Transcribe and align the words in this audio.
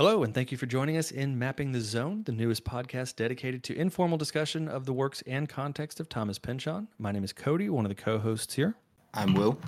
Hello, 0.00 0.22
and 0.22 0.34
thank 0.34 0.50
you 0.50 0.56
for 0.56 0.64
joining 0.64 0.96
us 0.96 1.10
in 1.10 1.38
Mapping 1.38 1.72
the 1.72 1.80
Zone, 1.82 2.22
the 2.24 2.32
newest 2.32 2.64
podcast 2.64 3.16
dedicated 3.16 3.62
to 3.64 3.76
informal 3.76 4.16
discussion 4.16 4.66
of 4.66 4.86
the 4.86 4.94
works 4.94 5.22
and 5.26 5.46
context 5.46 6.00
of 6.00 6.08
Thomas 6.08 6.38
Pynchon. 6.38 6.88
My 6.96 7.12
name 7.12 7.22
is 7.22 7.34
Cody, 7.34 7.68
one 7.68 7.84
of 7.84 7.90
the 7.90 8.02
co 8.02 8.18
hosts 8.18 8.54
here. 8.54 8.76
I'm 9.12 9.34
Will. 9.34 9.58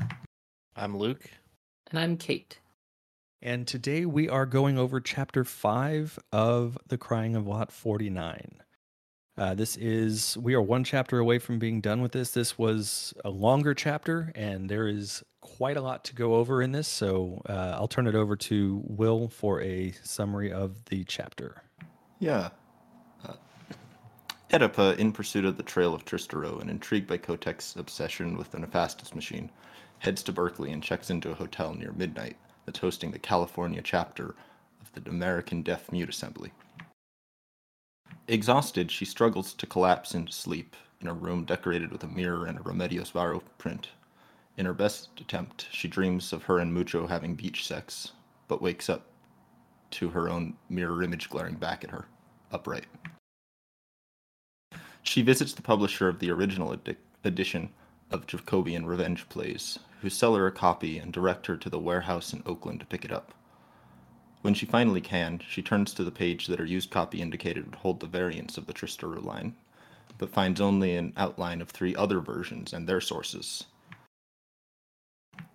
I'm 0.74 0.96
Luke. 0.96 1.28
And 1.90 2.00
I'm 2.00 2.16
Kate. 2.16 2.60
And 3.42 3.66
today 3.66 4.06
we 4.06 4.26
are 4.26 4.46
going 4.46 4.78
over 4.78 5.02
chapter 5.02 5.44
five 5.44 6.18
of 6.32 6.78
The 6.86 6.96
Crying 6.96 7.36
of 7.36 7.46
Lot 7.46 7.70
49. 7.70 8.62
Uh, 9.36 9.52
this 9.52 9.76
is, 9.76 10.38
we 10.38 10.54
are 10.54 10.62
one 10.62 10.82
chapter 10.82 11.18
away 11.18 11.40
from 11.40 11.58
being 11.58 11.82
done 11.82 12.00
with 12.00 12.12
this. 12.12 12.30
This 12.30 12.56
was 12.56 13.12
a 13.22 13.28
longer 13.28 13.74
chapter, 13.74 14.32
and 14.34 14.70
there 14.70 14.88
is 14.88 15.22
quite 15.42 15.76
a 15.76 15.82
lot 15.82 16.04
to 16.04 16.14
go 16.14 16.36
over 16.36 16.62
in 16.62 16.72
this. 16.72 16.88
So 16.88 17.42
uh, 17.46 17.74
I'll 17.76 17.88
turn 17.88 18.06
it 18.06 18.14
over 18.14 18.34
to 18.36 18.82
Will 18.86 19.28
for 19.28 19.60
a 19.60 19.92
summary 20.02 20.50
of 20.50 20.82
the 20.86 21.04
chapter. 21.04 21.62
Yeah. 22.18 22.48
Uh, 23.26 24.94
in 24.98 25.12
pursuit 25.12 25.44
of 25.44 25.58
the 25.58 25.62
trail 25.62 25.94
of 25.94 26.04
Tristero 26.06 26.60
and 26.60 26.70
intrigued 26.70 27.06
by 27.06 27.18
Koteks' 27.18 27.76
obsession 27.76 28.38
with 28.38 28.50
the 28.50 28.58
Nefastis 28.58 29.14
machine, 29.14 29.50
heads 29.98 30.22
to 30.22 30.32
Berkeley 30.32 30.72
and 30.72 30.82
checks 30.82 31.10
into 31.10 31.30
a 31.30 31.34
hotel 31.34 31.74
near 31.74 31.92
midnight 31.92 32.36
that's 32.64 32.78
hosting 32.78 33.10
the 33.10 33.18
California 33.18 33.82
chapter 33.82 34.34
of 34.80 34.92
the 34.92 35.10
American 35.10 35.62
Deaf 35.62 35.90
Mute 35.92 36.08
Assembly. 36.08 36.52
Exhausted, 38.28 38.90
she 38.90 39.04
struggles 39.04 39.52
to 39.54 39.66
collapse 39.66 40.14
into 40.14 40.32
sleep 40.32 40.76
in 41.00 41.08
a 41.08 41.14
room 41.14 41.44
decorated 41.44 41.90
with 41.90 42.04
a 42.04 42.08
mirror 42.08 42.46
and 42.46 42.58
a 42.58 42.62
Remedios 42.62 43.10
Varo 43.10 43.42
print. 43.58 43.88
In 44.56 44.66
her 44.66 44.74
best 44.74 45.08
attempt, 45.18 45.66
she 45.70 45.88
dreams 45.88 46.32
of 46.32 46.44
her 46.44 46.58
and 46.58 46.74
Mucho 46.74 47.06
having 47.06 47.34
beach 47.34 47.66
sex, 47.66 48.12
but 48.48 48.60
wakes 48.60 48.90
up 48.90 49.06
to 49.92 50.10
her 50.10 50.28
own 50.28 50.56
mirror 50.68 51.02
image 51.02 51.30
glaring 51.30 51.54
back 51.54 51.84
at 51.84 51.90
her, 51.90 52.06
upright. 52.50 52.86
She 55.02 55.22
visits 55.22 55.52
the 55.52 55.62
publisher 55.62 56.08
of 56.08 56.18
the 56.18 56.30
original 56.30 56.72
edi- 56.74 56.96
edition 57.24 57.70
of 58.10 58.26
Jacobean 58.26 58.86
Revenge 58.86 59.28
Plays, 59.28 59.78
who 60.02 60.10
sell 60.10 60.34
her 60.34 60.46
a 60.46 60.52
copy 60.52 60.98
and 60.98 61.12
direct 61.12 61.46
her 61.46 61.56
to 61.56 61.70
the 61.70 61.78
warehouse 61.78 62.32
in 62.32 62.42
Oakland 62.44 62.80
to 62.80 62.86
pick 62.86 63.04
it 63.04 63.12
up. 63.12 63.34
When 64.42 64.54
she 64.54 64.66
finally 64.66 65.00
can, 65.00 65.40
she 65.48 65.62
turns 65.62 65.94
to 65.94 66.04
the 66.04 66.10
page 66.10 66.46
that 66.46 66.58
her 66.58 66.64
used 66.64 66.90
copy 66.90 67.22
indicated 67.22 67.64
would 67.64 67.76
hold 67.76 68.00
the 68.00 68.06
variants 68.06 68.58
of 68.58 68.66
the 68.66 68.72
Tristero 68.72 69.20
line, 69.24 69.54
but 70.18 70.30
finds 70.30 70.60
only 70.60 70.96
an 70.96 71.12
outline 71.16 71.62
of 71.62 71.70
three 71.70 71.96
other 71.96 72.20
versions 72.20 72.72
and 72.72 72.86
their 72.86 73.00
sources, 73.00 73.64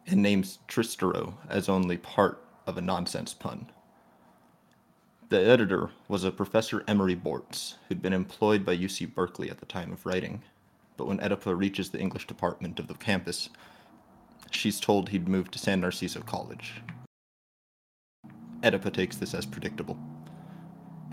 and 0.07 0.21
names 0.21 0.59
Tristero 0.67 1.33
as 1.49 1.69
only 1.69 1.97
part 1.97 2.43
of 2.65 2.77
a 2.77 2.81
nonsense 2.81 3.33
pun. 3.33 3.69
The 5.29 5.39
editor 5.39 5.91
was 6.07 6.23
a 6.23 6.31
Professor 6.31 6.83
Emory 6.87 7.15
Bortz, 7.15 7.75
who'd 7.87 8.01
been 8.01 8.13
employed 8.13 8.65
by 8.65 8.77
UC 8.77 9.13
Berkeley 9.13 9.49
at 9.49 9.59
the 9.59 9.65
time 9.65 9.91
of 9.91 10.05
writing, 10.05 10.41
but 10.95 11.05
when 11.05 11.19
Oedipa 11.19 11.57
reaches 11.57 11.89
the 11.89 11.99
English 11.99 12.27
department 12.27 12.79
of 12.79 12.87
the 12.87 12.93
campus, 12.93 13.49
she's 14.51 14.79
told 14.79 15.09
he'd 15.09 15.27
moved 15.27 15.51
to 15.53 15.59
San 15.59 15.81
Narciso 15.81 16.25
College, 16.25 16.81
Oedipa 18.61 18.91
takes 18.91 19.17
this 19.17 19.33
as 19.33 19.45
predictable. 19.45 19.97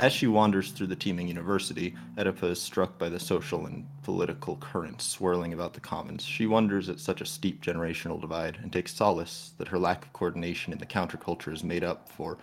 As 0.01 0.13
she 0.13 0.27
wanders 0.27 0.73
through 0.73 0.89
the 0.89 0.97
teeming 0.97 1.29
university, 1.29 1.95
Oedipa 2.17 2.51
is 2.51 2.61
struck 2.61 2.99
by 2.99 3.09
the 3.09 3.21
social 3.21 3.67
and 3.67 3.87
political 4.03 4.57
currents 4.57 5.05
swirling 5.05 5.53
about 5.53 5.73
the 5.73 5.81
commons. 5.81 6.25
She 6.25 6.47
wonders 6.47 6.89
at 6.89 6.99
such 6.99 7.21
a 7.21 7.27
steep 7.27 7.63
generational 7.63 8.21
divide 8.21 8.59
and 8.61 8.73
takes 8.73 8.93
solace 8.93 9.53
that 9.57 9.69
her 9.69 9.79
lack 9.79 10.05
of 10.05 10.13
coordination 10.13 10.73
in 10.73 10.81
the 10.81 10.87
counterculture 10.87 11.53
is 11.53 11.63
made 11.63 11.85
up 11.85 12.09
for 12.09 12.39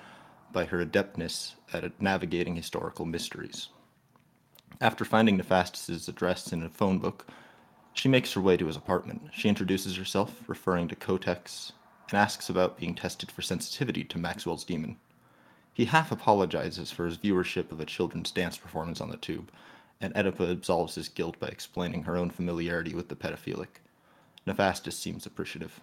by 0.54 0.64
her 0.64 0.80
adeptness 0.80 1.56
at 1.74 2.02
navigating 2.02 2.56
historical 2.56 3.06
mysteries. 3.06 3.68
After 4.80 5.04
finding 5.04 5.38
Nefastis's 5.38 6.08
address 6.08 6.54
in 6.54 6.64
a 6.64 6.70
phone 6.70 7.00
book, 7.00 7.28
she 7.94 8.08
makes 8.08 8.32
her 8.32 8.42
way 8.42 8.56
to 8.56 8.68
his 8.68 8.78
apartment. 8.78 9.24
She 9.34 9.50
introduces 9.50 9.98
herself, 9.98 10.42
referring 10.48 10.88
to 10.88 10.96
Koteks 10.96 11.74
and 12.10 12.18
asks 12.18 12.50
about 12.50 12.78
being 12.78 12.96
tested 12.96 13.30
for 13.30 13.42
sensitivity 13.42 14.06
to 14.06 14.18
Maxwell's 14.18 14.64
demon. 14.64 14.98
He 15.74 15.86
half 15.86 16.12
apologizes 16.12 16.92
for 16.92 17.06
his 17.06 17.18
viewership 17.18 17.72
of 17.72 17.80
a 17.80 17.86
children's 17.86 18.32
dance 18.32 18.58
performance 18.58 19.00
on 19.00 19.10
the 19.10 19.18
tube, 19.18 19.52
and 20.02 20.14
Oedipa 20.14 20.52
absolves 20.52 20.96
his 20.96 21.10
guilt 21.10 21.40
by 21.40 21.48
explaining 21.48 22.04
her 22.04 22.18
own 22.18 22.30
familiarity 22.30 22.94
with 22.94 23.08
the 23.08 23.16
pedophilic. 23.16 23.80
Nefastis 24.46 24.94
seems 24.94 25.26
appreciative. 25.26 25.80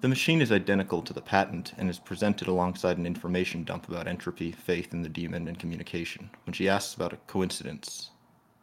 The 0.00 0.08
machine 0.08 0.40
is 0.40 0.52
identical 0.52 1.02
to 1.02 1.12
the 1.12 1.22
patent 1.22 1.72
and 1.76 1.90
is 1.90 1.98
presented 1.98 2.48
alongside 2.48 2.98
an 2.98 3.06
information 3.06 3.64
dump 3.64 3.88
about 3.88 4.06
entropy, 4.06 4.52
faith 4.52 4.92
in 4.92 5.02
the 5.02 5.08
demon, 5.08 5.48
and 5.48 5.58
communication. 5.58 6.30
When 6.44 6.52
she 6.52 6.68
asks 6.68 6.94
about 6.94 7.12
a 7.12 7.18
coincidence, 7.26 8.10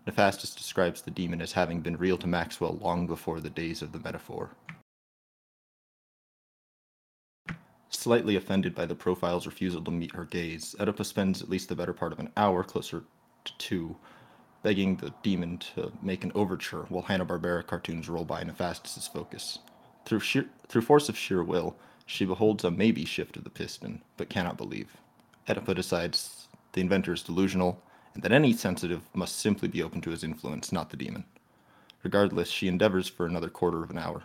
Nefastis 0.07 0.56
describes 0.56 1.01
the 1.01 1.12
demon 1.12 1.41
as 1.41 1.53
having 1.53 1.81
been 1.81 1.97
real 1.97 2.17
to 2.17 2.28
Maxwell 2.28 2.78
long 2.81 3.07
before 3.07 3.39
the 3.39 3.50
days 3.50 3.81
of 3.81 3.91
the 3.91 4.00
metaphor. 4.00 4.51
Slightly 7.95 8.35
offended 8.35 8.75
by 8.75 8.85
the 8.85 8.95
profile's 8.95 9.45
refusal 9.45 9.81
to 9.83 9.91
meet 9.91 10.13
her 10.15 10.25
gaze, 10.25 10.75
Oedipa 10.79 11.05
spends 11.05 11.41
at 11.41 11.49
least 11.49 11.69
the 11.69 11.75
better 11.75 11.93
part 11.93 12.11
of 12.11 12.19
an 12.19 12.31
hour, 12.35 12.63
closer 12.63 13.03
to 13.45 13.57
two, 13.57 13.95
begging 14.61 14.97
the 14.97 15.13
demon 15.21 15.59
to 15.59 15.93
make 16.01 16.23
an 16.23 16.31
overture 16.35 16.85
while 16.89 17.03
Hanna-Barbera 17.03 17.65
cartoons 17.65 18.09
roll 18.09 18.25
by 18.25 18.43
Nefastis's 18.43 19.07
focus. 19.07 19.59
Through, 20.05 20.19
sheer, 20.19 20.49
through 20.67 20.81
force 20.81 21.07
of 21.07 21.17
sheer 21.17 21.43
will, 21.43 21.77
she 22.05 22.25
beholds 22.25 22.65
a 22.65 22.71
maybe 22.71 23.05
shift 23.05 23.37
of 23.37 23.45
the 23.45 23.49
piston, 23.49 24.01
but 24.17 24.27
cannot 24.27 24.57
believe. 24.57 24.97
Oedipa 25.47 25.73
decides 25.75 26.47
the 26.73 26.81
inventor 26.81 27.13
is 27.13 27.23
delusional, 27.23 27.81
and 28.15 28.23
that 28.23 28.33
any 28.33 28.53
sensitive 28.53 29.03
must 29.13 29.37
simply 29.37 29.67
be 29.67 29.83
open 29.83 30.01
to 30.01 30.09
his 30.09 30.23
influence, 30.23 30.71
not 30.71 30.89
the 30.89 30.97
demon. 30.97 31.23
Regardless, 32.01 32.49
she 32.49 32.67
endeavors 32.67 33.07
for 33.07 33.25
another 33.25 33.49
quarter 33.49 33.83
of 33.83 33.91
an 33.91 33.97
hour. 33.97 34.23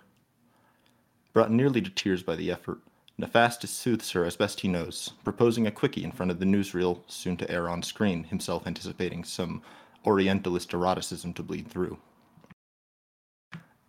Brought 1.32 1.52
nearly 1.52 1.80
to 1.82 1.90
tears 1.90 2.22
by 2.22 2.34
the 2.34 2.50
effort, 2.50 2.80
Nefastis 3.20 3.68
soothes 3.68 4.12
her 4.12 4.24
as 4.24 4.36
best 4.36 4.60
he 4.60 4.68
knows, 4.68 5.12
proposing 5.24 5.66
a 5.66 5.72
quickie 5.72 6.04
in 6.04 6.12
front 6.12 6.30
of 6.30 6.38
the 6.38 6.44
newsreel 6.46 7.02
soon 7.08 7.36
to 7.38 7.50
air 7.50 7.68
on 7.68 7.82
screen, 7.82 8.24
himself 8.24 8.66
anticipating 8.66 9.24
some 9.24 9.60
Orientalist 10.06 10.72
eroticism 10.72 11.34
to 11.34 11.42
bleed 11.42 11.68
through. 11.68 11.98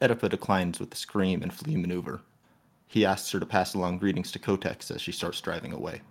Oedipa 0.01 0.29
declines 0.29 0.79
with 0.79 0.91
a 0.94 0.97
scream 0.97 1.44
and 1.44 1.53
flee 1.53 1.78
maneuver. 1.78 2.22
He 2.88 3.06
asks 3.06 3.31
her 3.31 3.39
to 3.39 3.45
pass 3.45 3.75
along 3.75 4.00
greetings 4.00 4.31
to 4.31 4.39
Koteks 4.39 4.89
as 4.89 5.01
she 5.01 5.12
starts 5.12 5.39
driving 5.41 5.73
away. 5.73 6.01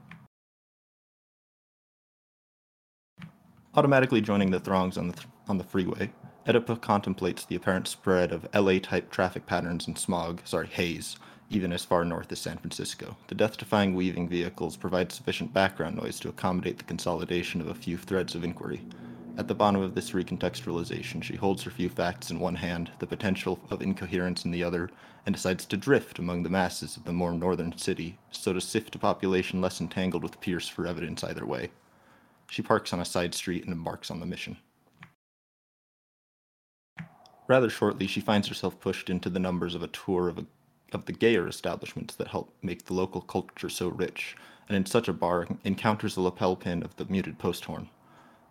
Automatically 3.75 4.21
joining 4.21 4.53
the 4.53 4.61
throngs 4.61 4.97
on 4.97 5.09
the, 5.09 5.15
th- 5.15 5.27
on 5.49 5.59
the 5.59 5.65
freeway, 5.65 6.13
Oedipa 6.47 6.81
contemplates 6.81 7.45
the 7.45 7.57
apparent 7.57 7.89
spread 7.89 8.31
of 8.31 8.49
LA 8.55 8.79
type 8.79 9.11
traffic 9.11 9.45
patterns 9.47 9.89
and 9.89 9.99
smog, 9.99 10.41
sorry, 10.45 10.69
haze, 10.69 11.17
even 11.51 11.73
as 11.73 11.85
far 11.85 12.05
north 12.05 12.31
as 12.33 12.39
San 12.39 12.59
Francisco. 12.59 13.17
The 13.29 13.35
death 13.35 13.57
defying 13.57 13.95
weaving 13.95 14.29
vehicles 14.29 14.77
provide 14.77 15.13
sufficient 15.13 15.53
background 15.53 15.97
noise 15.97 16.21
to 16.21 16.29
accommodate 16.29 16.79
the 16.79 16.85
consolidation 16.85 17.61
of 17.61 17.69
a 17.69 17.75
few 17.75 17.97
threads 17.97 18.35
of 18.35 18.45
inquiry. 18.45 18.83
At 19.39 19.47
the 19.47 19.55
bottom 19.55 19.81
of 19.81 19.95
this 19.95 20.11
recontextualization, 20.11 21.23
she 21.23 21.37
holds 21.37 21.63
her 21.63 21.71
few 21.71 21.89
facts 21.89 22.31
in 22.31 22.41
one 22.41 22.57
hand, 22.57 22.91
the 22.99 23.07
potential 23.07 23.61
of 23.71 23.81
incoherence 23.81 24.45
in 24.45 24.51
the 24.51 24.65
other, 24.65 24.91
and 25.25 25.35
decides 25.35 25.65
to 25.67 25.77
drift 25.77 26.19
among 26.19 26.43
the 26.43 26.51
masses 26.51 26.97
of 26.97 27.05
the 27.05 27.13
more 27.13 27.33
northern 27.33 27.77
city, 27.79 28.19
so 28.33 28.53
to 28.53 28.61
sift 28.61 28.97
a 28.97 28.99
population 28.99 29.61
less 29.61 29.81
entangled 29.81 30.25
with 30.25 30.41
Pierce 30.41 30.69
for 30.69 30.87
evidence 30.87 31.23
either 31.23 31.47
way. 31.47 31.71
She 32.51 32.63
parks 32.63 32.93
on 32.93 33.01
a 33.01 33.05
side 33.05 33.35
street 33.35 33.63
and 33.65 33.73
embarks 33.73 34.11
on 34.11 34.21
the 34.21 34.27
mission. 34.27 34.57
Rather 37.47 37.71
shortly, 37.71 38.07
she 38.07 38.21
finds 38.21 38.49
herself 38.49 38.81
pushed 38.81 39.09
into 39.09 39.31
the 39.31 39.39
numbers 39.39 39.75
of 39.75 39.83
a 39.83 39.89
tour 39.89 40.29
of 40.29 40.39
a 40.39 40.47
of 40.93 41.07
the 41.07 41.13
gayer 41.13 41.47
establishments 41.47 42.15
that 42.15 42.29
help 42.29 42.53
make 42.63 42.85
the 42.85 42.95
local 42.95 43.21
culture 43.21 43.69
so 43.69 43.89
rich, 43.89 44.37
and 44.69 44.77
in 44.77 44.87
such 44.87 45.09
a 45.09 45.13
bar 45.13 45.47
encounters 45.65 46.15
the 46.15 46.21
lapel 46.21 46.57
pin 46.57 46.83
of 46.83 46.97
the 46.97 47.05
muted 47.07 47.39
post 47.39 47.65
horn. 47.67 47.89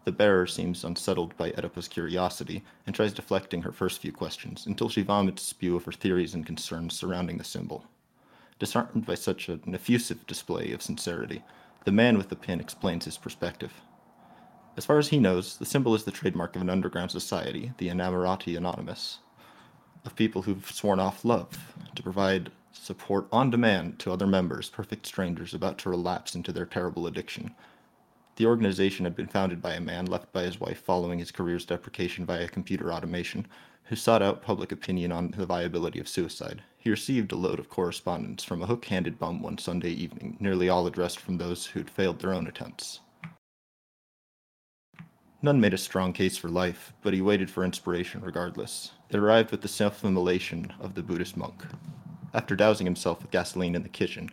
The 0.06 0.12
bearer 0.12 0.48
seems 0.48 0.86
unsettled 0.86 1.36
by 1.36 1.52
Oedipa's 1.52 1.88
curiosity 1.88 2.64
and 2.86 2.96
tries 2.96 3.12
deflecting 3.12 3.64
her 3.64 3.74
first 3.74 4.00
few 4.00 4.14
questions 4.14 4.66
until 4.66 4.88
she 4.88 5.02
vomits 5.02 5.44
spew 5.44 5.76
of 5.76 5.84
her 5.84 5.92
theories 5.92 6.34
and 6.34 6.46
concerns 6.46 6.96
surrounding 6.96 7.38
the 7.38 7.44
symbol. 7.44 7.84
Disarmed 8.58 9.06
by 9.06 9.16
such 9.16 9.50
an 9.50 9.62
effusive 9.74 10.26
display 10.26 10.72
of 10.72 10.82
sincerity, 10.82 11.44
the 11.84 11.92
man 11.92 12.18
with 12.18 12.30
the 12.30 12.36
pin 12.36 12.60
explains 12.60 13.06
his 13.06 13.18
perspective. 13.18 13.74
As 14.78 14.86
far 14.86 14.98
as 14.98 15.10
he 15.10 15.20
knows, 15.20 15.58
the 15.58 15.66
symbol 15.66 15.94
is 15.94 16.06
the 16.06 16.12
trademark 16.12 16.56
of 16.56 16.62
an 16.62 16.70
underground 16.70 17.12
society, 17.12 17.74
the 17.78 17.90
Inamorati 17.90 18.56
Anonymous, 18.56 19.20
of 20.06 20.16
people 20.16 20.42
who've 20.44 20.72
sworn 20.72 21.00
off 21.00 21.26
love 21.26 21.74
to 21.96 22.04
provide 22.04 22.52
support 22.72 23.28
on 23.32 23.50
demand 23.50 24.00
to 24.00 24.12
other 24.12 24.28
members, 24.28 24.70
perfect 24.70 25.06
strangers 25.06 25.54
about 25.54 25.78
to 25.80 25.90
relapse 25.90 26.36
into 26.36 26.52
their 26.52 26.66
terrible 26.66 27.08
addiction. 27.08 27.54
The 28.38 28.46
organization 28.46 29.06
had 29.06 29.16
been 29.16 29.28
founded 29.28 29.62
by 29.62 29.74
a 29.74 29.82
man 29.82 30.06
left 30.06 30.32
by 30.32 30.44
his 30.44 30.60
wife 30.60 30.80
following 30.80 31.20
his 31.20 31.32
career's 31.32 31.66
deprecation 31.66 32.26
via 32.26 32.48
computer 32.48 32.94
automation, 32.94 33.48
who 33.86 33.96
sought 33.96 34.22
out 34.22 34.42
public 34.42 34.72
opinion 34.72 35.12
on 35.12 35.32
the 35.32 35.46
viability 35.46 36.00
of 36.00 36.08
suicide. 36.08 36.62
He 36.78 36.90
received 36.90 37.32
a 37.32 37.38
load 37.38 37.58
of 37.58 37.70
correspondence 37.70 38.44
from 38.44 38.62
a 38.62 38.66
hook 38.66 38.86
handed 38.86 39.18
bum 39.18 39.42
one 39.42 39.58
Sunday 39.58 39.92
evening, 39.92 40.38
nearly 40.40 40.70
all 40.70 40.86
addressed 40.86 41.20
from 41.20 41.38
those 41.38 41.66
who'd 41.66 41.90
failed 41.90 42.20
their 42.20 42.34
own 42.34 42.48
attempts. 42.48 43.00
None 45.42 45.62
made 45.62 45.74
a 45.74 45.78
strong 45.78 46.14
case 46.14 46.38
for 46.38 46.50
life, 46.50 46.94
but 47.02 47.14
he 47.14 47.22
waited 47.22 47.50
for 47.50 47.64
inspiration 47.64 48.22
regardless. 48.22 48.92
It 49.10 49.18
arrived 49.18 49.52
with 49.52 49.62
the 49.62 49.68
self 49.68 50.04
immolation 50.04 50.74
of 50.80 50.96
the 50.96 51.04
Buddhist 51.04 51.38
monk. 51.38 51.64
After 52.34 52.56
dousing 52.56 52.86
himself 52.86 53.22
with 53.22 53.32
gasoline 53.32 53.76
in 53.76 53.84
the 53.84 53.90
kitchen, 53.90 54.32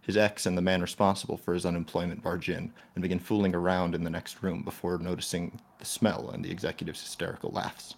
his 0.00 0.16
ex 0.16 0.46
and 0.46 0.56
the 0.56 0.62
man 0.62 0.80
responsible 0.80 1.36
for 1.36 1.54
his 1.54 1.66
unemployment 1.66 2.22
barge 2.22 2.48
in 2.48 2.72
and 2.94 3.02
begin 3.02 3.18
fooling 3.18 3.54
around 3.54 3.94
in 3.94 4.04
the 4.04 4.10
next 4.10 4.42
room 4.42 4.62
before 4.62 4.98
noticing 4.98 5.60
the 5.78 5.84
smell 5.84 6.30
and 6.30 6.44
the 6.44 6.50
executive's 6.50 7.02
hysterical 7.02 7.50
laughs. 7.50 7.94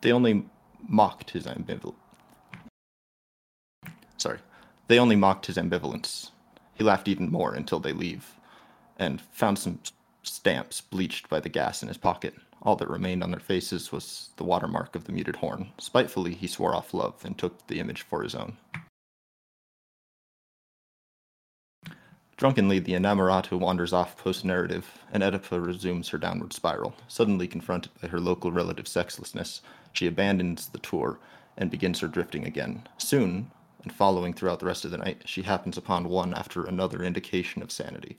They 0.00 0.12
only 0.12 0.46
mocked 0.88 1.30
his 1.30 1.46
ambivalence 1.46 1.94
sorry, 4.16 4.38
they 4.88 4.98
only 4.98 5.16
mocked 5.16 5.46
his 5.46 5.56
ambivalence. 5.56 6.30
He 6.74 6.84
laughed 6.84 7.08
even 7.08 7.30
more 7.30 7.54
until 7.54 7.80
they 7.80 7.92
leave, 7.92 8.34
and 8.98 9.20
found 9.32 9.58
some 9.58 9.78
stamps 10.28 10.80
bleached 10.80 11.28
by 11.28 11.40
the 11.40 11.48
gas 11.48 11.82
in 11.82 11.88
his 11.88 11.96
pocket. 11.96 12.34
All 12.62 12.76
that 12.76 12.88
remained 12.88 13.22
on 13.22 13.30
their 13.30 13.40
faces 13.40 13.92
was 13.92 14.30
the 14.36 14.44
watermark 14.44 14.96
of 14.96 15.04
the 15.04 15.12
muted 15.12 15.36
horn. 15.36 15.72
Spitefully, 15.78 16.34
he 16.34 16.46
swore 16.46 16.74
off 16.74 16.94
love 16.94 17.24
and 17.24 17.36
took 17.36 17.66
the 17.66 17.78
image 17.78 18.02
for 18.02 18.22
his 18.22 18.34
own. 18.34 18.56
Drunkenly, 22.36 22.80
the 22.80 22.92
inamorata 22.92 23.58
wanders 23.58 23.94
off 23.94 24.18
post 24.18 24.44
narrative, 24.44 24.98
and 25.10 25.22
Oedipa 25.22 25.64
resumes 25.64 26.10
her 26.10 26.18
downward 26.18 26.52
spiral. 26.52 26.94
Suddenly 27.08 27.48
confronted 27.48 27.92
by 28.02 28.08
her 28.08 28.20
local 28.20 28.52
relative's 28.52 28.90
sexlessness, 28.90 29.62
she 29.92 30.06
abandons 30.06 30.68
the 30.68 30.78
tour 30.78 31.18
and 31.56 31.70
begins 31.70 32.00
her 32.00 32.08
drifting 32.08 32.44
again. 32.44 32.86
Soon, 32.98 33.50
and 33.82 33.92
following 33.92 34.34
throughout 34.34 34.58
the 34.58 34.66
rest 34.66 34.84
of 34.84 34.90
the 34.90 34.98
night, 34.98 35.22
she 35.24 35.42
happens 35.42 35.78
upon 35.78 36.10
one 36.10 36.34
after 36.34 36.64
another 36.64 37.02
indication 37.02 37.62
of 37.62 37.70
sanity. 37.70 38.18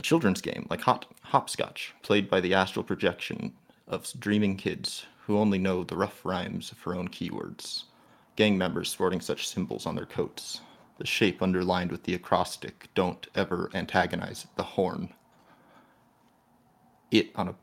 A 0.00 0.02
children's 0.02 0.40
game 0.40 0.66
like 0.70 0.80
hot, 0.80 1.04
hopscotch, 1.24 1.92
played 2.00 2.30
by 2.30 2.40
the 2.40 2.54
astral 2.54 2.82
projection 2.82 3.52
of 3.86 4.10
dreaming 4.18 4.56
kids 4.56 5.04
who 5.26 5.36
only 5.36 5.58
know 5.58 5.84
the 5.84 5.94
rough 5.94 6.24
rhymes 6.24 6.72
of 6.72 6.80
her 6.80 6.94
own 6.94 7.08
keywords. 7.08 7.84
Gang 8.34 8.56
members 8.56 8.88
sporting 8.88 9.20
such 9.20 9.46
symbols 9.46 9.84
on 9.84 9.96
their 9.96 10.06
coats, 10.06 10.62
the 10.96 11.06
shape 11.06 11.42
underlined 11.42 11.92
with 11.92 12.04
the 12.04 12.14
acrostic, 12.14 12.88
Don't 12.94 13.26
ever 13.34 13.68
antagonize 13.74 14.46
the 14.56 14.62
horn. 14.62 15.12
It 17.10 17.32
on 17.34 17.48
a 17.48 17.56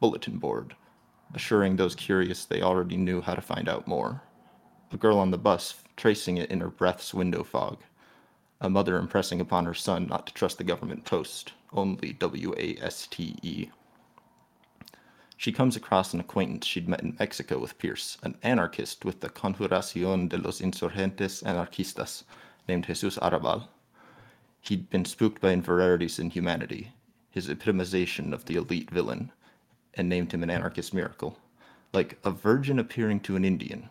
bulletin 0.00 0.38
board, 0.38 0.74
assuring 1.34 1.76
those 1.76 1.94
curious 1.94 2.46
they 2.46 2.62
already 2.62 2.96
knew 2.96 3.20
how 3.20 3.34
to 3.34 3.42
find 3.42 3.68
out 3.68 3.86
more 3.86 4.22
a 4.92 4.96
girl 4.96 5.18
on 5.18 5.30
the 5.30 5.36
bus 5.36 5.74
tracing 5.96 6.38
it 6.38 6.50
in 6.50 6.60
her 6.60 6.70
breath's 6.70 7.12
window 7.12 7.44
fog, 7.44 7.82
a 8.62 8.70
mother 8.70 8.96
impressing 8.96 9.40
upon 9.40 9.64
her 9.64 9.74
son 9.74 10.06
not 10.06 10.24
to 10.24 10.32
trust 10.32 10.56
the 10.56 10.64
government 10.64 11.04
post, 11.04 11.52
only 11.72 12.12
W 12.12 12.54
A 12.56 12.76
S 12.80 13.08
T 13.08 13.36
E. 13.42 13.68
She 15.36 15.50
comes 15.50 15.74
across 15.74 16.14
an 16.14 16.20
acquaintance 16.20 16.64
she'd 16.64 16.88
met 16.88 17.02
in 17.02 17.16
Mexico 17.18 17.58
with 17.58 17.76
Pierce, 17.78 18.18
an 18.22 18.36
anarchist 18.44 19.04
with 19.04 19.18
the 19.20 19.28
Conjuracion 19.28 20.28
de 20.28 20.38
los 20.38 20.60
Insurgentes 20.60 21.42
Anarquistas, 21.42 22.22
named 22.68 22.86
Jesus 22.86 23.18
Arrabal. 23.18 23.66
He'd 24.60 24.88
been 24.88 25.04
spooked 25.06 25.42
by 25.42 25.50
inferiorities 25.50 26.20
in 26.20 26.30
humanity, 26.30 26.92
his 27.32 27.48
epitomization 27.48 28.32
of 28.32 28.44
the 28.44 28.54
elite 28.54 28.92
villain, 28.92 29.32
and 29.94 30.08
named 30.08 30.30
him 30.30 30.44
an 30.44 30.50
anarchist 30.50 30.94
miracle, 30.94 31.36
like 31.92 32.16
a 32.22 32.30
virgin 32.30 32.78
appearing 32.78 33.18
to 33.20 33.34
an 33.34 33.44
Indian, 33.44 33.88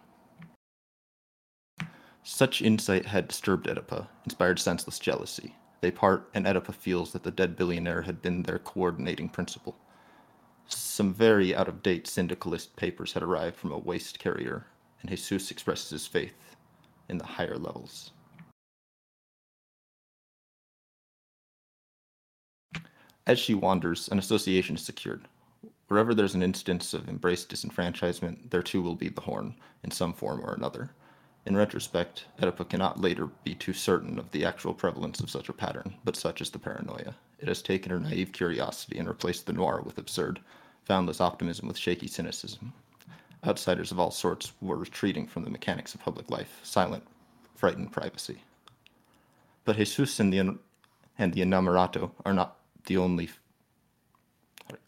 such 2.23 2.61
insight 2.61 3.05
had 3.05 3.27
disturbed 3.27 3.67
Oedipa, 3.67 4.07
inspired 4.25 4.59
senseless 4.59 4.99
jealousy. 4.99 5.55
They 5.81 5.91
part, 5.91 6.29
and 6.33 6.45
Oedipa 6.45 6.73
feels 6.73 7.11
that 7.13 7.23
the 7.23 7.31
dead 7.31 7.55
billionaire 7.55 8.03
had 8.03 8.21
been 8.21 8.43
their 8.43 8.59
coordinating 8.59 9.29
principle. 9.29 9.75
Some 10.67 11.13
very 11.13 11.55
out 11.55 11.67
of 11.67 11.81
date 11.81 12.07
syndicalist 12.07 12.75
papers 12.75 13.13
had 13.13 13.23
arrived 13.23 13.57
from 13.57 13.71
a 13.71 13.77
waste 13.77 14.19
carrier, 14.19 14.67
and 15.01 15.09
Jesus 15.09 15.51
expresses 15.51 15.89
his 15.89 16.07
faith 16.07 16.55
in 17.09 17.17
the 17.17 17.25
higher 17.25 17.57
levels. 17.57 18.11
As 23.27 23.39
she 23.39 23.53
wanders, 23.53 24.07
an 24.09 24.19
association 24.19 24.75
is 24.75 24.83
secured. 24.83 25.27
Wherever 25.87 26.13
there's 26.13 26.35
an 26.35 26.43
instance 26.43 26.93
of 26.93 27.09
embraced 27.09 27.49
disenfranchisement, 27.49 28.49
there 28.49 28.63
too 28.63 28.81
will 28.81 28.95
be 28.95 29.09
the 29.09 29.21
horn, 29.21 29.55
in 29.83 29.91
some 29.91 30.13
form 30.13 30.41
or 30.41 30.53
another. 30.53 30.91
In 31.45 31.57
retrospect, 31.57 32.25
Oedipa 32.39 32.69
cannot 32.69 33.01
later 33.01 33.27
be 33.43 33.55
too 33.55 33.73
certain 33.73 34.19
of 34.19 34.29
the 34.31 34.45
actual 34.45 34.73
prevalence 34.73 35.19
of 35.19 35.29
such 35.29 35.49
a 35.49 35.53
pattern, 35.53 35.95
but 36.03 36.15
such 36.15 36.39
is 36.39 36.51
the 36.51 36.59
paranoia. 36.59 37.15
It 37.39 37.47
has 37.47 37.61
taken 37.63 37.91
her 37.91 37.99
naive 37.99 38.31
curiosity 38.31 38.99
and 38.99 39.07
replaced 39.07 39.47
the 39.47 39.53
noir 39.53 39.81
with 39.81 39.97
absurd, 39.97 40.39
foundless 40.83 41.19
optimism 41.19 41.67
with 41.67 41.77
shaky 41.77 42.07
cynicism. 42.07 42.73
Outsiders 43.43 43.91
of 43.91 43.99
all 43.99 44.11
sorts 44.11 44.53
were 44.61 44.77
retreating 44.77 45.25
from 45.25 45.43
the 45.43 45.49
mechanics 45.49 45.95
of 45.95 46.01
public 46.01 46.29
life, 46.29 46.59
silent, 46.61 47.03
frightened 47.55 47.91
privacy. 47.91 48.43
But 49.65 49.77
Jesus 49.77 50.19
and 50.19 50.31
the, 50.31 50.57
and 51.17 51.33
the 51.33 51.41
Inamorato 51.41 52.11
are 52.23 52.33
not 52.33 52.57
the 52.85 52.97
only 52.97 53.29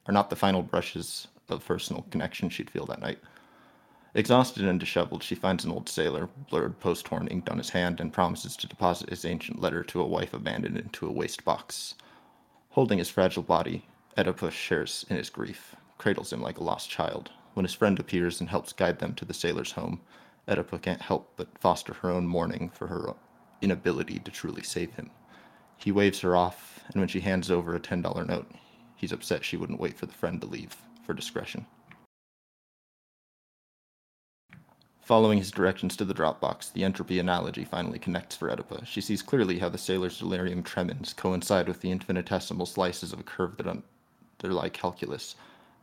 are 0.05 0.13
not 0.13 0.29
the 0.29 0.35
final 0.35 0.61
brushes 0.61 1.27
of 1.50 1.65
personal 1.65 2.05
connection 2.09 2.50
she'd 2.50 2.69
feel 2.69 2.85
that 2.85 3.01
night. 3.01 3.19
Exhausted 4.15 4.65
and 4.65 4.80
disheveled, 4.80 5.24
she 5.24 5.33
finds 5.33 5.65
an 5.65 5.71
old 5.71 5.89
sailor, 5.89 6.30
blurred 6.50 6.80
post 6.80 7.07
horn 7.07 7.27
inked 7.27 7.50
on 7.50 7.57
his 7.57 7.71
hand, 7.71 8.00
and 8.00 8.13
promises 8.13 8.56
to 8.56 8.68
deposit 8.68 9.10
his 9.10 9.25
ancient 9.25 9.60
letter 9.60 9.83
to 9.83 10.01
a 10.01 10.07
wife 10.07 10.36
abandoned 10.36 10.77
into 10.77 11.07
a 11.07 11.12
waste 11.12 11.44
box. 11.44 11.95
Holding 12.69 13.00
his 13.00 13.10
fragile 13.10 13.42
body, 13.42 13.88
Oedipus 14.15 14.54
shares 14.54 15.04
in 15.10 15.18
his 15.18 15.31
grief, 15.31 15.75
cradles 15.98 16.32
him 16.32 16.41
like 16.41 16.60
a 16.60 16.63
lost 16.63 16.91
child. 16.91 17.32
When 17.55 17.65
his 17.65 17.74
friend 17.74 18.00
appears 18.00 18.39
and 18.39 18.50
helps 18.50 18.72
guide 18.72 19.00
them 19.00 19.15
to 19.15 19.25
the 19.25 19.34
sailor's 19.34 19.72
home, 19.72 20.01
Oedipa 20.48 20.79
can't 20.79 21.01
help 21.01 21.34
but 21.36 21.58
foster 21.58 21.93
her 21.93 22.12
own 22.12 22.27
mourning 22.27 22.70
for 22.70 22.88
her 22.88 23.15
inability 23.62 24.20
to 24.20 24.32
truly 24.32 24.62
save 24.62 24.93
him. 24.93 25.10
He 25.77 25.91
waves 25.91 26.20
her 26.20 26.36
off, 26.36 26.84
and 26.91 27.01
when 27.01 27.08
she 27.08 27.22
hands 27.22 27.50
over 27.50 27.74
a 27.74 27.79
$10 27.79 28.27
note, 28.27 28.51
he's 28.96 29.12
upset 29.12 29.43
she 29.43 29.58
wouldn't 29.58 29.79
wait 29.79 29.98
for 29.98 30.05
the 30.05 30.13
friend 30.13 30.39
to 30.41 30.48
leave 30.48 30.75
for 31.03 31.13
discretion. 31.15 31.65
Following 35.03 35.38
his 35.38 35.51
directions 35.51 35.98
to 35.98 36.05
the 36.05 36.13
Dropbox, 36.13 36.72
the 36.72 36.86
entropy 36.86 37.19
analogy 37.19 37.65
finally 37.65 38.00
connects 38.00 38.38
for 38.38 38.50
Oedipa. 38.50 38.86
She 38.88 39.01
sees 39.01 39.22
clearly 39.22 39.60
how 39.60 39.67
the 39.67 39.77
sailor's 39.77 40.17
delirium 40.17 40.63
tremens 40.63 41.13
coincide 41.13 41.67
with 41.67 41.81
the 41.81 41.91
infinitesimal 41.91 42.65
slices 42.65 43.12
of 43.12 43.19
a 43.19 43.24
curve 43.24 43.57
that 43.57 43.67
underlie 43.67 44.69
calculus, 44.69 45.36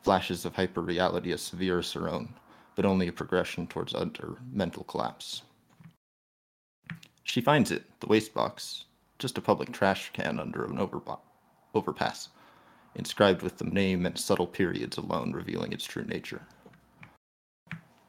flashes 0.03 0.47
of 0.47 0.55
hyperreality 0.55 1.35
as 1.35 1.43
severe 1.43 1.81
as 1.81 1.93
her 1.93 2.09
own, 2.09 2.33
but 2.75 2.87
only 2.87 3.09
a 3.09 3.13
progression 3.13 3.67
towards 3.67 3.95
utter 3.95 4.39
mental 4.51 4.85
collapse. 4.85 5.43
She 7.23 7.43
finds 7.43 7.71
it, 7.71 7.85
the 8.01 8.07
waste 8.07 8.33
box, 8.33 8.87
just 9.19 9.37
a 9.37 9.43
public 9.43 9.71
trash 9.71 10.11
can 10.15 10.41
under 10.41 10.65
an 10.65 10.79
overbo- 10.79 11.21
overpass, 11.75 12.31
inscribed 12.95 13.43
with 13.43 13.59
the 13.59 13.67
name 13.67 14.07
and 14.07 14.19
subtle 14.19 14.47
periods 14.47 14.97
alone 14.97 15.33
revealing 15.33 15.75
its 15.75 15.85
true 15.85 16.05
nature. 16.05 16.41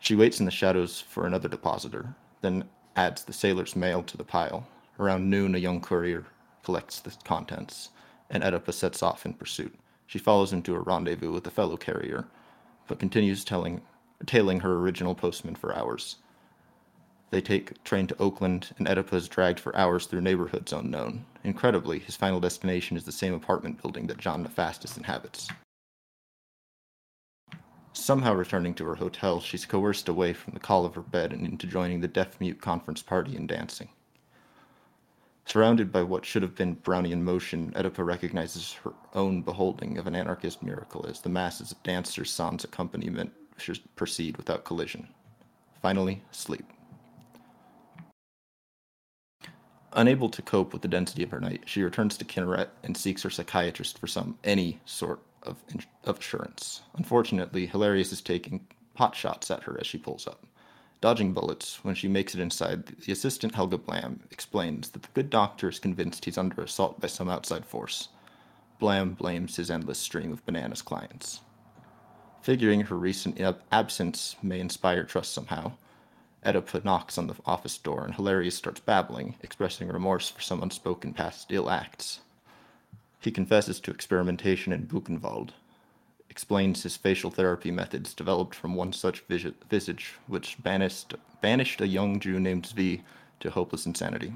She 0.02 0.16
waits 0.16 0.40
in 0.40 0.46
the 0.46 0.52
shadows 0.52 1.00
for 1.00 1.28
another 1.28 1.48
depositor, 1.48 2.16
then 2.42 2.68
adds 2.96 3.24
the 3.24 3.34
sailor's 3.34 3.76
mail 3.76 4.02
to 4.02 4.18
the 4.18 4.24
pile. 4.24 4.68
Around 5.00 5.30
noon, 5.30 5.54
a 5.54 5.60
young 5.60 5.80
courier 5.80 6.26
collects 6.64 7.00
the 7.00 7.16
contents, 7.24 7.92
and 8.28 8.44
Oedipus 8.44 8.78
sets 8.78 9.04
off 9.04 9.28
in 9.28 9.36
pursuit. 9.36 9.76
She 10.08 10.18
follows 10.18 10.52
him 10.52 10.64
to 10.64 10.74
a 10.74 10.80
rendezvous 10.80 11.32
with 11.32 11.46
a 11.46 11.52
fellow 11.52 11.78
carrier, 11.78 12.26
but 12.88 12.98
continues 12.98 13.46
telling, 13.46 13.82
tailing 14.26 14.62
her 14.62 14.80
original 14.80 15.14
postman 15.14 15.54
for 15.54 15.76
hours. 15.76 16.16
They 17.30 17.40
take 17.40 17.84
train 17.84 18.08
to 18.08 18.18
Oakland, 18.20 18.74
and 18.80 18.88
Oedipus 18.88 19.28
dragged 19.28 19.60
for 19.60 19.76
hours 19.76 20.08
through 20.08 20.22
neighborhoods 20.22 20.74
unknown. 20.74 21.26
Incredibly, 21.44 22.00
his 22.00 22.16
final 22.16 22.40
destination 22.40 22.98
is 22.98 23.06
the 23.06 23.12
same 23.12 23.36
apartment 23.36 23.80
building 23.80 24.08
that 24.08 24.18
John 24.18 24.44
Nefastis 24.44 24.98
inhabits. 24.98 25.48
Somehow 27.94 28.34
returning 28.34 28.74
to 28.76 28.86
her 28.86 28.96
hotel, 28.96 29.42
she's 29.42 29.66
coerced 29.66 30.08
away 30.08 30.34
from 30.34 30.54
the 30.54 30.60
call 30.60 30.86
of 30.86 30.96
her 30.96 31.02
bed 31.02 31.34
and 31.34 31.46
into 31.46 31.68
joining 31.68 32.00
the 32.00 32.08
deaf 32.08 32.40
mute 32.40 32.62
conference 32.62 33.02
party 33.02 33.36
and 33.36 33.48
dancing. 33.48 33.90
Surrounded 35.46 35.92
by 35.92 36.02
what 36.02 36.26
should 36.26 36.42
have 36.42 36.56
been 36.56 36.76
Brownian 36.78 37.22
motion, 37.22 37.74
Oedipa 37.76 38.06
recognizes 38.06 38.74
her 38.74 38.94
own 39.14 39.42
beholding 39.42 39.98
of 39.98 40.08
an 40.08 40.16
anarchist 40.16 40.64
miracle 40.64 41.06
as 41.08 41.20
the 41.20 41.30
masses 41.30 41.72
of 41.72 41.84
dancers 41.84 42.32
sans 42.32 42.64
accompaniment 42.64 43.32
proceed 43.96 44.38
without 44.38 44.64
collision. 44.64 45.08
Finally, 45.82 46.24
sleep. 46.32 46.66
Unable 49.94 50.30
to 50.30 50.42
cope 50.42 50.72
with 50.72 50.82
the 50.82 50.88
density 50.88 51.24
of 51.24 51.32
her 51.32 51.42
night, 51.42 51.64
she 51.66 51.84
returns 51.84 52.16
to 52.18 52.24
Kinneret 52.24 52.70
and 52.84 52.96
seeks 52.96 53.24
her 53.24 53.30
psychiatrist 53.30 53.98
for 53.98 54.08
some 54.08 54.38
any 54.44 54.80
sort 54.86 55.20
of, 55.44 55.58
of 56.04 56.20
assurance. 56.20 56.82
Unfortunately, 56.96 57.68
Hilarius 57.68 58.12
is 58.12 58.22
taking 58.22 58.68
pot 58.94 59.16
shots 59.16 59.50
at 59.52 59.64
her 59.64 59.78
as 59.80 59.88
she 59.88 59.98
pulls 59.98 60.28
up. 60.28 60.46
Dodging 61.02 61.34
bullets, 61.34 61.84
when 61.84 61.96
she 61.96 62.08
makes 62.08 62.36
it 62.36 62.42
inside, 62.42 62.86
the 62.86 63.12
assistant 63.12 63.56
Helga 63.56 63.80
Blamm 63.80 64.20
explains 64.30 64.90
that 64.90 65.02
the 65.02 65.10
good 65.16 65.32
doctor 65.32 65.68
is 65.70 65.80
convinced 65.80 66.26
he's 66.26 66.38
under 66.38 66.62
assault 66.62 67.02
by 67.02 67.08
some 67.08 67.30
outside 67.30 67.66
force. 67.66 68.10
Blamm 68.80 69.14
blames 69.14 69.56
his 69.56 69.72
endless 69.72 69.98
stream 69.98 70.32
of 70.32 70.46
bananas 70.46 70.82
clients. 70.84 71.42
Figuring 72.42 72.82
her 72.82 72.98
recent 72.98 73.40
ab- 73.40 73.62
absence 73.72 74.36
may 74.44 74.60
inspire 74.60 75.04
trust 75.04 75.34
somehow, 75.34 75.74
Oedipa 76.46 76.84
knocks 76.84 77.18
on 77.18 77.28
the 77.28 77.36
office 77.46 77.78
door 77.78 78.04
and 78.04 78.16
Hilarius 78.16 78.54
starts 78.54 78.80
babbling, 78.80 79.36
expressing 79.42 79.88
remorse 79.88 80.30
for 80.30 80.42
some 80.42 80.64
unspoken 80.64 81.14
past 81.14 81.52
ill 81.52 81.70
acts. 81.70 82.22
He 83.22 83.32
confesses 83.32 83.80
to 83.82 83.92
experimentation 83.92 84.74
in 84.74 84.88
Buchenwald, 84.88 85.52
explains 86.28 86.82
his 86.82 86.98
facial 86.98 87.30
therapy 87.30 87.70
methods 87.70 88.16
developed 88.16 88.56
from 88.56 88.74
one 88.74 88.92
such 88.94 89.24
visage, 89.28 90.16
which 90.26 90.58
banished, 90.64 91.14
banished 91.40 91.82
a 91.82 91.88
young 91.88 92.20
Jew 92.20 92.40
named 92.40 92.64
Zvi 92.64 93.04
to 93.42 93.52
hopeless 93.52 93.86
insanity. 93.86 94.34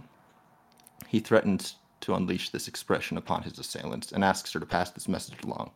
He 1.07 1.19
threatens 1.19 1.77
to 2.01 2.13
unleash 2.13 2.51
this 2.51 2.67
expression 2.67 3.17
upon 3.17 3.41
his 3.41 3.57
assailants 3.57 4.11
and 4.11 4.23
asks 4.23 4.53
her 4.53 4.59
to 4.59 4.65
pass 4.67 4.91
this 4.91 5.07
message 5.07 5.43
along. 5.43 5.71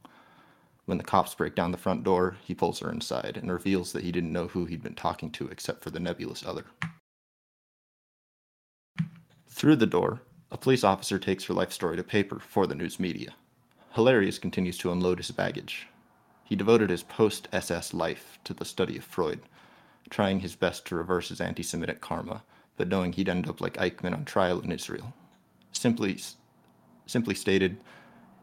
When 0.86 1.00
the 1.00 1.04
cops 1.04 1.34
break 1.34 1.56
down 1.56 1.72
the 1.72 1.78
front 1.78 2.04
door, 2.04 2.38
he 2.44 2.54
pulls 2.54 2.80
her 2.80 2.92
inside 2.92 3.38
and 3.38 3.52
reveals 3.52 3.92
that 3.94 4.04
he 4.04 4.12
didn't 4.12 4.34
know 4.34 4.48
who 4.48 4.66
he'd 4.66 4.84
been 4.84 4.94
talking 4.94 5.32
to 5.32 5.48
except 5.48 5.84
for 5.84 5.90
the 5.90 6.00
nebulous 6.00 6.46
other. 6.46 6.66
Through 9.48 9.78
the 9.78 9.88
door, 9.88 10.22
a 10.52 10.58
police 10.58 10.84
officer 10.84 11.20
takes 11.20 11.46
her 11.46 11.54
life 11.54 11.72
story 11.72 11.98
to 11.98 12.04
paper 12.04 12.40
for 12.40 12.66
the 12.66 12.76
news 12.76 13.00
media. 13.00 13.34
Hilarius 13.96 14.40
continues 14.40 14.78
to 14.80 14.92
unload 14.92 15.18
his 15.20 15.32
baggage. 15.32 15.88
He 16.44 16.56
devoted 16.56 16.90
his 16.90 17.04
post 17.04 17.48
SS 17.52 17.94
life 17.94 18.40
to 18.44 18.54
the 18.54 18.66
study 18.66 18.98
of 18.98 19.04
Freud, 19.04 19.42
trying 20.10 20.40
his 20.40 20.56
best 20.56 20.86
to 20.88 20.96
reverse 20.96 21.30
his 21.30 21.42
anti 21.42 21.62
Semitic 21.62 22.02
karma, 22.02 22.44
but 22.78 22.88
knowing 22.88 23.14
he'd 23.14 23.30
end 23.30 23.48
up 23.48 23.62
like 23.62 23.78
Eichmann 23.78 24.14
on 24.14 24.26
trial 24.26 24.60
in 24.60 24.72
Israel. 24.72 25.14
Simply, 25.72 26.18
simply 27.06 27.36
stated, 27.36 27.78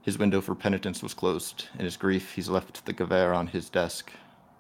his 0.02 0.18
window 0.18 0.40
for 0.40 0.54
penitence 0.54 1.02
was 1.02 1.14
closed. 1.14 1.66
In 1.76 1.84
his 1.84 1.96
grief, 1.96 2.34
he's 2.34 2.48
left 2.48 2.86
the 2.86 2.94
Gewehr 2.94 3.36
on 3.36 3.48
his 3.48 3.68
desk. 3.68 4.12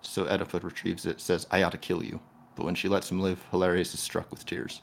So 0.02 0.24
Oedipa 0.24 0.60
retrieves 0.64 1.06
it, 1.06 1.20
says, 1.20 1.46
I 1.52 1.62
ought 1.62 1.70
to 1.70 1.78
kill 1.78 2.02
you. 2.02 2.18
But 2.56 2.64
when 2.64 2.74
she 2.74 2.88
lets 2.88 3.12
him 3.12 3.20
live, 3.20 3.44
Hilarius 3.52 3.94
is 3.94 4.00
struck 4.00 4.28
with 4.32 4.44
tears. 4.44 4.80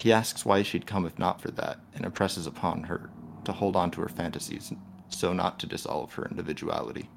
He 0.00 0.12
asks 0.12 0.46
why 0.46 0.62
she'd 0.62 0.86
come 0.86 1.04
if 1.04 1.18
not 1.18 1.42
for 1.42 1.50
that, 1.50 1.78
and 1.94 2.06
impresses 2.06 2.46
upon 2.46 2.84
her 2.84 3.10
to 3.44 3.52
hold 3.52 3.76
on 3.76 3.90
to 3.90 4.00
her 4.00 4.08
fantasies, 4.08 4.72
so 5.08 5.34
not 5.34 5.58
to 5.60 5.66
dissolve 5.66 6.14
her 6.14 6.24
individuality. 6.24 7.10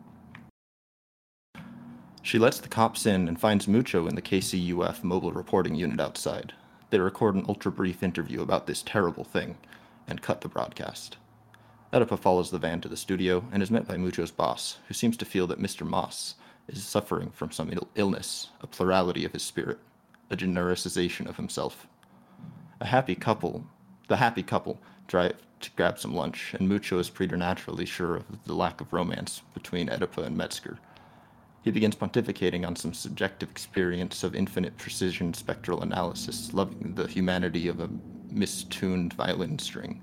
She 2.21 2.39
lets 2.39 2.59
the 2.59 2.67
cops 2.67 3.05
in 3.05 3.27
and 3.27 3.39
finds 3.39 3.67
Mucho 3.67 4.07
in 4.07 4.15
the 4.15 4.21
KCUF 4.21 5.03
mobile 5.03 5.31
reporting 5.31 5.75
unit 5.75 5.99
outside. 6.01 6.53
They 6.89 6.99
record 6.99 7.35
an 7.35 7.45
ultra 7.47 7.71
brief 7.71 8.03
interview 8.03 8.41
about 8.41 8.67
this 8.67 8.81
terrible 8.81 9.23
thing 9.23 9.57
and 10.07 10.21
cut 10.21 10.41
the 10.41 10.49
broadcast. 10.49 11.17
Oedipa 11.93 12.19
follows 12.19 12.51
the 12.51 12.59
van 12.59 12.81
to 12.81 12.89
the 12.89 12.97
studio 12.97 13.45
and 13.51 13.63
is 13.63 13.71
met 13.71 13.87
by 13.87 13.95
Mucho's 13.97 14.31
boss, 14.31 14.79
who 14.87 14.93
seems 14.93 15.15
to 15.17 15.25
feel 15.25 15.47
that 15.47 15.59
Mr. 15.59 15.87
Maas 15.87 16.35
is 16.67 16.83
suffering 16.83 17.31
from 17.31 17.51
some 17.51 17.71
Ill- 17.71 17.87
illness, 17.95 18.49
a 18.61 18.67
plurality 18.67 19.23
of 19.23 19.31
his 19.31 19.43
spirit, 19.43 19.79
a 20.29 20.35
genericization 20.35 21.27
of 21.27 21.37
himself. 21.37 21.87
A 22.83 22.87
happy 22.87 23.15
couple, 23.15 23.65
the 24.09 24.17
happy 24.17 24.43
couple, 24.43 24.77
drive 25.07 25.37
to 25.61 25.71
grab 25.77 25.97
some 25.97 26.13
lunch, 26.13 26.53
and 26.53 26.67
Mucho 26.67 26.99
is 26.99 27.09
preternaturally 27.09 27.85
sure 27.85 28.17
of 28.17 28.25
the 28.43 28.53
lack 28.53 28.81
of 28.81 28.91
romance 28.91 29.41
between 29.53 29.87
Oedipa 29.87 30.25
and 30.25 30.35
Metzger. 30.35 30.79
He 31.61 31.71
begins 31.71 31.95
pontificating 31.95 32.67
on 32.67 32.75
some 32.75 32.93
subjective 32.93 33.49
experience 33.49 34.25
of 34.25 34.35
infinite 34.35 34.77
precision 34.77 35.33
spectral 35.33 35.81
analysis, 35.81 36.53
loving 36.53 36.95
the 36.95 37.07
humanity 37.07 37.69
of 37.69 37.79
a 37.79 37.87
mistuned 38.29 39.13
violin 39.13 39.59
string 39.59 40.01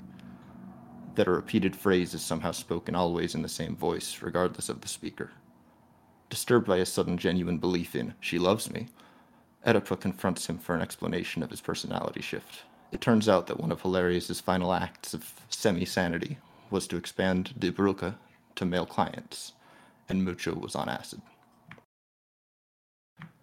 that 1.17 1.29
a 1.29 1.33
repeated 1.33 1.77
phrase 1.77 2.15
is 2.15 2.23
somehow 2.23 2.51
spoken 2.51 2.95
always 2.95 3.35
in 3.35 3.43
the 3.43 3.49
same 3.51 3.77
voice, 3.77 4.23
regardless 4.23 4.71
of 4.71 4.81
the 4.81 4.89
speaker. 4.89 5.33
Disturbed 6.31 6.67
by 6.67 6.79
a 6.79 6.87
sudden 6.87 7.19
genuine 7.19 7.59
belief 7.59 7.95
in, 7.95 8.15
she 8.21 8.39
loves 8.39 8.71
me, 8.71 8.89
Oedipa 9.67 10.01
confronts 10.01 10.47
him 10.47 10.57
for 10.57 10.75
an 10.75 10.81
explanation 10.81 11.43
of 11.43 11.51
his 11.51 11.61
personality 11.61 12.23
shift. 12.23 12.63
It 12.93 13.01
turns 13.01 13.29
out 13.29 13.47
that 13.47 13.61
one 13.61 13.71
of 13.71 13.83
Hilarius's 13.83 14.41
final 14.41 14.73
acts 14.73 15.15
of 15.15 15.33
semi 15.49 15.85
sanity 15.85 16.39
was 16.71 16.87
to 16.89 16.97
expand 16.97 17.55
Die 17.59 17.71
Brücke 17.71 18.17
to 18.57 18.65
male 18.65 18.87
clients, 18.87 19.53
and 20.09 20.25
Mucho 20.25 20.55
was 20.55 20.75
on 20.75 20.89
acid. 20.89 21.23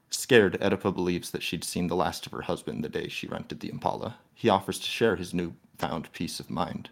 Scared, 0.10 0.58
Oedipa 0.62 0.94
believes 0.94 1.32
that 1.32 1.44
she'd 1.44 1.63
seen 1.63 1.88
the 1.88 1.96
last 1.96 2.25
of 2.25 2.32
her 2.32 2.42
husband 2.42 2.84
the 2.84 2.89
day 2.89 3.08
she 3.08 3.27
rented 3.27 3.60
the 3.60 3.70
Impala. 3.70 4.18
He 4.34 4.50
offers 4.50 4.80
to 4.80 4.86
share 4.86 5.16
his 5.16 5.34
newfound 5.34 6.12
peace 6.12 6.39
of 6.39 6.50
mind, 6.50 6.89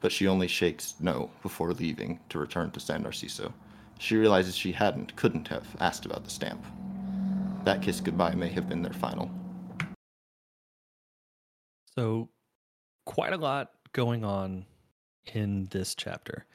but 0.00 0.12
she 0.12 0.28
only 0.28 0.48
shakes 0.48 0.94
no 1.00 1.30
before 1.42 1.72
leaving 1.72 2.20
to 2.28 2.38
return 2.38 2.70
to 2.72 2.80
San 2.80 3.04
Narciso. 3.04 3.52
She 3.98 4.16
realizes 4.16 4.56
she 4.56 4.72
hadn't, 4.72 5.16
couldn't 5.16 5.48
have, 5.48 5.66
asked 5.80 6.06
about 6.06 6.24
the 6.24 6.30
stamp. 6.30 6.64
That 7.64 7.82
kiss 7.82 8.00
goodbye 8.00 8.34
may 8.34 8.48
have 8.48 8.68
been 8.68 8.82
their 8.82 8.92
final. 8.92 9.30
So, 11.98 12.28
quite 13.06 13.32
a 13.32 13.36
lot 13.36 13.72
going 13.92 14.24
on 14.24 14.66
in 15.34 15.66
this 15.72 15.96
chapter. 15.96 16.46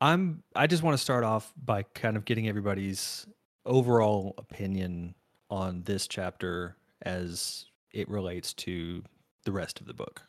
I'm 0.00 0.42
I 0.56 0.66
just 0.66 0.82
want 0.82 0.96
to 0.96 1.02
start 1.02 1.24
off 1.24 1.52
by 1.62 1.82
kind 1.82 2.16
of 2.16 2.24
getting 2.24 2.48
everybody's 2.48 3.26
overall 3.66 4.34
opinion 4.38 5.14
on 5.50 5.82
this 5.82 6.06
chapter 6.06 6.78
as 7.02 7.66
it 7.90 8.08
relates 8.08 8.54
to 8.54 9.02
the 9.44 9.52
rest 9.52 9.78
of 9.78 9.86
the 9.86 9.92
book. 9.92 10.22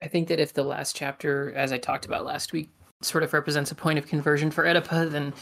I 0.00 0.06
think 0.06 0.28
that 0.28 0.38
if 0.38 0.52
the 0.52 0.62
last 0.62 0.94
chapter, 0.94 1.52
as 1.56 1.72
I 1.72 1.78
talked 1.78 2.06
about 2.06 2.24
last 2.24 2.52
week, 2.52 2.70
sort 3.02 3.24
of 3.24 3.32
represents 3.32 3.72
a 3.72 3.74
point 3.74 3.98
of 3.98 4.06
conversion 4.06 4.52
for 4.52 4.62
Oedipa, 4.62 5.10
then 5.10 5.34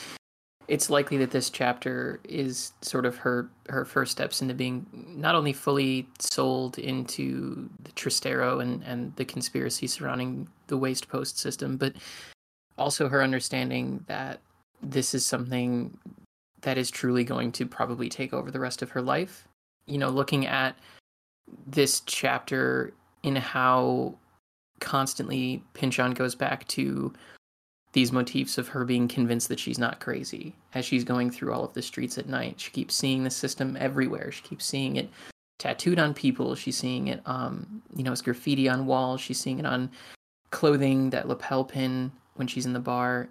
it's 0.68 0.90
likely 0.90 1.16
that 1.16 1.30
this 1.30 1.48
chapter 1.48 2.20
is 2.28 2.72
sort 2.82 3.06
of 3.06 3.16
her 3.16 3.50
her 3.68 3.84
first 3.86 4.12
steps 4.12 4.42
into 4.42 4.54
being 4.54 4.86
not 4.92 5.34
only 5.34 5.52
fully 5.52 6.06
sold 6.20 6.78
into 6.78 7.68
the 7.82 7.92
Tristero 7.92 8.60
and 8.60 8.82
and 8.84 9.16
the 9.16 9.24
conspiracy 9.24 9.86
surrounding 9.86 10.46
the 10.66 10.76
waste 10.76 11.08
post 11.08 11.38
system, 11.38 11.78
but 11.78 11.94
also 12.76 13.08
her 13.08 13.22
understanding 13.22 14.04
that 14.06 14.40
this 14.82 15.14
is 15.14 15.24
something 15.24 15.96
that 16.60 16.76
is 16.76 16.90
truly 16.90 17.24
going 17.24 17.50
to 17.52 17.66
probably 17.66 18.08
take 18.08 18.32
over 18.32 18.50
the 18.50 18.60
rest 18.60 18.82
of 18.82 18.90
her 18.90 19.02
life. 19.02 19.48
You 19.86 19.98
know, 19.98 20.10
looking 20.10 20.46
at 20.46 20.76
this 21.66 22.00
chapter 22.00 22.92
in 23.22 23.36
how 23.36 24.14
constantly 24.80 25.62
Pynchon 25.72 26.12
goes 26.12 26.34
back 26.34 26.68
to 26.68 27.12
these 27.92 28.12
motifs 28.12 28.58
of 28.58 28.68
her 28.68 28.84
being 28.84 29.08
convinced 29.08 29.48
that 29.48 29.58
she's 29.58 29.78
not 29.78 30.00
crazy 30.00 30.54
as 30.74 30.84
she's 30.84 31.04
going 31.04 31.30
through 31.30 31.52
all 31.52 31.64
of 31.64 31.72
the 31.72 31.82
streets 31.82 32.18
at 32.18 32.28
night. 32.28 32.60
She 32.60 32.70
keeps 32.70 32.94
seeing 32.94 33.24
the 33.24 33.30
system 33.30 33.76
everywhere. 33.80 34.30
She 34.30 34.42
keeps 34.42 34.66
seeing 34.66 34.96
it 34.96 35.08
tattooed 35.58 35.98
on 35.98 36.14
people. 36.14 36.54
She's 36.54 36.76
seeing 36.76 37.08
it, 37.08 37.22
um, 37.26 37.82
you 37.96 38.02
know, 38.02 38.12
as 38.12 38.22
graffiti 38.22 38.68
on 38.68 38.86
walls. 38.86 39.20
She's 39.20 39.40
seeing 39.40 39.58
it 39.58 39.66
on 39.66 39.90
clothing, 40.50 41.10
that 41.10 41.28
lapel 41.28 41.64
pin 41.64 42.12
when 42.36 42.46
she's 42.46 42.66
in 42.66 42.72
the 42.72 42.80
bar, 42.80 43.28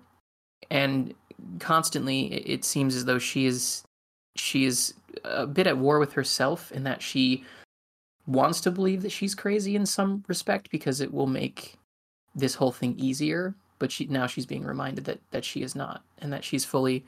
and 0.70 1.14
constantly 1.60 2.26
it 2.34 2.66
seems 2.66 2.96
as 2.96 3.06
though 3.06 3.20
she 3.20 3.46
is 3.46 3.84
she 4.36 4.66
is 4.66 4.94
a 5.24 5.48
bit 5.48 5.68
at 5.68 5.78
war 5.78 6.00
with 6.00 6.14
herself 6.14 6.72
in 6.72 6.84
that 6.84 7.02
she 7.02 7.44
wants 8.26 8.60
to 8.62 8.72
believe 8.72 9.02
that 9.02 9.12
she's 9.12 9.34
crazy 9.34 9.76
in 9.76 9.86
some 9.86 10.24
respect 10.28 10.70
because 10.70 11.00
it 11.00 11.14
will 11.14 11.28
make 11.28 11.76
this 12.36 12.56
whole 12.56 12.72
thing 12.72 12.94
easier 12.98 13.56
but 13.80 13.92
she 13.92 14.06
now 14.08 14.28
she's 14.28 14.46
being 14.46 14.66
reminded 14.66 15.06
that 15.06 15.20
that 15.32 15.46
she 15.46 15.62
is 15.62 15.76
not 15.76 16.04
and 16.20 16.32
that 16.32 16.44
she's 16.44 16.66
fully 16.66 17.06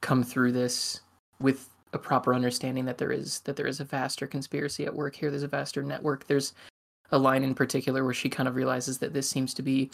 come 0.00 0.22
through 0.22 0.52
this 0.52 1.00
with 1.40 1.68
a 1.92 1.98
proper 1.98 2.34
understanding 2.34 2.84
that 2.84 2.98
there 2.98 3.12
is 3.12 3.40
that 3.40 3.56
there 3.56 3.66
is 3.66 3.80
a 3.80 3.84
vaster 3.84 4.26
conspiracy 4.26 4.84
at 4.84 4.94
work 4.94 5.14
here. 5.14 5.30
There's 5.30 5.42
a 5.42 5.48
vaster 5.48 5.82
network. 5.82 6.26
There's 6.26 6.54
a 7.12 7.18
line 7.18 7.44
in 7.44 7.54
particular 7.54 8.04
where 8.04 8.14
she 8.14 8.28
kind 8.28 8.48
of 8.48 8.56
realizes 8.56 8.98
that 8.98 9.12
this 9.12 9.28
seems 9.28 9.54
to 9.54 9.62
be 9.62 9.90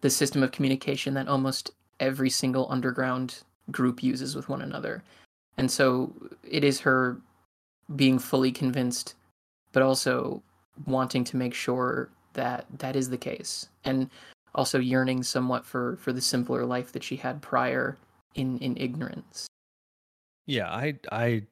the 0.00 0.10
system 0.10 0.42
of 0.42 0.52
communication 0.52 1.14
that 1.14 1.28
almost 1.28 1.70
every 2.00 2.30
single 2.30 2.66
underground 2.70 3.42
group 3.70 4.02
uses 4.02 4.34
with 4.34 4.48
one 4.48 4.62
another. 4.62 5.02
And 5.56 5.70
so 5.70 6.12
it 6.48 6.64
is 6.64 6.80
her 6.80 7.18
being 7.96 8.18
fully 8.18 8.52
convinced 8.52 9.14
but 9.72 9.82
also 9.82 10.42
wanting 10.86 11.24
to 11.24 11.36
make 11.36 11.54
sure 11.54 12.08
that 12.32 12.66
that 12.78 12.96
is 12.96 13.10
the 13.10 13.18
case. 13.18 13.68
And 13.84 14.10
also 14.58 14.78
yearning 14.78 15.22
somewhat 15.22 15.64
for 15.64 15.96
for 15.96 16.12
the 16.12 16.20
simpler 16.20 16.66
life 16.66 16.92
that 16.92 17.02
she 17.02 17.16
had 17.16 17.40
prior 17.40 17.96
in 18.34 18.58
in 18.58 18.76
ignorance. 18.76 19.46
Yeah 20.46 20.68
i 20.70 20.94
i 21.10 21.42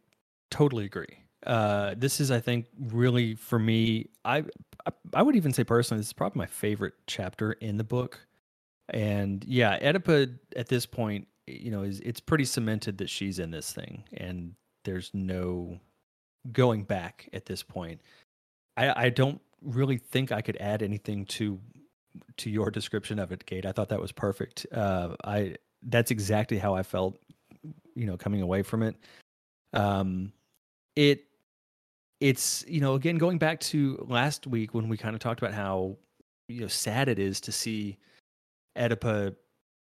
totally 0.50 0.84
agree. 0.84 1.18
Uh 1.46 1.94
this 1.96 2.20
is 2.20 2.30
i 2.30 2.40
think 2.40 2.66
really 2.78 3.34
for 3.34 3.58
me 3.58 4.08
i 4.24 4.42
i 5.14 5.22
would 5.22 5.36
even 5.36 5.52
say 5.52 5.64
personally 5.64 6.00
this 6.00 6.08
is 6.08 6.12
probably 6.12 6.38
my 6.38 6.46
favorite 6.46 6.94
chapter 7.06 7.52
in 7.52 7.76
the 7.76 7.84
book. 7.84 8.18
And 8.88 9.44
yeah 9.44 9.78
oedipa 9.80 10.36
at 10.54 10.68
this 10.68 10.86
point 10.86 11.26
you 11.46 11.70
know, 11.70 11.82
is 11.82 12.00
it's 12.00 12.20
pretty 12.20 12.44
cemented 12.44 12.98
that 12.98 13.10
she's 13.10 13.38
in 13.38 13.50
this 13.50 13.72
thing, 13.72 14.04
and 14.14 14.54
there's 14.84 15.10
no 15.14 15.78
going 16.52 16.82
back 16.84 17.28
at 17.32 17.46
this 17.46 17.62
point. 17.62 18.00
I, 18.76 19.04
I 19.06 19.08
don't 19.10 19.40
really 19.62 19.96
think 19.96 20.32
I 20.32 20.42
could 20.42 20.56
add 20.58 20.82
anything 20.82 21.24
to 21.26 21.58
to 22.38 22.50
your 22.50 22.70
description 22.70 23.18
of 23.18 23.32
it, 23.32 23.46
Kate. 23.46 23.66
I 23.66 23.72
thought 23.72 23.88
that 23.88 24.00
was 24.00 24.12
perfect. 24.12 24.66
Uh, 24.72 25.16
I 25.24 25.56
that's 25.82 26.10
exactly 26.10 26.58
how 26.58 26.74
I 26.74 26.82
felt, 26.82 27.18
you 27.94 28.06
know, 28.06 28.16
coming 28.16 28.42
away 28.42 28.62
from 28.62 28.82
it. 28.82 28.96
Um, 29.72 30.32
it 30.94 31.24
it's 32.20 32.64
you 32.66 32.80
know 32.80 32.94
again 32.94 33.18
going 33.18 33.38
back 33.38 33.60
to 33.60 34.04
last 34.08 34.46
week 34.46 34.72
when 34.74 34.88
we 34.88 34.96
kind 34.96 35.14
of 35.14 35.20
talked 35.20 35.40
about 35.40 35.52
how 35.52 35.96
you 36.48 36.60
know 36.60 36.66
sad 36.66 37.08
it 37.08 37.18
is 37.18 37.40
to 37.42 37.52
see 37.52 37.98
Oedipa 38.76 39.34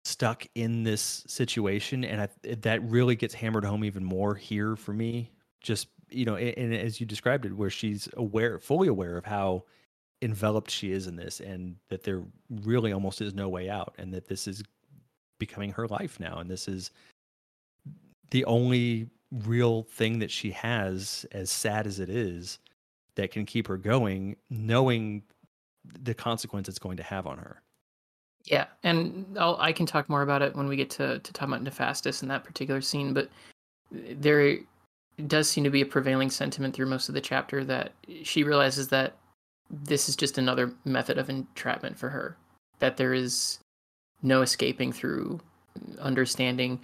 stuck 0.04 0.46
in 0.54 0.82
this 0.82 1.24
situation, 1.26 2.04
and 2.04 2.22
I, 2.22 2.28
that 2.60 2.82
really 2.82 3.16
gets 3.16 3.34
hammered 3.34 3.64
home 3.64 3.84
even 3.84 4.04
more 4.04 4.34
here 4.34 4.76
for 4.76 4.92
me. 4.92 5.30
Just 5.60 5.88
you 6.10 6.24
know, 6.24 6.36
and, 6.36 6.56
and 6.56 6.74
as 6.74 7.00
you 7.00 7.06
described 7.06 7.46
it, 7.46 7.56
where 7.56 7.70
she's 7.70 8.08
aware, 8.16 8.58
fully 8.58 8.88
aware 8.88 9.16
of 9.16 9.24
how 9.24 9.64
enveloped 10.22 10.70
she 10.70 10.92
is 10.92 11.06
in 11.06 11.16
this, 11.16 11.40
and 11.40 11.76
that 11.88 12.04
there 12.04 12.22
really 12.62 12.92
almost 12.92 13.20
is 13.20 13.34
no 13.34 13.48
way 13.48 13.68
out, 13.68 13.94
and 13.98 14.14
that 14.14 14.28
this 14.28 14.46
is 14.46 14.62
becoming 15.38 15.72
her 15.72 15.88
life 15.88 16.20
now, 16.20 16.38
and 16.38 16.48
this 16.48 16.68
is 16.68 16.90
the 18.30 18.44
only 18.44 19.08
real 19.46 19.82
thing 19.82 20.18
that 20.20 20.30
she 20.30 20.50
has, 20.52 21.26
as 21.32 21.50
sad 21.50 21.86
as 21.86 21.98
it 21.98 22.08
is, 22.08 22.58
that 23.16 23.30
can 23.30 23.44
keep 23.44 23.66
her 23.66 23.76
going, 23.76 24.36
knowing 24.48 25.22
the 26.02 26.14
consequence 26.14 26.68
it's 26.68 26.78
going 26.78 26.96
to 26.96 27.02
have 27.02 27.26
on 27.26 27.38
her. 27.38 27.60
Yeah, 28.44 28.66
and 28.82 29.26
I'll, 29.38 29.56
I 29.60 29.72
can 29.72 29.86
talk 29.86 30.08
more 30.08 30.22
about 30.22 30.42
it 30.42 30.56
when 30.56 30.66
we 30.66 30.76
get 30.76 30.90
to 30.90 31.18
to 31.18 31.32
talk 31.32 31.48
about 31.48 31.62
Nefastis 31.62 32.22
in 32.22 32.28
that 32.28 32.44
particular 32.44 32.80
scene. 32.80 33.12
But 33.12 33.28
there 33.90 34.58
does 35.26 35.48
seem 35.48 35.64
to 35.64 35.70
be 35.70 35.82
a 35.82 35.86
prevailing 35.86 36.30
sentiment 36.30 36.74
through 36.74 36.86
most 36.86 37.08
of 37.08 37.14
the 37.14 37.20
chapter 37.20 37.64
that 37.64 37.92
she 38.22 38.42
realizes 38.42 38.88
that 38.88 39.16
this 39.72 40.08
is 40.08 40.16
just 40.16 40.38
another 40.38 40.74
method 40.84 41.18
of 41.18 41.30
entrapment 41.30 41.98
for 41.98 42.10
her. 42.10 42.36
That 42.78 42.96
there 42.96 43.14
is 43.14 43.58
no 44.22 44.42
escaping 44.42 44.92
through 44.92 45.40
understanding 45.98 46.80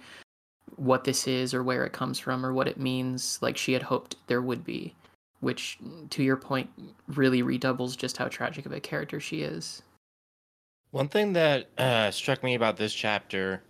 what 0.75 1.03
this 1.03 1.27
is 1.27 1.53
or 1.53 1.63
where 1.63 1.85
it 1.85 1.93
comes 1.93 2.19
from 2.19 2.45
or 2.45 2.53
what 2.53 2.67
it 2.67 2.79
means, 2.79 3.37
like 3.41 3.57
she 3.57 3.73
had 3.73 3.83
hoped 3.83 4.15
there 4.27 4.41
would 4.41 4.63
be. 4.65 4.95
Which, 5.41 5.77
to 6.09 6.23
your 6.23 6.35
point, 6.35 6.69
really 7.07 7.41
redoubles 7.43 7.95
just 7.95 8.17
how 8.17 8.27
tragic 8.27 8.65
of 8.65 8.73
a 8.73 8.79
character 8.81 9.21
she 9.21 9.41
is. 9.41 9.81
One 10.91 11.07
thing 11.07 11.33
that 11.33 11.69
uh, 11.77 12.11
struck 12.11 12.43
me 12.43 12.55
about 12.55 12.75
this 12.75 12.93
chapter 12.93 13.61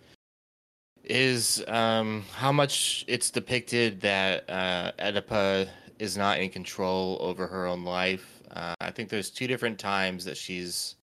is 1.03 1.63
um, 1.67 2.23
how 2.33 2.51
much 2.51 3.05
it's 3.07 3.29
depicted 3.29 4.01
that 4.01 4.49
uh, 4.49 4.91
Oedipa 4.99 5.69
is 5.99 6.17
not 6.17 6.39
in 6.39 6.49
control 6.49 7.17
over 7.19 7.45
her 7.45 7.67
own 7.67 7.83
life. 7.83 8.38
Uh, 8.51 8.75
I 8.82 8.91
think 8.91 9.10
there's 9.10 9.29
two 9.29 9.48
different 9.48 9.79
times 9.79 10.25
that 10.25 10.38
she's, 10.38 10.96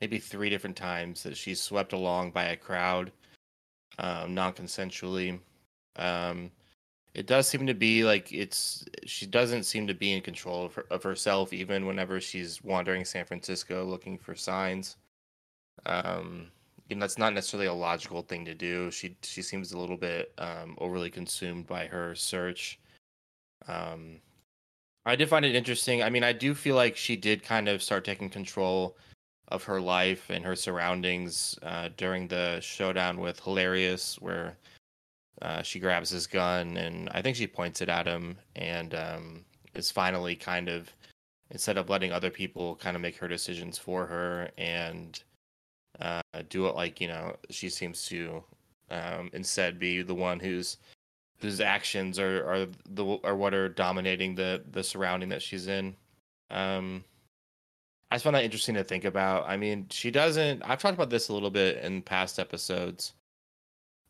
maybe 0.00 0.18
three 0.18 0.50
different 0.50 0.76
times 0.76 1.22
that 1.22 1.36
she's 1.36 1.60
swept 1.60 1.92
along 1.92 2.30
by 2.30 2.44
a 2.44 2.56
crowd, 2.56 3.12
um, 3.98 4.34
non-consensually. 4.34 5.38
Um, 5.96 6.50
it 7.14 7.26
does 7.26 7.46
seem 7.46 7.66
to 7.66 7.74
be 7.74 8.04
like 8.04 8.32
it's 8.32 8.84
she 9.06 9.24
doesn't 9.26 9.62
seem 9.62 9.86
to 9.86 9.94
be 9.94 10.12
in 10.12 10.20
control 10.20 10.66
of, 10.66 10.74
her, 10.74 10.86
of 10.90 11.02
herself 11.02 11.52
even 11.52 11.86
whenever 11.86 12.20
she's 12.20 12.62
wandering 12.64 13.04
San 13.04 13.24
Francisco 13.24 13.84
looking 13.84 14.18
for 14.18 14.34
signs. 14.34 14.96
Um, 15.86 16.48
you 16.88 16.96
know, 16.96 17.00
that's 17.00 17.18
not 17.18 17.32
necessarily 17.32 17.68
a 17.68 17.72
logical 17.72 18.22
thing 18.22 18.44
to 18.46 18.54
do. 18.54 18.90
She 18.90 19.16
she 19.22 19.42
seems 19.42 19.72
a 19.72 19.78
little 19.78 19.96
bit 19.96 20.32
um, 20.38 20.74
overly 20.78 21.10
consumed 21.10 21.66
by 21.66 21.86
her 21.86 22.14
search. 22.14 22.80
Um, 23.68 24.20
I 25.06 25.16
did 25.16 25.28
find 25.28 25.44
it 25.44 25.54
interesting. 25.54 26.02
I 26.02 26.10
mean, 26.10 26.24
I 26.24 26.32
do 26.32 26.54
feel 26.54 26.76
like 26.76 26.96
she 26.96 27.16
did 27.16 27.42
kind 27.42 27.68
of 27.68 27.82
start 27.82 28.04
taking 28.04 28.30
control 28.30 28.96
of 29.48 29.62
her 29.64 29.80
life 29.80 30.30
and 30.30 30.44
her 30.44 30.56
surroundings 30.56 31.58
uh, 31.62 31.90
during 31.96 32.26
the 32.26 32.60
showdown 32.60 33.20
with 33.20 33.40
Hilarius, 33.42 34.20
where 34.20 34.56
uh, 35.42 35.62
she 35.62 35.78
grabs 35.78 36.10
his 36.10 36.26
gun 36.26 36.76
and 36.76 37.08
I 37.12 37.20
think 37.20 37.36
she 37.36 37.46
points 37.46 37.82
it 37.82 37.88
at 37.88 38.06
him 38.06 38.36
and 38.56 38.94
um, 38.94 39.44
is 39.74 39.90
finally 39.90 40.36
kind 40.36 40.68
of 40.68 40.92
instead 41.50 41.76
of 41.76 41.90
letting 41.90 42.12
other 42.12 42.30
people 42.30 42.76
kind 42.76 42.96
of 42.96 43.02
make 43.02 43.16
her 43.18 43.28
decisions 43.28 43.76
for 43.76 44.06
her 44.06 44.50
and 44.56 45.22
uh, 46.00 46.22
do 46.48 46.66
it 46.66 46.74
like 46.74 47.00
you 47.00 47.08
know 47.08 47.36
she 47.50 47.68
seems 47.68 48.06
to 48.06 48.42
um, 48.90 49.30
instead 49.32 49.78
be 49.78 50.02
the 50.02 50.14
one 50.14 50.40
who's 50.40 50.78
whose 51.44 51.60
actions 51.60 52.18
are 52.18 52.44
are 52.44 52.66
the 52.90 53.18
are 53.22 53.36
what 53.36 53.54
are 53.54 53.68
dominating 53.68 54.34
the 54.34 54.64
the 54.72 54.82
surrounding 54.82 55.28
that 55.28 55.42
she's 55.42 55.68
in. 55.68 55.94
Um, 56.50 57.04
I 58.10 58.16
just 58.16 58.24
find 58.24 58.34
that 58.34 58.44
interesting 58.44 58.74
to 58.76 58.84
think 58.84 59.04
about. 59.04 59.48
I 59.48 59.56
mean, 59.56 59.86
she 59.90 60.10
doesn't. 60.10 60.62
I've 60.62 60.80
talked 60.80 60.94
about 60.94 61.10
this 61.10 61.28
a 61.28 61.34
little 61.34 61.50
bit 61.50 61.84
in 61.84 62.02
past 62.02 62.38
episodes, 62.38 63.12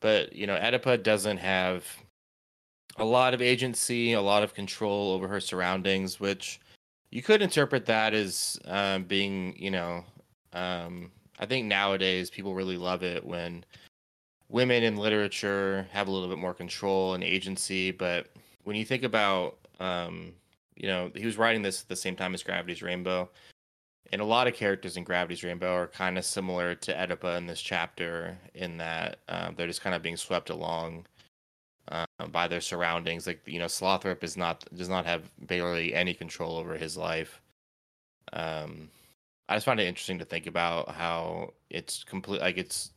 but 0.00 0.32
you 0.34 0.46
know, 0.46 0.56
Oedipa 0.56 1.02
doesn't 1.02 1.38
have 1.38 1.84
a 2.96 3.04
lot 3.04 3.34
of 3.34 3.42
agency, 3.42 4.12
a 4.12 4.20
lot 4.20 4.42
of 4.42 4.54
control 4.54 5.12
over 5.12 5.26
her 5.26 5.40
surroundings, 5.40 6.20
which 6.20 6.60
you 7.10 7.22
could 7.22 7.42
interpret 7.42 7.86
that 7.86 8.14
as 8.14 8.58
um, 8.66 9.04
being, 9.04 9.56
you 9.58 9.70
know, 9.70 10.04
um, 10.52 11.10
I 11.38 11.46
think 11.46 11.66
nowadays 11.66 12.30
people 12.30 12.54
really 12.54 12.76
love 12.76 13.02
it 13.02 13.24
when 13.24 13.64
women 14.48 14.82
in 14.82 14.96
literature 14.96 15.86
have 15.92 16.08
a 16.08 16.10
little 16.10 16.28
bit 16.28 16.38
more 16.38 16.54
control 16.54 17.14
and 17.14 17.24
agency. 17.24 17.90
But 17.90 18.28
when 18.64 18.76
you 18.76 18.84
think 18.84 19.02
about, 19.02 19.58
um, 19.80 20.32
you 20.76 20.88
know, 20.88 21.10
he 21.14 21.26
was 21.26 21.38
writing 21.38 21.62
this 21.62 21.82
at 21.82 21.88
the 21.88 21.96
same 21.96 22.16
time 22.16 22.34
as 22.34 22.42
Gravity's 22.42 22.82
Rainbow, 22.82 23.30
and 24.12 24.20
a 24.20 24.24
lot 24.24 24.46
of 24.46 24.54
characters 24.54 24.96
in 24.96 25.04
Gravity's 25.04 25.42
Rainbow 25.42 25.74
are 25.74 25.86
kind 25.88 26.18
of 26.18 26.24
similar 26.24 26.74
to 26.74 26.94
Oedipa 26.94 27.36
in 27.36 27.46
this 27.46 27.60
chapter, 27.60 28.36
in 28.54 28.76
that 28.76 29.18
um, 29.28 29.54
they're 29.56 29.66
just 29.66 29.80
kind 29.80 29.94
of 29.94 30.02
being 30.02 30.16
swept 30.16 30.50
along 30.50 31.06
uh, 31.88 32.06
by 32.30 32.46
their 32.46 32.60
surroundings. 32.60 33.26
Like 33.26 33.40
you 33.46 33.58
know, 33.58 33.66
Slothrop 33.66 34.22
is 34.22 34.36
not 34.36 34.64
does 34.74 34.88
not 34.88 35.06
have 35.06 35.30
barely 35.46 35.94
any 35.94 36.14
control 36.14 36.56
over 36.58 36.76
his 36.76 36.96
life. 36.96 37.40
Um, 38.32 38.90
I 39.48 39.56
just 39.56 39.66
find 39.66 39.80
it 39.80 39.86
interesting 39.86 40.18
to 40.18 40.24
think 40.24 40.46
about 40.46 40.90
how 40.90 41.52
it's 41.70 42.04
complete, 42.04 42.40
like 42.40 42.58
it's 42.58 42.92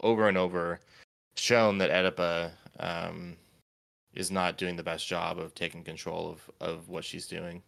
over 0.00 0.28
and 0.28 0.36
over 0.36 0.80
shown 1.36 1.78
that 1.78 1.90
Oedipa 1.90 2.50
um, 2.80 3.36
is 4.14 4.30
not 4.30 4.58
doing 4.58 4.76
the 4.76 4.82
best 4.82 5.06
job 5.06 5.38
of 5.38 5.54
taking 5.54 5.84
control 5.84 6.30
of 6.30 6.50
of 6.60 6.88
what 6.88 7.04
she's 7.04 7.26
doing. 7.26 7.62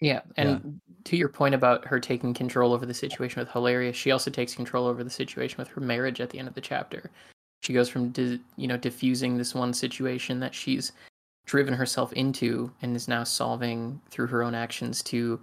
Yeah, 0.00 0.20
and 0.36 0.48
yeah. 0.50 0.94
to 1.04 1.16
your 1.16 1.28
point 1.28 1.54
about 1.54 1.86
her 1.86 1.98
taking 1.98 2.34
control 2.34 2.74
over 2.74 2.84
the 2.84 2.92
situation 2.92 3.40
with 3.40 3.48
Hilarius, 3.48 3.94
she 3.94 4.10
also 4.10 4.30
takes 4.30 4.54
control 4.54 4.86
over 4.86 5.02
the 5.02 5.10
situation 5.10 5.56
with 5.58 5.68
her 5.68 5.80
marriage 5.80 6.20
at 6.20 6.28
the 6.30 6.38
end 6.38 6.48
of 6.48 6.54
the 6.54 6.60
chapter. 6.60 7.10
She 7.62 7.72
goes 7.72 7.88
from 7.88 8.10
di- 8.10 8.40
you 8.56 8.66
know 8.68 8.76
diffusing 8.76 9.38
this 9.38 9.54
one 9.54 9.72
situation 9.72 10.40
that 10.40 10.54
she's 10.54 10.92
driven 11.46 11.72
herself 11.72 12.12
into 12.12 12.70
and 12.82 12.94
is 12.96 13.08
now 13.08 13.24
solving 13.24 14.00
through 14.10 14.26
her 14.26 14.42
own 14.42 14.54
actions 14.54 15.02
to 15.04 15.40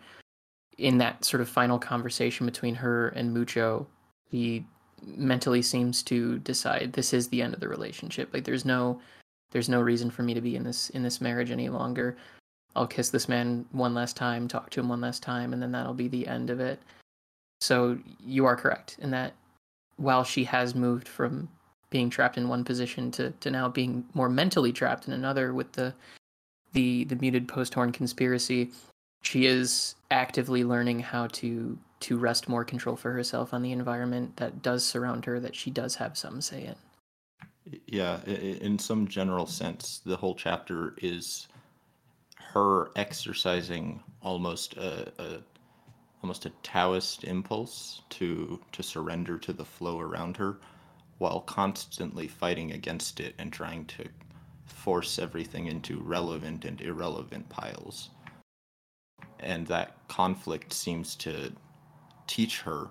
in 0.78 0.98
that 0.98 1.24
sort 1.24 1.42
of 1.42 1.50
final 1.50 1.80
conversation 1.80 2.46
between 2.46 2.76
her 2.76 3.10
and 3.10 3.34
Mucho, 3.34 3.88
he 4.30 4.66
mentally 5.06 5.62
seems 5.62 6.04
to 6.04 6.40
decide 6.40 6.94
this 6.94 7.14
is 7.14 7.28
the 7.28 7.42
end 7.42 7.54
of 7.54 7.60
the 7.60 7.68
relationship. 7.68 8.34
Like 8.34 8.44
there's 8.44 8.66
no 8.66 9.00
there's 9.52 9.70
no 9.70 9.82
reason 9.82 10.10
for 10.10 10.24
me 10.24 10.34
to 10.34 10.42
be 10.42 10.56
in 10.56 10.64
this 10.64 10.90
in 10.92 11.04
this 11.04 11.22
marriage 11.22 11.52
any 11.52 11.70
longer. 11.70 12.18
I'll 12.76 12.88
kiss 12.88 13.10
this 13.10 13.30
man 13.30 13.66
one 13.72 13.94
last 13.94 14.16
time, 14.18 14.48
talk 14.48 14.70
to 14.72 14.80
him 14.80 14.90
one 14.90 15.02
last 15.02 15.22
time, 15.22 15.54
and 15.54 15.62
then 15.62 15.72
that'll 15.72 15.94
be 15.94 16.08
the 16.08 16.28
end 16.28 16.50
of 16.50 16.60
it. 16.60 16.80
So 17.62 17.98
you 18.20 18.46
are 18.46 18.56
correct 18.56 18.98
in 19.00 19.12
that 19.12 19.34
while 19.98 20.24
she 20.24 20.44
has 20.46 20.74
moved 20.74 21.08
from 21.08 21.48
being 21.92 22.10
trapped 22.10 22.38
in 22.38 22.50
one 22.50 22.64
position 22.64 23.12
to, 23.12 23.30
to 23.40 23.52
now 23.52 23.70
being 23.70 24.04
more 24.16 24.28
mentally 24.28 24.74
trapped 24.74 25.08
in 25.08 25.14
another 25.14 25.54
with 25.54 25.72
the 25.74 25.94
the 26.74 27.04
the 27.06 27.16
muted 27.18 27.48
post 27.48 27.74
horn 27.76 27.92
conspiracy, 27.92 28.72
she 29.22 29.46
is 29.46 29.96
actively 30.10 30.64
learning 30.64 31.00
how 31.00 31.28
to 31.28 31.78
to 32.04 32.18
wrest 32.18 32.50
more 32.50 32.66
control 32.66 32.98
for 32.98 33.14
herself 33.14 33.54
on 33.54 33.62
the 33.62 33.72
environment 33.72 34.36
that 34.38 34.62
does 34.62 34.86
surround 34.86 35.24
her 35.26 35.40
that 35.40 35.56
she 35.56 35.72
does 35.72 35.96
have 35.96 36.18
some 36.18 36.42
say 36.42 36.66
in. 36.66 37.80
Yeah, 37.88 38.22
in 38.26 38.78
some 38.78 39.08
general 39.08 39.46
sense, 39.46 40.02
the 40.06 40.18
whole 40.18 40.36
chapter 40.36 40.96
is 41.02 41.48
her 42.38 42.92
exercising 42.98 44.04
almost 44.22 44.76
a, 44.76 45.12
a 45.18 45.40
almost 46.22 46.46
a 46.46 46.52
Taoist 46.62 47.24
impulse 47.24 48.02
to 48.10 48.60
to 48.74 48.84
surrender 48.84 49.38
to 49.38 49.54
the 49.54 49.64
flow 49.64 50.02
around 50.02 50.36
her, 50.38 50.58
while 51.20 51.40
constantly 51.40 52.28
fighting 52.28 52.74
against 52.74 53.22
it 53.22 53.34
and 53.40 53.54
trying 53.54 53.86
to 53.86 54.04
force 54.66 55.18
everything 55.18 55.68
into 55.68 56.02
relevant 56.02 56.66
and 56.66 56.82
irrelevant 56.82 57.48
piles. 57.48 58.10
And 59.40 59.68
that 59.68 59.96
conflict 60.10 60.74
seems 60.74 61.16
to 61.18 61.54
teach 62.28 62.62
her 62.62 62.90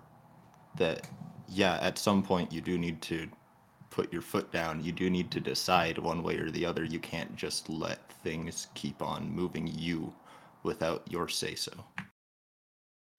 that 0.77 1.09
yeah, 1.49 1.79
at 1.83 1.99
some 1.99 2.23
point 2.23 2.53
you 2.53 2.61
do 2.61 2.79
need 2.79 3.03
to 3.03 3.29
put 3.91 4.13
your 4.13 4.23
foot 4.23 4.51
down. 4.53 4.83
You 4.83 4.93
do 4.93 5.11
need 5.11 5.31
to 5.33 5.41
decide 5.41 5.99
one 5.99 6.23
way 6.23 6.37
or 6.39 6.51
the 6.51 6.65
other. 6.65 6.85
You 6.85 6.99
can't 6.99 7.37
just 7.37 7.69
let 7.69 8.11
things 8.25 8.69
keep 8.75 9.03
on 9.03 9.31
moving 9.31 9.67
you 9.67 10.13
without 10.63 11.03
your 11.11 11.29
say 11.29 11.55
so. 11.55 11.73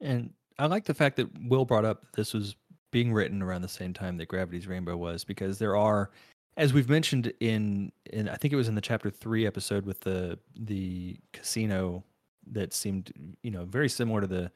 And 0.02 0.34
I 0.58 0.66
like 0.66 0.86
the 0.86 0.94
fact 0.94 1.18
that 1.18 1.30
Will 1.48 1.66
brought 1.66 1.86
up 1.86 2.04
this 2.14 2.34
was 2.34 2.56
being 2.92 3.14
written 3.14 3.42
around 3.42 3.62
the 3.62 3.68
same 3.68 3.94
time 3.94 4.18
that 4.18 4.28
Gravity's 4.28 4.68
Rainbow 4.68 4.98
was, 4.98 5.24
because 5.24 5.60
there 5.60 5.76
are, 5.76 6.10
as 6.58 6.74
we've 6.74 6.90
mentioned 6.90 7.32
in, 7.40 7.92
in 8.12 8.28
I 8.28 8.36
think 8.36 8.54
it 8.54 8.58
was 8.58 8.68
in 8.68 8.76
the 8.76 8.82
chapter 8.82 9.10
three 9.10 9.46
episode 9.46 9.86
with 9.86 10.02
the 10.02 10.40
the 10.60 11.18
casino 11.32 12.04
that 12.52 12.74
seemed 12.74 13.12
you 13.42 13.52
know 13.52 13.66
very 13.66 13.90
similar 13.90 14.22
to 14.22 14.28
the 14.28 14.52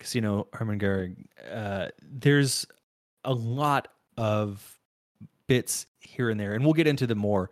casino 0.00 0.48
Hermann 0.52 0.78
Goering. 0.78 1.28
Uh, 1.50 1.88
there's 2.02 2.66
a 3.24 3.32
lot 3.32 3.88
of 4.16 4.78
bits 5.46 5.86
here 6.00 6.30
and 6.30 6.40
there, 6.40 6.54
and 6.54 6.64
we'll 6.64 6.74
get 6.74 6.88
into 6.88 7.06
the 7.06 7.14
more 7.14 7.50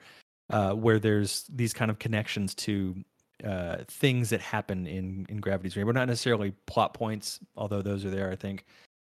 uh, 0.51 0.73
where 0.73 0.99
there's 0.99 1.45
these 1.49 1.73
kind 1.73 1.91
of 1.91 1.99
connections 1.99 2.55
to 2.57 2.97
uh, 3.45 3.77
things 3.87 4.31
that 4.31 4.41
happen 4.41 4.87
in 4.87 5.27
in 5.29 5.39
Gravity's 5.39 5.77
Rainbow, 5.77 5.93
not 5.93 6.09
necessarily 6.09 6.53
plot 6.67 6.95
points, 6.95 7.39
although 7.57 7.83
those 7.83 8.05
are 8.05 8.11
there, 8.11 8.31
I 8.31 8.37
think, 8.37 8.65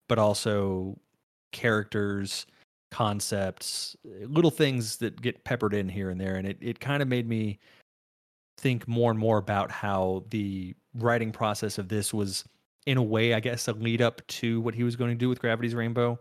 but 0.08 0.18
also 0.18 0.98
characters, 1.52 2.46
concepts, 2.90 3.96
little 4.04 4.50
things 4.50 4.96
that 4.96 5.20
get 5.20 5.44
peppered 5.44 5.74
in 5.74 5.88
here 5.88 6.10
and 6.10 6.20
there, 6.20 6.34
and 6.34 6.46
it 6.48 6.58
it 6.60 6.80
kind 6.80 7.02
of 7.02 7.08
made 7.08 7.28
me 7.28 7.58
think 8.58 8.88
more 8.88 9.10
and 9.10 9.20
more 9.20 9.38
about 9.38 9.70
how 9.70 10.24
the 10.30 10.74
writing 10.94 11.30
process 11.30 11.78
of 11.78 11.88
this 11.88 12.14
was 12.14 12.44
in 12.86 12.96
a 12.96 13.02
way 13.02 13.34
i 13.34 13.40
guess 13.40 13.68
a 13.68 13.72
lead 13.72 14.00
up 14.00 14.26
to 14.26 14.60
what 14.62 14.74
he 14.74 14.84
was 14.84 14.96
going 14.96 15.10
to 15.10 15.16
do 15.16 15.28
with 15.28 15.40
gravity's 15.40 15.74
rainbow 15.74 16.18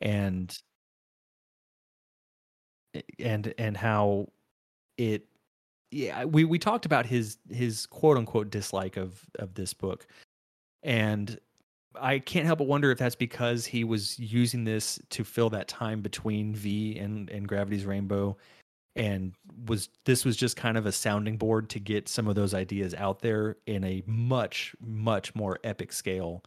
and 0.00 0.58
and 3.18 3.52
and 3.58 3.76
how 3.76 4.28
it 4.98 5.26
yeah 5.90 6.24
we 6.24 6.44
we 6.44 6.58
talked 6.58 6.86
about 6.86 7.06
his 7.06 7.38
his 7.50 7.86
quote 7.86 8.16
unquote 8.16 8.50
dislike 8.50 8.96
of 8.96 9.24
of 9.38 9.54
this 9.54 9.72
book. 9.74 10.06
And 10.82 11.38
i 11.98 12.18
can't 12.18 12.44
help 12.44 12.58
but 12.58 12.66
wonder 12.66 12.90
if 12.90 12.98
that's 12.98 13.16
because 13.16 13.64
he 13.64 13.82
was 13.82 14.18
using 14.18 14.64
this 14.64 15.00
to 15.08 15.24
fill 15.24 15.48
that 15.50 15.66
time 15.66 16.02
between 16.02 16.54
v 16.54 16.98
and 16.98 17.30
and 17.30 17.48
gravity's 17.48 17.86
rainbow 17.86 18.36
and 18.96 19.32
was 19.66 19.88
this 20.04 20.24
was 20.24 20.36
just 20.36 20.56
kind 20.56 20.76
of 20.76 20.86
a 20.86 20.92
sounding 20.92 21.36
board 21.36 21.68
to 21.70 21.78
get 21.78 22.08
some 22.08 22.26
of 22.28 22.34
those 22.34 22.54
ideas 22.54 22.94
out 22.94 23.20
there 23.20 23.56
in 23.66 23.84
a 23.84 24.02
much 24.06 24.74
much 24.80 25.34
more 25.34 25.58
epic 25.64 25.92
scale 25.92 26.42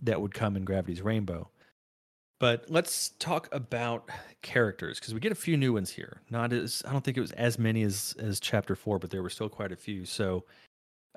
that 0.00 0.20
would 0.20 0.32
come 0.32 0.56
in 0.56 0.64
gravity's 0.64 1.02
rainbow 1.02 1.48
but 2.40 2.66
let's 2.68 3.10
talk 3.18 3.48
about 3.52 4.08
characters 4.42 5.00
because 5.00 5.12
we 5.12 5.20
get 5.20 5.32
a 5.32 5.36
few 5.36 5.56
new 5.56 5.72
ones 5.72 5.90
here. 5.90 6.20
Not 6.30 6.52
as 6.52 6.82
I 6.86 6.92
don't 6.92 7.04
think 7.04 7.16
it 7.16 7.20
was 7.20 7.32
as 7.32 7.58
many 7.58 7.82
as 7.82 8.14
as 8.18 8.38
chapter 8.38 8.76
four, 8.76 8.98
but 8.98 9.10
there 9.10 9.22
were 9.22 9.30
still 9.30 9.48
quite 9.48 9.72
a 9.72 9.76
few. 9.76 10.04
So 10.04 10.44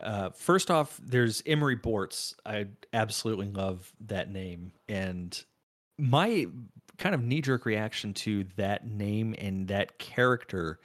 uh, 0.02 0.32
first 0.32 0.72
off, 0.72 1.00
there's 1.04 1.44
Emory 1.46 1.78
Bortz. 1.78 2.34
I 2.46 2.67
absolutely 2.94 3.50
love 3.52 3.94
that 4.08 4.32
name, 4.32 4.72
and 4.89 5.39
my 6.00 6.48
kind 7.01 7.15
of 7.15 7.23
knee 7.23 7.41
jerk 7.41 7.65
reaction 7.65 8.13
to 8.13 8.45
that 8.55 8.85
name 8.87 9.33
and 9.39 9.67
that 9.67 9.97
character 9.97 10.79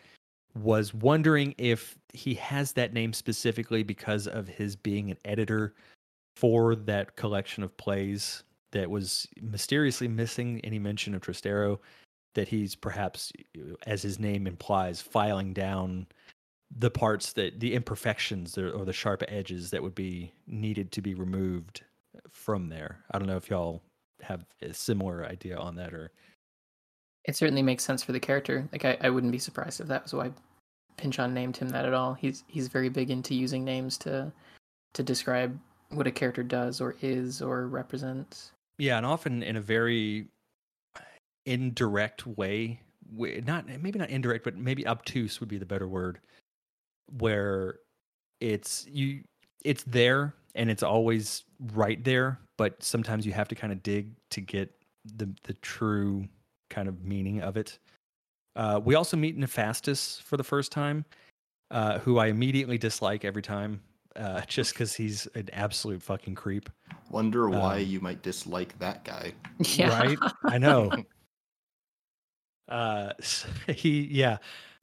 was 0.55 0.95
wondering 0.95 1.55
if 1.59 1.99
he 2.15 2.33
has 2.35 2.73
that 2.73 2.95
name 2.95 3.13
specifically 3.13 3.83
because 3.83 4.27
of 4.27 4.49
his 4.49 4.75
being 4.75 5.11
an 5.11 5.19
editor 5.27 5.75
for 6.35 6.75
that 6.75 7.17
collection 7.17 7.63
of 7.63 7.77
plays 7.77 8.43
that 8.73 8.89
was 8.89 9.29
mysteriously 9.43 10.09
missing 10.09 10.59
any 10.65 10.79
mention 10.79 11.15
of 11.15 11.21
Tristero, 11.21 11.79
that 12.35 12.49
he's 12.49 12.75
perhaps, 12.75 13.31
as 13.87 14.01
his 14.01 14.19
name 14.19 14.47
implies, 14.47 15.03
filing 15.03 15.53
down 15.53 16.07
the 16.75 16.91
parts 16.91 17.35
that 17.35 17.61
the 17.61 17.75
imperfections 17.75 18.57
or 18.57 18.87
the 18.87 18.93
sharp 18.93 19.23
edges 19.29 19.71
that 19.71 19.83
would 19.83 19.95
be 19.95 20.33
needed 20.47 20.93
to 20.93 21.03
be 21.03 21.15
removed 21.15 21.83
from 22.31 22.71
there. 22.71 23.05
I 23.11 23.19
don't 23.19 23.29
know 23.29 23.37
if 23.37 23.51
y'all 23.51 23.83
have 24.23 24.45
a 24.63 24.73
similar 24.73 25.25
idea 25.27 25.57
on 25.57 25.77
that 25.77 25.93
or 25.93 26.11
it 27.25 27.37
certainly 27.37 27.63
makes 27.63 27.85
sense 27.85 28.03
for 28.03 28.13
the 28.13 28.21
character. 28.21 28.69
Like 28.73 28.85
I, 28.85 28.97
I 29.01 29.11
wouldn't 29.11 29.33
be 29.33 29.39
surprised 29.39 29.81
if 29.81 29.89
that 29.89 30.05
was 30.05 30.15
why 30.15 30.31
Pynchon 30.97 31.35
named 31.35 31.57
him 31.57 31.69
that 31.71 31.85
at 31.85 31.93
all. 31.93 32.15
He's 32.15 32.45
he's 32.47 32.69
very 32.69 32.89
big 32.89 33.11
into 33.11 33.35
using 33.35 33.65
names 33.65 33.99
to 33.99 34.33
to 34.95 35.03
describe 35.03 35.59
what 35.91 36.07
a 36.07 36.11
character 36.11 36.43
does 36.43 36.81
or 36.81 36.97
is 37.03 37.43
or 37.43 37.67
represents. 37.67 38.53
Yeah, 38.79 38.97
and 38.97 39.07
often 39.07 39.43
in 39.43 39.57
a 39.57 39.61
very 39.61 40.27
indirect 41.45 42.27
way, 42.27 42.81
not 43.17 43.67
maybe 43.67 43.99
not 43.99 44.11
indirect, 44.11 44.45
but 44.45 44.57
maybe 44.57 44.87
obtuse 44.87 45.41
would 45.41 45.49
be 45.49 45.59
the 45.59 45.67
better 45.67 45.89
word, 45.89 46.21
where 47.19 47.79
it's 48.41 48.87
you 48.89 49.23
it's 49.65 49.83
there 49.85 50.35
and 50.55 50.71
it's 50.71 50.83
always 50.83 51.45
right 51.75 52.03
there, 52.05 52.39
but 52.57 52.83
sometimes 52.83 53.27
you 53.27 53.33
have 53.33 53.49
to 53.49 53.55
kind 53.55 53.73
of 53.73 53.83
dig 53.83 54.13
to 54.31 54.41
get 54.41 54.73
the 55.17 55.29
the 55.45 55.55
true 55.55 56.27
kind 56.71 56.89
of 56.89 57.05
meaning 57.05 57.41
of 57.41 57.57
it. 57.57 57.79
Uh, 58.55 58.81
we 58.83 58.95
also 58.95 59.17
meet 59.17 59.39
Nefastis 59.39 60.21
for 60.23 60.37
the 60.37 60.45
first 60.45 60.73
time, 60.73 61.05
uh, 61.71 61.99
who 61.99 62.19
I 62.19 62.27
immediately 62.29 62.79
dislike 62.79 63.25
every 63.25 63.43
time 63.43 63.83
uh, 64.17 64.41
just 64.47 64.73
because 64.73 64.95
he's 64.95 65.27
an 65.35 65.49
absolute 65.53 66.03
fucking 66.03 66.35
creep. 66.35 66.71
Wonder 67.11 67.49
why 67.49 67.77
um, 67.77 67.87
you 67.87 68.01
might 68.01 68.23
dislike 68.23 68.79
that 68.79 69.05
guy. 69.05 69.33
Yeah. 69.75 69.99
Right? 69.99 70.19
I 70.45 70.59
know. 70.59 70.91
uh, 72.69 73.13
he, 73.69 74.09
yeah. 74.11 74.39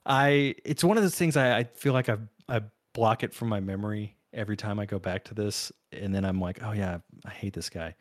I, 0.06 0.54
it's 0.64 0.84
one 0.84 0.96
of 0.96 1.02
those 1.02 1.14
things 1.14 1.36
I, 1.36 1.58
I 1.58 1.64
feel 1.64 1.92
like 1.92 2.08
I, 2.08 2.16
I 2.48 2.62
block 2.92 3.22
it 3.22 3.32
from 3.32 3.48
my 3.48 3.60
memory 3.60 4.16
every 4.34 4.56
time 4.56 4.78
I 4.78 4.86
go 4.86 4.98
back 4.98 5.24
to 5.24 5.34
this. 5.34 5.72
And 5.92 6.14
then 6.14 6.24
I'm 6.24 6.40
like, 6.40 6.62
oh 6.62 6.72
yeah, 6.72 6.98
I 7.24 7.30
hate 7.30 7.54
this 7.54 7.70
guy. 7.70 7.94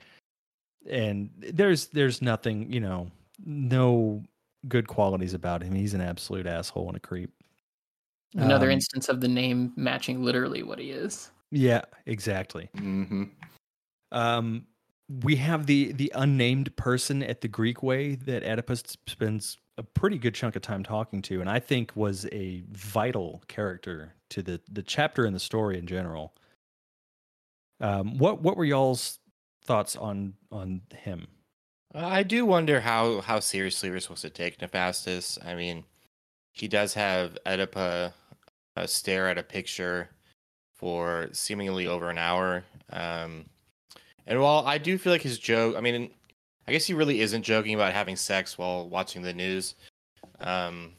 And 0.89 1.29
there's, 1.37 1.87
there's 1.87 2.21
nothing, 2.21 2.71
you 2.71 2.79
know, 2.79 3.09
no 3.45 4.23
good 4.67 4.87
qualities 4.87 5.33
about 5.33 5.63
him. 5.63 5.75
He's 5.75 5.93
an 5.93 6.01
absolute 6.01 6.47
asshole 6.47 6.87
and 6.87 6.97
a 6.97 6.99
creep. 6.99 7.31
Another 8.35 8.67
um, 8.67 8.73
instance 8.73 9.09
of 9.09 9.21
the 9.21 9.27
name 9.27 9.73
matching 9.75 10.23
literally 10.23 10.63
what 10.63 10.79
he 10.79 10.89
is. 10.89 11.29
Yeah, 11.51 11.81
exactly. 12.05 12.69
Mm-hmm. 12.75 13.25
Um, 14.11 14.65
we 15.21 15.35
have 15.35 15.67
the 15.67 15.91
the 15.91 16.11
unnamed 16.15 16.75
person 16.75 17.21
at 17.21 17.41
the 17.41 17.47
Greek 17.47 17.83
way 17.83 18.15
that 18.15 18.43
Oedipus 18.43 18.83
spends 19.07 19.57
a 19.77 19.83
pretty 19.83 20.17
good 20.17 20.36
chunk 20.36 20.55
of 20.55 20.62
time 20.62 20.83
talking 20.83 21.21
to, 21.23 21.41
and 21.41 21.49
I 21.49 21.59
think 21.59 21.95
was 21.95 22.25
a 22.31 22.63
vital 22.71 23.43
character 23.47 24.13
to 24.29 24.41
the 24.41 24.62
the 24.71 24.83
chapter 24.83 25.25
and 25.25 25.36
the 25.36 25.39
story 25.39 25.77
in 25.77 25.88
general. 25.88 26.33
Um, 27.79 28.17
what 28.17 28.41
what 28.41 28.57
were 28.57 28.65
y'all's 28.65 29.19
thoughts 29.65 29.95
on 29.95 30.33
on 30.51 30.81
him? 30.95 31.27
I 31.95 32.23
do 32.23 32.45
wonder 32.45 32.79
how 32.79 33.21
how 33.21 33.39
seriously 33.39 33.89
we're 33.89 33.99
supposed 33.99 34.21
to 34.23 34.29
take 34.29 34.59
Nefastis. 34.59 35.43
I 35.45 35.55
mean, 35.55 35.83
he 36.51 36.67
does 36.67 36.93
have 36.93 37.38
Oedipa 37.45 38.13
uh, 38.75 38.88
stare 38.88 39.27
at 39.27 39.38
a 39.38 39.43
picture 39.43 40.09
for 40.73 41.29
seemingly 41.31 41.88
over 41.88 42.09
an 42.09 42.17
hour. 42.17 42.63
Um, 42.91 43.45
and 44.25 44.41
while 44.41 44.63
I 44.65 44.77
do 44.77 44.97
feel 44.97 45.12
like 45.12 45.21
his 45.21 45.38
joke, 45.39 45.75
I 45.75 45.81
mean, 45.81 46.12
I 46.67 46.71
guess 46.71 46.86
he 46.86 46.93
really 46.93 47.21
isn't 47.21 47.43
joking 47.43 47.76
about 47.76 47.93
having 47.93 48.15
sex 48.15 48.58
while 48.58 48.88
watching 48.88 49.21
the 49.21 49.34
news. 49.34 49.76
Um, 50.39 50.93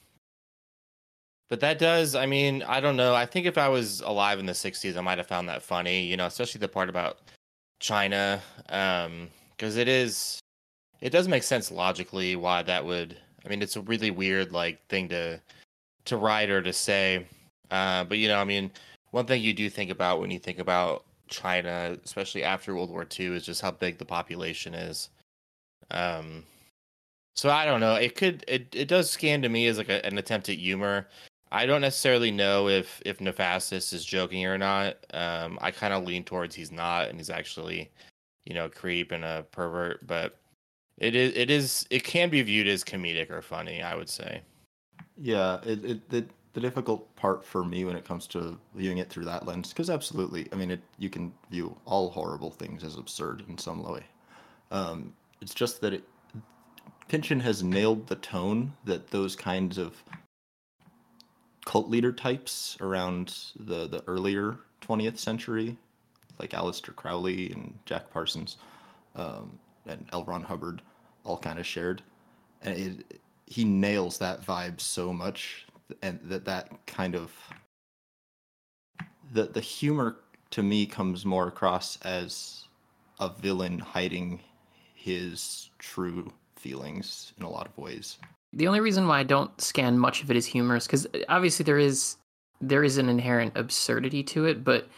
but 1.49 1.61
that 1.61 1.79
does, 1.79 2.15
I 2.15 2.27
mean, 2.27 2.63
I 2.63 2.81
don't 2.81 2.97
know. 2.97 3.15
I 3.15 3.27
think 3.27 3.47
if 3.47 3.59
I 3.59 3.69
was 3.69 4.01
alive 4.01 4.39
in 4.39 4.47
the 4.47 4.53
60s, 4.53 4.97
I 4.97 5.01
might 5.01 5.19
have 5.19 5.27
found 5.27 5.49
that 5.49 5.63
funny, 5.63 6.05
you 6.05 6.17
know, 6.17 6.27
especially 6.27 6.59
the 6.59 6.69
part 6.69 6.89
about 6.89 7.19
China. 7.81 8.43
Um, 8.69 9.29
because 9.51 9.77
it 9.77 9.89
is, 9.89 10.41
it 11.01 11.11
does 11.11 11.29
make 11.29 11.45
sense 11.45 11.71
logically 11.71 12.35
why 12.35 12.63
that 12.63 12.85
would, 12.85 13.17
I 13.45 13.49
mean, 13.49 13.63
it's 13.63 13.77
a 13.77 13.83
really 13.83 14.11
weird, 14.11 14.53
like, 14.53 14.85
thing 14.89 15.09
to, 15.11 15.41
to 16.07 16.17
write 16.17 16.51
or 16.51 16.61
to 16.63 16.73
say. 16.73 17.27
Uh, 17.71 18.05
but 18.05 18.19
you 18.19 18.29
know, 18.29 18.39
I 18.39 18.45
mean, 18.45 18.71
one 19.11 19.27
thing 19.27 19.43
you 19.43 19.53
do 19.55 19.71
think 19.71 19.91
about 19.91 20.21
when 20.21 20.31
you 20.31 20.39
think 20.39 20.59
about 20.59 21.05
China, 21.29 21.97
especially 22.05 22.43
after 22.43 22.75
World 22.75 22.91
War 22.91 23.07
II, 23.19 23.37
is 23.37 23.47
just 23.47 23.63
how 23.63 23.71
big 23.71 23.99
the 23.99 24.05
population 24.05 24.75
is. 24.75 25.11
Um, 25.91 26.45
so 27.35 27.51
I 27.51 27.65
don't 27.65 27.81
know. 27.81 27.95
It 27.95 28.15
could 28.15 28.45
it 28.49 28.69
it 28.73 28.89
does 28.89 29.11
scan 29.11 29.43
to 29.43 29.49
me 29.49 29.67
as 29.67 29.79
like 29.79 29.89
a, 29.89 30.05
an 30.07 30.19
attempt 30.19 30.49
at 30.49 30.57
humor. 30.57 31.09
I 31.53 31.67
don't 31.67 31.81
necessarily 31.81 32.31
know 32.31 32.69
if 32.69 33.01
if 33.05 33.19
Nefastis 33.19 33.93
is 33.93 34.05
joking 34.05 34.45
or 34.47 34.59
not. 34.59 34.97
Um, 35.13 35.59
I 35.61 35.71
kind 35.71 35.93
of 35.93 36.05
lean 36.05 36.25
towards 36.25 36.55
he's 36.55 36.73
not, 36.73 37.09
and 37.09 37.19
he's 37.19 37.31
actually, 37.31 37.91
you 38.45 38.55
know, 38.55 38.69
creep 38.69 39.13
and 39.13 39.25
a 39.25 39.45
pervert. 39.51 40.07
But 40.07 40.39
it 40.99 41.15
is 41.15 41.33
it 41.37 41.51
is 41.51 41.87
it 41.91 42.05
can 42.05 42.31
be 42.31 42.43
viewed 42.43 42.69
as 42.69 42.85
comedic 42.85 43.31
or 43.31 43.43
funny. 43.43 43.83
I 43.83 43.95
would 43.95 44.09
say. 44.09 44.43
Yeah, 45.17 45.61
it 45.65 45.85
it, 45.85 46.01
it 46.13 46.31
the 46.55 46.61
difficult 46.61 47.15
part 47.17 47.45
for 47.45 47.65
me 47.65 47.85
when 47.85 47.97
it 47.97 48.05
comes 48.05 48.27
to 48.29 48.57
viewing 48.75 48.99
it 48.99 49.11
through 49.11 49.25
that 49.25 49.45
lens, 49.45 49.71
because 49.71 49.91
absolutely, 49.91 50.49
I 50.53 50.57
mean, 50.57 50.71
it 50.71 50.81
you 50.99 51.11
can 51.11 51.33
view 51.51 51.77
all 51.85 52.11
horrible 52.11 52.51
things 52.51 52.85
as 52.85 52.97
absurd 52.97 53.45
in 53.49 53.59
some 53.59 53.83
way. 53.83 54.05
Um, 54.71 55.13
it's 55.45 55.55
just 55.55 55.83
that 55.83 55.93
it 55.93 56.05
Pynchon 57.07 57.41
has 57.41 57.63
nailed 57.63 58.07
the 58.07 58.17
tone 58.17 58.73
that 58.87 59.09
those 59.09 59.37
kinds 59.37 59.77
of 59.77 60.03
cult 61.67 61.91
leader 61.91 62.13
types 62.13 62.79
around 62.81 63.37
the, 63.61 63.87
the 63.87 64.03
earlier 64.07 64.57
20th 64.81 65.19
century, 65.19 65.77
like 66.39 66.51
Aleister 66.51 66.97
Crowley 66.97 67.53
and 67.53 67.79
Jack 67.85 68.11
Parsons 68.11 68.57
um, 69.17 69.59
and 69.87 70.07
L. 70.15 70.25
Ron 70.25 70.43
Hubbard, 70.43 70.81
all 71.25 71.37
kind 71.37 71.59
of 71.59 71.67
shared. 71.67 72.03
And 72.63 72.79
it, 72.79 73.21
he 73.47 73.65
nails 73.65 74.17
that 74.19 74.45
vibe 74.45 74.81
so 74.81 75.13
much, 75.13 75.67
and 76.01 76.19
that 76.25 76.47
that 76.47 76.87
kind 76.87 77.15
of 77.15 77.31
the 79.35 79.45
the 79.45 79.61
humor 79.61 80.17
to 80.53 80.63
me 80.63 80.87
comes 80.87 81.27
more 81.27 81.49
across 81.49 81.99
as 82.01 82.67
a 83.21 83.29
villain 83.29 83.79
hiding 83.79 84.41
his 85.05 85.69
true 85.79 86.33
feelings 86.57 87.35
in 87.37 87.45
a 87.45 87.51
lot 87.51 87.67
of 87.67 87.77
ways. 87.77 88.17
The 88.55 88.67
only 88.67 88.81
reason 88.81 89.07
why 89.07 89.21
I 89.21 89.23
don't 89.23 89.61
scan 89.61 89.99
much 89.99 90.23
of 90.23 90.31
it 90.31 90.37
as 90.37 90.47
humorous, 90.47 90.87
because 90.87 91.07
obviously 91.29 91.65
there 91.65 91.79
is 91.79 92.17
there 92.63 92.83
is 92.83 92.97
an 92.97 93.11
inherent 93.11 93.53
absurdity 93.55 94.23
to 94.23 94.47
it, 94.47 94.65
but 94.65 94.89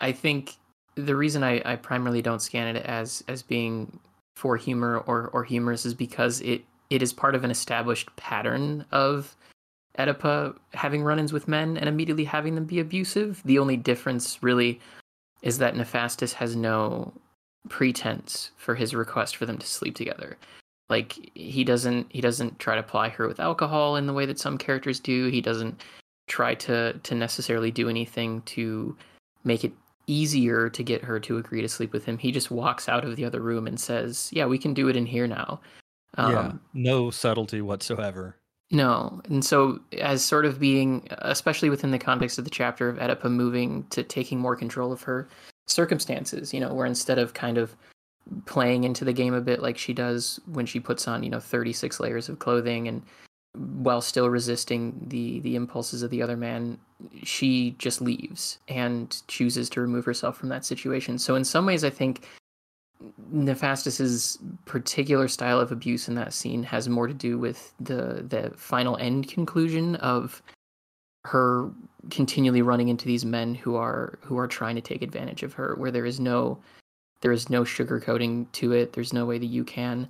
I 0.00 0.10
think 0.10 0.56
the 0.96 1.14
reason 1.14 1.44
I, 1.44 1.62
I 1.64 1.76
primarily 1.76 2.22
don't 2.22 2.42
scan 2.42 2.74
it 2.74 2.84
as 2.84 3.22
as 3.28 3.42
being 3.42 4.00
for 4.34 4.56
humor 4.56 4.98
or 5.06 5.28
or 5.32 5.44
humorous 5.44 5.86
is 5.86 5.94
because 5.94 6.40
it 6.40 6.64
it 6.90 7.00
is 7.00 7.12
part 7.12 7.36
of 7.36 7.44
an 7.44 7.50
established 7.52 8.14
pattern 8.16 8.84
of 8.90 9.36
Oedipa 9.96 10.56
having 10.74 11.04
run-ins 11.04 11.32
with 11.32 11.46
men 11.46 11.76
and 11.76 11.88
immediately 11.88 12.24
having 12.24 12.56
them 12.56 12.64
be 12.64 12.80
abusive. 12.80 13.42
The 13.44 13.60
only 13.60 13.76
difference 13.76 14.42
really 14.42 14.80
is 15.42 15.58
that 15.58 15.74
Nefastis 15.74 16.32
has 16.32 16.56
no 16.56 17.12
pretense 17.68 18.50
for 18.56 18.74
his 18.74 18.94
request 18.94 19.36
for 19.36 19.46
them 19.46 19.58
to 19.58 19.66
sleep 19.66 19.94
together. 19.94 20.36
Like 20.88 21.30
he 21.34 21.64
doesn't 21.64 22.06
he 22.10 22.20
doesn't 22.20 22.58
try 22.58 22.76
to 22.76 22.82
ply 22.82 23.08
her 23.10 23.26
with 23.26 23.40
alcohol 23.40 23.96
in 23.96 24.06
the 24.06 24.12
way 24.12 24.26
that 24.26 24.38
some 24.38 24.58
characters 24.58 25.00
do. 25.00 25.28
He 25.28 25.40
doesn't 25.40 25.80
try 26.26 26.54
to 26.54 26.94
to 26.94 27.14
necessarily 27.14 27.70
do 27.70 27.88
anything 27.88 28.42
to 28.42 28.96
make 29.44 29.64
it 29.64 29.72
easier 30.06 30.68
to 30.68 30.82
get 30.82 31.04
her 31.04 31.20
to 31.20 31.38
agree 31.38 31.62
to 31.62 31.68
sleep 31.68 31.92
with 31.92 32.04
him. 32.04 32.18
He 32.18 32.32
just 32.32 32.50
walks 32.50 32.88
out 32.88 33.04
of 33.04 33.16
the 33.16 33.24
other 33.24 33.40
room 33.40 33.66
and 33.66 33.78
says, 33.78 34.28
"Yeah, 34.32 34.46
we 34.46 34.58
can 34.58 34.74
do 34.74 34.88
it 34.88 34.96
in 34.96 35.06
here 35.06 35.26
now." 35.26 35.60
Um, 36.18 36.32
yeah, 36.32 36.52
no 36.74 37.10
subtlety 37.10 37.62
whatsoever. 37.62 38.36
No, 38.70 39.20
and 39.26 39.44
so 39.44 39.80
as 39.98 40.24
sort 40.24 40.46
of 40.46 40.58
being, 40.58 41.06
especially 41.10 41.70
within 41.70 41.90
the 41.90 41.98
context 41.98 42.38
of 42.38 42.44
the 42.44 42.50
chapter 42.50 42.88
of 42.88 42.96
Oedipa 42.96 43.30
moving 43.30 43.84
to 43.90 44.02
taking 44.02 44.38
more 44.38 44.56
control 44.56 44.92
of 44.92 45.02
her 45.02 45.28
circumstances, 45.66 46.52
you 46.52 46.60
know, 46.60 46.72
where 46.72 46.86
instead 46.86 47.18
of 47.18 47.34
kind 47.34 47.58
of 47.58 47.76
playing 48.46 48.84
into 48.84 49.04
the 49.04 49.12
game 49.12 49.34
a 49.34 49.40
bit 49.40 49.60
like 49.60 49.76
she 49.76 49.92
does 49.92 50.40
when 50.46 50.66
she 50.66 50.80
puts 50.80 51.08
on, 51.08 51.22
you 51.22 51.30
know, 51.30 51.40
36 51.40 52.00
layers 52.00 52.28
of 52.28 52.38
clothing 52.38 52.88
and 52.88 53.02
while 53.54 54.00
still 54.00 54.30
resisting 54.30 54.94
the 55.08 55.40
the 55.40 55.56
impulses 55.56 56.02
of 56.02 56.10
the 56.10 56.22
other 56.22 56.36
man, 56.36 56.78
she 57.22 57.72
just 57.78 58.00
leaves 58.00 58.58
and 58.68 59.22
chooses 59.28 59.68
to 59.70 59.80
remove 59.80 60.04
herself 60.04 60.36
from 60.36 60.48
that 60.48 60.64
situation. 60.64 61.18
So 61.18 61.34
in 61.34 61.44
some 61.44 61.66
ways 61.66 61.84
I 61.84 61.90
think 61.90 62.26
Nefastis's 63.32 64.38
particular 64.64 65.28
style 65.28 65.60
of 65.60 65.72
abuse 65.72 66.08
in 66.08 66.14
that 66.14 66.32
scene 66.32 66.62
has 66.62 66.88
more 66.88 67.06
to 67.06 67.14
do 67.14 67.38
with 67.38 67.74
the 67.80 68.24
the 68.26 68.52
final 68.56 68.96
end 68.96 69.28
conclusion 69.28 69.96
of 69.96 70.42
her 71.24 71.70
continually 72.10 72.62
running 72.62 72.88
into 72.88 73.06
these 73.06 73.24
men 73.24 73.54
who 73.54 73.76
are 73.76 74.18
who 74.22 74.38
are 74.38 74.48
trying 74.48 74.74
to 74.74 74.80
take 74.80 75.02
advantage 75.02 75.42
of 75.42 75.52
her 75.52 75.74
where 75.76 75.90
there 75.90 76.06
is 76.06 76.18
no 76.18 76.58
there 77.20 77.32
is 77.32 77.48
no 77.48 77.62
sugarcoating 77.62 78.50
to 78.52 78.72
it 78.72 78.92
there's 78.92 79.12
no 79.12 79.24
way 79.24 79.38
that 79.38 79.46
you 79.46 79.64
can 79.64 80.08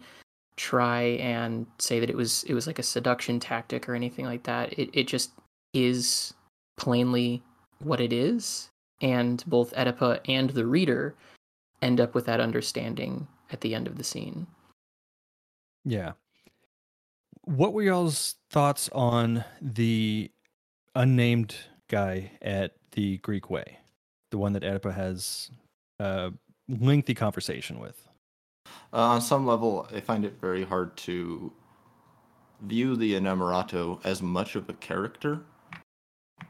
try 0.57 1.03
and 1.21 1.67
say 1.79 2.01
that 2.01 2.11
it 2.11 2.17
was 2.17 2.45
it 2.45 2.55
was 2.55 2.67
like 2.67 2.79
a 2.79 2.83
seduction 2.83 3.39
tactic 3.39 3.89
or 3.89 3.95
anything 3.95 4.25
like 4.25 4.43
that 4.45 4.73
it 4.79 4.89
it 4.93 5.07
just 5.07 5.33
is 5.75 6.35
plainly 6.77 7.43
what 7.81 8.01
it 8.01 8.13
is 8.13 8.71
and 9.01 9.43
both 9.47 9.75
Oedipa 9.75 10.21
and 10.29 10.51
the 10.51 10.67
reader 10.67 11.15
end 11.83 12.01
up 12.01 12.15
with 12.15 12.25
that 12.27 12.41
understanding 12.41 13.27
at 13.51 13.61
the 13.61 13.75
end 13.75 13.87
of 13.87 13.99
the 13.99 14.05
scene. 14.05 14.47
Yeah. 15.85 16.13
What 17.43 17.73
were 17.73 17.83
y'all's 17.83 18.37
thoughts 18.51 18.89
on 18.93 19.45
the 19.61 20.31
unnamed 20.95 21.57
guy 21.93 22.33
at 22.43 22.73
the 22.93 23.19
Greek 23.19 23.51
Way, 23.51 23.79
the 24.31 24.39
one 24.39 24.53
that 24.55 24.65
Oedipa 24.65 24.93
has 24.93 25.51
a 26.01 26.33
lengthy 26.69 27.15
conversation 27.15 27.79
with? 27.79 28.09
Uh, 28.93 28.97
on 28.97 29.21
some 29.21 29.47
level, 29.47 29.87
I 29.95 30.01
find 30.01 30.25
it 30.25 30.41
very 30.41 30.65
hard 30.65 30.97
to 30.99 31.53
view 32.63 32.97
the 32.97 33.15
Inamorato 33.15 34.01
as 34.05 34.21
much 34.23 34.57
of 34.57 34.69
a 34.69 34.75
character 34.75 35.43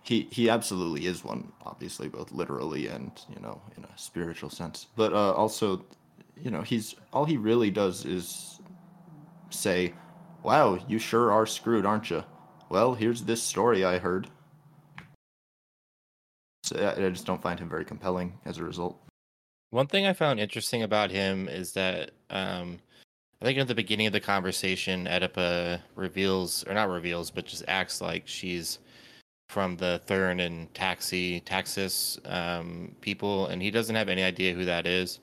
he 0.02 0.28
he 0.30 0.50
absolutely 0.50 1.06
is 1.06 1.24
one, 1.24 1.52
obviously, 1.64 2.08
both 2.08 2.32
literally 2.32 2.88
and 2.88 3.12
you 3.32 3.40
know 3.40 3.60
in 3.76 3.84
a 3.84 3.98
spiritual 3.98 4.50
sense. 4.50 4.86
But 4.96 5.12
uh, 5.12 5.32
also, 5.32 5.84
you 6.36 6.50
know, 6.50 6.62
he's 6.62 6.94
all 7.12 7.24
he 7.24 7.36
really 7.36 7.70
does 7.70 8.04
is 8.04 8.60
say, 9.50 9.94
"Wow, 10.42 10.78
you 10.88 10.98
sure 10.98 11.30
are 11.30 11.46
screwed, 11.46 11.86
aren't 11.86 12.10
you?" 12.10 12.24
Well, 12.68 12.94
here's 12.94 13.22
this 13.22 13.42
story 13.42 13.84
I 13.84 13.98
heard. 13.98 14.28
I, 16.76 17.08
just 17.10 17.26
don't 17.26 17.42
find 17.42 17.58
him 17.58 17.68
very 17.68 17.84
compelling 17.84 18.38
as 18.44 18.58
a 18.58 18.64
result. 18.64 18.98
One 19.70 19.86
thing 19.86 20.06
I 20.06 20.12
found 20.12 20.40
interesting 20.40 20.82
about 20.82 21.10
him 21.10 21.48
is 21.48 21.72
that 21.72 22.10
um, 22.30 22.78
I 23.40 23.44
think 23.44 23.58
at 23.58 23.68
the 23.68 23.74
beginning 23.74 24.06
of 24.06 24.12
the 24.12 24.20
conversation, 24.20 25.06
Oedipa 25.06 25.80
reveals, 25.96 26.64
or 26.64 26.74
not 26.74 26.88
reveals, 26.88 27.30
but 27.30 27.46
just 27.46 27.64
acts 27.66 28.00
like 28.00 28.22
she's 28.26 28.78
from 29.48 29.76
the 29.76 30.00
Thurn 30.06 30.40
and 30.40 30.72
Taxi 30.74 31.40
Taxis 31.40 32.18
um, 32.24 32.94
people, 33.00 33.46
and 33.48 33.60
he 33.60 33.70
doesn't 33.70 33.96
have 33.96 34.08
any 34.08 34.22
idea 34.22 34.54
who 34.54 34.64
that 34.64 34.86
is, 34.86 35.20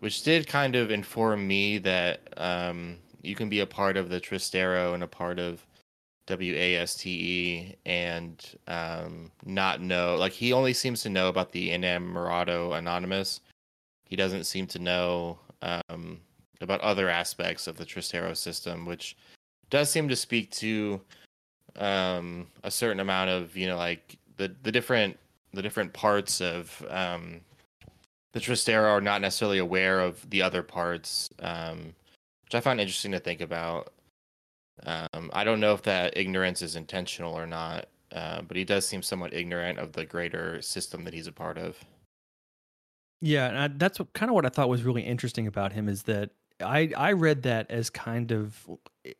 which 0.00 0.22
did 0.22 0.46
kind 0.46 0.74
of 0.74 0.90
inform 0.90 1.46
me 1.46 1.78
that 1.78 2.20
um, 2.36 2.96
you 3.22 3.34
can 3.34 3.48
be 3.48 3.60
a 3.60 3.66
part 3.66 3.96
of 3.96 4.08
the 4.08 4.20
Tristero 4.20 4.94
and 4.94 5.02
a 5.02 5.08
part 5.08 5.38
of 5.38 5.64
WASTE 6.30 7.76
and 7.86 8.44
um, 8.66 9.30
not 9.44 9.80
know. 9.80 10.16
Like 10.16 10.32
he 10.32 10.52
only 10.52 10.72
seems 10.72 11.02
to 11.02 11.08
know 11.08 11.28
about 11.28 11.52
the 11.52 11.70
Inamorato 11.70 12.76
Anonymous. 12.76 13.40
He 14.04 14.16
doesn't 14.16 14.44
seem 14.44 14.66
to 14.68 14.78
know 14.78 15.38
um, 15.62 16.20
about 16.60 16.80
other 16.80 17.08
aspects 17.08 17.66
of 17.66 17.76
the 17.76 17.86
Tristero 17.86 18.36
system, 18.36 18.86
which 18.86 19.16
does 19.70 19.90
seem 19.90 20.08
to 20.08 20.16
speak 20.16 20.50
to 20.52 21.00
um, 21.76 22.48
a 22.64 22.70
certain 22.70 23.00
amount 23.00 23.30
of 23.30 23.56
you 23.56 23.66
know 23.66 23.76
like 23.76 24.18
the 24.36 24.54
the 24.62 24.72
different 24.72 25.18
the 25.52 25.62
different 25.62 25.92
parts 25.92 26.40
of 26.40 26.84
um, 26.88 27.40
the 28.32 28.40
Tristero 28.40 28.90
are 28.90 29.00
not 29.00 29.20
necessarily 29.20 29.58
aware 29.58 30.00
of 30.00 30.28
the 30.30 30.42
other 30.42 30.62
parts, 30.62 31.30
um, 31.40 31.94
which 32.44 32.54
I 32.54 32.60
find 32.60 32.80
interesting 32.80 33.12
to 33.12 33.20
think 33.20 33.40
about. 33.40 33.92
Um, 34.84 35.30
I 35.32 35.44
don't 35.44 35.60
know 35.60 35.74
if 35.74 35.82
that 35.82 36.16
ignorance 36.16 36.62
is 36.62 36.76
intentional 36.76 37.34
or 37.34 37.46
not, 37.46 37.86
uh, 38.12 38.42
but 38.42 38.56
he 38.56 38.64
does 38.64 38.86
seem 38.86 39.02
somewhat 39.02 39.34
ignorant 39.34 39.78
of 39.78 39.92
the 39.92 40.04
greater 40.04 40.60
system 40.62 41.04
that 41.04 41.14
he's 41.14 41.26
a 41.26 41.32
part 41.32 41.58
of. 41.58 41.78
Yeah, 43.20 43.48
and 43.48 43.58
I, 43.58 43.68
that's 43.68 43.98
what, 43.98 44.12
kind 44.14 44.30
of 44.30 44.34
what 44.34 44.46
I 44.46 44.48
thought 44.48 44.68
was 44.68 44.82
really 44.82 45.02
interesting 45.02 45.46
about 45.46 45.72
him 45.72 45.88
is 45.88 46.04
that 46.04 46.30
I 46.60 46.90
I 46.96 47.12
read 47.12 47.42
that 47.42 47.70
as 47.70 47.90
kind 47.90 48.32
of 48.32 48.68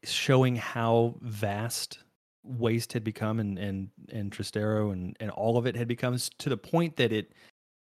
showing 0.04 0.56
how 0.56 1.16
vast 1.20 1.98
waste 2.42 2.92
had 2.92 3.04
become 3.04 3.38
and 3.38 3.58
and 3.58 3.90
and 4.10 4.32
Tristero 4.32 4.92
and 4.92 5.16
and 5.20 5.30
all 5.30 5.58
of 5.58 5.66
it 5.66 5.76
had 5.76 5.88
become 5.88 6.16
to 6.38 6.48
the 6.48 6.56
point 6.56 6.96
that 6.96 7.12
it 7.12 7.32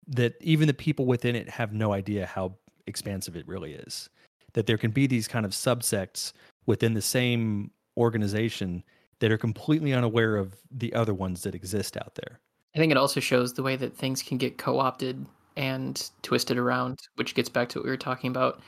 that 0.07 0.35
even 0.41 0.67
the 0.67 0.73
people 0.73 1.05
within 1.05 1.35
it 1.35 1.49
have 1.49 1.73
no 1.73 1.93
idea 1.93 2.25
how 2.25 2.55
expansive 2.87 3.35
it 3.35 3.47
really 3.47 3.73
is. 3.73 4.09
That 4.53 4.67
there 4.67 4.77
can 4.77 4.91
be 4.91 5.07
these 5.07 5.27
kind 5.27 5.45
of 5.45 5.51
subsects 5.51 6.33
within 6.65 6.93
the 6.93 7.01
same 7.01 7.71
organization 7.97 8.83
that 9.19 9.31
are 9.31 9.37
completely 9.37 9.93
unaware 9.93 10.35
of 10.35 10.55
the 10.71 10.93
other 10.93 11.13
ones 11.13 11.43
that 11.43 11.55
exist 11.55 11.95
out 11.97 12.15
there. 12.15 12.39
I 12.75 12.79
think 12.79 12.91
it 12.91 12.97
also 12.97 13.19
shows 13.19 13.53
the 13.53 13.63
way 13.63 13.75
that 13.75 13.95
things 13.95 14.23
can 14.23 14.37
get 14.37 14.57
co-opted 14.57 15.25
and 15.55 16.09
twisted 16.23 16.57
around, 16.57 16.99
which 17.15 17.35
gets 17.35 17.49
back 17.49 17.69
to 17.69 17.79
what 17.79 17.85
we 17.85 17.91
were 17.91 17.97
talking 17.97 18.29
about 18.29 18.61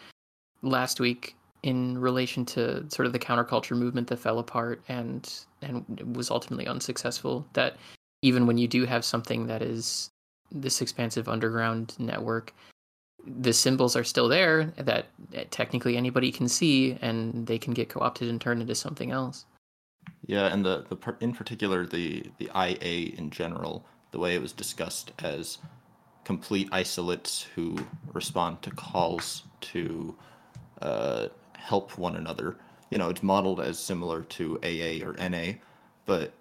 last 0.61 0.99
week 0.99 1.35
in 1.63 1.97
relation 1.97 2.45
to 2.45 2.87
sort 2.89 3.07
of 3.07 3.13
the 3.13 3.19
counterculture 3.19 3.75
movement 3.75 4.07
that 4.07 4.19
fell 4.19 4.37
apart 4.37 4.81
and 4.87 5.45
and 5.63 6.15
was 6.15 6.29
ultimately 6.29 6.67
unsuccessful 6.67 7.45
that 7.53 7.75
even 8.21 8.45
when 8.45 8.57
you 8.57 8.67
do 8.67 8.85
have 8.85 9.03
something 9.03 9.47
that 9.47 9.63
is 9.63 10.11
this 10.51 10.79
expansive 10.79 11.27
underground 11.27 11.95
network 11.97 12.53
the 13.25 13.53
symbols 13.53 13.95
are 13.95 14.03
still 14.03 14.27
there 14.27 14.65
that 14.77 15.07
technically 15.51 15.97
anybody 15.97 16.31
can 16.31 16.47
see 16.47 16.97
and 17.01 17.47
they 17.47 17.57
can 17.57 17.73
get 17.73 17.89
co-opted 17.89 18.29
and 18.29 18.39
turned 18.39 18.61
into 18.61 18.75
something 18.75 19.11
else. 19.11 19.45
Yeah 20.25 20.47
and 20.47 20.65
the, 20.65 20.85
the 20.89 21.15
in 21.19 21.33
particular 21.33 21.85
the 21.85 22.31
the 22.37 22.49
ia 22.55 23.11
in 23.17 23.29
general 23.29 23.85
the 24.11 24.19
way 24.19 24.35
it 24.35 24.41
was 24.41 24.53
discussed 24.53 25.11
as 25.19 25.57
complete 26.23 26.67
isolates 26.71 27.43
who 27.55 27.77
respond 28.13 28.61
to 28.63 28.71
calls 28.71 29.43
to 29.61 30.15
uh, 30.81 31.27
help 31.57 31.97
one 31.97 32.15
another. 32.15 32.57
You 32.89 32.97
know, 32.97 33.09
it's 33.09 33.23
modeled 33.23 33.59
as 33.61 33.79
similar 33.79 34.23
to 34.23 34.59
AA 34.63 35.05
or 35.05 35.13
NA, 35.29 35.53
but 36.05 36.33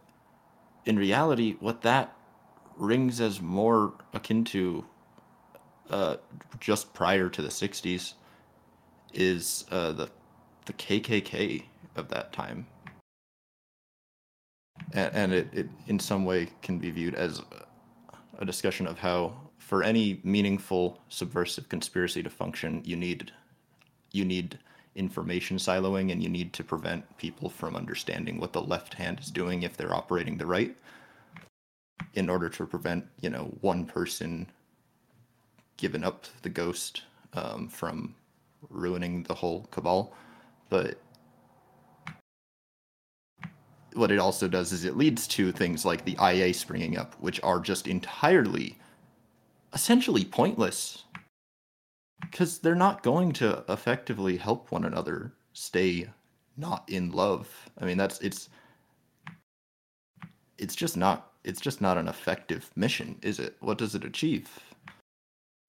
in 0.86 0.96
reality, 0.96 1.56
what 1.60 1.82
that 1.82 2.16
rings 2.76 3.20
as 3.20 3.40
more 3.40 3.94
akin 4.12 4.44
to 4.44 4.84
uh, 5.90 6.16
just 6.60 6.92
prior 6.94 7.28
to 7.28 7.42
the 7.42 7.48
60s 7.48 8.14
is 9.12 9.64
uh, 9.70 9.92
the 9.92 10.10
the 10.66 10.72
KKK 10.72 11.62
of 11.94 12.08
that 12.08 12.32
time, 12.32 12.66
and, 14.92 15.14
and 15.14 15.32
it, 15.32 15.48
it 15.52 15.68
in 15.86 15.98
some 15.98 16.24
way 16.24 16.48
can 16.62 16.78
be 16.78 16.90
viewed 16.90 17.14
as 17.14 17.42
a 18.38 18.44
discussion 18.44 18.86
of 18.86 18.98
how 18.98 19.34
for 19.58 19.82
any 19.82 20.20
meaningful 20.24 21.00
subversive 21.08 21.68
conspiracy 21.68 22.22
to 22.22 22.30
function, 22.30 22.82
you 22.84 22.96
need 22.96 23.32
you 24.12 24.24
need 24.24 24.58
information 24.94 25.56
siloing 25.56 26.12
and 26.12 26.22
you 26.22 26.28
need 26.28 26.52
to 26.52 26.62
prevent 26.62 27.16
people 27.16 27.48
from 27.48 27.74
understanding 27.74 28.38
what 28.38 28.52
the 28.52 28.62
left 28.62 28.94
hand 28.94 29.18
is 29.18 29.30
doing 29.30 29.62
if 29.62 29.76
they're 29.76 29.94
operating 29.94 30.38
the 30.38 30.46
right 30.46 30.76
in 32.14 32.30
order 32.30 32.48
to 32.48 32.64
prevent 32.64 33.04
you 33.20 33.28
know 33.28 33.56
one 33.60 33.84
person 33.84 34.46
giving 35.76 36.04
up 36.04 36.26
the 36.42 36.48
ghost 36.48 37.02
um, 37.34 37.68
from 37.68 38.14
ruining 38.70 39.22
the 39.24 39.34
whole 39.34 39.66
cabal 39.70 40.14
but 40.70 40.98
what 43.94 44.10
it 44.10 44.18
also 44.18 44.48
does 44.48 44.72
is 44.72 44.84
it 44.84 44.96
leads 44.96 45.26
to 45.28 45.52
things 45.52 45.84
like 45.84 46.04
the 46.04 46.16
IA 46.20 46.52
springing 46.52 46.98
up, 46.98 47.14
which 47.20 47.40
are 47.42 47.60
just 47.60 47.86
entirely, 47.86 48.78
essentially 49.72 50.24
pointless, 50.24 51.04
because 52.20 52.58
they're 52.58 52.74
not 52.74 53.02
going 53.02 53.32
to 53.32 53.64
effectively 53.68 54.36
help 54.36 54.70
one 54.70 54.84
another 54.84 55.32
stay 55.52 56.08
not 56.56 56.84
in 56.88 57.10
love. 57.12 57.70
I 57.78 57.84
mean, 57.84 57.96
that's 57.96 58.20
it's 58.20 58.48
it's 60.58 60.74
just 60.74 60.96
not 60.96 61.32
it's 61.44 61.60
just 61.60 61.80
not 61.80 61.98
an 61.98 62.08
effective 62.08 62.70
mission, 62.74 63.16
is 63.22 63.38
it? 63.38 63.56
What 63.60 63.78
does 63.78 63.94
it 63.94 64.04
achieve? 64.04 64.48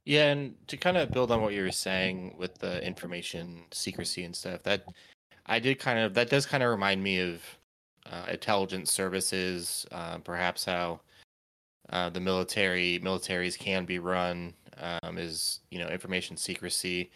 Yeah, 0.05 0.31
and 0.31 0.55
to 0.67 0.77
kind 0.77 0.97
of 0.97 1.11
build 1.11 1.31
on 1.31 1.41
what 1.41 1.53
you 1.53 1.63
were 1.63 1.71
saying 1.71 2.35
with 2.37 2.59
the 2.59 2.85
information 2.85 3.63
secrecy 3.71 4.23
and 4.23 4.35
stuff, 4.35 4.61
that 4.63 4.85
I 5.47 5.59
did 5.59 5.79
kind 5.79 5.99
of 5.99 6.13
that 6.13 6.29
does 6.29 6.45
kind 6.45 6.63
of 6.63 6.69
remind 6.69 7.03
me 7.03 7.19
of 7.19 7.41
uh, 8.05 8.25
intelligence 8.29 8.91
services, 8.91 9.85
uh, 9.91 10.19
perhaps 10.19 10.65
how 10.65 11.01
uh, 11.89 12.09
the 12.09 12.19
military 12.19 12.99
militaries 13.03 13.57
can 13.57 13.85
be 13.85 13.97
run 13.97 14.53
um, 14.77 15.17
is 15.17 15.61
you 15.71 15.79
know 15.79 15.87
information 15.87 16.37
secrecy. 16.37 17.11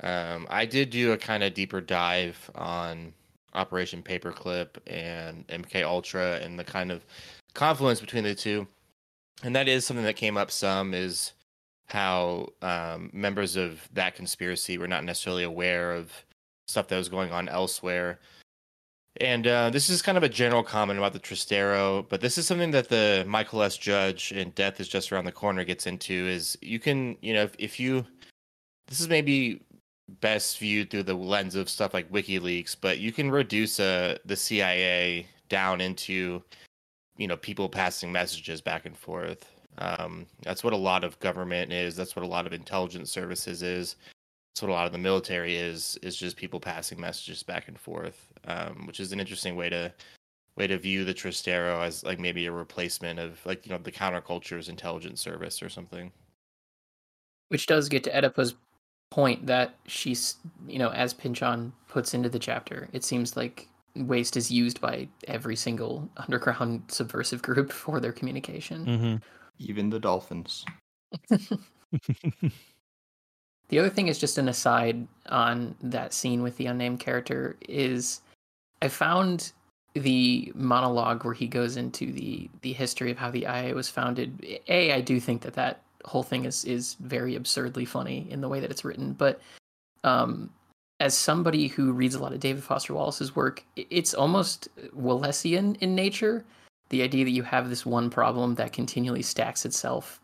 Um, 0.00 0.46
I 0.48 0.64
did 0.64 0.88
do 0.88 1.12
a 1.12 1.18
kind 1.18 1.42
of 1.42 1.52
deeper 1.52 1.82
dive 1.82 2.50
on 2.54 3.12
Operation 3.52 4.02
Paperclip 4.02 4.68
and 4.86 5.46
MK 5.48 5.82
Ultra 5.84 6.38
and 6.42 6.58
the 6.58 6.64
kind 6.64 6.90
of 6.90 7.04
confluence 7.52 8.00
between 8.00 8.24
the 8.24 8.34
two, 8.34 8.66
and 9.42 9.54
that 9.54 9.68
is 9.68 9.84
something 9.84 10.06
that 10.06 10.16
came 10.16 10.38
up 10.38 10.50
some 10.50 10.94
is 10.94 11.32
how 11.92 12.48
um, 12.62 13.10
members 13.12 13.56
of 13.56 13.88
that 13.92 14.14
conspiracy 14.14 14.78
were 14.78 14.88
not 14.88 15.04
necessarily 15.04 15.44
aware 15.44 15.92
of 15.92 16.12
stuff 16.68 16.88
that 16.88 16.96
was 16.96 17.08
going 17.08 17.32
on 17.32 17.48
elsewhere. 17.48 18.20
And 19.20 19.46
uh, 19.46 19.70
this 19.70 19.90
is 19.90 20.02
kind 20.02 20.16
of 20.16 20.24
a 20.24 20.28
general 20.28 20.62
comment 20.62 20.98
about 20.98 21.12
the 21.12 21.18
Tristero, 21.18 22.08
but 22.08 22.20
this 22.20 22.38
is 22.38 22.46
something 22.46 22.70
that 22.70 22.88
the 22.88 23.24
Michael 23.26 23.62
S. 23.62 23.76
Judge 23.76 24.32
and 24.32 24.54
Death 24.54 24.80
is 24.80 24.88
Just 24.88 25.10
Around 25.10 25.24
the 25.24 25.32
Corner 25.32 25.64
gets 25.64 25.86
into 25.86 26.12
is 26.12 26.56
you 26.62 26.78
can, 26.78 27.16
you 27.20 27.34
know, 27.34 27.42
if, 27.42 27.54
if 27.58 27.80
you, 27.80 28.06
this 28.86 29.00
is 29.00 29.08
maybe 29.08 29.60
best 30.20 30.58
viewed 30.58 30.90
through 30.90 31.02
the 31.02 31.14
lens 31.14 31.54
of 31.54 31.68
stuff 31.68 31.92
like 31.92 32.10
WikiLeaks, 32.10 32.76
but 32.80 32.98
you 32.98 33.12
can 33.12 33.30
reduce 33.30 33.80
uh, 33.80 34.16
the 34.24 34.36
CIA 34.36 35.26
down 35.48 35.80
into, 35.80 36.42
you 37.16 37.26
know, 37.26 37.36
people 37.36 37.68
passing 37.68 38.12
messages 38.12 38.60
back 38.60 38.86
and 38.86 38.96
forth. 38.96 39.44
Um, 39.80 40.26
that's 40.42 40.62
what 40.62 40.72
a 40.72 40.76
lot 40.76 41.04
of 41.04 41.18
government 41.20 41.72
is. 41.72 41.96
That's 41.96 42.14
what 42.14 42.24
a 42.24 42.28
lot 42.28 42.46
of 42.46 42.52
intelligence 42.52 43.10
services 43.10 43.62
is. 43.62 43.96
That's 44.52 44.62
what 44.62 44.70
a 44.70 44.74
lot 44.74 44.86
of 44.86 44.92
the 44.92 44.98
military 44.98 45.56
is. 45.56 45.98
Is 46.02 46.16
just 46.16 46.36
people 46.36 46.60
passing 46.60 47.00
messages 47.00 47.42
back 47.42 47.68
and 47.68 47.78
forth, 47.78 48.26
um, 48.46 48.86
which 48.86 49.00
is 49.00 49.12
an 49.12 49.20
interesting 49.20 49.56
way 49.56 49.70
to 49.70 49.92
way 50.56 50.66
to 50.66 50.76
view 50.76 51.04
the 51.04 51.14
Tristero 51.14 51.82
as 51.82 52.04
like 52.04 52.18
maybe 52.18 52.46
a 52.46 52.52
replacement 52.52 53.18
of 53.18 53.44
like 53.46 53.64
you 53.66 53.72
know 53.72 53.78
the 53.78 53.92
counterculture's 53.92 54.68
intelligence 54.68 55.20
service 55.20 55.62
or 55.62 55.68
something. 55.68 56.12
Which 57.48 57.66
does 57.66 57.88
get 57.88 58.04
to 58.04 58.10
Oedipa's 58.10 58.54
point 59.10 59.46
that 59.46 59.74
she's 59.86 60.36
you 60.66 60.78
know 60.78 60.90
as 60.90 61.14
Pynchon 61.14 61.72
puts 61.88 62.12
into 62.12 62.28
the 62.28 62.38
chapter, 62.38 62.88
it 62.92 63.04
seems 63.04 63.36
like 63.36 63.68
waste 63.96 64.36
is 64.36 64.50
used 64.50 64.80
by 64.80 65.08
every 65.26 65.56
single 65.56 66.08
underground 66.16 66.82
subversive 66.88 67.42
group 67.42 67.72
for 67.84 68.00
their 68.00 68.12
communication. 68.12 68.86
Mm-hmm. 68.86 69.16
Even 69.60 69.90
the 69.90 70.00
dolphins. 70.00 70.64
The 73.70 73.78
other 73.78 73.88
thing 73.88 74.08
is 74.08 74.18
just 74.18 74.36
an 74.36 74.48
aside 74.48 75.06
on 75.28 75.76
that 75.80 76.12
scene 76.12 76.42
with 76.42 76.56
the 76.56 76.66
unnamed 76.66 76.98
character 76.98 77.56
is 77.68 78.20
I 78.82 78.88
found 78.88 79.52
the 79.94 80.52
monologue 80.56 81.24
where 81.24 81.34
he 81.34 81.46
goes 81.46 81.76
into 81.76 82.12
the 82.12 82.50
the 82.62 82.72
history 82.72 83.12
of 83.12 83.18
how 83.18 83.30
the 83.30 83.42
IA 83.42 83.74
was 83.74 83.88
founded. 83.88 84.44
A, 84.68 84.92
I 84.92 85.00
do 85.00 85.20
think 85.20 85.42
that 85.42 85.54
that 85.54 85.82
whole 86.04 86.24
thing 86.24 86.46
is 86.46 86.64
is 86.64 86.94
very 86.94 87.36
absurdly 87.36 87.84
funny 87.84 88.26
in 88.28 88.40
the 88.40 88.48
way 88.48 88.58
that 88.58 88.72
it's 88.72 88.84
written, 88.84 89.12
but 89.12 89.40
um, 90.02 90.50
as 90.98 91.16
somebody 91.16 91.68
who 91.68 91.92
reads 91.92 92.16
a 92.16 92.22
lot 92.22 92.32
of 92.32 92.40
David 92.40 92.64
Foster 92.64 92.94
Wallace's 92.94 93.36
work, 93.36 93.62
it's 93.76 94.14
almost 94.14 94.68
Wallesian 94.96 95.76
in 95.80 95.94
nature. 95.94 96.44
The 96.90 97.02
idea 97.02 97.24
that 97.24 97.30
you 97.30 97.42
have 97.44 97.68
this 97.68 97.86
one 97.86 98.10
problem 98.10 98.54
that 98.56 98.72
continually 98.72 99.22
stacks 99.22 99.64
itself 99.64 100.20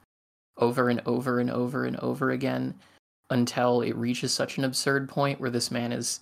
over 0.58 0.88
and 0.88 1.00
over 1.06 1.40
and 1.40 1.50
over 1.50 1.84
and 1.84 1.96
over 2.00 2.30
again 2.30 2.74
until 3.30 3.82
it 3.82 3.96
reaches 3.96 4.32
such 4.32 4.58
an 4.58 4.64
absurd 4.64 5.08
point 5.08 5.40
where 5.40 5.50
this 5.50 5.70
man 5.70 5.92
is 5.92 6.20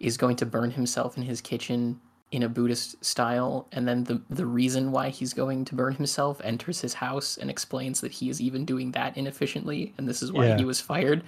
is 0.00 0.16
going 0.16 0.36
to 0.36 0.46
burn 0.46 0.70
himself 0.70 1.16
in 1.16 1.22
his 1.22 1.40
kitchen 1.40 2.00
in 2.32 2.42
a 2.42 2.48
Buddhist 2.48 3.02
style, 3.04 3.68
and 3.72 3.86
then 3.86 4.02
the 4.02 4.20
the 4.30 4.46
reason 4.46 4.90
why 4.90 5.08
he's 5.08 5.32
going 5.32 5.64
to 5.66 5.74
burn 5.76 5.94
himself 5.94 6.40
enters 6.42 6.80
his 6.80 6.92
house 6.92 7.36
and 7.36 7.48
explains 7.48 8.00
that 8.00 8.10
he 8.10 8.28
is 8.28 8.40
even 8.40 8.64
doing 8.64 8.90
that 8.92 9.16
inefficiently, 9.16 9.94
and 9.98 10.08
this 10.08 10.20
is 10.22 10.32
why 10.32 10.46
Yeah. 10.48 10.56
he 10.56 10.64
was 10.64 10.80
fired. 10.80 11.22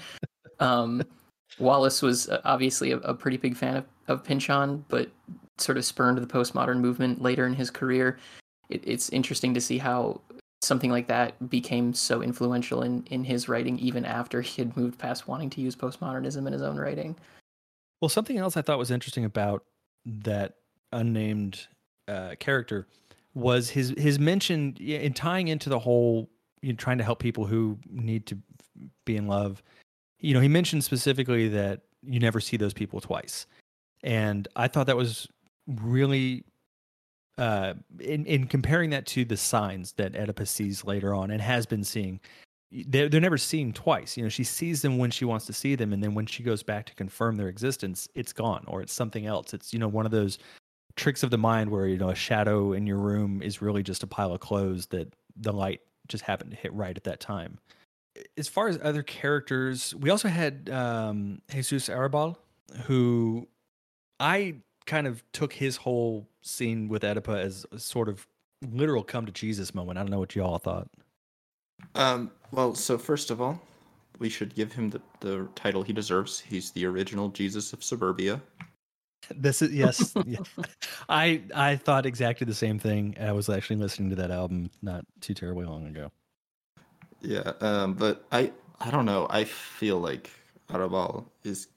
Um, 0.58 1.02
Wallace 1.60 2.02
was 2.02 2.28
uh, 2.28 2.40
obviously 2.44 2.90
a, 2.90 2.96
a 2.98 3.14
pretty 3.14 3.36
big 3.36 3.56
fan 3.56 3.76
of, 3.76 3.84
of 4.08 4.24
Pynchon, 4.24 4.84
but 4.88 5.08
sort 5.58 5.78
of 5.78 5.84
spurned 5.84 6.18
the 6.18 6.26
postmodern 6.26 6.80
movement 6.80 7.22
later 7.22 7.46
in 7.46 7.54
his 7.54 7.70
career. 7.70 8.18
It, 8.68 8.82
it's 8.84 9.08
interesting 9.10 9.54
to 9.54 9.60
see 9.60 9.78
how 9.78 10.20
something 10.62 10.90
like 10.90 11.06
that 11.08 11.48
became 11.48 11.94
so 11.94 12.22
influential 12.22 12.82
in, 12.82 13.04
in 13.10 13.24
his 13.24 13.48
writing, 13.48 13.78
even 13.78 14.04
after 14.04 14.40
he 14.42 14.62
had 14.62 14.76
moved 14.76 14.98
past 14.98 15.28
wanting 15.28 15.50
to 15.50 15.60
use 15.60 15.76
postmodernism 15.76 16.46
in 16.46 16.52
his 16.52 16.62
own 16.62 16.76
writing. 16.76 17.16
Well, 18.00 18.08
something 18.08 18.38
else 18.38 18.56
I 18.56 18.62
thought 18.62 18.78
was 18.78 18.90
interesting 18.90 19.24
about 19.24 19.64
that 20.04 20.56
unnamed 20.92 21.66
uh, 22.08 22.34
character 22.38 22.86
was 23.34 23.70
his 23.70 23.94
his 23.98 24.18
mention 24.18 24.76
in 24.76 25.12
tying 25.12 25.48
into 25.48 25.68
the 25.68 25.78
whole 25.78 26.30
you 26.62 26.72
know, 26.72 26.76
trying 26.76 26.98
to 26.98 27.04
help 27.04 27.18
people 27.18 27.46
who 27.46 27.78
need 27.90 28.26
to 28.26 28.38
be 29.04 29.16
in 29.16 29.26
love. 29.26 29.62
You 30.20 30.34
know, 30.34 30.40
he 30.40 30.48
mentioned 30.48 30.84
specifically 30.84 31.48
that 31.48 31.82
you 32.02 32.18
never 32.18 32.40
see 32.40 32.56
those 32.56 32.72
people 32.72 33.00
twice, 33.00 33.46
and 34.02 34.48
I 34.56 34.68
thought 34.68 34.86
that 34.86 34.96
was 34.96 35.28
really 35.66 36.44
uh, 37.38 37.74
in 38.00 38.24
in 38.26 38.46
comparing 38.46 38.90
that 38.90 39.06
to 39.06 39.24
the 39.24 39.36
signs 39.36 39.92
that 39.92 40.16
Oedipus 40.16 40.50
sees 40.50 40.84
later 40.84 41.14
on 41.14 41.30
and 41.30 41.40
has 41.40 41.66
been 41.66 41.84
seeing. 41.84 42.20
They're, 42.72 43.08
they're 43.08 43.20
never 43.20 43.38
seen 43.38 43.72
twice. 43.72 44.16
You 44.16 44.24
know, 44.24 44.28
she 44.28 44.42
sees 44.42 44.82
them 44.82 44.98
when 44.98 45.12
she 45.12 45.24
wants 45.24 45.46
to 45.46 45.52
see 45.52 45.76
them, 45.76 45.92
and 45.92 46.02
then 46.02 46.14
when 46.14 46.26
she 46.26 46.42
goes 46.42 46.64
back 46.64 46.84
to 46.86 46.94
confirm 46.94 47.36
their 47.36 47.48
existence, 47.48 48.08
it's 48.16 48.32
gone 48.32 48.64
or 48.66 48.82
it's 48.82 48.92
something 48.92 49.24
else. 49.24 49.54
It's 49.54 49.72
you 49.72 49.78
know 49.78 49.88
one 49.88 50.04
of 50.04 50.12
those 50.12 50.38
tricks 50.96 51.22
of 51.22 51.30
the 51.30 51.38
mind 51.38 51.70
where 51.70 51.86
you 51.86 51.96
know 51.96 52.10
a 52.10 52.14
shadow 52.14 52.72
in 52.72 52.86
your 52.86 52.98
room 52.98 53.40
is 53.42 53.62
really 53.62 53.82
just 53.82 54.02
a 54.02 54.06
pile 54.06 54.32
of 54.32 54.40
clothes 54.40 54.86
that 54.86 55.12
the 55.36 55.52
light 55.52 55.80
just 56.08 56.24
happened 56.24 56.50
to 56.50 56.56
hit 56.56 56.72
right 56.72 56.96
at 56.96 57.04
that 57.04 57.20
time. 57.20 57.58
As 58.38 58.48
far 58.48 58.68
as 58.68 58.78
other 58.82 59.02
characters, 59.02 59.94
we 59.94 60.10
also 60.10 60.28
had 60.28 60.70
um, 60.70 61.42
Jesus 61.50 61.88
Arrabal, 61.88 62.38
who 62.84 63.46
I 64.18 64.56
kind 64.86 65.06
of 65.06 65.22
took 65.32 65.52
his 65.52 65.76
whole 65.76 66.28
scene 66.42 66.88
with 66.88 67.02
Oedipa 67.02 67.40
as 67.40 67.66
a 67.72 67.78
sort 67.78 68.08
of 68.08 68.26
literal 68.70 69.02
come 69.02 69.26
to 69.26 69.32
Jesus 69.32 69.74
moment. 69.74 69.98
I 69.98 70.02
don't 70.02 70.10
know 70.10 70.18
what 70.18 70.34
you 70.34 70.42
all 70.42 70.58
thought. 70.58 70.88
Um, 71.94 72.30
well, 72.52 72.74
so 72.74 72.96
first 72.96 73.30
of 73.30 73.40
all, 73.40 73.60
we 74.18 74.28
should 74.28 74.54
give 74.54 74.72
him 74.72 74.90
the, 74.90 75.00
the 75.20 75.48
title 75.54 75.82
he 75.82 75.92
deserves. 75.92 76.40
He's 76.40 76.70
the 76.70 76.86
original 76.86 77.28
Jesus 77.28 77.72
of 77.72 77.84
suburbia. 77.84 78.40
This 79.34 79.60
is 79.60 79.72
yes. 79.72 80.14
yeah. 80.26 80.38
I 81.08 81.42
I 81.54 81.76
thought 81.76 82.06
exactly 82.06 82.44
the 82.44 82.54
same 82.54 82.78
thing. 82.78 83.16
I 83.20 83.32
was 83.32 83.48
actually 83.48 83.76
listening 83.76 84.10
to 84.10 84.16
that 84.16 84.30
album 84.30 84.70
not 84.82 85.04
too 85.20 85.34
terribly 85.34 85.64
long 85.64 85.86
ago. 85.86 86.12
Yeah, 87.20 87.52
um, 87.60 87.94
but 87.94 88.24
I 88.30 88.52
I 88.80 88.90
don't 88.90 89.04
know. 89.04 89.26
I 89.28 89.44
feel 89.44 89.98
like 89.98 90.30
Arrabal 90.70 91.26
is 91.42 91.68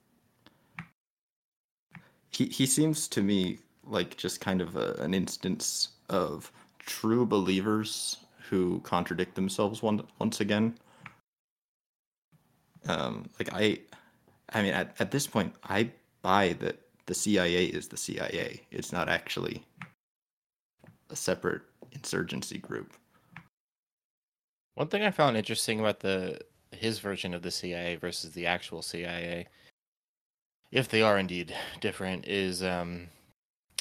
he 2.29 2.45
he 2.45 2.65
seems 2.65 3.07
to 3.09 3.21
me 3.21 3.59
like 3.85 4.17
just 4.17 4.41
kind 4.41 4.61
of 4.61 4.75
a, 4.75 4.93
an 4.99 5.13
instance 5.13 5.89
of 6.09 6.51
true 6.79 7.25
believers 7.25 8.17
who 8.49 8.79
contradict 8.81 9.35
themselves 9.35 9.81
one, 9.81 10.01
once 10.17 10.41
again. 10.41 10.75
Um, 12.87 13.29
like 13.37 13.49
I, 13.53 13.79
I 14.53 14.63
mean, 14.63 14.73
at, 14.73 14.95
at 14.99 15.11
this 15.11 15.27
point, 15.27 15.53
I 15.63 15.91
buy 16.21 16.53
that 16.59 16.79
the 17.05 17.13
CIA 17.13 17.65
is 17.65 17.87
the 17.87 17.97
CIA. 17.97 18.61
It's 18.71 18.91
not 18.91 19.09
actually 19.09 19.63
a 21.09 21.15
separate 21.15 21.61
insurgency 21.91 22.57
group. 22.57 22.93
One 24.75 24.87
thing 24.87 25.03
I 25.03 25.11
found 25.11 25.37
interesting 25.37 25.79
about 25.79 25.99
the 25.99 26.39
his 26.71 26.99
version 26.99 27.33
of 27.33 27.41
the 27.41 27.51
CIA 27.51 27.95
versus 27.95 28.31
the 28.31 28.45
actual 28.45 28.81
CIA, 28.81 29.47
if 30.71 30.89
they 30.89 31.01
are 31.01 31.17
indeed 31.17 31.55
different, 31.81 32.27
is 32.27 32.61
um, 32.63 33.07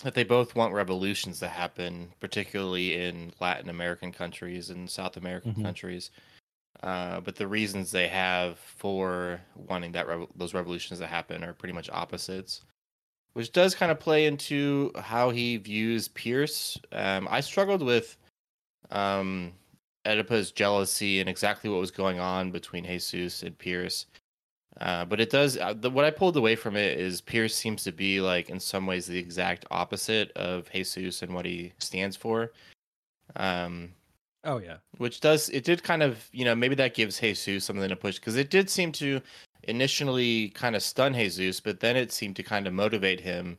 that 0.02 0.14
they 0.14 0.24
both 0.24 0.54
want 0.54 0.72
revolutions 0.72 1.38
to 1.40 1.48
happen, 1.48 2.12
particularly 2.20 2.94
in 2.94 3.32
Latin 3.40 3.68
American 3.68 4.12
countries 4.12 4.70
and 4.70 4.88
South 4.88 5.16
American 5.16 5.54
Mhm. 5.54 5.62
countries. 5.62 6.10
Uh, 6.82 7.20
but 7.20 7.34
the 7.34 7.46
reasons 7.48 7.90
they 7.90 8.06
have 8.06 8.58
for 8.58 9.40
wanting 9.56 9.90
that 9.92 10.06
rev- 10.06 10.28
those 10.36 10.54
revolutions 10.54 11.00
to 11.00 11.06
happen 11.06 11.42
are 11.42 11.52
pretty 11.52 11.72
much 11.72 11.90
opposites, 11.90 12.62
which 13.32 13.50
does 13.52 13.74
kind 13.74 13.90
of 13.90 13.98
play 13.98 14.26
into 14.26 14.92
how 14.96 15.30
he 15.30 15.56
views 15.56 16.06
Pierce. 16.08 16.78
Um, 16.92 17.26
I 17.30 17.40
struggled 17.40 17.82
with 17.82 18.16
um, 18.90 19.52
Oedipa's 20.06 20.52
jealousy 20.52 21.20
and 21.20 21.28
exactly 21.28 21.68
what 21.68 21.80
was 21.80 21.90
going 21.90 22.20
on 22.20 22.52
between 22.52 22.84
Jesus 22.84 23.42
and 23.42 23.58
Pierce. 23.58 24.06
Uh, 24.80 25.04
but 25.04 25.20
it 25.20 25.30
does. 25.30 25.56
Uh, 25.58 25.74
the, 25.74 25.90
what 25.90 26.04
I 26.04 26.10
pulled 26.10 26.36
away 26.36 26.54
from 26.54 26.76
it 26.76 26.98
is 26.98 27.20
Pierce 27.20 27.54
seems 27.54 27.82
to 27.84 27.92
be 27.92 28.20
like 28.20 28.48
in 28.48 28.60
some 28.60 28.86
ways 28.86 29.06
the 29.06 29.18
exact 29.18 29.64
opposite 29.70 30.30
of 30.32 30.70
Jesus 30.72 31.22
and 31.22 31.34
what 31.34 31.46
he 31.46 31.72
stands 31.78 32.16
for. 32.16 32.52
Um, 33.36 33.92
Oh 34.44 34.58
yeah. 34.58 34.76
which 34.98 35.20
does 35.20 35.48
it 35.50 35.64
did 35.64 35.82
kind 35.82 36.02
of 36.02 36.28
you 36.32 36.44
know 36.44 36.54
maybe 36.54 36.76
that 36.76 36.94
gives 36.94 37.18
Jesus 37.18 37.64
something 37.64 37.88
to 37.88 37.96
push 37.96 38.16
because 38.16 38.36
it 38.36 38.50
did 38.50 38.70
seem 38.70 38.92
to 38.92 39.20
initially 39.64 40.50
kind 40.50 40.76
of 40.76 40.82
stun 40.82 41.12
Jesus, 41.12 41.60
but 41.60 41.80
then 41.80 41.96
it 41.96 42.12
seemed 42.12 42.36
to 42.36 42.42
kind 42.42 42.66
of 42.66 42.72
motivate 42.72 43.20
him 43.20 43.58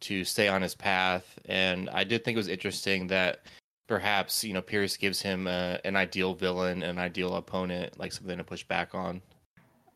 to 0.00 0.24
stay 0.24 0.48
on 0.48 0.62
his 0.62 0.74
path. 0.74 1.38
And 1.46 1.88
I 1.90 2.04
did 2.04 2.24
think 2.24 2.34
it 2.36 2.38
was 2.38 2.48
interesting 2.48 3.06
that 3.08 3.40
perhaps 3.86 4.44
you 4.44 4.52
know 4.52 4.62
Pierce 4.62 4.96
gives 4.96 5.22
him 5.22 5.46
a, 5.46 5.80
an 5.84 5.96
ideal 5.96 6.34
villain, 6.34 6.82
an 6.82 6.98
ideal 6.98 7.36
opponent, 7.36 7.98
like 7.98 8.12
something 8.12 8.38
to 8.38 8.44
push 8.44 8.64
back 8.64 8.94
on. 8.94 9.22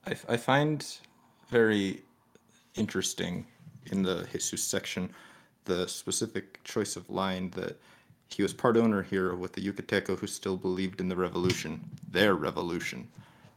I, 0.06 0.16
I 0.28 0.36
find 0.36 0.84
very 1.48 2.02
interesting 2.74 3.46
in 3.86 4.02
the 4.02 4.26
Jesus 4.32 4.62
section 4.62 5.10
the 5.64 5.86
specific 5.86 6.62
choice 6.64 6.96
of 6.96 7.08
line 7.08 7.50
that 7.50 7.80
he 8.28 8.42
was 8.42 8.52
part 8.52 8.76
owner 8.76 9.02
here 9.02 9.34
with 9.34 9.52
the 9.52 9.60
Yucateco 9.60 10.18
who 10.18 10.26
still 10.26 10.56
believed 10.56 11.00
in 11.00 11.08
the 11.08 11.16
revolution, 11.16 11.80
their 12.10 12.34
revolution. 12.34 13.08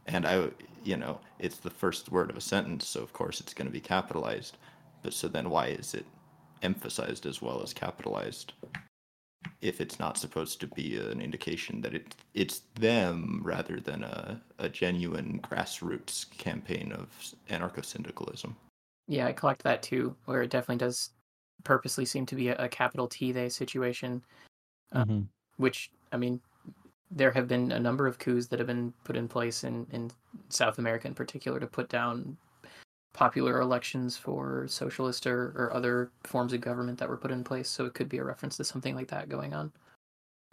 And 0.06 0.26
I, 0.26 0.50
you 0.84 0.96
know, 0.96 1.18
it's 1.38 1.56
the 1.56 1.70
first 1.70 2.12
word 2.12 2.30
of 2.30 2.36
a 2.36 2.40
sentence, 2.40 2.86
so 2.86 3.00
of 3.00 3.12
course 3.12 3.40
it's 3.40 3.54
going 3.54 3.66
to 3.66 3.72
be 3.72 3.80
capitalized. 3.80 4.56
But 5.02 5.14
so 5.14 5.28
then 5.28 5.50
why 5.50 5.68
is 5.68 5.94
it 5.94 6.06
emphasized 6.62 7.26
as 7.26 7.42
well 7.42 7.62
as 7.62 7.72
capitalized? 7.72 8.52
If 9.60 9.82
it's 9.82 9.98
not 9.98 10.16
supposed 10.16 10.60
to 10.60 10.66
be 10.66 10.96
an 10.98 11.20
indication 11.20 11.82
that 11.82 11.92
it 11.94 12.16
it's 12.32 12.60
them 12.76 13.42
rather 13.44 13.80
than 13.80 14.02
a, 14.02 14.42
a 14.58 14.70
genuine 14.70 15.40
grassroots 15.42 16.30
campaign 16.30 16.90
of 16.92 17.34
anarcho 17.50 17.84
syndicalism. 17.84 18.56
Yeah, 19.08 19.26
I 19.26 19.32
collect 19.32 19.62
that 19.62 19.82
too, 19.82 20.16
where 20.24 20.42
it 20.42 20.50
definitely 20.50 20.78
does 20.78 21.10
purposely 21.64 22.04
seem 22.04 22.26
to 22.26 22.36
be 22.36 22.48
a, 22.48 22.56
a 22.56 22.68
capital 22.68 23.08
T 23.08 23.32
they 23.32 23.48
situation, 23.48 24.24
Uh, 24.92 25.04
Mhm. 25.04 25.28
which 25.58 25.92
I 26.12 26.16
mean, 26.18 26.42
there 27.10 27.32
have 27.32 27.48
been 27.48 27.72
a 27.72 27.80
number 27.80 28.06
of 28.06 28.18
coups 28.18 28.48
that 28.48 28.60
have 28.60 28.68
been 28.68 28.92
put 29.04 29.16
in 29.16 29.28
place 29.28 29.64
in, 29.64 29.86
in 29.92 30.10
South 30.50 30.78
America 30.78 31.08
in 31.08 31.14
particular 31.14 31.60
to 31.60 31.66
put 31.68 31.88
down 31.90 32.38
popular 33.16 33.60
elections 33.60 34.16
for 34.16 34.66
socialist 34.68 35.26
or, 35.26 35.54
or 35.56 35.72
other 35.72 36.10
forms 36.24 36.52
of 36.52 36.60
government 36.60 36.98
that 36.98 37.08
were 37.08 37.16
put 37.16 37.30
in 37.30 37.42
place. 37.42 37.68
So 37.68 37.86
it 37.86 37.94
could 37.94 38.10
be 38.10 38.18
a 38.18 38.24
reference 38.24 38.58
to 38.58 38.64
something 38.64 38.94
like 38.94 39.08
that 39.08 39.30
going 39.30 39.54
on. 39.54 39.72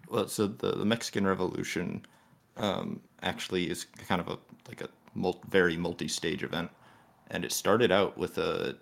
Well, 0.09 0.29
so 0.29 0.47
the, 0.47 0.71
the 0.71 0.85
Mexican 0.85 1.27
Revolution 1.27 2.05
um, 2.55 3.01
actually 3.21 3.69
is 3.69 3.85
kind 4.07 4.21
of 4.21 4.29
a 4.29 4.37
like 4.67 4.81
a 4.81 4.89
mul- 5.13 5.41
very 5.49 5.75
multi-stage 5.75 6.43
event, 6.43 6.69
and 7.31 7.43
it 7.43 7.51
started 7.51 7.91
out 7.91 8.17
with 8.17 8.37
a, 8.37 8.77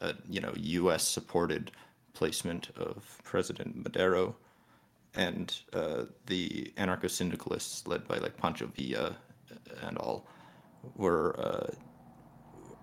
a 0.00 0.14
you 0.28 0.40
know 0.40 0.52
U.S. 0.56 1.06
supported 1.06 1.72
placement 2.14 2.70
of 2.76 3.20
President 3.24 3.82
Madero, 3.82 4.34
and 5.14 5.58
uh, 5.72 6.04
the 6.26 6.72
anarcho 6.76 7.10
syndicalists 7.10 7.86
led 7.86 8.06
by 8.06 8.18
like 8.18 8.36
Pancho 8.36 8.66
Villa 8.66 9.16
and 9.82 9.98
all 9.98 10.26
were, 10.96 11.38
uh, 11.38 11.66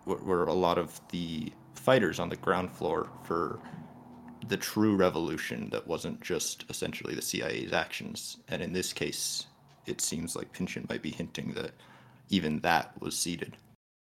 were 0.05 0.45
a 0.45 0.53
lot 0.53 0.77
of 0.77 0.99
the 1.09 1.51
fighters 1.75 2.19
on 2.19 2.29
the 2.29 2.35
ground 2.35 2.71
floor 2.71 3.09
for 3.23 3.59
the 4.47 4.57
true 4.57 4.95
revolution 4.95 5.69
that 5.71 5.85
wasn't 5.87 6.19
just 6.21 6.65
essentially 6.69 7.13
the 7.13 7.21
CIA's 7.21 7.73
actions. 7.73 8.37
And 8.47 8.61
in 8.61 8.73
this 8.73 8.91
case, 8.91 9.45
it 9.85 10.01
seems 10.01 10.35
like 10.35 10.51
Pynchon 10.51 10.85
might 10.89 11.01
be 11.01 11.11
hinting 11.11 11.53
that 11.53 11.71
even 12.29 12.59
that 12.59 12.99
was 13.01 13.15
seeded. 13.15 13.57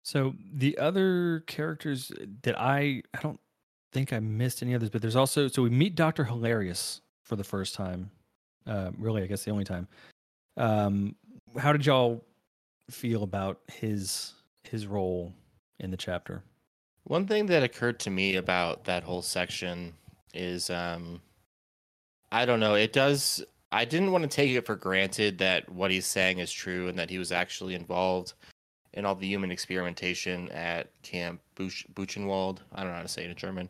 So 0.02 0.34
the 0.52 0.78
other 0.78 1.42
characters 1.46 2.12
that 2.42 2.58
I 2.60 3.02
I 3.14 3.20
don't 3.22 3.40
think 3.92 4.12
I 4.12 4.20
missed 4.20 4.62
any 4.62 4.74
others, 4.74 4.90
but 4.90 5.02
there's 5.02 5.16
also 5.16 5.48
so 5.48 5.62
we 5.62 5.70
meet 5.70 5.94
Doctor 5.94 6.24
Hilarius 6.24 7.00
for 7.24 7.36
the 7.36 7.44
first 7.44 7.74
time. 7.74 8.10
Uh, 8.66 8.90
really, 8.98 9.22
I 9.22 9.26
guess 9.26 9.44
the 9.44 9.50
only 9.50 9.64
time. 9.64 9.88
Um, 10.56 11.14
how 11.58 11.72
did 11.72 11.86
y'all 11.86 12.24
feel 12.90 13.22
about 13.22 13.60
his 13.66 14.34
his 14.64 14.86
role 14.86 15.32
in 15.78 15.90
the 15.90 15.96
chapter? 15.96 16.42
One 17.04 17.26
thing 17.26 17.46
that 17.46 17.62
occurred 17.62 18.00
to 18.00 18.10
me 18.10 18.36
about 18.36 18.84
that 18.84 19.04
whole 19.04 19.22
section 19.22 19.94
is 20.34 20.70
um 20.70 21.20
I 22.32 22.44
don't 22.44 22.60
know, 22.60 22.74
it 22.74 22.92
does 22.92 23.44
I 23.72 23.84
didn't 23.84 24.12
want 24.12 24.22
to 24.22 24.28
take 24.28 24.50
it 24.50 24.66
for 24.66 24.76
granted 24.76 25.38
that 25.38 25.68
what 25.70 25.90
he's 25.90 26.06
saying 26.06 26.38
is 26.38 26.52
true 26.52 26.88
and 26.88 26.98
that 26.98 27.10
he 27.10 27.18
was 27.18 27.32
actually 27.32 27.74
involved 27.74 28.34
in 28.94 29.04
all 29.04 29.14
the 29.14 29.26
human 29.26 29.50
experimentation 29.50 30.48
at 30.50 30.90
Camp 31.02 31.40
Buch- 31.54 31.86
Buchenwald. 31.94 32.58
I 32.74 32.80
don't 32.80 32.90
know 32.90 32.96
how 32.96 33.02
to 33.02 33.08
say 33.08 33.24
it 33.24 33.30
in 33.30 33.36
German. 33.36 33.68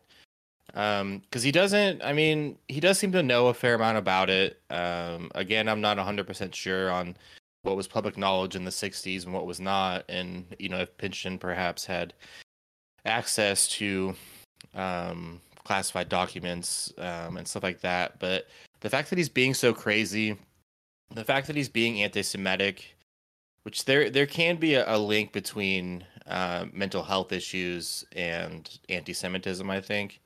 Um, 0.73 1.19
because 1.19 1.43
he 1.43 1.51
doesn't. 1.51 2.03
I 2.03 2.13
mean, 2.13 2.57
he 2.67 2.79
does 2.79 2.99
seem 2.99 3.11
to 3.13 3.23
know 3.23 3.47
a 3.47 3.53
fair 3.53 3.75
amount 3.75 3.97
about 3.97 4.29
it. 4.29 4.61
Um, 4.69 5.31
again, 5.35 5.67
I'm 5.67 5.81
not 5.81 5.97
100% 5.97 6.53
sure 6.53 6.91
on 6.91 7.15
what 7.63 7.75
was 7.75 7.87
public 7.87 8.17
knowledge 8.17 8.55
in 8.55 8.65
the 8.65 8.71
60s 8.71 9.25
and 9.25 9.33
what 9.33 9.45
was 9.45 9.59
not, 9.59 10.05
and 10.09 10.45
you 10.59 10.69
know, 10.69 10.79
if 10.79 10.97
Pynchon 10.97 11.37
perhaps 11.37 11.85
had 11.85 12.13
access 13.05 13.67
to 13.67 14.15
um, 14.75 15.41
classified 15.63 16.09
documents 16.09 16.93
um, 16.97 17.37
and 17.37 17.47
stuff 17.47 17.63
like 17.63 17.81
that. 17.81 18.19
But 18.19 18.47
the 18.81 18.89
fact 18.89 19.09
that 19.09 19.17
he's 19.17 19.29
being 19.29 19.53
so 19.53 19.73
crazy, 19.73 20.37
the 21.13 21.25
fact 21.25 21.47
that 21.47 21.55
he's 21.55 21.69
being 21.69 22.01
anti-Semitic, 22.01 22.95
which 23.63 23.85
there 23.85 24.09
there 24.09 24.25
can 24.25 24.55
be 24.57 24.75
a, 24.75 24.95
a 24.95 24.97
link 24.97 25.33
between 25.33 26.05
uh, 26.25 26.65
mental 26.71 27.03
health 27.03 27.31
issues 27.31 28.05
and 28.15 28.79
anti-Semitism. 28.89 29.69
I 29.69 29.81
think. 29.81 30.21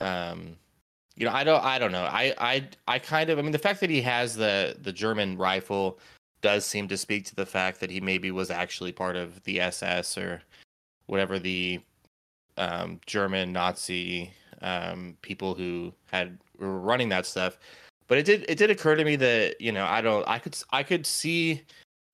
Um, 0.00 0.56
you 1.18 1.26
know, 1.26 1.32
I 1.32 1.42
don't, 1.42 1.64
I 1.64 1.80
don't 1.80 1.90
know. 1.90 2.04
I, 2.04 2.32
I, 2.38 2.68
I 2.86 3.00
kind 3.00 3.28
of, 3.28 3.40
I 3.40 3.42
mean, 3.42 3.50
the 3.50 3.58
fact 3.58 3.80
that 3.80 3.90
he 3.90 4.00
has 4.02 4.36
the 4.36 4.76
the 4.80 4.92
German 4.92 5.36
rifle 5.36 5.98
does 6.40 6.64
seem 6.64 6.88
to 6.88 6.96
speak 6.96 7.24
to 7.26 7.34
the 7.34 7.46
fact 7.46 7.80
that 7.80 7.90
he 7.90 8.00
maybe 8.00 8.30
was 8.30 8.50
actually 8.50 8.92
part 8.92 9.16
of 9.16 9.42
the 9.44 9.60
SS 9.60 10.16
or 10.16 10.42
whatever 11.06 11.38
the 11.38 11.80
um, 12.56 13.00
German 13.06 13.52
Nazi 13.52 14.32
um, 14.62 15.16
people 15.22 15.54
who 15.54 15.92
had 16.06 16.38
were 16.58 16.78
running 16.78 17.08
that 17.10 17.26
stuff. 17.26 17.58
But 18.08 18.18
it 18.18 18.24
did 18.24 18.46
it 18.48 18.58
did 18.58 18.70
occur 18.70 18.96
to 18.96 19.04
me 19.04 19.16
that 19.16 19.60
you 19.60 19.72
know 19.72 19.86
I 19.86 20.00
don't 20.00 20.26
I 20.26 20.38
could 20.38 20.56
I 20.70 20.82
could 20.82 21.06
see 21.06 21.62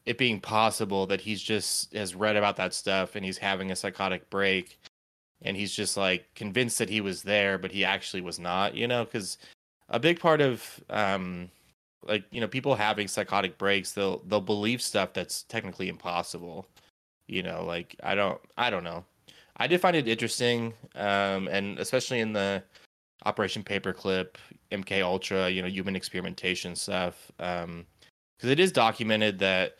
it 0.06 0.18
being 0.18 0.40
possible 0.40 1.06
that 1.06 1.20
he's 1.20 1.42
just 1.42 1.94
has 1.94 2.14
read 2.14 2.36
about 2.36 2.56
that 2.56 2.74
stuff 2.74 3.16
and 3.16 3.24
he's 3.24 3.38
having 3.38 3.70
a 3.70 3.76
psychotic 3.76 4.28
break 4.28 4.78
and 5.42 5.56
he's 5.56 5.74
just 5.74 5.96
like 5.96 6.26
convinced 6.34 6.78
that 6.78 6.90
he 6.90 7.00
was 7.00 7.22
there 7.22 7.56
but 7.56 7.72
he 7.72 7.84
actually 7.84 8.20
was 8.20 8.38
not 8.38 8.74
you 8.74 8.86
know 8.86 9.04
because 9.04 9.38
a 9.88 9.98
big 9.98 10.20
part 10.20 10.40
of 10.42 10.82
um 10.90 11.48
like 12.06 12.24
you 12.30 12.40
know 12.40 12.48
people 12.48 12.74
having 12.74 13.08
psychotic 13.08 13.58
breaks 13.58 13.92
they'll 13.92 14.18
they'll 14.26 14.40
believe 14.40 14.80
stuff 14.82 15.12
that's 15.12 15.42
technically 15.44 15.88
impossible. 15.88 16.66
You 17.26 17.42
know 17.42 17.64
like 17.64 17.96
i 18.02 18.14
don't 18.14 18.40
i 18.56 18.70
don't 18.70 18.84
know. 18.84 19.04
I 19.56 19.66
did 19.66 19.80
find 19.80 19.96
it 19.96 20.08
interesting 20.08 20.74
um 20.94 21.48
and 21.48 21.78
especially 21.78 22.20
in 22.20 22.32
the 22.32 22.62
operation 23.24 23.62
paperclip 23.62 24.36
mk 24.70 25.02
ultra 25.02 25.48
you 25.48 25.62
know 25.62 25.68
human 25.68 25.96
experimentation 25.96 26.76
stuff 26.76 27.30
um 27.38 27.86
because 28.36 28.50
it 28.50 28.60
is 28.60 28.72
documented 28.72 29.38
that 29.38 29.78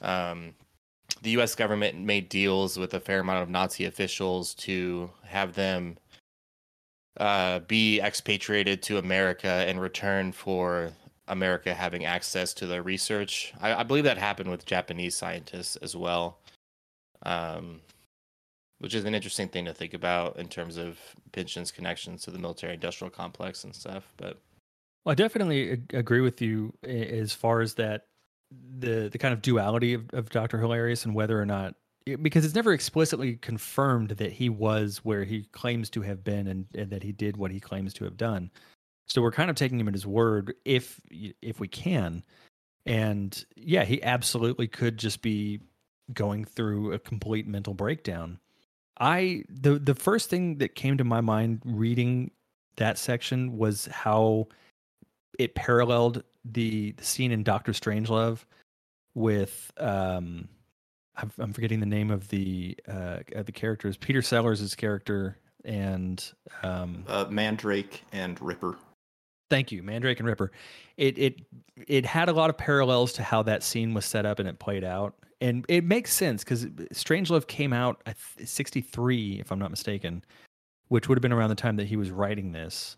um 0.00 0.54
the 1.22 1.32
us 1.32 1.54
government 1.54 1.98
made 1.98 2.28
deals 2.28 2.78
with 2.78 2.94
a 2.94 3.00
fair 3.00 3.20
amount 3.20 3.42
of 3.42 3.50
nazi 3.50 3.84
officials 3.84 4.54
to 4.54 5.10
have 5.24 5.54
them 5.54 5.98
uh, 7.18 7.58
be 7.60 8.00
expatriated 8.00 8.82
to 8.82 8.98
America 8.98 9.68
in 9.68 9.78
return 9.78 10.32
for 10.32 10.92
America 11.28 11.74
having 11.74 12.04
access 12.04 12.52
to 12.54 12.66
the 12.66 12.82
research. 12.82 13.52
I, 13.60 13.74
I 13.74 13.82
believe 13.82 14.04
that 14.04 14.18
happened 14.18 14.50
with 14.50 14.66
Japanese 14.66 15.16
scientists 15.16 15.76
as 15.76 15.94
well, 15.96 16.38
um, 17.24 17.80
which 18.78 18.94
is 18.94 19.04
an 19.04 19.14
interesting 19.14 19.48
thing 19.48 19.64
to 19.66 19.74
think 19.74 19.94
about 19.94 20.38
in 20.38 20.48
terms 20.48 20.76
of 20.76 20.98
Pynchon's 21.32 21.70
connections 21.70 22.22
to 22.22 22.30
the 22.30 22.38
military-industrial 22.38 23.10
complex 23.10 23.64
and 23.64 23.74
stuff. 23.74 24.12
But 24.16 24.38
well, 25.04 25.12
I 25.12 25.14
definitely 25.14 25.82
agree 25.92 26.20
with 26.20 26.40
you 26.40 26.72
as 26.82 27.32
far 27.32 27.60
as 27.60 27.74
that 27.74 28.06
the 28.78 29.08
the 29.10 29.18
kind 29.18 29.34
of 29.34 29.42
duality 29.42 29.94
of, 29.94 30.04
of 30.12 30.30
Doctor 30.30 30.58
Hilarius 30.58 31.04
and 31.04 31.14
whether 31.14 31.40
or 31.40 31.46
not 31.46 31.74
because 32.16 32.44
it's 32.44 32.54
never 32.54 32.72
explicitly 32.72 33.36
confirmed 33.36 34.10
that 34.10 34.32
he 34.32 34.48
was 34.48 34.98
where 35.04 35.24
he 35.24 35.42
claims 35.52 35.90
to 35.90 36.02
have 36.02 36.24
been 36.24 36.46
and, 36.46 36.66
and 36.74 36.90
that 36.90 37.02
he 37.02 37.12
did 37.12 37.36
what 37.36 37.50
he 37.50 37.60
claims 37.60 37.92
to 37.94 38.04
have 38.04 38.16
done. 38.16 38.50
So 39.08 39.22
we're 39.22 39.32
kind 39.32 39.50
of 39.50 39.56
taking 39.56 39.80
him 39.80 39.88
at 39.88 39.94
his 39.94 40.06
word 40.06 40.54
if 40.64 41.00
if 41.10 41.58
we 41.60 41.68
can. 41.68 42.22
And 42.86 43.44
yeah, 43.56 43.84
he 43.84 44.02
absolutely 44.02 44.68
could 44.68 44.98
just 44.98 45.22
be 45.22 45.60
going 46.12 46.44
through 46.44 46.92
a 46.92 46.98
complete 46.98 47.46
mental 47.46 47.74
breakdown. 47.74 48.38
I 48.98 49.44
the 49.48 49.78
the 49.78 49.94
first 49.94 50.30
thing 50.30 50.58
that 50.58 50.74
came 50.74 50.98
to 50.98 51.04
my 51.04 51.20
mind 51.20 51.62
reading 51.64 52.30
that 52.76 52.98
section 52.98 53.56
was 53.56 53.86
how 53.86 54.48
it 55.38 55.54
paralleled 55.54 56.22
the, 56.44 56.92
the 56.92 57.04
scene 57.04 57.30
in 57.30 57.42
Doctor 57.42 57.72
Strangelove 57.72 58.44
with 59.14 59.72
um 59.78 60.48
I'm 61.36 61.52
forgetting 61.52 61.80
the 61.80 61.86
name 61.86 62.10
of 62.10 62.28
the 62.28 62.76
uh 62.88 63.18
the 63.34 63.52
characters 63.52 63.96
Peter 63.96 64.22
Sellers' 64.22 64.74
character 64.74 65.38
and 65.64 66.24
um 66.62 67.04
uh, 67.06 67.26
Mandrake 67.28 68.04
and 68.12 68.40
Ripper. 68.40 68.76
Thank 69.50 69.72
you, 69.72 69.82
Mandrake 69.82 70.18
and 70.18 70.28
Ripper. 70.28 70.52
It 70.96 71.18
it 71.18 71.40
it 71.86 72.04
had 72.04 72.28
a 72.28 72.32
lot 72.32 72.50
of 72.50 72.58
parallels 72.58 73.12
to 73.14 73.22
how 73.22 73.42
that 73.44 73.62
scene 73.62 73.94
was 73.94 74.04
set 74.04 74.26
up 74.26 74.38
and 74.38 74.48
it 74.48 74.58
played 74.58 74.84
out, 74.84 75.14
and 75.40 75.64
it 75.68 75.84
makes 75.84 76.12
sense 76.12 76.44
because 76.44 76.66
Strangelove 76.92 77.46
came 77.46 77.72
out 77.72 78.02
at 78.06 78.16
'63, 78.44 79.40
if 79.40 79.50
I'm 79.50 79.58
not 79.58 79.70
mistaken, 79.70 80.24
which 80.88 81.08
would 81.08 81.16
have 81.16 81.22
been 81.22 81.32
around 81.32 81.50
the 81.50 81.54
time 81.54 81.76
that 81.76 81.86
he 81.86 81.96
was 81.96 82.10
writing 82.10 82.52
this. 82.52 82.96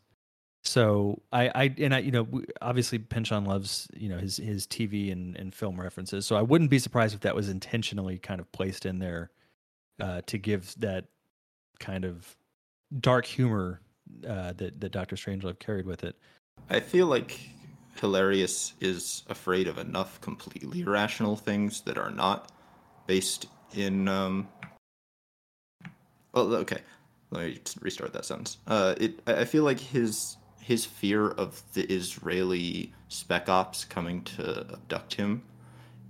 So 0.63 1.23
I, 1.33 1.49
I 1.55 1.75
and 1.79 1.95
I, 1.95 1.99
you 1.99 2.11
know, 2.11 2.27
obviously 2.61 2.99
Pynchon 2.99 3.45
loves, 3.45 3.89
you 3.97 4.09
know, 4.09 4.19
his 4.19 4.37
his 4.37 4.67
TV 4.67 5.11
and, 5.11 5.37
and 5.37 5.55
film 5.55 5.81
references. 5.81 6.27
So 6.27 6.37
I 6.37 6.43
wouldn't 6.43 6.71
be 6.71 6.79
surprised 6.79 7.15
if 7.15 7.21
that 7.21 7.35
was 7.35 7.49
intentionally 7.49 8.19
kind 8.19 8.41
of 8.41 8.51
placed 8.53 8.85
in 8.85 8.99
there 8.99 9.31
uh, 10.01 10.21
to 10.27 10.37
give 10.37 10.75
that 10.81 11.07
kind 11.79 12.05
of 12.05 12.37
dark 13.01 13.25
humor 13.25 13.81
uh, 14.29 14.53
that 14.55 14.81
that 14.81 14.93
Doctor 14.93 15.17
Strangelove 15.17 15.59
carried 15.59 15.87
with 15.87 16.05
it. 16.05 16.17
I 16.69 16.81
feel 16.81 17.07
like 17.07 17.39
Hilarius 18.01 18.73
is 18.81 19.25
afraid 19.29 19.69
of 19.69 19.79
enough 19.79 20.21
completely 20.21 20.81
irrational 20.81 21.37
things 21.37 21.83
that 21.83 21.99
are 21.99 22.11
not 22.11 22.53
based 23.07 23.47
in. 23.75 24.09
Um... 24.09 24.49
Well, 26.33 26.55
okay, 26.57 26.83
let 27.31 27.47
me 27.47 27.61
restart 27.81 28.13
that 28.13 28.25
sentence. 28.25 28.59
Uh, 28.67 28.95
it. 28.99 29.21
I 29.27 29.45
feel 29.45 29.65
like 29.65 29.81
his 29.81 30.37
his 30.61 30.85
fear 30.85 31.31
of 31.31 31.63
the 31.75 31.85
Israeli 31.93 32.93
spec 33.09 33.49
ops 33.49 33.85
coming 33.85 34.23
to 34.23 34.67
abduct 34.73 35.15
him 35.15 35.43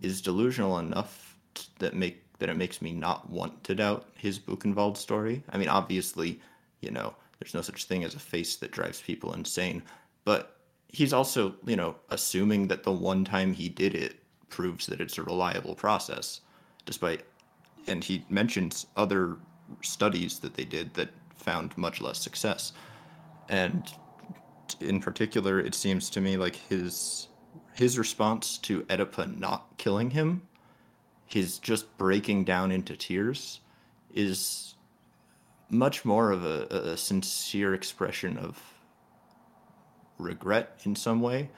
is 0.03 0.20
delusional 0.20 0.78
enough 0.78 1.36
that 1.78 1.94
make 1.94 2.22
that 2.38 2.48
it 2.48 2.57
makes 2.57 2.82
me 2.82 2.92
not 2.92 3.30
want 3.30 3.62
to 3.64 3.74
doubt 3.74 4.09
his 4.14 4.38
Buchenwald 4.38 4.96
story. 4.96 5.42
I 5.51 5.59
mean, 5.59 5.68
obviously, 5.68 6.40
you 6.80 6.90
know, 6.90 7.14
there's 7.38 7.55
no 7.55 7.61
such 7.62 7.84
thing 7.84 8.03
as 8.05 8.14
a 8.14 8.18
face 8.18 8.57
that 8.57 8.70
drives 8.70 9.01
people 9.01 9.32
insane, 9.34 9.82
but 10.31 10.61
he's 10.87 11.12
also, 11.12 11.57
you 11.66 11.74
know, 11.74 11.97
assuming 12.09 12.68
that 12.68 12.85
the 12.85 12.93
one 12.93 13.24
time 13.24 13.53
he 13.53 13.68
did 13.68 13.97
it 13.97 14.14
proves 14.49 14.87
that 14.87 15.01
it's 15.01 15.18
a 15.18 15.24
reliable 15.24 15.74
process, 15.74 16.41
despite, 16.87 17.22
and 17.89 18.05
he 18.05 18.24
mentions 18.31 18.87
other 18.97 19.39
studies 19.83 20.39
that 20.39 20.55
they 20.55 20.64
did 20.64 20.95
that 20.95 21.09
found 21.35 21.76
much 21.76 22.01
less 22.01 22.20
success. 22.20 22.72
And 23.49 23.93
in 24.78 25.01
particular, 25.01 25.59
it 25.59 25.74
seems 25.74 26.09
to 26.11 26.20
me 26.20 26.37
like 26.37 26.55
his 26.55 27.26
his 27.74 27.99
response 27.99 28.57
to 28.59 28.83
Oedipa 28.83 29.37
not 29.37 29.78
killing 29.78 30.11
him, 30.11 30.43
his 31.26 31.59
just 31.59 31.99
breaking 31.99 32.45
down 32.45 32.70
into 32.70 32.97
tears, 32.97 33.59
is 34.14 34.76
much 35.68 36.05
more 36.05 36.31
of 36.31 36.45
a, 36.45 36.93
a 36.93 36.97
sincere 36.97 37.74
expression 37.74 38.39
of 38.39 38.62
regret 40.21 40.81
in 40.85 40.95
some 40.95 41.21
way 41.21 41.51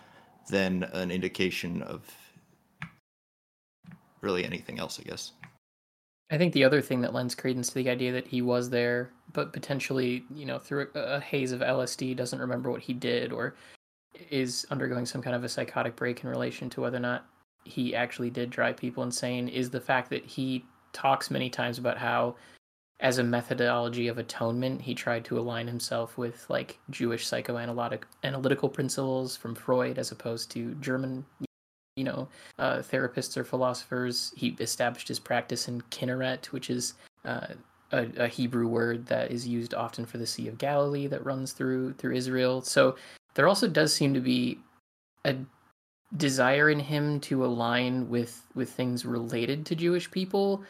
than 0.51 0.85
an 0.93 1.11
indication 1.11 1.83
of 1.83 2.03
really 4.21 4.45
anything 4.45 4.79
else, 4.79 4.99
I 4.99 5.03
guess. 5.03 5.33
I 6.31 6.39
think 6.39 6.55
the 6.55 6.65
other 6.65 6.81
thing 6.81 7.03
that 7.03 7.13
lends 7.13 7.35
credence 7.35 7.69
to 7.69 7.75
the 7.75 7.91
idea 7.91 8.13
that 8.13 8.27
he 8.27 8.41
was 8.41 8.71
there, 8.71 9.11
but 9.35 9.53
potentially, 9.53 10.25
you 10.35 10.47
know, 10.47 10.59
through 10.59 10.89
a, 10.95 11.21
haze 11.21 11.53
of 11.53 11.61
LSD, 11.61 12.17
doesn't 12.17 12.39
remember 12.39 12.71
what 12.71 12.81
he 12.81 12.95
did 12.95 13.33
or 13.33 13.55
is 14.31 14.67
undergoing 14.71 15.05
some 15.05 15.21
kind 15.21 15.37
of 15.37 15.45
a 15.45 15.49
psychotic 15.49 15.95
break 15.95 16.25
in 16.25 16.31
relation 16.31 16.71
to 16.71 16.81
whether 16.81 16.97
or 16.97 17.01
not 17.01 17.27
he 17.65 17.95
actually 17.95 18.31
did 18.31 18.49
drive 18.49 18.77
people 18.77 19.03
insane, 19.03 19.49
is 19.49 19.69
the 19.69 19.81
fact 19.81 20.09
that 20.11 20.25
he 20.25 20.65
talks 20.93 21.31
many 21.31 21.51
times 21.51 21.79
about 21.79 21.99
how 21.99 22.35
as 23.03 23.19
a 23.19 23.25
methodology 23.25 24.07
of 24.07 24.17
atonement, 24.19 24.81
he 24.81 24.95
tried 24.95 25.25
to 25.25 25.39
align 25.39 25.67
himself 25.67 26.17
with 26.17 26.49
like 26.49 26.79
Jewish 26.89 27.27
psychoanalytic 27.27 28.07
analytical 28.23 28.69
principles 28.69 29.37
from 29.37 29.57
Freud, 29.57 29.99
as 29.99 30.13
opposed 30.13 30.53
to 30.53 30.75
German, 30.77 31.27
you 31.97 32.05
know, 32.05 32.29
uh, 32.61 32.77
therapists 32.77 33.37
or 33.37 33.43
philosophers. 33.43 34.33
He 34.37 34.57
established 34.61 35.09
his 35.09 35.19
practice 35.19 35.67
in 35.67 35.81
Kinneret, 35.91 36.47
which 36.47 36.71
is 36.71 36.95
uh, 37.25 37.49
a, 37.91 38.07
a, 38.19 38.29
Hebrew 38.29 38.69
word 38.69 39.05
that 39.07 39.33
is 39.33 39.47
used 39.47 39.75
often 39.75 40.07
for 40.07 40.19
the 40.19 40.27
Sea 40.27 40.47
of 40.47 40.57
Galilee 40.57 41.09
that 41.09 41.27
runs 41.27 41.53
through 41.53 41.95
through 41.95 42.15
Israel. 42.15 42.63
So 42.63 42.95
there 43.35 43.49
also 43.49 43.67
does 43.67 43.93
seem 43.93 44.15
to 44.15 44.21
be 44.21 44.61
a 45.25 45.35
desire 46.17 46.71
in 46.71 46.79
him 46.79 47.19
to 47.21 47.45
align 47.45 48.09
with 48.09 48.47
with 48.55 48.71
things 48.71 49.05
related 49.05 49.67
to 49.67 49.75
Jewish 49.75 50.09
people 50.09 50.63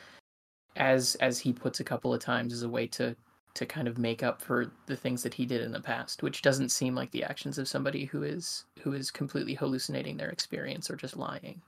as 0.76 1.14
as 1.16 1.38
he 1.38 1.52
puts 1.52 1.80
a 1.80 1.84
couple 1.84 2.12
of 2.14 2.20
times 2.20 2.52
as 2.52 2.62
a 2.62 2.68
way 2.68 2.86
to 2.86 3.14
to 3.54 3.66
kind 3.66 3.86
of 3.86 3.98
make 3.98 4.22
up 4.22 4.40
for 4.40 4.72
the 4.86 4.96
things 4.96 5.22
that 5.22 5.34
he 5.34 5.44
did 5.44 5.60
in 5.60 5.72
the 5.72 5.80
past 5.80 6.22
which 6.22 6.40
doesn't 6.40 6.70
seem 6.70 6.94
like 6.94 7.10
the 7.10 7.24
actions 7.24 7.58
of 7.58 7.68
somebody 7.68 8.06
who 8.06 8.22
is 8.22 8.64
who 8.80 8.92
is 8.92 9.10
completely 9.10 9.54
hallucinating 9.54 10.16
their 10.16 10.30
experience 10.30 10.90
or 10.90 10.96
just 10.96 11.16
lying. 11.16 11.60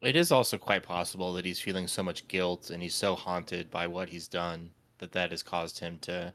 It 0.00 0.14
is 0.14 0.30
also 0.30 0.58
quite 0.58 0.84
possible 0.84 1.32
that 1.32 1.44
he's 1.44 1.58
feeling 1.58 1.88
so 1.88 2.04
much 2.04 2.28
guilt 2.28 2.70
and 2.70 2.80
he's 2.80 2.94
so 2.94 3.16
haunted 3.16 3.68
by 3.68 3.88
what 3.88 4.08
he's 4.08 4.28
done 4.28 4.70
that 4.98 5.10
that 5.12 5.32
has 5.32 5.42
caused 5.42 5.80
him 5.80 5.98
to 6.02 6.32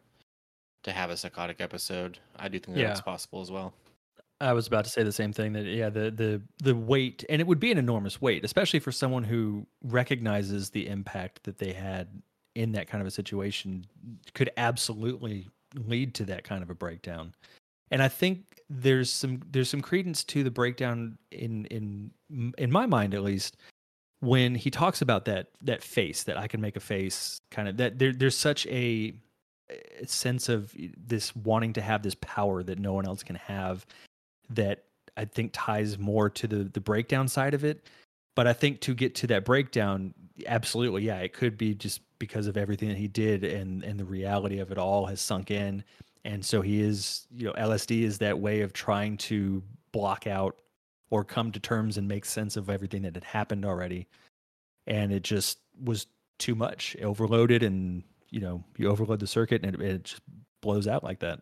to 0.83 0.91
have 0.91 1.09
a 1.09 1.15
psychotic 1.15 1.61
episode. 1.61 2.19
I 2.37 2.49
do 2.49 2.59
think 2.59 2.77
yeah. 2.77 2.87
that's 2.87 2.99
possible 2.99 3.41
as 3.41 3.49
well 3.49 3.73
I 4.43 4.53
was 4.53 4.67
about 4.67 4.83
to 4.85 4.89
say 4.89 5.03
the 5.03 5.11
same 5.11 5.33
thing 5.33 5.53
that 5.53 5.65
yeah 5.65 5.89
the 5.89 6.11
the 6.11 6.41
the 6.63 6.75
weight 6.75 7.23
and 7.29 7.41
it 7.41 7.47
would 7.47 7.59
be 7.59 7.71
an 7.71 7.77
enormous 7.77 8.21
weight 8.21 8.43
especially 8.43 8.79
for 8.79 8.91
someone 8.91 9.23
who 9.23 9.65
recognizes 9.83 10.69
the 10.69 10.87
impact 10.87 11.43
that 11.43 11.57
they 11.57 11.73
had 11.73 12.07
in 12.55 12.71
that 12.73 12.87
kind 12.87 13.01
of 13.01 13.07
a 13.07 13.11
situation 13.11 13.85
could 14.33 14.49
absolutely 14.57 15.47
lead 15.75 16.13
to 16.15 16.25
that 16.25 16.43
kind 16.43 16.61
of 16.61 16.69
a 16.69 16.75
breakdown. 16.75 17.33
And 17.91 18.01
I 18.01 18.07
think 18.07 18.61
there's 18.69 19.09
some 19.09 19.41
there's 19.51 19.69
some 19.69 19.81
credence 19.81 20.23
to 20.25 20.43
the 20.43 20.51
breakdown 20.51 21.17
in 21.31 21.65
in 21.65 22.53
in 22.57 22.71
my 22.71 22.85
mind 22.85 23.13
at 23.13 23.23
least 23.23 23.57
when 24.19 24.55
he 24.55 24.71
talks 24.71 25.01
about 25.01 25.25
that 25.25 25.47
that 25.61 25.83
face 25.83 26.23
that 26.23 26.37
I 26.37 26.47
can 26.47 26.61
make 26.61 26.75
a 26.75 26.79
face 26.79 27.39
kind 27.51 27.67
of 27.67 27.77
that 27.77 27.99
there 27.99 28.13
there's 28.13 28.37
such 28.37 28.65
a, 28.67 29.13
sense 30.05 30.49
of 30.49 30.73
this 30.97 31.35
wanting 31.35 31.73
to 31.73 31.81
have 31.81 32.03
this 32.03 32.15
power 32.21 32.61
that 32.63 32.77
no 32.77 32.93
one 32.93 33.07
else 33.07 33.23
can 33.23 33.35
have 33.35 33.85
that 34.55 34.85
I 35.15 35.25
think 35.25 35.51
ties 35.53 35.97
more 35.97 36.29
to 36.29 36.47
the 36.47 36.63
the 36.63 36.81
breakdown 36.81 37.27
side 37.27 37.53
of 37.53 37.63
it. 37.63 37.87
But 38.35 38.47
I 38.47 38.53
think 38.53 38.81
to 38.81 38.95
get 38.95 39.13
to 39.15 39.27
that 39.27 39.45
breakdown, 39.45 40.13
absolutely, 40.47 41.03
yeah, 41.03 41.19
it 41.19 41.33
could 41.33 41.57
be 41.57 41.75
just 41.75 42.01
because 42.17 42.47
of 42.47 42.57
everything 42.57 42.89
that 42.89 42.97
he 42.97 43.07
did 43.07 43.43
and 43.43 43.83
and 43.83 43.99
the 43.99 44.05
reality 44.05 44.59
of 44.59 44.71
it 44.71 44.77
all 44.77 45.05
has 45.05 45.21
sunk 45.21 45.51
in. 45.51 45.83
And 46.25 46.43
so 46.43 46.61
he 46.61 46.81
is, 46.81 47.27
you 47.31 47.45
know, 47.45 47.53
LSD 47.53 48.03
is 48.03 48.19
that 48.19 48.39
way 48.39 48.61
of 48.61 48.71
trying 48.73 49.17
to 49.17 49.61
block 49.91 50.25
out 50.25 50.61
or 51.09 51.23
come 51.23 51.51
to 51.51 51.59
terms 51.59 51.97
and 51.97 52.07
make 52.07 52.25
sense 52.25 52.55
of 52.55 52.69
everything 52.69 53.01
that 53.03 53.13
had 53.13 53.25
happened 53.25 53.65
already. 53.65 54.07
And 54.87 55.11
it 55.11 55.23
just 55.23 55.59
was 55.81 56.07
too 56.39 56.55
much, 56.55 56.95
overloaded, 57.01 57.61
and 57.61 58.03
you 58.29 58.39
know, 58.39 58.63
you 58.77 58.89
overload 58.89 59.19
the 59.19 59.27
circuit 59.27 59.63
and 59.63 59.75
it, 59.75 59.81
it 59.81 60.03
just 60.05 60.21
blows 60.61 60.87
out 60.87 61.03
like 61.03 61.19
that. 61.19 61.41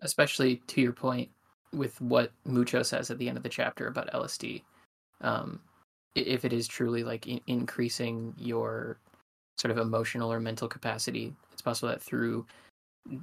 Especially 0.00 0.56
to 0.66 0.80
your 0.80 0.92
point, 0.92 1.30
with 1.72 2.00
what 2.00 2.32
Mucho 2.44 2.82
says 2.82 3.10
at 3.10 3.18
the 3.18 3.28
end 3.28 3.36
of 3.36 3.42
the 3.42 3.48
chapter 3.48 3.86
about 3.86 4.12
LSD. 4.12 4.62
Um, 5.20 5.60
if 6.14 6.44
it 6.44 6.52
is 6.52 6.66
truly 6.66 7.04
like 7.04 7.26
in- 7.26 7.40
increasing 7.46 8.34
your 8.38 8.98
sort 9.56 9.70
of 9.70 9.78
emotional 9.78 10.32
or 10.32 10.40
mental 10.40 10.68
capacity, 10.68 11.34
it's 11.52 11.62
possible 11.62 11.88
that 11.88 12.02
through 12.02 12.46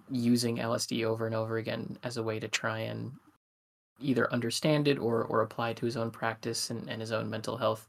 using 0.09 0.57
LSD 0.57 1.05
over 1.05 1.25
and 1.25 1.35
over 1.35 1.57
again 1.57 1.97
as 2.03 2.17
a 2.17 2.23
way 2.23 2.39
to 2.39 2.47
try 2.47 2.79
and 2.79 3.11
either 3.99 4.31
understand 4.33 4.87
it 4.87 4.97
or 4.99 5.23
or 5.23 5.41
apply 5.41 5.73
to 5.73 5.85
his 5.85 5.97
own 5.97 6.11
practice 6.11 6.69
and, 6.69 6.89
and 6.89 7.01
his 7.01 7.11
own 7.11 7.29
mental 7.29 7.57
health. 7.57 7.87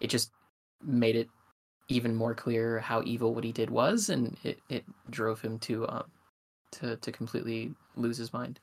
It 0.00 0.08
just 0.08 0.30
made 0.84 1.16
it 1.16 1.28
even 1.88 2.14
more 2.14 2.34
clear 2.34 2.78
how 2.78 3.02
evil 3.04 3.34
what 3.34 3.44
he 3.44 3.52
did 3.52 3.70
was, 3.70 4.10
and 4.10 4.36
it, 4.44 4.58
it 4.68 4.84
drove 5.10 5.40
him 5.40 5.58
to 5.60 5.88
um 5.88 6.04
to 6.72 6.96
to 6.96 7.12
completely 7.12 7.74
lose 7.96 8.16
his 8.16 8.32
mind. 8.32 8.60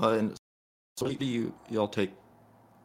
Uh, 0.00 0.10
and 0.10 0.37
so 0.98 1.06
what 1.06 1.18
do 1.18 1.24
you 1.24 1.54
y'all 1.68 1.88
take 1.88 2.10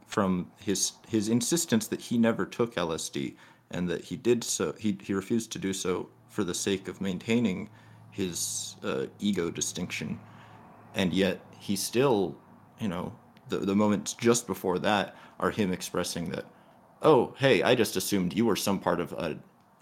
from 0.05 0.51
his 0.59 0.91
his 1.07 1.29
insistence 1.29 1.87
that 1.87 1.99
he 1.99 2.17
never 2.17 2.45
took 2.45 2.75
LSD 2.75 3.33
and 3.71 3.89
that 3.89 4.03
he 4.05 4.15
did 4.15 4.43
so 4.43 4.73
he 4.77 4.97
he 5.01 5.13
refused 5.13 5.51
to 5.51 5.59
do 5.59 5.73
so 5.73 6.09
for 6.29 6.43
the 6.43 6.53
sake 6.53 6.87
of 6.87 7.01
maintaining 7.01 7.69
his 8.11 8.75
uh, 8.83 9.05
ego 9.19 9.49
distinction, 9.49 10.19
and 10.93 11.11
yet 11.11 11.39
he 11.57 11.75
still, 11.75 12.35
you 12.79 12.87
know, 12.87 13.13
the 13.49 13.57
the 13.57 13.75
moments 13.75 14.13
just 14.13 14.45
before 14.45 14.77
that 14.77 15.15
are 15.39 15.49
him 15.49 15.73
expressing 15.73 16.29
that, 16.29 16.45
oh 17.01 17.33
hey, 17.39 17.63
I 17.63 17.73
just 17.73 17.95
assumed 17.95 18.33
you 18.33 18.45
were 18.45 18.55
some 18.55 18.79
part 18.79 18.99
of 18.99 19.11
a 19.13 19.37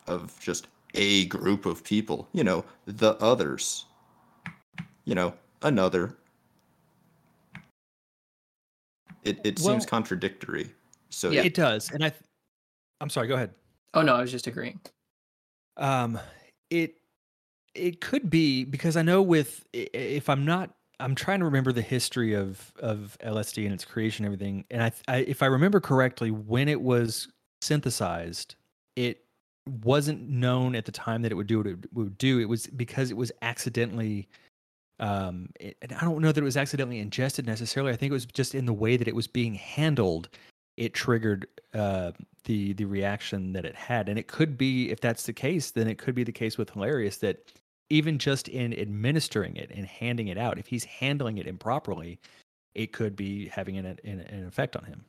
of 0.08 0.40
just 0.40 0.68
a 0.94 1.26
group 1.26 1.66
of 1.66 1.84
people, 1.84 2.30
you 2.32 2.46
know, 2.46 2.64
the 2.86 3.16
others, 3.16 3.86
you 5.04 5.16
know, 5.16 5.34
another. 5.62 6.16
It 9.24 9.40
it 9.44 9.60
Well- 9.60 9.74
seems 9.74 9.86
contradictory. 9.86 10.72
So 11.10 11.30
Yeah. 11.30 11.44
It 11.44 11.54
does, 11.54 11.92
and 11.92 12.04
I. 12.06 12.10
Th- 12.10 12.22
I'm 13.02 13.10
sorry. 13.10 13.28
Go 13.28 13.36
ahead. 13.36 13.54
Oh 13.94 14.02
no, 14.02 14.16
I 14.16 14.22
was 14.22 14.32
just 14.32 14.48
agreeing. 14.48 14.80
Um, 15.78 16.20
it 16.70 16.96
it 17.76 18.02
could 18.02 18.30
be 18.30 18.64
because 18.64 18.96
I 18.98 19.02
know 19.02 19.22
with 19.22 19.66
i- 19.76 19.88
i- 19.94 19.98
if 19.98 20.30
I'm 20.30 20.46
not, 20.46 20.74
I'm 21.00 21.16
trying 21.16 21.40
to 21.40 21.46
remember 21.46 21.72
the 21.74 21.82
history 21.82 22.34
of 22.34 22.72
of 22.80 23.18
LSD 23.22 23.66
and 23.66 23.74
its 23.74 23.84
creation, 23.86 24.26
and 24.26 24.34
everything. 24.34 24.66
And 24.72 24.84
I, 24.84 24.92
I, 25.08 25.18
if 25.18 25.42
I 25.44 25.48
remember 25.48 25.80
correctly, 25.82 26.32
when 26.32 26.68
it 26.70 26.82
was 26.82 27.28
synthesized, 27.62 28.56
it 28.96 29.26
wasn't 29.84 30.28
known 30.30 30.76
at 30.76 30.86
the 30.86 30.92
time 30.92 31.22
that 31.24 31.32
it 31.32 31.36
would 31.36 31.48
do 31.48 31.58
what 31.58 31.68
it 31.68 31.94
would 31.94 32.18
do. 32.18 32.40
It 32.40 32.46
was 32.50 32.68
because 32.68 33.12
it 33.12 33.18
was 33.18 33.32
accidentally. 33.42 34.28
Um, 35.02 35.50
it, 35.60 35.76
and 35.82 35.92
I 35.94 36.02
don't 36.02 36.22
know 36.22 36.32
that 36.32 36.40
it 36.40 36.44
was 36.46 36.58
accidentally 36.58 37.00
ingested 37.00 37.46
necessarily. 37.46 37.92
I 37.92 37.96
think 37.98 38.12
it 38.12 38.14
was 38.14 38.26
just 38.26 38.56
in 38.56 38.66
the 38.66 38.74
way 38.74 38.96
that 38.98 39.08
it 39.08 39.16
was 39.16 39.28
being 39.28 39.56
handled. 39.56 40.30
It 40.78 40.94
triggered 40.94 41.48
uh, 41.74 42.12
the 42.46 42.74
the 42.74 42.86
reaction 42.86 43.54
that 43.54 43.66
it 43.66 43.76
had 43.76 44.10
and 44.10 44.18
it 44.18 44.28
could 44.28 44.58
be 44.58 44.90
if 44.90 45.00
that's 45.00 45.24
the 45.24 45.34
case 45.34 45.72
then 45.72 45.88
it 45.88 45.98
could 45.98 46.16
be 46.16 46.24
the 46.24 46.32
case 46.32 46.58
with 46.58 46.72
Hilarius 46.72 47.20
that 47.20 47.52
even 47.90 48.18
just 48.18 48.48
in 48.48 48.74
administering 48.80 49.56
it 49.58 49.70
and 49.72 49.86
handing 49.86 50.30
it 50.30 50.38
out 50.38 50.58
if 50.58 50.66
he's 50.68 50.84
handling 50.84 51.38
it 51.38 51.46
improperly 51.46 52.20
it 52.74 52.94
could 52.94 53.16
be 53.16 53.48
having 53.48 53.78
an, 53.78 53.86
an, 53.86 54.22
an 54.22 54.46
effect 54.48 54.76
on 54.76 54.84
him 54.86 55.06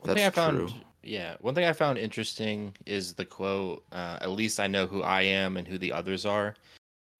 One 0.00 0.14
thing 0.14 0.24
I 0.24 0.30
That's 0.30 0.36
found, 0.36 0.68
true. 0.68 0.78
yeah, 1.02 1.36
one 1.40 1.54
thing 1.54 1.64
I 1.66 1.72
found 1.72 1.98
interesting 1.98 2.74
is 2.86 3.12
the 3.14 3.24
quote. 3.24 3.84
Uh, 3.92 4.18
At 4.20 4.30
least 4.30 4.60
I 4.60 4.66
know 4.66 4.86
who 4.86 5.02
I 5.02 5.22
am 5.22 5.56
and 5.56 5.66
who 5.66 5.78
the 5.78 5.92
others 5.92 6.24
are, 6.24 6.54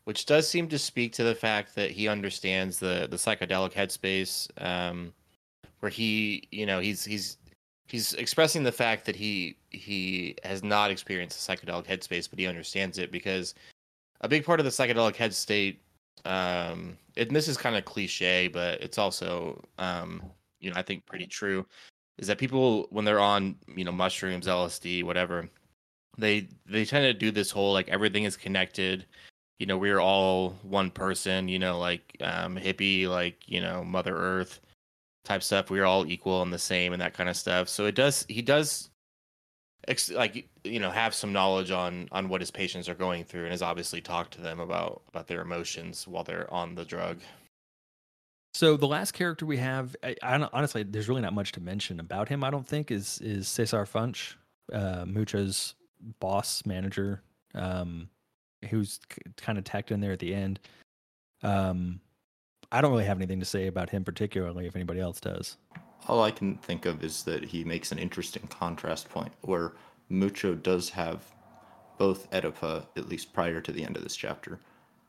which 0.07 0.25
does 0.25 0.49
seem 0.49 0.69
to 0.69 0.79
speak 0.79 1.13
to 1.13 1.25
the 1.25 1.35
fact 1.35 1.75
that 1.75 1.91
he 1.91 2.07
understands 2.07 2.79
the 2.79 3.09
the 3.11 3.17
psychedelic 3.17 3.73
headspace, 3.73 4.49
um, 4.65 5.13
where 5.81 5.91
he, 5.91 6.45
you 6.53 6.65
know, 6.65 6.79
he's 6.79 7.05
he's 7.05 7.39
he's 7.89 8.13
expressing 8.15 8.63
the 8.63 8.71
fact 8.71 9.05
that 9.05 9.17
he 9.17 9.57
he 9.71 10.37
has 10.45 10.63
not 10.63 10.93
experienced 10.93 11.49
a 11.49 11.53
psychedelic 11.53 11.87
headspace, 11.87 12.31
but 12.31 12.39
he 12.39 12.47
understands 12.47 12.99
it 12.99 13.11
because 13.11 13.55
a 14.21 14.29
big 14.29 14.45
part 14.45 14.61
of 14.61 14.65
the 14.65 14.71
psychedelic 14.71 15.17
head 15.17 15.35
state, 15.35 15.81
um, 16.25 16.97
and 17.17 17.31
this 17.35 17.49
is 17.49 17.57
kind 17.57 17.75
of 17.75 17.85
cliche, 17.85 18.47
but 18.47 18.81
it's 18.81 18.99
also, 18.99 19.61
um, 19.79 20.23
you 20.61 20.71
know, 20.71 20.77
I 20.77 20.83
think 20.83 21.05
pretty 21.07 21.27
true 21.27 21.67
is 22.19 22.29
that 22.29 22.39
people 22.39 22.87
when 22.91 23.05
they're 23.05 23.21
on 23.21 23.57
you 23.75 23.85
know 23.85 23.93
mushrooms 23.93 24.47
lsd 24.47 25.05
whatever 25.05 25.49
they 26.17 26.49
they 26.65 26.85
tend 26.85 27.05
to 27.05 27.13
do 27.13 27.31
this 27.31 27.51
whole 27.51 27.73
like 27.73 27.89
everything 27.89 28.25
is 28.25 28.37
connected 28.37 29.05
you 29.59 29.67
know 29.67 29.79
we're 29.79 30.01
all 30.01 30.51
one 30.63 30.91
person 30.91 31.49
you 31.49 31.59
know 31.59 31.79
like 31.79 32.17
um 32.21 32.57
hippie 32.57 33.09
like 33.09 33.49
you 33.49 33.61
know 33.61 33.83
mother 33.85 34.17
earth 34.17 34.61
type 35.27 35.43
stuff. 35.43 35.71
We're 35.71 35.85
all 35.85 36.07
equal 36.07 36.41
and 36.43 36.53
the 36.53 36.59
same 36.59 36.93
and 36.93 37.03
that 37.03 37.13
kind 37.13 37.29
of 37.29 37.37
stuff. 37.37 37.69
So 37.69 37.85
it 37.85 37.95
does 37.95 38.25
he 38.29 38.41
does 38.41 38.91
ex- 39.87 40.11
like 40.11 40.49
you 40.65 40.81
know 40.81 40.91
have 40.91 41.15
some 41.15 41.33
knowledge 41.33 41.71
on 41.71 42.09
on 42.13 42.29
what 42.29 42.41
his 42.41 42.51
patients 42.51 42.89
are 42.89 42.95
going 42.95 43.25
through 43.25 43.43
and 43.43 43.51
has 43.51 43.63
obviously 43.63 44.01
talked 44.01 44.35
to 44.35 44.41
them 44.41 44.61
about 44.61 45.03
about 45.09 45.27
their 45.27 45.43
emotions 45.43 46.09
while 46.09 46.25
they're 46.25 46.53
on 46.53 46.75
the 46.75 46.85
drug. 46.85 47.21
So 48.55 48.79
the 48.79 48.87
last 48.87 49.13
character 49.13 49.45
we 49.45 49.59
have 49.59 49.95
I, 50.03 50.17
I 50.23 50.49
honestly 50.53 50.83
there's 50.83 51.11
really 51.11 51.21
not 51.21 51.35
much 51.35 51.53
to 51.53 51.61
mention 51.61 52.01
about 52.01 52.29
him 52.31 52.43
i 52.43 52.49
don't 52.49 52.67
think 52.67 52.91
is 52.91 53.21
is 53.21 53.49
caesar 53.49 53.85
funch 53.85 54.35
uh 54.73 55.05
mucho's 55.05 55.75
boss 56.21 56.65
manager. 56.65 57.23
Um 57.55 58.09
who's 58.71 59.01
kind 59.37 59.59
of 59.59 59.65
tacked 59.65 59.91
in 59.91 60.01
there 60.01 60.13
at 60.13 60.19
the 60.19 60.35
end 60.35 60.59
um 61.43 62.01
i 62.73 62.81
don't 62.81 62.91
really 62.91 63.05
have 63.05 63.19
anything 63.19 63.41
to 63.41 63.47
say 63.47 63.67
about 63.67 63.91
him 63.91 64.05
particularly 64.05 64.67
if 64.67 64.75
anybody 64.75 65.01
else 65.01 65.21
does 65.21 65.57
All 66.09 66.23
I 66.23 66.31
can 66.31 66.57
think 66.59 66.87
of 66.87 67.03
is 67.03 67.25
that 67.25 67.43
he 67.45 67.65
makes 67.65 67.91
an 67.91 67.99
interesting 67.99 68.47
contrast 68.49 69.09
point 69.09 69.33
where 69.41 69.73
Mucho 70.09 70.55
does 70.55 70.91
have 70.91 71.25
both 71.99 72.31
Oedipa, 72.31 72.87
at 72.97 73.09
least 73.09 73.33
prior 73.33 73.61
to 73.61 73.73
the 73.73 73.85
end 73.85 73.97
of 73.97 74.05
this 74.05 74.15
chapter, 74.15 74.61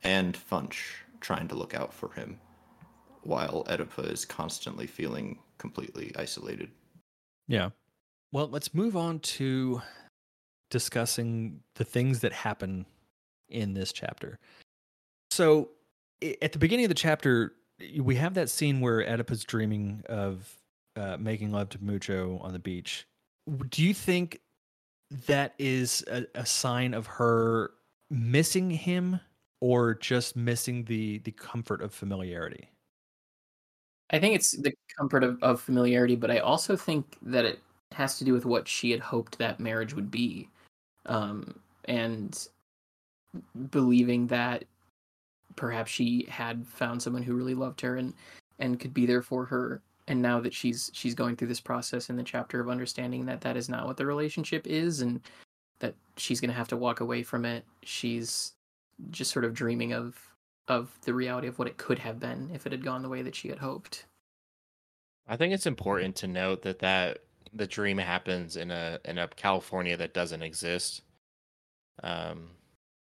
and 0.03 0.35
Funch 0.35 0.75
trying 1.21 1.47
to 1.49 1.55
look 1.55 1.75
out 1.75 1.93
for 1.93 2.11
him, 2.13 2.39
while 3.21 3.63
Oedipa 3.65 4.11
is 4.11 4.25
constantly 4.25 4.87
feeling 4.87 5.37
completely 5.59 6.11
isolated. 6.15 6.71
Yeah. 7.47 7.69
Well, 8.31 8.47
let's 8.47 8.73
move 8.73 8.95
on 8.97 9.19
to 9.19 9.81
discussing 10.71 11.61
the 11.75 11.85
things 11.85 12.21
that 12.21 12.33
happen 12.33 12.85
in 13.49 13.73
this 13.73 13.91
chapter. 13.91 14.39
So, 15.31 15.69
at 16.41 16.51
the 16.51 16.59
beginning 16.59 16.85
of 16.85 16.89
the 16.89 16.95
chapter, 16.95 17.53
we 17.99 18.15
have 18.15 18.33
that 18.35 18.49
scene 18.49 18.81
where 18.81 19.01
Oedipa's 19.01 19.43
dreaming 19.43 20.03
of 20.09 20.57
uh, 20.95 21.17
making 21.19 21.51
love 21.51 21.69
to 21.69 21.83
Mucho 21.83 22.39
on 22.41 22.53
the 22.53 22.59
beach. 22.59 23.05
Do 23.69 23.83
you 23.83 23.93
think 23.93 24.39
that 25.27 25.53
is 25.57 26.03
a, 26.09 26.25
a 26.35 26.45
sign 26.45 26.93
of 26.93 27.05
her 27.05 27.71
missing 28.09 28.69
him 28.69 29.19
or 29.61 29.95
just 29.95 30.35
missing 30.35 30.83
the 30.85 31.19
the 31.19 31.31
comfort 31.31 31.81
of 31.81 31.93
familiarity? 31.93 32.69
I 34.09 34.19
think 34.19 34.35
it's 34.35 34.51
the 34.51 34.73
comfort 34.97 35.23
of, 35.23 35.41
of 35.43 35.59
familiarity, 35.59 36.15
but 36.15 36.31
I 36.31 36.39
also 36.39 36.75
think 36.75 37.17
that 37.21 37.45
it 37.45 37.59
has 37.91 38.17
to 38.17 38.25
do 38.25 38.33
with 38.33 38.45
what 38.45 38.67
she 38.67 38.91
had 38.91 38.99
hoped 38.99 39.37
that 39.37 39.59
marriage 39.59 39.93
would 39.93 40.09
be. 40.09 40.49
Um, 41.05 41.59
and 41.85 42.47
believing 43.69 44.27
that 44.27 44.65
perhaps 45.55 45.91
she 45.91 46.25
had 46.29 46.65
found 46.67 47.01
someone 47.01 47.23
who 47.23 47.35
really 47.35 47.55
loved 47.55 47.81
her 47.81 47.97
and, 47.97 48.13
and 48.59 48.79
could 48.79 48.93
be 48.93 49.05
there 49.05 49.21
for 49.21 49.45
her. 49.45 49.81
And 50.07 50.21
now 50.21 50.39
that 50.39 50.53
she's 50.53 50.89
she's 50.93 51.13
going 51.13 51.35
through 51.35 51.49
this 51.49 51.59
process 51.59 52.09
in 52.09 52.15
the 52.15 52.23
chapter 52.23 52.61
of 52.61 52.69
understanding 52.69 53.25
that 53.25 53.41
that 53.41 53.57
is 53.57 53.67
not 53.67 53.85
what 53.85 53.97
the 53.97 54.05
relationship 54.05 54.65
is, 54.65 55.01
and 55.01 55.19
that 55.79 55.95
she's 56.15 56.39
going 56.39 56.49
to 56.49 56.55
have 56.55 56.69
to 56.69 56.77
walk 56.77 57.01
away 57.01 57.23
from 57.23 57.43
it, 57.43 57.65
she's 57.83 58.53
just 59.11 59.31
sort 59.31 59.43
of 59.43 59.53
dreaming 59.53 59.91
of 59.93 60.17
of 60.69 60.97
the 61.01 61.13
reality 61.13 61.47
of 61.47 61.59
what 61.59 61.67
it 61.67 61.77
could 61.77 61.99
have 61.99 62.19
been 62.19 62.49
if 62.53 62.65
it 62.65 62.71
had 62.71 62.83
gone 62.83 63.01
the 63.01 63.09
way 63.09 63.21
that 63.21 63.35
she 63.35 63.49
had 63.49 63.57
hoped. 63.57 64.05
I 65.27 65.35
think 65.35 65.53
it's 65.53 65.65
important 65.65 66.15
to 66.17 66.27
note 66.27 66.61
that 66.61 66.79
that 66.79 67.19
the 67.53 67.67
dream 67.67 67.97
happens 67.97 68.55
in 68.55 68.71
a 68.71 68.99
in 69.03 69.17
a 69.17 69.27
California 69.27 69.97
that 69.97 70.13
doesn't 70.13 70.41
exist. 70.41 71.01
Um, 72.01 72.51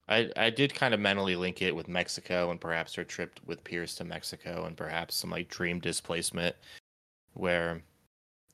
I 0.08 0.30
I 0.36 0.50
did 0.50 0.74
kind 0.74 0.94
of 0.94 1.00
mentally 1.00 1.36
link 1.36 1.62
it 1.62 1.74
with 1.74 1.88
Mexico 1.88 2.50
and 2.50 2.60
perhaps 2.60 2.94
her 2.94 3.04
trip 3.04 3.40
with 3.46 3.64
Pierce 3.64 3.94
to 3.96 4.04
Mexico 4.04 4.66
and 4.66 4.76
perhaps 4.76 5.16
some 5.16 5.30
like 5.30 5.48
dream 5.48 5.80
displacement, 5.80 6.54
where 7.34 7.82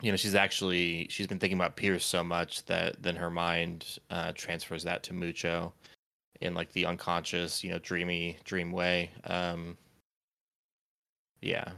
you 0.02 0.10
know 0.10 0.16
she's 0.16 0.34
actually 0.34 1.06
she's 1.10 1.26
been 1.26 1.38
thinking 1.38 1.58
about 1.58 1.76
Pierce 1.76 2.04
so 2.04 2.22
much 2.22 2.64
that 2.66 3.02
then 3.02 3.16
her 3.16 3.30
mind 3.30 3.98
uh, 4.10 4.32
transfers 4.34 4.84
that 4.84 5.02
to 5.04 5.12
Mucho 5.12 5.72
in 6.40 6.54
like 6.54 6.72
the 6.72 6.86
unconscious 6.86 7.64
you 7.64 7.70
know 7.70 7.78
dreamy 7.78 8.38
dream 8.44 8.72
way. 8.72 9.10
Um, 9.24 9.76
yeah. 11.42 11.70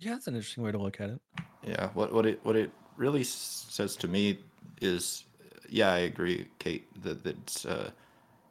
Yeah, 0.00 0.12
that's 0.12 0.28
an 0.28 0.34
interesting 0.34 0.62
way 0.64 0.72
to 0.72 0.78
look 0.78 1.00
at 1.00 1.10
it. 1.10 1.20
Yeah, 1.66 1.88
what 1.94 2.12
what 2.12 2.26
it 2.26 2.40
what 2.44 2.56
it 2.56 2.70
really 2.96 3.24
says 3.24 3.96
to 3.96 4.08
me 4.08 4.38
is, 4.80 5.24
yeah, 5.68 5.92
I 5.92 5.98
agree, 6.00 6.46
Kate, 6.58 6.86
that 7.02 7.24
that 7.24 7.66
uh, 7.66 7.90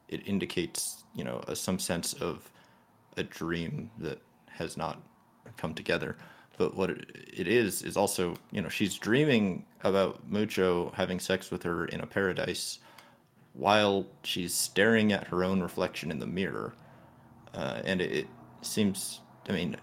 it 0.08 0.26
indicates 0.26 1.04
you 1.14 1.24
know 1.24 1.42
a, 1.48 1.56
some 1.56 1.78
sense 1.78 2.14
of 2.14 2.50
a 3.16 3.22
dream 3.22 3.90
that 3.98 4.20
has 4.48 4.76
not 4.76 5.00
come 5.56 5.74
together. 5.74 6.16
But 6.56 6.74
what 6.76 6.90
it, 6.90 7.46
is 7.48 7.82
is 7.82 7.96
also 7.96 8.34
you 8.50 8.60
know 8.62 8.68
she's 8.68 8.96
dreaming 8.96 9.64
about 9.84 10.28
Mucho 10.28 10.92
having 10.96 11.20
sex 11.20 11.50
with 11.50 11.62
her 11.62 11.86
in 11.86 12.00
a 12.00 12.06
paradise, 12.06 12.80
while 13.52 14.06
she's 14.24 14.54
staring 14.54 15.12
at 15.12 15.28
her 15.28 15.44
own 15.44 15.60
reflection 15.60 16.10
in 16.10 16.18
the 16.18 16.26
mirror. 16.26 16.74
uh, 17.54 17.80
and 17.84 18.00
it, 18.00 18.26
seems. 18.62 19.20
I 19.48 19.52
mean, 19.52 19.76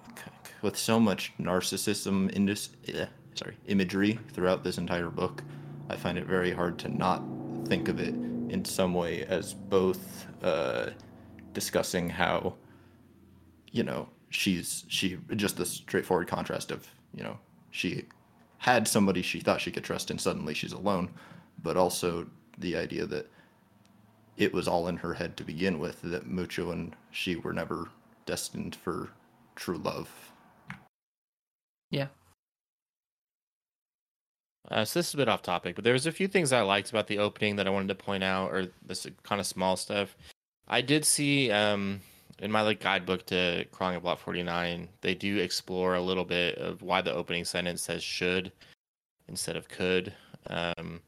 with 0.61 0.77
so 0.77 0.99
much 0.99 1.33
narcissism 1.39 2.29
in 2.31 2.45
this, 2.45 2.69
uh, 2.93 3.05
sorry, 3.33 3.57
imagery 3.67 4.19
throughout 4.33 4.63
this 4.63 4.77
entire 4.77 5.09
book, 5.09 5.43
I 5.89 5.95
find 5.95 6.17
it 6.17 6.25
very 6.25 6.51
hard 6.51 6.77
to 6.79 6.89
not 6.89 7.23
think 7.67 7.87
of 7.87 7.99
it 7.99 8.13
in 8.55 8.63
some 8.63 8.93
way 8.93 9.25
as 9.25 9.53
both 9.53 10.27
uh, 10.41 10.89
discussing 11.53 12.09
how, 12.09 12.55
you 13.71 13.83
know, 13.83 14.07
she's 14.29 14.85
she 14.87 15.17
just 15.35 15.57
the 15.57 15.65
straightforward 15.65 16.27
contrast 16.27 16.71
of 16.71 16.87
you 17.13 17.23
know 17.23 17.37
she 17.71 18.03
had 18.57 18.87
somebody 18.87 19.21
she 19.21 19.39
thought 19.39 19.61
she 19.61 19.71
could 19.71 19.83
trust 19.83 20.09
and 20.09 20.19
suddenly 20.19 20.53
she's 20.53 20.71
alone, 20.71 21.09
but 21.61 21.75
also 21.75 22.25
the 22.57 22.77
idea 22.77 23.05
that 23.05 23.29
it 24.37 24.53
was 24.53 24.67
all 24.67 24.87
in 24.87 24.97
her 24.97 25.13
head 25.13 25.35
to 25.35 25.43
begin 25.43 25.77
with 25.77 26.01
that 26.01 26.25
Mucho 26.25 26.71
and 26.71 26.95
she 27.11 27.35
were 27.35 27.53
never 27.53 27.89
destined 28.25 28.75
for 28.75 29.09
true 29.55 29.77
love. 29.77 30.09
Yeah. 31.91 32.07
Uh, 34.71 34.83
so 34.83 34.99
this 34.99 35.09
is 35.09 35.13
a 35.13 35.17
bit 35.17 35.29
off 35.29 35.43
topic, 35.43 35.75
but 35.75 35.83
there 35.83 35.93
was 35.93 36.07
a 36.07 36.11
few 36.11 36.27
things 36.27 36.51
I 36.51 36.61
liked 36.61 36.89
about 36.89 37.07
the 37.07 37.19
opening 37.19 37.55
that 37.57 37.67
I 37.67 37.71
wanted 37.71 37.89
to 37.89 37.95
point 37.95 38.23
out, 38.23 38.51
or 38.51 38.67
this 38.85 39.05
kind 39.23 39.39
of 39.39 39.45
small 39.45 39.75
stuff. 39.75 40.15
I 40.67 40.81
did 40.81 41.05
see 41.05 41.51
um, 41.51 42.01
in 42.39 42.51
my 42.51 42.61
like 42.61 42.79
guidebook 42.79 43.25
to 43.27 43.65
Crying 43.71 43.95
of 43.95 44.03
Lot 44.03 44.19
49, 44.19 44.89
they 45.01 45.15
do 45.15 45.37
explore 45.37 45.95
a 45.95 46.01
little 46.01 46.25
bit 46.25 46.57
of 46.57 46.81
why 46.81 47.01
the 47.01 47.13
opening 47.13 47.45
sentence 47.45 47.83
says 47.83 48.03
should 48.03 48.51
instead 49.27 49.55
of 49.55 49.69
could, 49.69 50.13
um, 50.47 51.01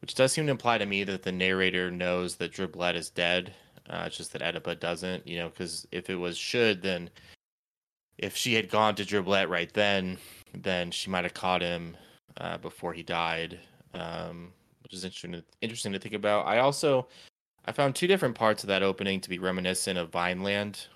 which 0.00 0.14
does 0.14 0.32
seem 0.32 0.46
to 0.46 0.50
imply 0.50 0.78
to 0.78 0.86
me 0.86 1.04
that 1.04 1.22
the 1.22 1.32
narrator 1.32 1.90
knows 1.90 2.36
that 2.36 2.52
Driblette 2.52 2.96
is 2.96 3.10
dead. 3.10 3.54
Uh, 3.88 4.04
it's 4.06 4.16
just 4.16 4.32
that 4.32 4.42
Oedipa 4.42 4.78
doesn't, 4.78 5.26
you 5.26 5.38
know, 5.38 5.48
because 5.48 5.86
if 5.92 6.10
it 6.10 6.16
was 6.16 6.36
should, 6.36 6.82
then 6.82 7.08
if 8.18 8.36
she 8.36 8.54
had 8.54 8.68
gone 8.68 8.94
to 8.96 9.04
Driblette 9.04 9.48
right 9.48 9.72
then, 9.72 10.18
then 10.52 10.90
she 10.90 11.08
might 11.08 11.24
have 11.24 11.34
caught 11.34 11.62
him 11.62 11.96
uh, 12.36 12.58
before 12.58 12.92
he 12.92 13.02
died, 13.02 13.58
um, 13.94 14.52
which 14.82 14.92
is 14.94 15.04
interesting. 15.04 15.42
Interesting 15.60 15.92
to 15.92 15.98
think 15.98 16.14
about. 16.14 16.46
I 16.46 16.58
also 16.58 17.08
I 17.64 17.72
found 17.72 17.94
two 17.96 18.06
different 18.06 18.34
parts 18.34 18.62
of 18.62 18.68
that 18.68 18.82
opening 18.82 19.20
to 19.20 19.28
be 19.28 19.38
reminiscent 19.38 19.98
of 19.98 20.10
Vineland. 20.10 20.86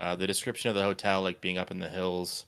Uh, 0.00 0.16
the 0.16 0.26
description 0.26 0.68
of 0.68 0.74
the 0.74 0.82
hotel, 0.82 1.22
like 1.22 1.40
being 1.40 1.58
up 1.58 1.70
in 1.70 1.78
the 1.78 1.88
hills, 1.88 2.46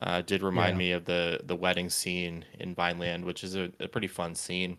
uh, 0.00 0.20
did 0.22 0.42
remind 0.42 0.74
Yeah. 0.74 0.78
me 0.78 0.92
of 0.92 1.04
the 1.04 1.40
the 1.44 1.56
wedding 1.56 1.90
scene 1.90 2.44
in 2.58 2.74
Vineland, 2.74 3.24
which 3.24 3.44
is 3.44 3.54
a, 3.56 3.70
a 3.80 3.88
pretty 3.88 4.08
fun 4.08 4.34
scene. 4.34 4.78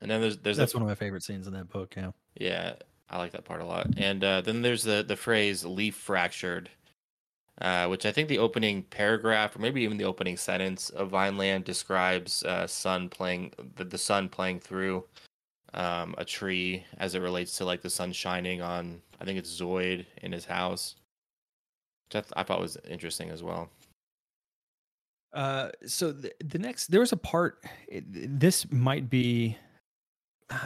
And 0.00 0.10
then 0.10 0.20
there's 0.20 0.38
there's 0.38 0.56
That's 0.56 0.74
one 0.74 0.82
of 0.82 0.88
my 0.88 0.94
favorite 0.94 1.22
scenes 1.22 1.46
in 1.46 1.52
that 1.52 1.68
book. 1.68 1.94
Yeah. 1.96 2.12
yeah, 2.34 2.74
I 3.10 3.18
like 3.18 3.32
that 3.32 3.44
part 3.44 3.60
a 3.60 3.66
lot. 3.66 3.86
And 3.98 4.24
uh, 4.24 4.40
then 4.40 4.62
there's 4.62 4.82
the 4.82 5.04
the 5.06 5.16
phrase 5.16 5.64
"leaf 5.64 5.94
fractured," 5.94 6.70
uh, 7.60 7.86
which 7.88 8.06
I 8.06 8.12
think 8.12 8.28
the 8.28 8.38
opening 8.38 8.82
paragraph, 8.84 9.54
or 9.54 9.58
maybe 9.58 9.82
even 9.82 9.98
the 9.98 10.04
opening 10.04 10.36
sentence 10.36 10.90
of 10.90 11.10
Vineland 11.10 11.64
describes 11.64 12.42
uh, 12.44 12.66
sun 12.66 13.08
playing 13.08 13.52
the, 13.76 13.84
the 13.84 13.98
sun 13.98 14.28
playing 14.28 14.60
through 14.60 15.04
um, 15.74 16.14
a 16.18 16.24
tree 16.24 16.84
as 16.98 17.14
it 17.14 17.20
relates 17.20 17.56
to 17.58 17.64
like 17.64 17.82
the 17.82 17.90
sun 17.90 18.12
shining 18.12 18.62
on. 18.62 19.00
I 19.20 19.24
think 19.24 19.38
it's 19.38 19.60
Zoid 19.60 20.06
in 20.22 20.32
his 20.32 20.46
house, 20.46 20.96
which 22.08 22.16
I, 22.16 22.20
th- 22.20 22.32
I 22.36 22.42
thought 22.42 22.60
was 22.60 22.78
interesting 22.88 23.28
as 23.28 23.42
well. 23.42 23.68
Uh, 25.32 25.68
so 25.86 26.12
the, 26.12 26.32
the 26.44 26.58
next 26.58 26.86
there 26.88 27.00
was 27.00 27.12
a 27.12 27.16
part. 27.16 27.62
This 27.90 28.70
might 28.72 29.10
be. 29.10 29.56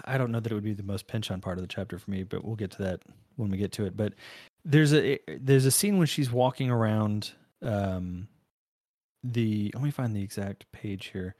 I 0.06 0.16
don't 0.16 0.32
know 0.32 0.40
that 0.40 0.50
it 0.50 0.54
would 0.54 0.64
be 0.64 0.72
the 0.72 0.82
most 0.82 1.06
Pynchon 1.08 1.42
part 1.42 1.58
of 1.58 1.62
the 1.62 1.68
chapter 1.68 1.98
for 1.98 2.10
me, 2.10 2.22
but 2.22 2.42
we'll 2.42 2.56
get 2.56 2.70
to 2.70 2.82
that 2.84 3.02
when 3.36 3.50
we 3.50 3.58
get 3.58 3.72
to 3.72 3.84
it. 3.84 3.94
But 3.94 4.14
there's 4.64 4.94
a 4.94 5.18
there's 5.28 5.66
a 5.66 5.70
scene 5.70 5.98
when 5.98 6.06
she's 6.06 6.30
walking 6.30 6.70
around. 6.70 7.32
Um, 7.62 8.28
the 9.22 9.70
let 9.74 9.82
me 9.82 9.90
find 9.90 10.14
the 10.14 10.22
exact 10.22 10.70
page 10.72 11.06
here. 11.06 11.34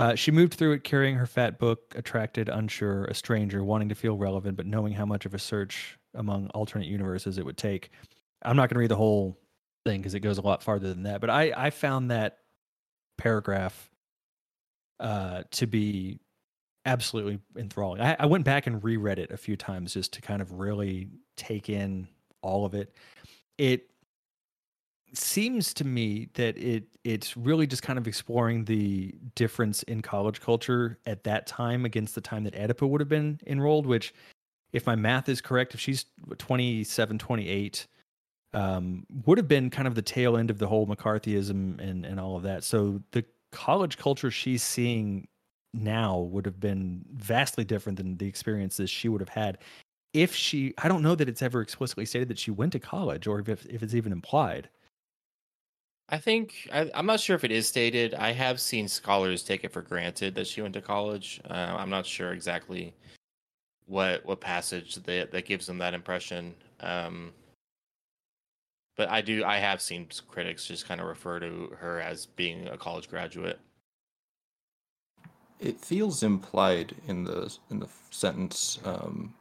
Uh, 0.00 0.14
she 0.14 0.30
moved 0.30 0.54
through 0.54 0.72
it 0.72 0.84
carrying 0.84 1.16
her 1.16 1.26
fat 1.26 1.58
book, 1.58 1.92
attracted, 1.96 2.48
unsure, 2.48 3.04
a 3.06 3.14
stranger, 3.14 3.64
wanting 3.64 3.88
to 3.88 3.96
feel 3.96 4.16
relevant, 4.16 4.56
but 4.56 4.66
knowing 4.66 4.92
how 4.92 5.04
much 5.04 5.26
of 5.26 5.34
a 5.34 5.38
search 5.38 5.98
among 6.14 6.48
alternate 6.50 6.86
universes 6.86 7.36
it 7.36 7.44
would 7.44 7.56
take. 7.56 7.90
I'm 8.42 8.54
not 8.54 8.68
going 8.68 8.76
to 8.76 8.80
read 8.80 8.90
the 8.90 8.96
whole 8.96 9.36
thing 9.84 10.00
because 10.00 10.14
it 10.14 10.20
goes 10.20 10.38
a 10.38 10.42
lot 10.42 10.62
farther 10.62 10.88
than 10.88 11.02
that. 11.02 11.20
But 11.20 11.30
I, 11.30 11.52
I 11.56 11.70
found 11.70 12.12
that 12.12 12.38
paragraph 13.16 13.90
uh, 15.00 15.42
to 15.52 15.66
be 15.66 16.20
absolutely 16.84 17.40
enthralling. 17.56 18.00
I, 18.00 18.16
I 18.20 18.26
went 18.26 18.44
back 18.44 18.68
and 18.68 18.82
reread 18.82 19.18
it 19.18 19.32
a 19.32 19.36
few 19.36 19.56
times 19.56 19.94
just 19.94 20.12
to 20.14 20.20
kind 20.20 20.40
of 20.40 20.52
really 20.52 21.08
take 21.36 21.68
in 21.68 22.06
all 22.42 22.64
of 22.64 22.74
it. 22.74 22.94
It 23.56 23.88
seems 25.14 25.72
to 25.74 25.84
me 25.84 26.28
that 26.34 26.56
it 26.58 26.84
it's 27.04 27.36
really 27.36 27.66
just 27.66 27.82
kind 27.82 27.98
of 27.98 28.06
exploring 28.06 28.64
the 28.64 29.14
difference 29.34 29.82
in 29.84 30.02
college 30.02 30.40
culture 30.40 30.98
at 31.06 31.24
that 31.24 31.46
time 31.46 31.84
against 31.84 32.14
the 32.14 32.20
time 32.20 32.44
that 32.44 32.54
Oedipa 32.54 32.88
would 32.88 33.00
have 33.00 33.08
been 33.08 33.40
enrolled 33.46 33.86
which 33.86 34.12
if 34.72 34.86
my 34.86 34.94
math 34.94 35.28
is 35.28 35.40
correct 35.40 35.74
if 35.74 35.80
she's 35.80 36.04
27 36.36 37.18
28 37.18 37.86
um, 38.54 39.06
would 39.26 39.38
have 39.38 39.48
been 39.48 39.70
kind 39.70 39.88
of 39.88 39.94
the 39.94 40.02
tail 40.02 40.36
end 40.36 40.50
of 40.50 40.58
the 40.58 40.66
whole 40.66 40.86
McCarthyism 40.86 41.80
and 41.80 42.04
and 42.04 42.20
all 42.20 42.36
of 42.36 42.42
that 42.42 42.62
so 42.64 43.00
the 43.12 43.24
college 43.50 43.96
culture 43.96 44.30
she's 44.30 44.62
seeing 44.62 45.26
now 45.72 46.18
would 46.18 46.44
have 46.44 46.60
been 46.60 47.04
vastly 47.14 47.64
different 47.64 47.96
than 47.96 48.16
the 48.16 48.26
experiences 48.26 48.90
she 48.90 49.08
would 49.08 49.20
have 49.20 49.28
had 49.28 49.58
if 50.12 50.34
she 50.34 50.74
I 50.78 50.88
don't 50.88 51.02
know 51.02 51.14
that 51.14 51.28
it's 51.28 51.42
ever 51.42 51.60
explicitly 51.60 52.06
stated 52.06 52.28
that 52.28 52.38
she 52.38 52.50
went 52.50 52.72
to 52.72 52.78
college 52.78 53.26
or 53.26 53.40
if 53.40 53.66
if 53.66 53.82
it's 53.82 53.94
even 53.94 54.12
implied 54.12 54.68
I 56.08 56.18
think 56.18 56.68
I, 56.72 56.90
I'm 56.94 57.06
not 57.06 57.20
sure 57.20 57.36
if 57.36 57.44
it 57.44 57.50
is 57.50 57.68
stated. 57.68 58.14
I 58.14 58.32
have 58.32 58.60
seen 58.60 58.88
scholars 58.88 59.42
take 59.42 59.64
it 59.64 59.72
for 59.72 59.82
granted 59.82 60.34
that 60.36 60.46
she 60.46 60.62
went 60.62 60.72
to 60.74 60.80
college. 60.80 61.40
Uh, 61.48 61.52
I'm 61.52 61.90
not 61.90 62.06
sure 62.06 62.32
exactly 62.32 62.94
what 63.86 64.24
what 64.24 64.40
passage 64.40 64.94
that 64.94 65.30
that 65.30 65.44
gives 65.44 65.66
them 65.66 65.78
that 65.78 65.92
impression. 65.92 66.54
Um, 66.80 67.32
but 68.96 69.10
I 69.10 69.20
do. 69.20 69.44
I 69.44 69.58
have 69.58 69.82
seen 69.82 70.08
critics 70.28 70.66
just 70.66 70.88
kind 70.88 71.00
of 71.00 71.06
refer 71.06 71.40
to 71.40 71.76
her 71.78 72.00
as 72.00 72.24
being 72.24 72.68
a 72.68 72.78
college 72.78 73.10
graduate. 73.10 73.60
It 75.60 75.78
feels 75.78 76.22
implied 76.22 76.94
in 77.06 77.24
the 77.24 77.54
in 77.70 77.80
the 77.80 77.88
sentence. 78.10 78.78
Um, 78.84 79.34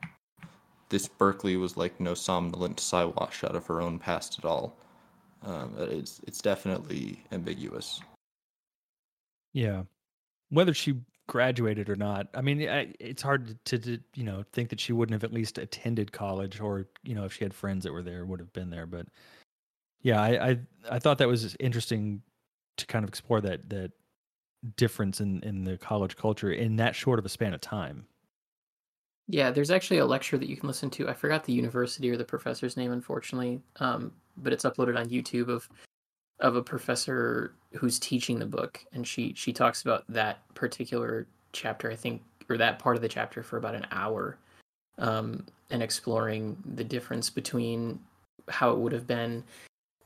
this 0.90 1.08
Berkeley 1.08 1.58
was 1.58 1.78
like 1.78 2.00
no 2.00 2.14
somnolent 2.14 2.78
Siwash 2.78 3.44
out 3.44 3.56
of 3.56 3.66
her 3.68 3.82
own 3.82 4.00
past 4.00 4.40
at 4.40 4.46
all. 4.46 4.78
Um, 5.44 5.76
it's 5.78 6.22
it's 6.26 6.42
definitely 6.42 7.24
ambiguous. 7.32 8.02
Yeah. 9.54 9.84
Whether 10.50 10.74
she 10.74 10.96
graduated 11.28 11.90
or 11.90 11.96
not, 11.96 12.28
I 12.34 12.42
mean, 12.42 12.68
I, 12.70 12.94
it's 13.00 13.22
hard 13.22 13.64
to, 13.66 13.78
to, 13.80 14.00
you 14.16 14.24
know, 14.24 14.44
think 14.54 14.70
that 14.70 14.80
she 14.80 14.94
wouldn't 14.94 15.14
have 15.14 15.24
at 15.24 15.34
least 15.34 15.58
attended 15.58 16.12
college 16.12 16.62
or, 16.62 16.88
you 17.04 17.16
know, 17.16 17.26
if 17.26 17.34
she 17.34 17.44
had 17.44 17.54
friends 17.54 17.84
that 17.84 17.92
were 17.92 18.04
there, 18.04 18.26
would 18.26 18.40
have 18.40 18.54
been 18.54 18.70
there. 18.70 18.86
But 18.86 19.08
yeah, 20.02 20.22
I, 20.22 20.50
I, 20.50 20.60
I 20.90 21.00
thought 21.00 21.18
that 21.18 21.28
was 21.28 21.56
interesting 21.60 22.22
to 22.78 22.86
kind 22.86 23.04
of 23.04 23.10
explore 23.10 23.42
that, 23.42 23.70
that 23.70 23.92
difference 24.76 25.20
in, 25.20 25.44
in 25.44 25.64
the 25.64 25.78
college 25.78 26.16
culture 26.16 26.52
in 26.52 26.78
that 26.78 26.96
short 26.96 27.20
of 27.20 27.26
a 27.26 27.30
span 27.30 27.54
of 27.54 27.62
time. 27.62 28.06
Yeah, 29.28 29.52
there's 29.52 29.72
actually 29.72 29.98
a 29.98 30.06
lecture 30.06 30.38
that 30.38 30.48
you 30.48 30.56
can 30.56 30.68
listen 30.68 30.90
to. 30.92 31.10
I 31.10 31.14
forgot 31.14 31.44
the 31.44 31.54
university 31.54 32.10
or 32.10 32.18
the 32.18 32.24
professor's 32.24 32.78
name, 32.78 32.94
unfortunately, 32.94 33.62
um, 33.80 34.14
but 34.38 34.54
it's 34.54 34.64
uploaded 34.64 34.98
on 34.98 35.10
YouTube 35.10 35.50
of 35.50 35.68
of 36.40 36.56
a 36.56 36.62
professor 36.62 37.54
who's 37.74 38.00
teaching 38.00 38.40
the 38.40 38.46
book, 38.46 38.80
and 38.94 39.06
she 39.06 39.34
she 39.36 39.52
talks 39.52 39.82
about 39.82 40.06
that 40.08 40.40
particular 40.56 41.28
chapter, 41.52 41.92
I 41.92 41.96
think, 41.96 42.22
or 42.50 42.58
that 42.58 42.80
part 42.80 42.96
of 42.96 43.02
the 43.02 43.10
chapter 43.10 43.44
for 43.44 43.58
about 43.58 43.76
an 43.76 43.88
hour, 43.92 44.38
um, 44.98 45.46
and 45.72 45.84
exploring 45.84 46.56
the 46.76 46.84
difference 46.84 47.30
between 47.30 48.00
how 48.48 48.72
it 48.72 48.78
would 48.78 48.94
have 48.94 49.08
been 49.08 49.44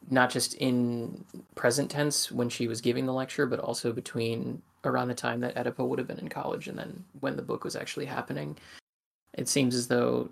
not 0.09 0.31
just 0.31 0.55
in 0.55 1.23
present 1.55 1.91
tense 1.91 2.31
when 2.31 2.49
she 2.49 2.67
was 2.67 2.81
giving 2.81 3.05
the 3.05 3.13
lecture, 3.13 3.45
but 3.45 3.59
also 3.59 3.93
between 3.93 4.61
around 4.83 5.09
the 5.09 5.13
time 5.13 5.39
that 5.41 5.55
Oedipa 5.55 5.87
would 5.87 5.99
have 5.99 6.07
been 6.07 6.17
in 6.17 6.27
college 6.27 6.67
and 6.67 6.77
then 6.77 7.03
when 7.19 7.35
the 7.35 7.41
book 7.43 7.63
was 7.63 7.75
actually 7.75 8.05
happening 8.05 8.57
it 9.33 9.47
seems 9.47 9.75
as 9.75 9.87
though 9.87 10.29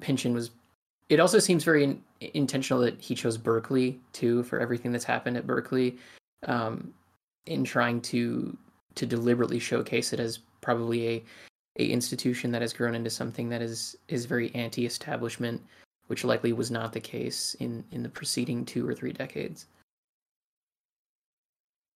Pynchon 0.00 0.34
was. 0.34 0.50
It 1.08 1.18
also 1.18 1.38
seems 1.38 1.64
very 1.64 1.84
in, 1.84 2.02
intentional 2.20 2.82
that 2.82 3.00
he 3.00 3.14
chose 3.14 3.36
Berkeley 3.36 3.98
too 4.12 4.42
for 4.44 4.60
everything 4.60 4.92
that's 4.92 5.04
happened 5.04 5.36
at 5.36 5.46
Berkeley, 5.46 5.98
um, 6.46 6.92
in 7.46 7.64
trying 7.64 8.00
to 8.02 8.56
to 8.94 9.06
deliberately 9.06 9.58
showcase 9.58 10.12
it 10.12 10.20
as 10.20 10.38
probably 10.60 11.08
a 11.08 11.24
a 11.78 11.86
institution 11.86 12.50
that 12.50 12.62
has 12.62 12.72
grown 12.72 12.94
into 12.94 13.10
something 13.10 13.48
that 13.48 13.62
is 13.62 13.96
is 14.08 14.26
very 14.26 14.54
anti-establishment, 14.54 15.60
which 16.08 16.24
likely 16.24 16.52
was 16.52 16.70
not 16.70 16.92
the 16.92 17.00
case 17.00 17.54
in 17.60 17.84
in 17.92 18.02
the 18.02 18.08
preceding 18.08 18.64
two 18.64 18.86
or 18.88 18.94
three 18.94 19.12
decades. 19.12 19.66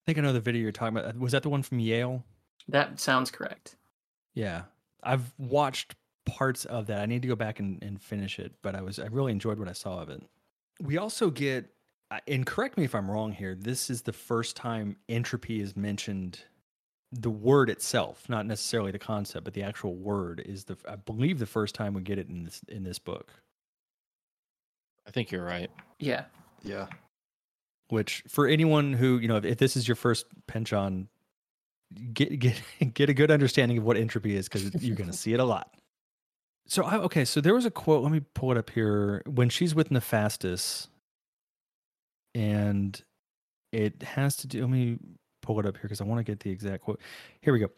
I 0.05 0.07
think 0.07 0.19
I 0.19 0.21
know 0.21 0.33
the 0.33 0.41
video 0.41 0.63
you're 0.63 0.73
talking 0.73 0.97
about. 0.97 1.19
Was 1.19 1.33
that 1.33 1.43
the 1.43 1.49
one 1.49 1.63
from 1.63 1.79
Yale? 1.79 2.23
That 2.69 3.01
sounds 3.01 3.31
correct. 3.31 3.77
Yeah. 4.35 4.63
I've 5.05 5.33
watched 5.39 5.95
parts 6.25 6.65
of 6.65 6.87
that. 6.87 7.01
I 7.01 7.07
need 7.07 7.23
to 7.23 7.29
go 7.29 7.37
back 7.37 7.61
and, 7.61 7.83
and 7.83 8.01
finish 8.01 8.39
it, 8.39 8.53
but 8.63 8.75
I 8.75 8.83
was, 8.83 8.99
I 8.99 9.07
really 9.07 9.33
enjoyed 9.33 9.59
what 9.59 9.69
I 9.69 9.73
saw 9.73 10.01
of 10.01 10.09
it. 10.09 10.23
we 10.81 10.99
also 10.99 11.31
get, 11.31 11.71
and 12.29 12.47
correct 12.47 12.77
me 12.77 12.85
if 12.85 12.95
I'm 12.95 13.11
wrong 13.11 13.33
here. 13.33 13.55
This 13.55 13.91
is 13.91 14.03
the 14.03 14.13
first 14.13 14.57
time 14.57 14.97
entropy 15.09 15.61
is 15.61 15.77
mentioned. 15.77 16.41
The 17.13 17.31
word 17.31 17.71
itself, 17.71 18.29
not 18.29 18.47
necessarily 18.47 18.91
the 18.91 18.99
concept, 18.99 19.45
but 19.45 19.55
the 19.55 19.63
actual 19.63 19.95
word 19.95 20.43
is 20.45 20.65
the. 20.65 20.77
I 20.89 20.97
believe 20.97 21.39
the 21.39 21.47
first 21.47 21.75
time 21.75 21.95
we 21.95 22.03
get 22.03 22.19
it 22.19 22.29
in 22.29 22.45
this 22.45 22.61
in 22.69 22.83
this 22.83 22.99
book. 22.99 23.33
I 25.07 25.11
think 25.11 25.31
you're 25.31 25.45
right. 25.45 25.71
Yeah. 26.01 26.25
Yeah. 26.63 26.87
Which 27.89 28.25
for 28.27 28.49
anyone 28.49 28.95
who 28.95 29.19
you 29.19 29.29
know, 29.29 29.37
if, 29.37 29.45
if 29.45 29.59
this 29.59 29.77
is 29.77 29.87
your 29.87 29.95
first 29.95 30.27
Pynchon, 30.47 31.09
get 32.13 32.39
get 32.39 32.61
get 32.95 33.09
a 33.09 33.15
good 33.15 33.31
understanding 33.31 33.79
of 33.79 33.85
what 33.85 33.97
entropy 33.97 34.37
is 34.37 34.49
because 34.49 34.75
you're 34.83 34.97
going 34.97 35.11
to 35.11 35.17
see 35.17 35.33
it 35.33 35.41
a 35.41 35.45
lot. 35.45 35.71
So 36.67 36.83
I, 36.83 36.97
okay, 36.99 37.25
so 37.25 37.41
there 37.41 37.55
was 37.55 37.67
a 37.67 37.71
quote. 37.71 38.03
Let 38.03 38.13
me 38.13 38.21
pull 38.35 38.51
it 38.53 38.59
up 38.59 38.71
here. 38.71 39.23
When 39.27 39.49
she's 39.49 39.75
with 39.75 39.91
Nefastis, 39.91 40.89
and 42.35 43.03
it 43.73 44.03
has 44.03 44.37
to 44.37 44.47
do. 44.47 44.61
Let 44.61 44.71
me 44.71 44.99
pull 45.43 45.61
it 45.61 45.67
up 45.67 45.77
here 45.77 45.83
because 45.83 46.01
I 46.01 46.05
want 46.05 46.19
to 46.19 46.25
get 46.25 46.41
the 46.41 46.51
exact 46.51 46.85
quote. 46.85 47.01
Here 47.41 47.53
we 47.53 47.59
go. 47.59 47.69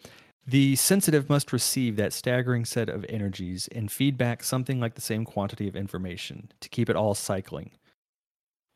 The 0.46 0.76
sensitive 0.76 1.28
must 1.28 1.52
receive 1.52 1.96
that 1.96 2.12
staggering 2.12 2.64
set 2.64 2.88
of 2.88 3.04
energies 3.08 3.68
and 3.72 3.90
feedback 3.90 4.44
something 4.44 4.78
like 4.78 4.94
the 4.94 5.00
same 5.00 5.24
quantity 5.24 5.66
of 5.66 5.74
information 5.74 6.52
to 6.60 6.68
keep 6.68 6.88
it 6.88 6.94
all 6.94 7.14
cycling. 7.14 7.72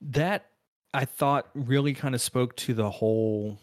That 0.01 0.47
I 0.93 1.05
thought 1.05 1.49
really 1.55 1.95
kind 1.95 2.15
of 2.15 2.21
spoke 2.21 2.57
to 2.57 2.75
the 2.75 2.91
whole 2.91 3.59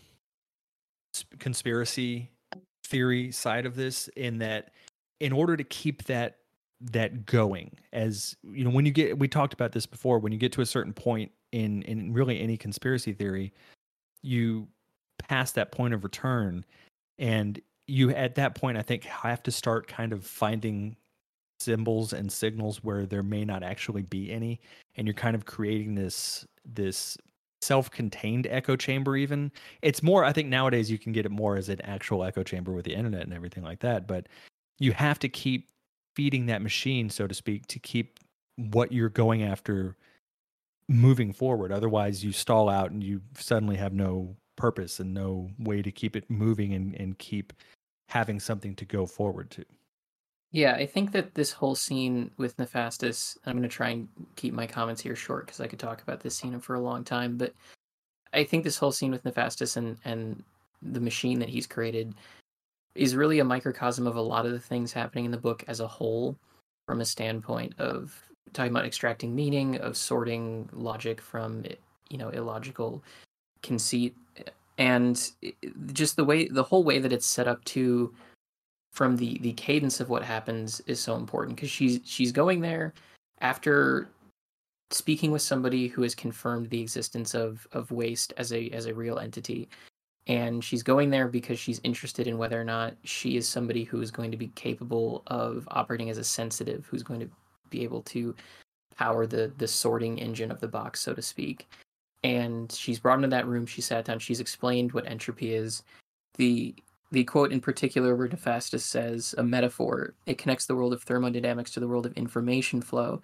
conspiracy 1.40 2.30
theory 2.86 3.32
side 3.32 3.66
of 3.66 3.76
this 3.76 4.08
in 4.16 4.38
that 4.40 4.72
in 5.20 5.32
order 5.32 5.58
to 5.58 5.64
keep 5.64 6.04
that 6.06 6.38
that 6.80 7.26
going 7.26 7.72
as 7.92 8.36
you 8.44 8.64
know 8.64 8.70
when 8.70 8.86
you 8.86 8.92
get 8.92 9.18
we 9.18 9.28
talked 9.28 9.54
about 9.54 9.72
this 9.72 9.86
before 9.86 10.20
when 10.20 10.32
you 10.32 10.38
get 10.38 10.52
to 10.52 10.62
a 10.62 10.66
certain 10.66 10.94
point 10.94 11.32
in 11.52 11.82
in 11.84 12.14
really 12.14 12.40
any 12.40 12.56
conspiracy 12.56 13.14
theory 13.14 13.52
you 14.22 14.68
pass 15.18 15.52
that 15.52 15.72
point 15.72 15.94
of 15.94 16.04
return 16.04 16.64
and 17.18 17.60
you 17.88 18.12
at 18.12 18.36
that 18.36 18.54
point 18.54 18.78
i 18.78 18.82
think 18.82 19.04
have 19.06 19.42
to 19.42 19.52
start 19.52 19.88
kind 19.88 20.14
of 20.14 20.24
finding 20.24 20.96
symbols 21.60 22.14
and 22.14 22.32
signals 22.32 22.84
where 22.84 23.06
there 23.08 23.24
may 23.24 23.44
not 23.44 23.64
actually 23.64 24.04
be 24.04 24.32
any 24.32 24.60
and 24.96 25.08
you're 25.08 25.14
kind 25.16 25.36
of 25.36 25.46
creating 25.46 25.96
this 25.96 26.46
this 26.64 27.18
self-contained 27.62 28.48
echo 28.50 28.76
chamber 28.76 29.16
even. 29.18 29.52
It's 29.82 30.04
more 30.04 30.24
i 30.24 30.32
think 30.32 30.48
nowadays 30.50 30.92
you 30.92 30.98
can 30.98 31.12
get 31.12 31.26
it 31.26 31.32
more 31.32 31.58
as 31.58 31.70
an 31.70 31.82
actual 31.82 32.24
echo 32.24 32.44
chamber 32.44 32.72
with 32.72 32.86
the 32.86 32.94
internet 32.94 33.24
and 33.24 33.34
everything 33.34 33.64
like 33.64 33.80
that 33.80 34.08
but 34.08 34.28
you 34.80 34.92
have 34.92 35.20
to 35.20 35.30
keep 35.30 35.70
feeding 36.16 36.46
that 36.48 36.62
machine 36.62 37.10
so 37.10 37.28
to 37.28 37.34
speak 37.34 37.68
to 37.68 37.80
keep 37.80 38.20
what 38.58 38.92
you're 38.92 39.10
going 39.10 39.44
after 39.44 39.96
moving 40.90 41.34
forward. 41.34 41.72
Otherwise 41.72 42.24
you 42.24 42.32
stall 42.32 42.70
out 42.70 42.92
and 42.92 43.04
you 43.04 43.22
suddenly 43.38 43.76
have 43.76 43.94
no 43.94 44.36
purpose 44.56 45.00
and 45.00 45.14
no 45.14 45.50
way 45.60 45.82
to 45.82 45.92
keep 45.92 46.16
it 46.16 46.30
moving 46.30 46.74
and, 46.74 46.96
and 46.96 47.18
keep 47.20 47.54
having 48.10 48.40
something 48.40 48.76
to 48.76 48.86
go 48.86 49.06
forward 49.06 49.52
to 49.52 49.66
Yeah, 50.52 50.74
I 50.74 50.86
think 50.86 51.12
that 51.12 51.34
this 51.34 51.52
whole 51.52 51.76
scene 51.76 52.32
with 52.38 52.56
Nefastis, 52.58 53.38
I'm 53.46 53.54
going 53.54 53.64
to 53.64 53.70
try 53.70 53.90
and 53.90 54.08
keep 54.36 54.54
my 54.54 54.66
comments 54.66 55.02
here 55.02 55.16
short 55.16 55.46
because 55.46 55.60
I 55.60 55.68
could 55.68 55.80
talk 55.80 56.02
about 56.02 56.22
this 56.22 56.36
scene 56.36 56.60
for 56.60 56.76
a 56.76 56.80
long 56.80 57.04
time, 57.04 57.38
but 57.38 57.54
I 58.34 58.44
think 58.44 58.64
this 58.64 58.78
whole 58.78 58.92
scene 58.92 59.12
with 59.12 59.24
Nefastis 59.24 59.76
and, 59.76 59.98
and 60.06 60.44
the 60.82 61.02
machine 61.02 61.40
that 61.40 61.50
he's 61.50 61.68
created 61.68 62.14
is 62.96 63.16
really 63.16 63.40
a 63.40 63.44
microcosm 63.44 64.08
of 64.08 64.16
a 64.16 64.22
lot 64.22 64.46
of 64.46 64.52
the 64.52 64.60
things 64.60 64.94
happening 64.94 65.26
in 65.26 65.32
the 65.32 65.38
book 65.38 65.64
as 65.68 65.80
a 65.80 65.88
whole 65.88 66.36
from 66.88 67.02
a 67.02 67.06
standpoint 67.06 67.74
of 67.78 68.16
talking 68.54 68.72
about 68.72 68.86
extracting 68.86 69.36
meaning, 69.36 69.78
of 69.78 69.98
sorting 69.98 70.70
logic 70.74 71.22
from, 71.22 71.64
eh, 71.66 71.76
you 72.10 72.18
know, 72.18 72.30
illogical 72.30 73.04
conceit 73.62 74.16
eh, 74.38 74.44
and 74.78 75.32
eh, 75.44 75.52
just 75.92 76.16
the 76.16 76.24
way 76.24 76.48
the 76.48 76.64
whole 76.64 76.84
way 76.84 77.00
that 77.00 77.12
it's 77.12 77.26
set 77.26 77.48
up 77.48 77.64
to 77.66 78.14
from 78.98 79.16
the 79.16 79.38
the 79.42 79.54
cadence 79.54 80.00
of 80.00 80.10
what 80.10 80.24
happens 80.24 80.82
is 80.88 81.00
so 81.00 81.16
important 81.16 81.56
because 81.56 81.70
she's 81.70 82.00
she's 82.04 82.32
going 82.32 82.62
there 82.62 82.96
after 83.42 84.10
speaking 84.90 85.30
with 85.30 85.44
somebody 85.44 85.88
who 85.88 86.02
has 86.02 86.16
confirmed 86.16 86.68
the 86.72 86.82
existence 86.82 87.36
of 87.36 87.68
of 87.74 87.92
waste 87.92 88.34
as 88.38 88.52
a 88.52 88.70
as 88.72 88.88
a 88.88 88.96
real 88.96 89.20
entity. 89.20 89.70
And 90.26 90.64
she's 90.64 90.82
going 90.82 91.12
there 91.12 91.28
because 91.28 91.60
she's 91.60 91.80
interested 91.84 92.26
in 92.26 92.40
whether 92.40 92.60
or 92.60 92.64
not 92.64 92.96
she 93.04 93.38
is 93.38 93.48
somebody 93.48 93.84
who 93.84 94.02
is 94.02 94.10
going 94.10 94.32
to 94.32 94.36
be 94.36 94.48
capable 94.56 95.22
of 95.28 95.68
operating 95.70 96.10
as 96.10 96.18
a 96.18 96.24
sensitive 96.24 96.88
who's 96.90 97.04
going 97.04 97.20
to 97.20 97.30
be 97.70 97.84
able 97.84 98.02
to 98.02 98.36
power 98.96 99.28
the 99.28 99.52
the 99.60 99.68
sorting 99.68 100.18
engine 100.18 100.50
of 100.50 100.60
the 100.60 100.68
box 100.68 101.02
so 101.02 101.14
to 101.14 101.22
speak. 101.22 101.68
And 102.24 102.72
she's 102.72 103.00
brought 103.00 103.20
into 103.20 103.28
that 103.28 103.46
room 103.46 103.68
she 103.68 103.82
sat 103.82 104.06
down 104.06 104.18
she's 104.18 104.40
explained 104.40 104.92
what 104.92 105.06
entropy 105.06 105.54
is. 105.54 105.84
The 106.38 106.74
the 107.12 107.24
quote 107.24 107.52
in 107.52 107.62
particular 107.62 108.16
where 108.16 108.28
Nefastis 108.28 108.82
says 108.82 109.34
a 109.38 109.44
metaphor 109.44 110.14
it 110.26 110.38
connects 110.38 110.66
the 110.66 110.76
world 110.76 110.94
of 110.94 111.04
thermodynamics 111.04 111.72
to 111.72 111.80
the 111.80 111.88
world 111.88 112.06
of 112.06 112.14
information 112.14 112.82
flow. 112.82 113.22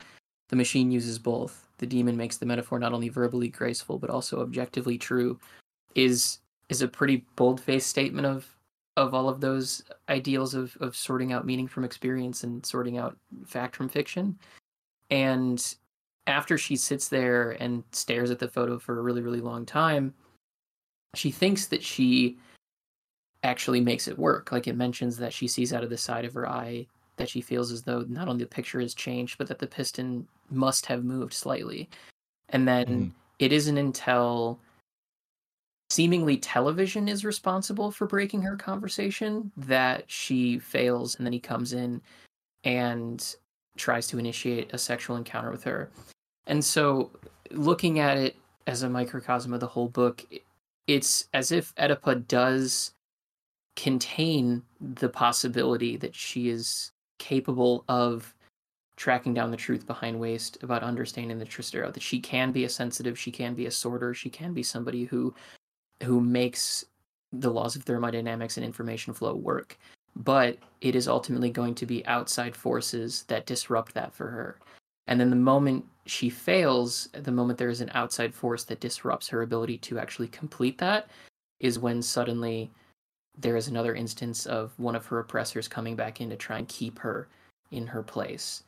The 0.49 0.55
machine 0.55 0.91
uses 0.91 1.19
both. 1.19 1.67
The 1.79 1.85
demon 1.85 2.15
makes 2.15 2.37
the 2.37 2.45
metaphor 2.45 2.79
not 2.79 2.93
only 2.93 3.09
verbally 3.09 3.49
graceful 3.49 3.97
but 3.97 4.09
also 4.09 4.41
objectively 4.41 4.97
true 4.97 5.39
is 5.95 6.39
is 6.69 6.81
a 6.81 6.87
pretty 6.87 7.25
bold-faced 7.35 7.87
statement 7.87 8.25
of 8.25 8.47
of 8.95 9.13
all 9.13 9.27
of 9.27 9.41
those 9.41 9.83
ideals 10.09 10.53
of 10.53 10.77
of 10.79 10.95
sorting 10.95 11.33
out 11.33 11.45
meaning 11.45 11.67
from 11.67 11.83
experience 11.83 12.43
and 12.43 12.65
sorting 12.65 12.97
out 12.97 13.17
fact 13.45 13.75
from 13.75 13.89
fiction. 13.89 14.37
And 15.09 15.75
after 16.27 16.57
she 16.57 16.77
sits 16.77 17.09
there 17.09 17.51
and 17.61 17.83
stares 17.91 18.31
at 18.31 18.39
the 18.39 18.47
photo 18.47 18.79
for 18.79 18.97
a 18.97 19.01
really 19.01 19.21
really 19.21 19.41
long 19.41 19.65
time 19.65 20.13
she 21.15 21.31
thinks 21.31 21.67
that 21.67 21.83
she 21.83 22.37
actually 23.43 23.81
makes 23.81 24.07
it 24.07 24.17
work. 24.17 24.51
Like 24.51 24.67
it 24.67 24.75
mentions 24.75 25.17
that 25.17 25.33
she 25.33 25.47
sees 25.47 25.73
out 25.73 25.83
of 25.83 25.89
the 25.89 25.97
side 25.97 26.25
of 26.25 26.33
her 26.33 26.47
eye 26.47 26.87
that 27.17 27.29
she 27.29 27.41
feels 27.41 27.71
as 27.71 27.83
though 27.83 28.05
not 28.07 28.27
only 28.27 28.43
the 28.43 28.49
picture 28.49 28.79
has 28.79 28.93
changed 28.93 29.37
but 29.37 29.47
that 29.47 29.59
the 29.59 29.67
piston 29.67 30.27
must 30.49 30.85
have 30.85 31.03
moved 31.03 31.33
slightly. 31.33 31.89
And 32.49 32.67
then 32.67 32.85
Mhm. 32.87 33.11
it 33.39 33.51
isn't 33.53 33.77
until 33.77 34.59
seemingly 35.89 36.37
television 36.37 37.07
is 37.07 37.23
responsible 37.23 37.91
for 37.91 38.07
breaking 38.07 38.41
her 38.41 38.55
conversation 38.55 39.51
that 39.57 40.09
she 40.09 40.57
fails 40.57 41.15
and 41.15 41.25
then 41.25 41.33
he 41.33 41.39
comes 41.39 41.73
in 41.73 42.01
and 42.63 43.35
tries 43.77 44.07
to 44.07 44.17
initiate 44.17 44.73
a 44.73 44.77
sexual 44.77 45.17
encounter 45.17 45.51
with 45.51 45.63
her. 45.63 45.91
And 46.47 46.63
so 46.63 47.11
looking 47.51 47.99
at 47.99 48.17
it 48.17 48.35
as 48.65 48.83
a 48.83 48.89
microcosm 48.89 49.53
of 49.53 49.59
the 49.59 49.67
whole 49.67 49.89
book 49.89 50.25
it's 50.87 51.27
as 51.33 51.51
if 51.51 51.73
oedipa 51.75 52.27
does 52.27 52.92
contain 53.75 54.61
the 54.79 55.09
possibility 55.09 55.97
that 55.97 56.15
she 56.15 56.49
is 56.49 56.91
capable 57.17 57.83
of 57.87 58.33
tracking 58.95 59.33
down 59.33 59.51
the 59.51 59.57
truth 59.57 59.87
behind 59.87 60.19
waste 60.19 60.61
about 60.61 60.83
understanding 60.83 61.39
the 61.39 61.45
Tristero, 61.45 61.91
that 61.91 62.03
she 62.03 62.19
can 62.19 62.51
be 62.51 62.65
a 62.65 62.69
sensitive, 62.69 63.17
she 63.17 63.31
can 63.31 63.55
be 63.55 63.65
a 63.65 63.71
sorter, 63.71 64.13
she 64.13 64.29
can 64.29 64.53
be 64.53 64.63
somebody 64.63 65.05
who 65.05 65.33
who 66.03 66.19
makes 66.19 66.85
the 67.31 67.49
laws 67.49 67.75
of 67.75 67.83
thermodynamics 67.83 68.57
and 68.57 68.65
information 68.65 69.13
flow 69.13 69.33
work. 69.33 69.77
But 70.15 70.57
it 70.81 70.95
is 70.95 71.07
ultimately 71.07 71.49
going 71.49 71.73
to 71.75 71.85
be 71.85 72.05
outside 72.05 72.55
forces 72.55 73.23
that 73.27 73.45
disrupt 73.45 73.93
that 73.95 74.13
for 74.13 74.27
her. 74.27 74.59
And 75.07 75.19
then 75.19 75.29
the 75.29 75.35
moment 75.35 75.85
she 76.05 76.29
fails, 76.29 77.09
the 77.13 77.31
moment 77.31 77.57
there 77.57 77.69
is 77.69 77.81
an 77.81 77.91
outside 77.93 78.33
force 78.33 78.63
that 78.65 78.79
disrupts 78.79 79.27
her 79.29 79.41
ability 79.41 79.77
to 79.79 79.97
actually 79.97 80.27
complete 80.27 80.77
that, 80.77 81.09
is 81.59 81.79
when 81.79 82.01
suddenly 82.01 82.69
there 83.37 83.55
is 83.55 83.67
another 83.67 83.95
instance 83.95 84.45
of 84.45 84.73
one 84.77 84.95
of 84.95 85.05
her 85.07 85.19
oppressors 85.19 85.67
coming 85.67 85.95
back 85.95 86.21
in 86.21 86.29
to 86.29 86.35
try 86.35 86.57
and 86.57 86.67
keep 86.67 86.99
her 86.99 87.27
in 87.71 87.87
her 87.87 88.03
place. 88.03 88.63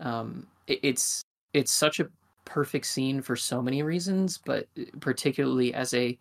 Um, 0.00 0.46
it, 0.66 0.80
it's 0.82 1.22
it's 1.54 1.72
such 1.72 2.00
a 2.00 2.08
perfect 2.44 2.86
scene 2.86 3.20
for 3.22 3.36
so 3.36 3.62
many 3.62 3.82
reasons, 3.82 4.38
but 4.38 4.66
particularly 5.00 5.74
as 5.74 5.94
a 5.94 6.18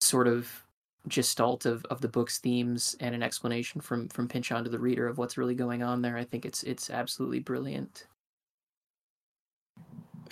sort 0.00 0.28
of 0.28 0.64
gestalt 1.08 1.66
of, 1.66 1.84
of 1.86 2.00
the 2.00 2.08
book's 2.08 2.38
themes 2.38 2.96
and 3.00 3.14
an 3.14 3.22
explanation 3.22 3.80
from 3.80 4.08
from 4.08 4.28
Pynchon 4.28 4.64
to 4.64 4.70
the 4.70 4.78
reader 4.78 5.06
of 5.06 5.18
what's 5.18 5.36
really 5.36 5.54
going 5.54 5.82
on 5.82 6.02
there. 6.02 6.16
I 6.16 6.24
think 6.24 6.46
it's 6.46 6.62
it's 6.62 6.90
absolutely 6.90 7.40
brilliant. 7.40 8.06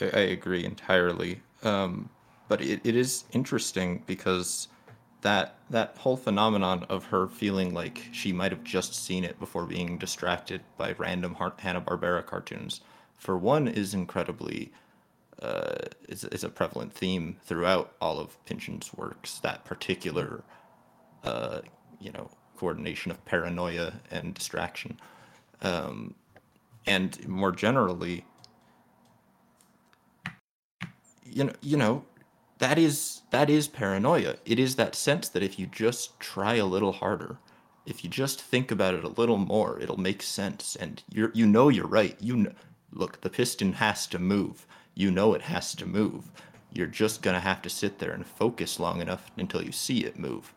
I 0.00 0.04
I 0.04 0.20
agree 0.20 0.64
entirely. 0.64 1.42
Um, 1.62 2.08
but 2.48 2.60
it, 2.60 2.80
it 2.84 2.96
is 2.96 3.24
interesting 3.32 4.02
because 4.06 4.68
that 5.22 5.54
that 5.70 5.96
whole 5.98 6.16
phenomenon 6.16 6.84
of 6.88 7.06
her 7.06 7.28
feeling 7.28 7.72
like 7.72 8.08
she 8.12 8.32
might 8.32 8.52
have 8.52 8.64
just 8.64 8.94
seen 8.94 9.24
it 9.24 9.38
before 9.40 9.64
being 9.64 9.96
distracted 9.96 10.60
by 10.76 10.92
random 10.92 11.36
Hanna 11.58 11.80
Barbera 11.80 12.26
cartoons, 12.26 12.80
for 13.16 13.38
one, 13.38 13.66
is 13.68 13.94
incredibly 13.94 14.72
uh, 15.40 15.76
is 16.08 16.24
is 16.24 16.44
a 16.44 16.48
prevalent 16.48 16.92
theme 16.92 17.36
throughout 17.44 17.92
all 18.00 18.18
of 18.18 18.44
Pynchon's 18.44 18.92
works. 18.94 19.38
That 19.40 19.64
particular, 19.64 20.42
uh, 21.24 21.60
you 22.00 22.12
know, 22.12 22.30
coordination 22.56 23.10
of 23.10 23.24
paranoia 23.24 23.94
and 24.10 24.34
distraction, 24.34 25.00
um, 25.62 26.14
and 26.86 27.26
more 27.28 27.52
generally, 27.52 28.24
you 31.24 31.44
know, 31.44 31.52
you 31.60 31.76
know, 31.76 32.04
that 32.62 32.78
is 32.78 33.22
that 33.30 33.50
is 33.50 33.66
paranoia. 33.66 34.36
It 34.44 34.60
is 34.60 34.76
that 34.76 34.94
sense 34.94 35.28
that 35.28 35.42
if 35.42 35.58
you 35.58 35.66
just 35.66 36.20
try 36.20 36.54
a 36.54 36.64
little 36.64 36.92
harder, 36.92 37.38
if 37.86 38.04
you 38.04 38.08
just 38.08 38.40
think 38.40 38.70
about 38.70 38.94
it 38.94 39.02
a 39.02 39.08
little 39.08 39.36
more, 39.36 39.80
it'll 39.80 39.98
make 39.98 40.22
sense. 40.22 40.76
And 40.76 41.02
you 41.12 41.32
you 41.34 41.44
know 41.44 41.68
you're 41.68 41.88
right. 41.88 42.16
You 42.20 42.52
look, 42.92 43.20
the 43.20 43.30
piston 43.30 43.72
has 43.74 44.06
to 44.06 44.20
move. 44.20 44.64
You 44.94 45.10
know 45.10 45.34
it 45.34 45.42
has 45.42 45.74
to 45.74 45.86
move. 45.86 46.30
You're 46.72 46.86
just 46.86 47.20
gonna 47.20 47.40
have 47.40 47.62
to 47.62 47.68
sit 47.68 47.98
there 47.98 48.12
and 48.12 48.24
focus 48.24 48.78
long 48.78 49.00
enough 49.00 49.32
until 49.36 49.64
you 49.64 49.72
see 49.72 50.04
it 50.04 50.16
move. 50.16 50.54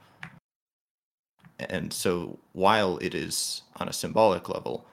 And 1.58 1.92
so, 1.92 2.38
while 2.52 3.00
it 3.00 3.16
is 3.16 3.64
on 3.78 3.90
a 3.90 3.94
symbolic 3.94 4.48
level, 4.48 4.86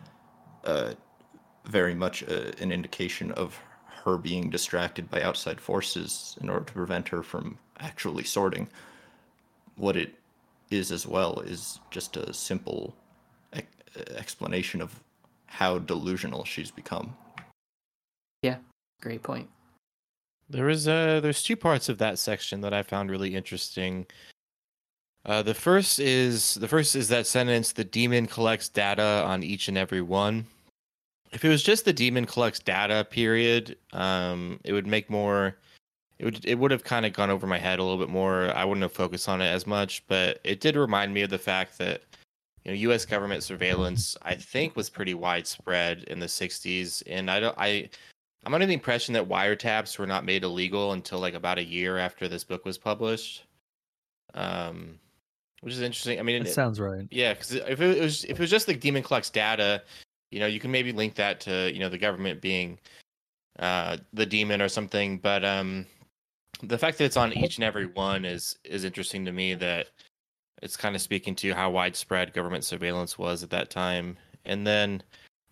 uh, 0.65 0.95
very 1.67 1.95
much 1.95 2.23
a, 2.23 2.49
uh, 2.49 2.53
an 2.63 2.73
indication 2.73 3.33
of 3.33 3.61
her 4.05 4.19
being 4.19 4.51
distracted 4.51 5.11
by 5.11 5.23
outside 5.23 5.61
forces 5.61 6.37
in 6.41 6.49
order 6.49 6.65
to 6.65 6.73
prevent 6.73 7.09
her 7.09 7.23
from 7.23 7.59
actually 7.79 8.25
sorting, 8.25 8.69
what 9.77 9.97
it 9.97 10.15
is 10.71 10.91
as 10.91 11.07
well 11.07 11.41
is 11.41 11.81
just 11.91 12.17
a 12.17 12.33
simple 12.33 12.95
e- 13.57 13.63
explanation 14.17 14.81
of 14.81 15.01
how 15.47 15.79
delusional 15.79 16.45
she's 16.45 16.71
become. 16.71 17.15
Yeah, 18.43 18.57
great 19.01 19.23
point. 19.23 19.49
There 20.49 20.69
is 20.69 20.89
uh 20.89 21.21
there's 21.21 21.43
two 21.43 21.57
parts 21.57 21.89
of 21.89 21.99
that 21.99 22.19
section 22.19 22.61
that 22.63 22.75
I 22.75 22.83
found 22.83 23.11
really 23.11 23.35
interesting. 23.35 24.07
Uh, 25.25 25.41
the 25.41 25.55
first 25.55 26.01
is 26.01 26.55
the 26.55 26.69
first 26.69 26.97
is 26.97 27.09
that 27.09 27.27
sentence: 27.27 27.73
the 27.73 27.85
demon 27.85 28.27
collects 28.27 28.69
data 28.69 29.23
on 29.25 29.43
each 29.43 29.69
and 29.69 29.79
every 29.79 30.03
one. 30.03 30.47
If 31.33 31.45
it 31.45 31.49
was 31.49 31.63
just 31.63 31.85
the 31.85 31.93
demon 31.93 32.27
collects 32.27 32.59
data, 32.59 33.07
period, 33.09 33.77
um, 33.93 34.61
it 34.65 34.73
would 34.73 34.87
make 34.87 35.09
more 35.09 35.57
it 36.23 36.27
would 36.27 36.45
it 36.45 36.55
would 36.57 36.71
have 36.71 36.85
kind 36.85 37.05
of 37.05 37.13
gone 37.13 37.31
over 37.31 37.49
my 37.49 37.59
head 37.59 37.81
a 37.81 37.83
little 37.83 37.99
bit 37.99 38.09
more. 38.09 38.55
I 38.55 38.65
wouldn't 38.65 38.83
have 38.83 38.93
focused 38.93 39.29
on 39.29 39.41
it 39.41 39.49
as 39.49 39.67
much, 39.67 40.07
but 40.07 40.39
it 40.45 40.61
did 40.61 40.77
remind 40.77 41.13
me 41.13 41.23
of 41.23 41.31
the 41.31 41.39
fact 41.39 41.79
that 41.79 42.03
you 42.65 42.71
know 42.71 42.77
U.S. 42.77 43.05
government 43.05 43.43
surveillance 43.43 44.17
I 44.23 44.37
think 44.37 44.77
was 44.77 44.89
pretty 44.89 45.15
widespread 45.15 46.05
in 46.05 46.21
the 46.21 46.27
'60s, 46.27 47.03
and 47.09 47.29
I 47.29 47.41
don't 47.41 47.59
I 47.59 47.89
I'm 48.45 48.55
under 48.55 48.67
the 48.67 48.73
impression 48.75 49.15
that 49.15 49.29
wiretaps 49.29 49.99
were 49.99 50.07
not 50.07 50.25
made 50.25 50.45
illegal 50.45 50.93
until 50.93 51.19
like 51.19 51.35
about 51.35 51.59
a 51.59 51.65
year 51.65 51.99
after 51.99 52.29
this 52.29 52.45
book 52.45 52.65
was 52.65 52.79
published. 52.79 53.45
Um, 54.35 55.01
which 55.63 55.75
is 55.75 55.81
interesting. 55.81 56.21
I 56.21 56.23
mean, 56.23 56.43
it, 56.43 56.47
it 56.47 56.53
sounds 56.53 56.79
right. 56.79 57.07
Yeah, 57.11 57.35
because 57.35 57.55
if 57.55 57.81
it 57.81 58.01
was 58.01 58.25
if 58.25 58.33
it 58.33 58.39
was 58.39 58.51
just 58.51 58.69
like 58.69 58.79
demon 58.79 59.03
collects 59.03 59.31
data, 59.31 59.83
you 60.33 60.41
know, 60.41 60.47
you 60.47 60.59
can 60.61 60.71
maybe 60.71 60.93
link 60.93 61.15
that 61.17 61.41
to 61.41 61.73
you 61.73 61.81
know 61.81 61.89
the 61.89 61.99
government 61.99 62.41
being 62.41 62.79
uh 63.59 63.99
the 64.13 64.27
demon 64.27 64.63
or 64.63 64.69
something, 64.69 65.19
but 65.19 65.45
um 65.45 65.87
the 66.63 66.79
fact 66.79 66.99
that 66.99 67.05
it's 67.05 67.17
on 67.17 67.33
each 67.33 67.57
and 67.57 67.65
every 67.65 67.87
one 67.87 68.25
is 68.25 68.57
is 68.65 68.85
interesting 68.85 69.25
to 69.25 69.33
me 69.33 69.55
that 69.55 69.89
it's 70.63 70.77
kind 70.77 70.95
of 70.95 71.03
speaking 71.03 71.35
to 71.35 71.53
how 71.53 71.71
widespread 71.71 72.33
government 72.33 72.65
surveillance 72.65 73.19
was 73.19 73.43
at 73.43 73.51
that 73.51 73.69
time. 73.69 74.17
And 74.45 74.67
then 74.67 75.03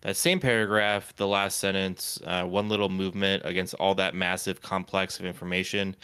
that 0.01 0.15
same 0.15 0.39
paragraph 0.39 1.13
the 1.15 1.27
last 1.27 1.59
sentence 1.59 2.19
uh, 2.25 2.43
one 2.45 2.69
little 2.69 2.89
movement 2.89 3.43
against 3.45 3.73
all 3.75 3.93
that 3.95 4.15
massive 4.15 4.61
complex 4.61 5.19
of 5.19 5.25
information 5.25 5.95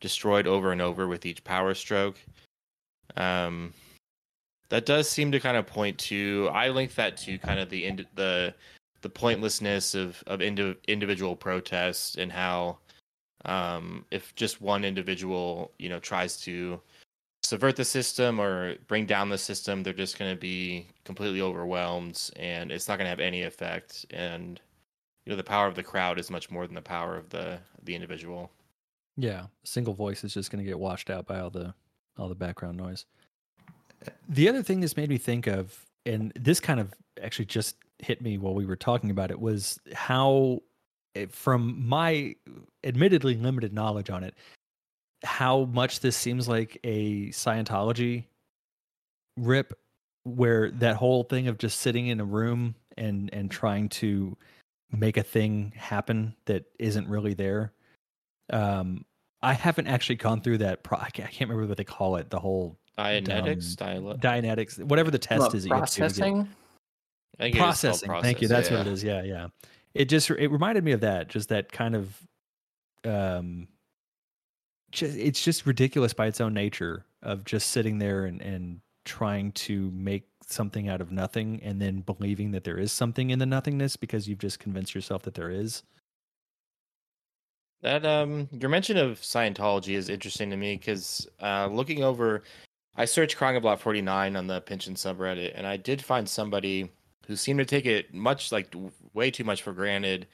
destroyed 0.00 0.46
over 0.46 0.72
and 0.72 0.80
over 0.80 1.06
with 1.06 1.26
each 1.26 1.44
power 1.44 1.74
stroke. 1.74 2.16
Um, 3.16 3.74
that 4.72 4.86
does 4.86 5.08
seem 5.08 5.30
to 5.30 5.38
kind 5.38 5.56
of 5.56 5.66
point 5.66 5.98
to 5.98 6.48
i 6.52 6.68
link 6.68 6.94
that 6.94 7.16
to 7.16 7.38
kind 7.38 7.60
of 7.60 7.68
the 7.70 8.06
the 8.14 8.54
the 9.02 9.08
pointlessness 9.08 9.94
of 9.94 10.22
of 10.26 10.40
indi- 10.40 10.76
individual 10.88 11.36
protests 11.36 12.16
and 12.16 12.32
how 12.32 12.78
um, 13.44 14.04
if 14.10 14.34
just 14.34 14.60
one 14.60 14.84
individual, 14.84 15.72
you 15.78 15.88
know, 15.88 15.98
tries 15.98 16.36
to 16.42 16.80
subvert 17.42 17.76
the 17.76 17.84
system 17.84 18.40
or 18.40 18.76
bring 18.86 19.04
down 19.04 19.28
the 19.28 19.38
system, 19.38 19.82
they're 19.82 19.92
just 19.92 20.18
going 20.18 20.32
to 20.32 20.40
be 20.40 20.86
completely 21.04 21.40
overwhelmed, 21.40 22.30
and 22.36 22.70
it's 22.70 22.88
not 22.88 22.98
going 22.98 23.06
to 23.06 23.10
have 23.10 23.20
any 23.20 23.42
effect. 23.42 24.06
And 24.10 24.60
you 25.24 25.30
know, 25.30 25.36
the 25.36 25.44
power 25.44 25.66
of 25.66 25.74
the 25.74 25.82
crowd 25.82 26.18
is 26.18 26.30
much 26.30 26.50
more 26.50 26.66
than 26.66 26.74
the 26.74 26.82
power 26.82 27.16
of 27.16 27.30
the 27.30 27.58
the 27.82 27.94
individual. 27.94 28.50
Yeah, 29.16 29.46
single 29.64 29.94
voice 29.94 30.24
is 30.24 30.34
just 30.34 30.50
going 30.50 30.64
to 30.64 30.68
get 30.68 30.78
washed 30.78 31.10
out 31.10 31.26
by 31.26 31.40
all 31.40 31.50
the 31.50 31.74
all 32.16 32.28
the 32.28 32.34
background 32.34 32.76
noise. 32.76 33.06
The 34.28 34.48
other 34.48 34.62
thing 34.62 34.80
this 34.80 34.96
made 34.96 35.08
me 35.08 35.18
think 35.18 35.46
of, 35.46 35.84
and 36.06 36.32
this 36.34 36.60
kind 36.60 36.80
of 36.80 36.92
actually 37.22 37.44
just 37.44 37.76
hit 37.98 38.20
me 38.22 38.38
while 38.38 38.54
we 38.54 38.66
were 38.66 38.76
talking 38.76 39.10
about 39.10 39.30
it, 39.30 39.40
was 39.40 39.78
how 39.94 40.60
from 41.30 41.86
my 41.86 42.34
admittedly 42.84 43.36
limited 43.36 43.72
knowledge 43.72 44.10
on 44.10 44.24
it, 44.24 44.34
how 45.24 45.64
much 45.66 46.00
this 46.00 46.16
seems 46.16 46.48
like 46.48 46.78
a 46.84 47.28
Scientology 47.28 48.24
rip, 49.36 49.78
where 50.24 50.70
that 50.70 50.96
whole 50.96 51.24
thing 51.24 51.48
of 51.48 51.58
just 51.58 51.80
sitting 51.80 52.06
in 52.06 52.20
a 52.20 52.24
room 52.24 52.74
and 52.96 53.30
and 53.32 53.50
trying 53.50 53.88
to 53.88 54.36
make 54.90 55.16
a 55.16 55.22
thing 55.22 55.72
happen 55.76 56.34
that 56.44 56.64
isn't 56.78 57.08
really 57.08 57.34
there. 57.34 57.72
Um, 58.52 59.04
I 59.42 59.54
haven't 59.54 59.86
actually 59.86 60.16
gone 60.16 60.40
through 60.40 60.58
that. 60.58 60.82
Pro- 60.82 60.98
I 60.98 61.10
can't 61.10 61.32
remember 61.40 61.66
what 61.66 61.76
they 61.78 61.84
call 61.84 62.16
it. 62.16 62.30
The 62.30 62.38
whole 62.38 62.78
Dianetics, 62.98 63.80
um, 63.80 64.18
Dianetics, 64.18 64.82
whatever 64.84 65.10
the 65.10 65.18
test 65.18 65.40
what, 65.40 65.54
is. 65.54 65.66
Processing. 65.66 66.48
processing. 67.54 68.10
Thank 68.20 68.42
you. 68.42 68.48
That's 68.48 68.70
yeah. 68.70 68.78
what 68.78 68.86
it 68.86 68.92
is. 68.92 69.02
Yeah, 69.02 69.22
yeah 69.22 69.48
it 69.94 70.06
just 70.06 70.30
it 70.30 70.48
reminded 70.48 70.84
me 70.84 70.92
of 70.92 71.00
that 71.00 71.28
just 71.28 71.48
that 71.48 71.70
kind 71.70 71.94
of 71.94 72.16
um 73.04 73.68
just, 74.90 75.16
it's 75.16 75.42
just 75.42 75.66
ridiculous 75.66 76.12
by 76.12 76.26
its 76.26 76.40
own 76.40 76.52
nature 76.54 77.04
of 77.22 77.44
just 77.44 77.70
sitting 77.70 77.98
there 77.98 78.24
and 78.26 78.40
and 78.40 78.80
trying 79.04 79.52
to 79.52 79.90
make 79.92 80.28
something 80.46 80.88
out 80.88 81.00
of 81.00 81.10
nothing 81.10 81.60
and 81.62 81.80
then 81.80 82.00
believing 82.00 82.50
that 82.52 82.64
there 82.64 82.78
is 82.78 82.92
something 82.92 83.30
in 83.30 83.38
the 83.38 83.46
nothingness 83.46 83.96
because 83.96 84.28
you've 84.28 84.38
just 84.38 84.58
convinced 84.58 84.94
yourself 84.94 85.22
that 85.22 85.34
there 85.34 85.50
is 85.50 85.82
that 87.80 88.04
um 88.06 88.48
your 88.52 88.70
mention 88.70 88.96
of 88.96 89.20
scientology 89.20 89.94
is 89.94 90.08
interesting 90.08 90.50
to 90.50 90.56
me 90.56 90.76
because 90.76 91.26
uh 91.40 91.68
looking 91.70 92.04
over 92.04 92.42
i 92.96 93.04
searched 93.04 93.36
crying 93.36 93.56
of 93.56 93.64
lot 93.64 93.80
49 93.80 94.36
on 94.36 94.46
the 94.46 94.60
Pynchon 94.60 94.94
subreddit 94.94 95.52
and 95.54 95.66
i 95.66 95.76
did 95.76 96.02
find 96.02 96.28
somebody 96.28 96.90
who 97.26 97.36
seemed 97.36 97.58
to 97.58 97.64
take 97.64 97.86
it 97.86 98.12
much 98.12 98.52
like 98.52 98.74
way 99.14 99.30
too 99.30 99.44
much 99.44 99.62
for 99.62 99.72
granted 99.72 100.26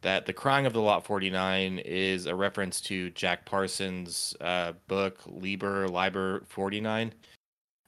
that 0.00 0.26
the 0.26 0.32
crying 0.32 0.66
of 0.66 0.72
the 0.72 0.80
lot 0.80 1.04
49 1.04 1.78
is 1.78 2.26
a 2.26 2.34
reference 2.34 2.80
to 2.82 3.10
jack 3.10 3.44
parsons 3.44 4.34
uh, 4.40 4.72
book 4.86 5.20
liber 5.26 5.88
liber 5.88 6.44
49 6.48 7.12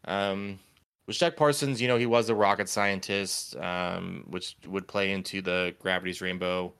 um, 0.06 0.58
which 1.04 1.20
jack 1.20 1.36
parsons 1.36 1.80
you 1.80 1.88
know 1.88 1.96
he 1.96 2.06
was 2.06 2.28
a 2.28 2.34
rocket 2.34 2.68
scientist 2.68 3.56
um, 3.56 4.24
which 4.28 4.56
would 4.66 4.88
play 4.88 5.12
into 5.12 5.40
the 5.40 5.74
gravity's 5.78 6.20
rainbow 6.20 6.72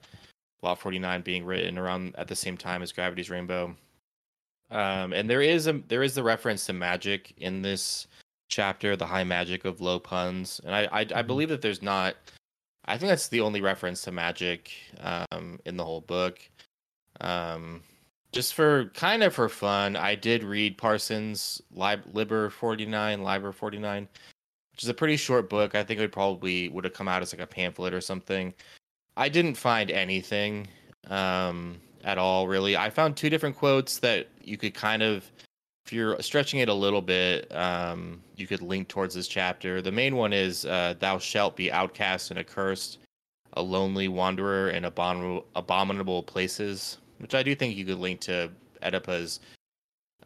lot 0.63 0.79
49 0.79 1.23
being 1.23 1.45
written 1.45 1.79
around 1.79 2.15
at 2.17 2.29
the 2.29 2.37
same 2.37 2.57
time 2.57 2.83
as 2.83 2.93
gravity's 2.93 3.31
rainbow 3.31 3.75
um, 4.71 5.13
and 5.13 5.29
there 5.29 5.43
is 5.43 5.67
a 5.67 5.75
there 5.89 6.03
is 6.03 6.15
the 6.15 6.23
reference 6.23 6.67
to 6.67 6.73
magic 6.73 7.35
in 7.39 7.63
this 7.63 8.07
chapter, 8.49 8.97
the 8.97 9.07
high 9.07 9.25
magic 9.25 9.65
of 9.65 9.81
low 9.81 9.99
puns, 9.99 10.61
and 10.65 10.75
I 10.75 10.83
I, 10.83 10.89
I 10.93 11.05
mm-hmm. 11.05 11.27
believe 11.27 11.49
that 11.49 11.63
there's 11.63 11.83
not. 11.83 12.17
I 12.87 12.99
think 12.99 13.11
that's 13.11 13.29
the 13.29 13.41
only 13.41 13.61
reference 13.61 14.03
to 14.03 14.13
magic 14.13 14.73
um, 15.01 15.61
in 15.65 15.77
the 15.77 15.85
whole 15.85 16.01
book. 16.01 16.41
Um, 17.21 17.83
just 18.33 18.55
for 18.55 18.87
kind 18.95 19.23
of 19.23 19.35
for 19.35 19.49
fun, 19.49 19.97
I 19.97 20.15
did 20.15 20.43
read 20.43 20.79
Parsons 20.79 21.61
Lib- 21.73 22.05
Liber 22.13 22.51
49, 22.51 23.23
Liber 23.23 23.53
49, 23.53 24.09
which 24.73 24.83
is 24.83 24.89
a 24.89 24.95
pretty 24.95 25.17
short 25.17 25.51
book. 25.51 25.75
I 25.75 25.85
think 25.85 26.01
it 26.01 26.13
probably 26.13 26.69
would 26.69 26.85
have 26.85 26.95
come 26.95 27.09
out 27.09 27.23
as 27.23 27.33
like 27.33 27.43
a 27.43 27.47
pamphlet 27.47 27.93
or 27.93 28.01
something. 28.01 28.55
I 29.17 29.29
didn't 29.29 29.57
find 29.57 29.91
anything 29.91 30.69
um, 31.09 31.81
at 32.05 32.19
all, 32.19 32.49
really. 32.49 32.77
I 32.77 32.91
found 32.91 33.17
two 33.17 33.31
different 33.31 33.57
quotes 33.57 33.99
that 33.99 34.29
you 34.43 34.57
could 34.57 34.75
kind 34.75 35.03
of 35.03 35.31
if 35.91 35.95
you're 35.95 36.21
stretching 36.23 36.61
it 36.61 36.69
a 36.69 36.75
little 36.75 37.03
bit, 37.03 37.53
um, 37.53 38.23
you 38.37 38.47
could 38.47 38.63
link 38.63 38.87
towards 38.87 39.15
this 39.15 39.27
chapter. 39.27 39.83
The 39.83 39.91
main 39.91 40.15
one 40.15 40.33
is 40.33 40.65
uh, 40.65 40.95
"Thou 40.99 41.19
shalt 41.19 41.57
be 41.57 41.73
outcast 41.73 42.31
and 42.31 42.39
accursed, 42.39 42.99
a 43.55 43.63
lonely 43.63 44.07
wanderer 44.07 44.71
in 44.71 44.85
abominable, 44.85 46.23
places," 46.23 46.99
which 47.19 47.35
I 47.35 47.43
do 47.43 47.57
think 47.57 47.77
you 47.77 47.85
could 47.85 47.99
link 47.99 48.21
to 48.21 48.53
Oedipa's 48.83 49.41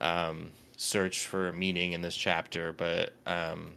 um, 0.03 0.51
search 0.77 1.27
for 1.27 1.53
meaning 1.53 1.93
in 1.93 2.03
this 2.03 2.17
chapter. 2.17 2.75
But 2.75 3.15
um, 3.27 3.73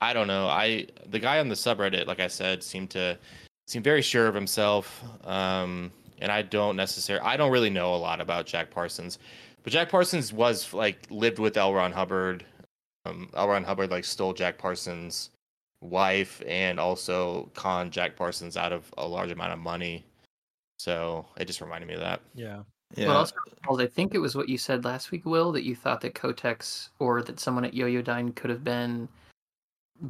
I 0.00 0.12
don't 0.12 0.28
know. 0.28 0.46
I 0.46 0.86
the 1.06 1.18
guy 1.18 1.40
on 1.40 1.48
the 1.48 1.56
subreddit, 1.56 2.06
like 2.06 2.20
I 2.20 2.28
said, 2.28 2.62
seemed 2.62 2.90
to 2.90 3.18
seem 3.66 3.82
very 3.82 4.02
sure 4.02 4.28
of 4.28 4.34
himself. 4.34 5.02
Um, 5.24 5.90
and 6.22 6.30
I 6.30 6.40
don't 6.42 6.76
necessarily, 6.76 7.26
I 7.26 7.36
don't 7.36 7.50
really 7.50 7.68
know 7.68 7.94
a 7.94 7.96
lot 7.96 8.20
about 8.20 8.46
Jack 8.46 8.70
Parsons. 8.70 9.18
But 9.64 9.72
Jack 9.72 9.90
Parsons 9.90 10.32
was 10.32 10.72
like 10.72 11.06
lived 11.10 11.40
with 11.40 11.56
L. 11.56 11.74
Ron 11.74 11.92
Hubbard. 11.92 12.44
Um, 13.04 13.28
L. 13.34 13.48
Ron 13.48 13.64
Hubbard 13.64 13.90
like 13.90 14.04
stole 14.04 14.32
Jack 14.32 14.56
Parsons' 14.56 15.30
wife 15.80 16.40
and 16.46 16.78
also 16.78 17.50
conned 17.54 17.90
Jack 17.92 18.14
Parsons 18.14 18.56
out 18.56 18.72
of 18.72 18.84
a 18.96 19.06
large 19.06 19.32
amount 19.32 19.52
of 19.52 19.58
money. 19.58 20.04
So 20.78 21.26
it 21.36 21.46
just 21.46 21.60
reminded 21.60 21.88
me 21.88 21.94
of 21.94 22.00
that. 22.00 22.20
Yeah. 22.34 22.62
Yeah. 22.94 23.06
But 23.06 23.16
also, 23.16 23.34
I 23.80 23.86
think 23.86 24.14
it 24.14 24.18
was 24.18 24.36
what 24.36 24.48
you 24.48 24.58
said 24.58 24.84
last 24.84 25.10
week, 25.10 25.24
Will, 25.24 25.50
that 25.52 25.64
you 25.64 25.74
thought 25.74 26.02
that 26.02 26.14
Koteks 26.14 26.90
or 27.00 27.22
that 27.22 27.40
someone 27.40 27.64
at 27.64 27.74
Yo-Yo 27.74 28.02
Yoyodyne 28.02 28.34
could 28.36 28.50
have 28.50 28.62
been 28.62 29.08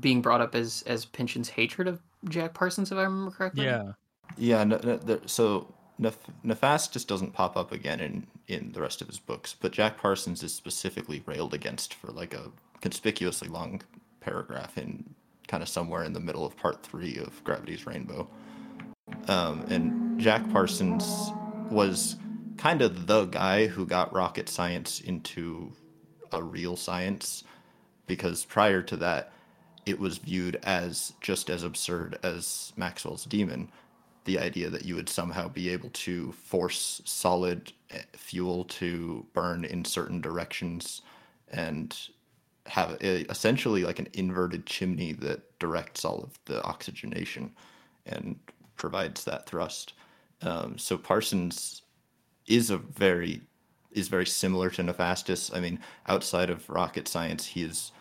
being 0.00 0.20
brought 0.20 0.40
up 0.40 0.54
as 0.54 0.82
as 0.86 1.04
Pynchon's 1.06 1.48
hatred 1.48 1.88
of 1.88 2.00
Jack 2.28 2.52
Parsons, 2.54 2.92
if 2.92 2.98
I 2.98 3.02
remember 3.02 3.30
correctly. 3.30 3.64
Yeah. 3.64 3.92
Yeah, 4.36 4.64
no, 4.64 4.80
no, 4.82 4.96
there, 4.96 5.20
so 5.26 5.72
Nef- 6.02 6.30
Nefastis 6.44 7.06
doesn't 7.06 7.32
pop 7.32 7.56
up 7.56 7.72
again 7.72 8.00
in, 8.00 8.26
in 8.48 8.72
the 8.72 8.80
rest 8.80 9.00
of 9.00 9.08
his 9.08 9.18
books, 9.18 9.54
but 9.58 9.72
Jack 9.72 9.96
Parsons 9.96 10.42
is 10.42 10.54
specifically 10.54 11.22
railed 11.24 11.54
against 11.54 11.94
for 11.94 12.08
like 12.08 12.34
a 12.34 12.50
conspicuously 12.80 13.48
long 13.48 13.80
paragraph 14.20 14.76
in 14.76 15.14
kind 15.48 15.62
of 15.62 15.68
somewhere 15.68 16.04
in 16.04 16.12
the 16.12 16.20
middle 16.20 16.44
of 16.44 16.56
part 16.56 16.82
three 16.82 17.16
of 17.16 17.42
Gravity's 17.44 17.86
Rainbow. 17.86 18.28
Um, 19.28 19.64
and 19.68 20.20
Jack 20.20 20.50
Parsons 20.50 21.32
was 21.70 22.16
kind 22.56 22.82
of 22.82 23.06
the 23.06 23.26
guy 23.26 23.66
who 23.66 23.86
got 23.86 24.12
rocket 24.12 24.48
science 24.48 25.00
into 25.00 25.72
a 26.32 26.42
real 26.42 26.76
science 26.76 27.44
because 28.06 28.44
prior 28.44 28.82
to 28.82 28.96
that, 28.96 29.32
it 29.84 29.98
was 29.98 30.18
viewed 30.18 30.56
as 30.62 31.12
just 31.20 31.50
as 31.50 31.62
absurd 31.62 32.18
as 32.22 32.72
Maxwell's 32.76 33.24
demon. 33.24 33.70
The 34.24 34.38
idea 34.38 34.70
that 34.70 34.84
you 34.84 34.94
would 34.94 35.08
somehow 35.08 35.48
be 35.48 35.68
able 35.70 35.90
to 35.90 36.32
force 36.32 37.02
solid 37.04 37.72
eh, 37.90 38.02
fuel 38.12 38.64
to 38.64 39.26
burn 39.32 39.64
in 39.64 39.84
certain 39.84 40.20
directions 40.20 41.02
and 41.48 41.96
have 42.66 42.96
a, 43.02 43.28
essentially 43.30 43.84
like 43.84 43.98
an 43.98 44.08
inverted 44.12 44.66
chimney 44.66 45.12
that 45.12 45.58
directs 45.58 46.04
all 46.04 46.22
of 46.22 46.38
the 46.44 46.62
oxygenation 46.62 47.52
and 48.06 48.38
provides 48.76 49.24
that 49.24 49.46
thrust. 49.46 49.94
Um, 50.42 50.78
so 50.78 50.96
Parsons 50.96 51.82
is 52.46 52.70
a 52.70 52.78
very 52.78 53.40
is 53.92 54.08
very 54.08 54.26
similar 54.26 54.70
to 54.70 54.82
Nefastis. 54.82 55.54
I 55.54 55.60
mean, 55.60 55.78
outside 56.06 56.48
of 56.48 56.68
rocket 56.70 57.06
science, 57.06 57.44
he 57.44 57.62
is 57.62 57.92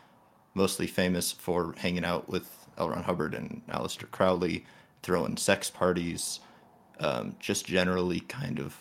mostly 0.54 0.88
famous 0.88 1.32
for 1.32 1.74
hanging 1.78 2.06
out 2.06 2.30
with 2.30 2.68
L. 2.78 2.90
Ron 2.90 3.04
Hubbard 3.04 3.34
and 3.34 3.62
Aleister 3.68 4.10
Crowley, 4.10 4.66
throwing 5.04 5.38
sex 5.38 5.70
parties, 5.70 6.40
um, 7.00 7.36
just 7.40 7.66
generally 7.66 8.20
kind 8.22 8.60
of 8.60 8.78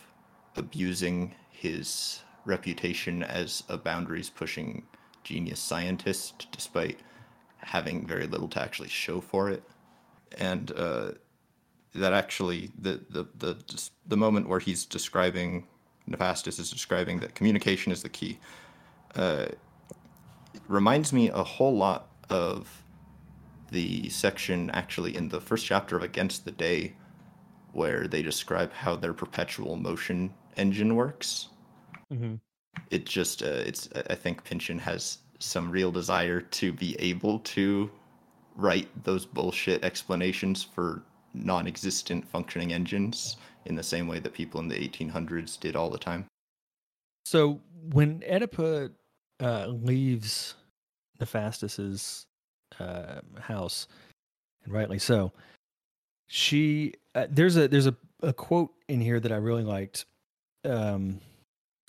abusing 0.56 1.34
his 1.50 2.22
reputation 2.44 3.22
as 3.22 3.62
a 3.68 3.76
boundaries 3.76 4.30
pushing 4.30 4.84
genius 5.24 5.60
scientist, 5.60 6.46
despite 6.52 6.98
having 7.58 8.06
very 8.06 8.26
little 8.26 8.48
to 8.48 8.60
actually 8.60 8.88
show 8.88 9.20
for 9.20 9.50
it. 9.50 9.62
And 10.38 10.72
uh, 10.72 11.12
that 11.94 12.12
actually, 12.12 12.70
the, 12.78 13.00
the, 13.10 13.26
the, 13.36 13.90
the 14.06 14.16
moment 14.16 14.48
where 14.48 14.60
he's 14.60 14.84
describing, 14.84 15.66
Nefastis 16.08 16.58
is 16.58 16.70
describing 16.70 17.20
that 17.20 17.34
communication 17.34 17.92
is 17.92 18.02
the 18.02 18.08
key. 18.08 18.38
Uh, 19.14 19.46
reminds 20.68 21.12
me 21.12 21.28
a 21.28 21.42
whole 21.42 21.76
lot 21.76 22.08
of 22.28 22.79
the 23.70 24.08
section 24.08 24.70
actually 24.70 25.16
in 25.16 25.28
the 25.28 25.40
first 25.40 25.66
chapter 25.66 25.96
of 25.96 26.02
Against 26.02 26.44
the 26.44 26.50
Day, 26.50 26.94
where 27.72 28.08
they 28.08 28.22
describe 28.22 28.72
how 28.72 28.96
their 28.96 29.12
perpetual 29.12 29.76
motion 29.76 30.32
engine 30.56 30.96
works. 30.96 31.48
Mm-hmm. 32.12 32.34
It 32.90 33.06
just, 33.06 33.42
uh, 33.42 33.46
it's, 33.46 33.88
I 34.08 34.14
think 34.14 34.44
Pynchon 34.44 34.78
has 34.78 35.18
some 35.38 35.70
real 35.70 35.90
desire 35.90 36.40
to 36.40 36.72
be 36.72 36.96
able 36.98 37.38
to 37.40 37.90
write 38.56 38.88
those 39.04 39.24
bullshit 39.24 39.84
explanations 39.84 40.62
for 40.62 41.02
non 41.34 41.66
existent 41.66 42.28
functioning 42.28 42.72
engines 42.72 43.36
in 43.66 43.74
the 43.74 43.82
same 43.82 44.08
way 44.08 44.18
that 44.18 44.32
people 44.32 44.60
in 44.60 44.68
the 44.68 44.88
1800s 44.88 45.58
did 45.58 45.76
all 45.76 45.90
the 45.90 45.98
time. 45.98 46.26
So 47.24 47.60
when 47.92 48.20
Oedipa 48.20 48.90
uh, 49.40 49.66
leaves 49.66 50.54
Nefastis's 51.20 52.26
uh, 52.78 53.20
house, 53.40 53.88
and 54.64 54.72
rightly 54.72 54.98
so, 54.98 55.32
she 56.26 56.94
uh, 57.14 57.26
there's 57.28 57.56
a 57.56 57.68
there's 57.68 57.86
a, 57.86 57.96
a 58.22 58.32
quote 58.32 58.72
in 58.88 59.00
here 59.00 59.20
that 59.20 59.32
I 59.32 59.36
really 59.36 59.64
liked. 59.64 60.06
Um, 60.64 61.20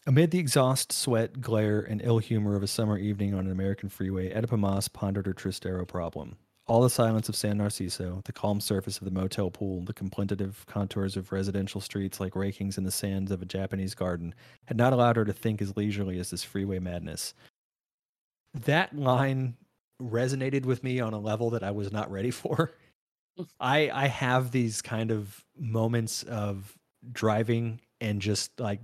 Amid 0.07 0.31
the 0.31 0.39
exhaust, 0.39 0.91
sweat, 0.91 1.41
glare, 1.41 1.81
and 1.81 2.01
ill 2.03 2.17
humor 2.17 2.55
of 2.55 2.63
a 2.63 2.67
summer 2.67 2.97
evening 2.97 3.35
on 3.35 3.45
an 3.45 3.51
American 3.51 3.87
freeway, 3.87 4.33
Oedipa 4.33 4.57
Maas 4.57 4.87
pondered 4.87 5.27
her 5.27 5.33
Tristero 5.33 5.87
problem. 5.87 6.37
All 6.65 6.81
the 6.81 6.89
silence 6.89 7.29
of 7.29 7.35
San 7.35 7.59
Narciso, 7.59 8.23
the 8.23 8.33
calm 8.33 8.59
surface 8.59 8.97
of 8.97 9.05
the 9.05 9.11
motel 9.11 9.51
pool, 9.51 9.85
the 9.85 9.93
contemplative 9.93 10.65
contours 10.65 11.15
of 11.17 11.31
residential 11.31 11.81
streets 11.81 12.19
like 12.19 12.35
rakings 12.35 12.79
in 12.79 12.83
the 12.83 12.89
sands 12.89 13.29
of 13.29 13.43
a 13.43 13.45
Japanese 13.45 13.93
garden 13.93 14.33
had 14.65 14.75
not 14.75 14.91
allowed 14.91 15.17
her 15.17 15.25
to 15.25 15.33
think 15.33 15.61
as 15.61 15.77
leisurely 15.77 16.17
as 16.17 16.31
this 16.31 16.43
freeway 16.43 16.79
madness. 16.79 17.35
That 18.55 18.97
line 18.97 19.55
resonated 20.01 20.65
with 20.65 20.83
me 20.83 20.99
on 20.99 21.13
a 21.13 21.19
level 21.19 21.51
that 21.51 21.63
I 21.63 21.71
was 21.71 21.91
not 21.91 22.11
ready 22.11 22.31
for. 22.31 22.71
Mm. 23.39 23.47
I 23.61 23.89
I 23.93 24.07
have 24.07 24.51
these 24.51 24.81
kind 24.81 25.09
of 25.09 25.45
moments 25.57 26.23
of 26.23 26.77
driving 27.13 27.79
and 28.01 28.21
just 28.21 28.59
like 28.59 28.81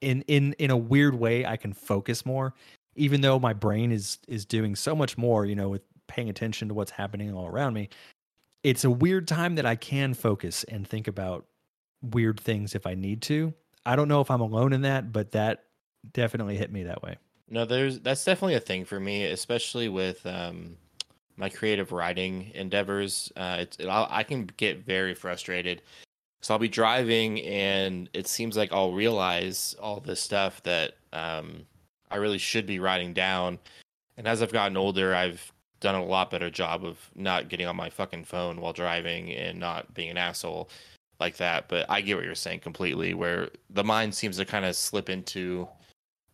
in 0.00 0.22
in 0.22 0.54
in 0.54 0.70
a 0.70 0.76
weird 0.76 1.14
way 1.16 1.44
I 1.44 1.58
can 1.58 1.74
focus 1.74 2.24
more 2.24 2.54
even 2.96 3.20
though 3.20 3.38
my 3.38 3.52
brain 3.52 3.92
is 3.92 4.18
is 4.28 4.44
doing 4.44 4.76
so 4.76 4.94
much 4.94 5.16
more, 5.16 5.46
you 5.46 5.54
know, 5.54 5.68
with 5.68 5.82
paying 6.08 6.28
attention 6.28 6.68
to 6.68 6.74
what's 6.74 6.90
happening 6.90 7.32
all 7.34 7.46
around 7.46 7.74
me. 7.74 7.88
It's 8.62 8.84
a 8.84 8.90
weird 8.90 9.26
time 9.26 9.54
that 9.54 9.64
I 9.64 9.76
can 9.76 10.12
focus 10.12 10.64
and 10.64 10.86
think 10.86 11.08
about 11.08 11.46
weird 12.02 12.38
things 12.38 12.74
if 12.74 12.86
I 12.86 12.94
need 12.94 13.22
to. 13.22 13.54
I 13.86 13.96
don't 13.96 14.08
know 14.08 14.20
if 14.20 14.30
I'm 14.30 14.42
alone 14.42 14.72
in 14.72 14.82
that, 14.82 15.12
but 15.12 15.32
that 15.32 15.64
definitely 16.12 16.56
hit 16.56 16.70
me 16.70 16.84
that 16.84 17.02
way. 17.02 17.16
No, 17.50 17.64
there's 17.64 17.98
that's 18.00 18.24
definitely 18.24 18.54
a 18.54 18.60
thing 18.60 18.84
for 18.84 19.00
me, 19.00 19.24
especially 19.26 19.88
with 19.88 20.24
um, 20.24 20.76
my 21.36 21.48
creative 21.48 21.90
writing 21.90 22.52
endeavors. 22.54 23.32
Uh, 23.36 23.56
it's 23.60 23.76
it, 23.78 23.88
I 23.88 24.22
can 24.22 24.48
get 24.56 24.84
very 24.86 25.14
frustrated. 25.14 25.82
So 26.42 26.54
I'll 26.54 26.60
be 26.60 26.68
driving, 26.68 27.40
and 27.42 28.08
it 28.14 28.26
seems 28.26 28.56
like 28.56 28.72
I'll 28.72 28.92
realize 28.92 29.74
all 29.80 30.00
this 30.00 30.20
stuff 30.20 30.62
that 30.62 30.94
um, 31.12 31.66
I 32.10 32.16
really 32.16 32.38
should 32.38 32.66
be 32.66 32.78
writing 32.78 33.12
down. 33.12 33.58
And 34.16 34.26
as 34.26 34.42
I've 34.42 34.52
gotten 34.52 34.76
older, 34.76 35.14
I've 35.14 35.52
done 35.80 35.96
a 35.96 36.04
lot 36.04 36.30
better 36.30 36.50
job 36.50 36.84
of 36.84 36.98
not 37.14 37.48
getting 37.48 37.66
on 37.66 37.76
my 37.76 37.90
fucking 37.90 38.24
phone 38.24 38.60
while 38.60 38.72
driving 38.72 39.32
and 39.32 39.58
not 39.58 39.92
being 39.92 40.10
an 40.10 40.18
asshole 40.18 40.70
like 41.18 41.36
that. 41.38 41.68
But 41.68 41.86
I 41.90 42.00
get 42.00 42.16
what 42.16 42.24
you're 42.24 42.34
saying 42.34 42.60
completely, 42.60 43.12
where 43.12 43.50
the 43.70 43.84
mind 43.84 44.14
seems 44.14 44.36
to 44.38 44.44
kind 44.44 44.64
of 44.64 44.76
slip 44.76 45.10
into, 45.10 45.68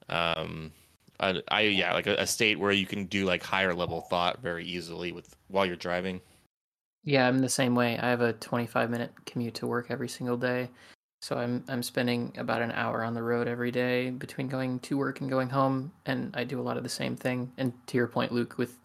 um, 0.08 0.72
a, 1.20 1.42
I 1.48 1.62
yeah, 1.62 1.94
like 1.94 2.06
a, 2.06 2.14
a 2.16 2.26
state 2.26 2.58
where 2.58 2.72
you 2.72 2.86
can 2.86 3.06
do 3.06 3.24
like 3.24 3.42
higher 3.42 3.74
level 3.74 4.02
thought 4.02 4.40
very 4.40 4.64
easily 4.64 5.12
with 5.12 5.34
while 5.48 5.66
you're 5.66 5.76
driving. 5.76 6.20
Yeah, 7.04 7.28
I'm 7.28 7.38
the 7.38 7.48
same 7.48 7.74
way. 7.74 7.98
I 7.98 8.10
have 8.10 8.20
a 8.20 8.32
25 8.34 8.90
minute 8.90 9.12
commute 9.26 9.54
to 9.54 9.66
work 9.66 9.90
every 9.90 10.08
single 10.08 10.36
day. 10.36 10.68
So 11.22 11.36
I'm 11.36 11.64
I'm 11.68 11.82
spending 11.82 12.34
about 12.36 12.62
an 12.62 12.72
hour 12.72 13.04
on 13.04 13.14
the 13.14 13.22
road 13.22 13.48
every 13.48 13.70
day 13.70 14.10
between 14.10 14.48
going 14.48 14.80
to 14.80 14.98
work 14.98 15.20
and 15.20 15.30
going 15.30 15.48
home 15.48 15.92
and 16.04 16.34
I 16.36 16.44
do 16.44 16.60
a 16.60 16.62
lot 16.62 16.76
of 16.76 16.82
the 16.82 16.88
same 16.88 17.16
thing. 17.16 17.52
And 17.56 17.72
to 17.88 17.96
your 17.96 18.08
point 18.08 18.32
Luke 18.32 18.58
with 18.58 18.78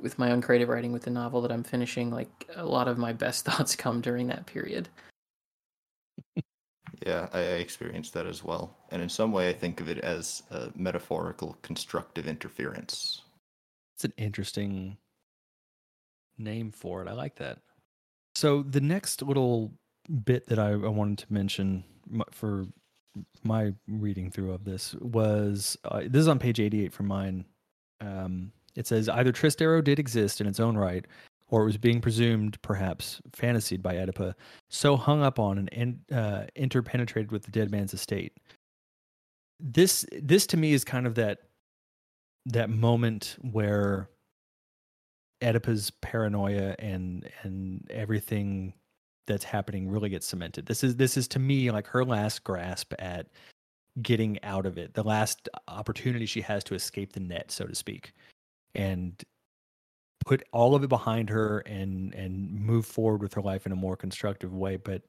with 0.00 0.18
my 0.18 0.30
own 0.30 0.40
creative 0.40 0.68
writing 0.68 0.92
with 0.92 1.02
the 1.02 1.10
novel 1.10 1.42
that 1.42 1.52
I'm 1.52 1.64
finishing, 1.64 2.10
like 2.10 2.48
a 2.54 2.64
lot 2.64 2.88
of 2.88 2.98
my 2.98 3.12
best 3.12 3.44
thoughts 3.46 3.76
come 3.76 4.00
during 4.00 4.28
that 4.28 4.46
period. 4.46 4.88
Yeah, 7.06 7.28
I, 7.32 7.38
I 7.38 7.42
experienced 7.42 8.12
that 8.14 8.26
as 8.26 8.44
well. 8.44 8.76
And 8.90 9.00
in 9.00 9.08
some 9.08 9.32
way, 9.32 9.48
I 9.48 9.52
think 9.52 9.80
of 9.80 9.88
it 9.88 9.98
as 9.98 10.42
a 10.50 10.70
metaphorical 10.74 11.56
constructive 11.62 12.26
interference. 12.26 13.22
It's 13.96 14.04
an 14.04 14.12
interesting 14.16 14.98
name 16.38 16.72
for 16.72 17.02
it. 17.02 17.08
I 17.08 17.12
like 17.12 17.36
that. 17.36 17.58
So 18.34 18.62
the 18.62 18.80
next 18.80 19.22
little 19.22 19.72
bit 20.24 20.46
that 20.48 20.58
I, 20.58 20.70
I 20.70 20.88
wanted 20.88 21.18
to 21.18 21.32
mention 21.32 21.84
for 22.30 22.66
my 23.42 23.72
reading 23.88 24.30
through 24.30 24.52
of 24.52 24.64
this 24.64 24.94
was 25.00 25.76
uh, 25.84 26.00
this 26.06 26.20
is 26.20 26.28
on 26.28 26.38
page 26.38 26.60
88 26.60 26.92
from 26.92 27.06
mine. 27.06 27.44
Um, 28.00 28.52
it 28.76 28.86
says 28.86 29.08
either 29.08 29.32
Tristero 29.32 29.82
did 29.82 29.98
exist 29.98 30.40
in 30.40 30.46
its 30.46 30.60
own 30.60 30.76
right, 30.76 31.06
or 31.50 31.62
it 31.62 31.66
was 31.66 31.76
being 31.76 32.00
presumed, 32.00 32.60
perhaps 32.62 33.20
fantasied 33.32 33.82
by 33.82 33.96
Oedipa, 33.96 34.34
so 34.68 34.96
hung 34.96 35.22
up 35.22 35.38
on 35.38 35.68
and 35.72 35.98
uh, 36.12 36.44
interpenetrated 36.54 37.32
with 37.32 37.42
the 37.42 37.50
dead 37.50 37.70
man's 37.70 37.92
estate. 37.92 38.32
This 39.58 40.06
this 40.22 40.46
to 40.48 40.56
me 40.56 40.72
is 40.72 40.84
kind 40.84 41.06
of 41.06 41.16
that 41.16 41.40
that 42.46 42.70
moment 42.70 43.36
where 43.42 44.08
Oedipa's 45.42 45.90
paranoia 46.00 46.74
and 46.78 47.28
and 47.42 47.86
everything 47.90 48.72
that's 49.26 49.44
happening 49.44 49.88
really 49.88 50.08
gets 50.08 50.26
cemented. 50.26 50.66
This 50.66 50.82
is 50.82 50.96
this 50.96 51.16
is 51.16 51.28
to 51.28 51.38
me 51.38 51.70
like 51.70 51.86
her 51.88 52.04
last 52.04 52.44
grasp 52.44 52.94
at 52.98 53.26
getting 54.02 54.42
out 54.44 54.66
of 54.66 54.78
it, 54.78 54.94
the 54.94 55.02
last 55.02 55.48
opportunity 55.68 56.26
she 56.26 56.40
has 56.40 56.62
to 56.64 56.74
escape 56.74 57.12
the 57.12 57.20
net, 57.20 57.50
so 57.50 57.66
to 57.66 57.74
speak, 57.74 58.12
and 58.74 59.22
put 60.24 60.42
all 60.52 60.74
of 60.74 60.84
it 60.84 60.88
behind 60.88 61.30
her 61.30 61.60
and 61.60 62.14
and 62.14 62.50
move 62.52 62.86
forward 62.86 63.22
with 63.22 63.34
her 63.34 63.42
life 63.42 63.66
in 63.66 63.72
a 63.72 63.76
more 63.76 63.96
constructive 63.96 64.54
way. 64.54 64.76
But 64.76 65.02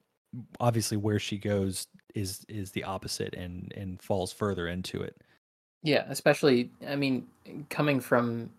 obviously 0.60 0.96
where 0.96 1.18
she 1.18 1.38
goes 1.38 1.86
is 2.14 2.44
is 2.48 2.70
the 2.70 2.84
opposite 2.84 3.34
and 3.34 3.72
and 3.76 4.00
falls 4.02 4.32
further 4.32 4.68
into 4.68 5.02
it. 5.02 5.16
Yeah, 5.82 6.04
especially 6.08 6.70
I 6.86 6.96
mean, 6.96 7.26
coming 7.68 8.00
from 8.00 8.50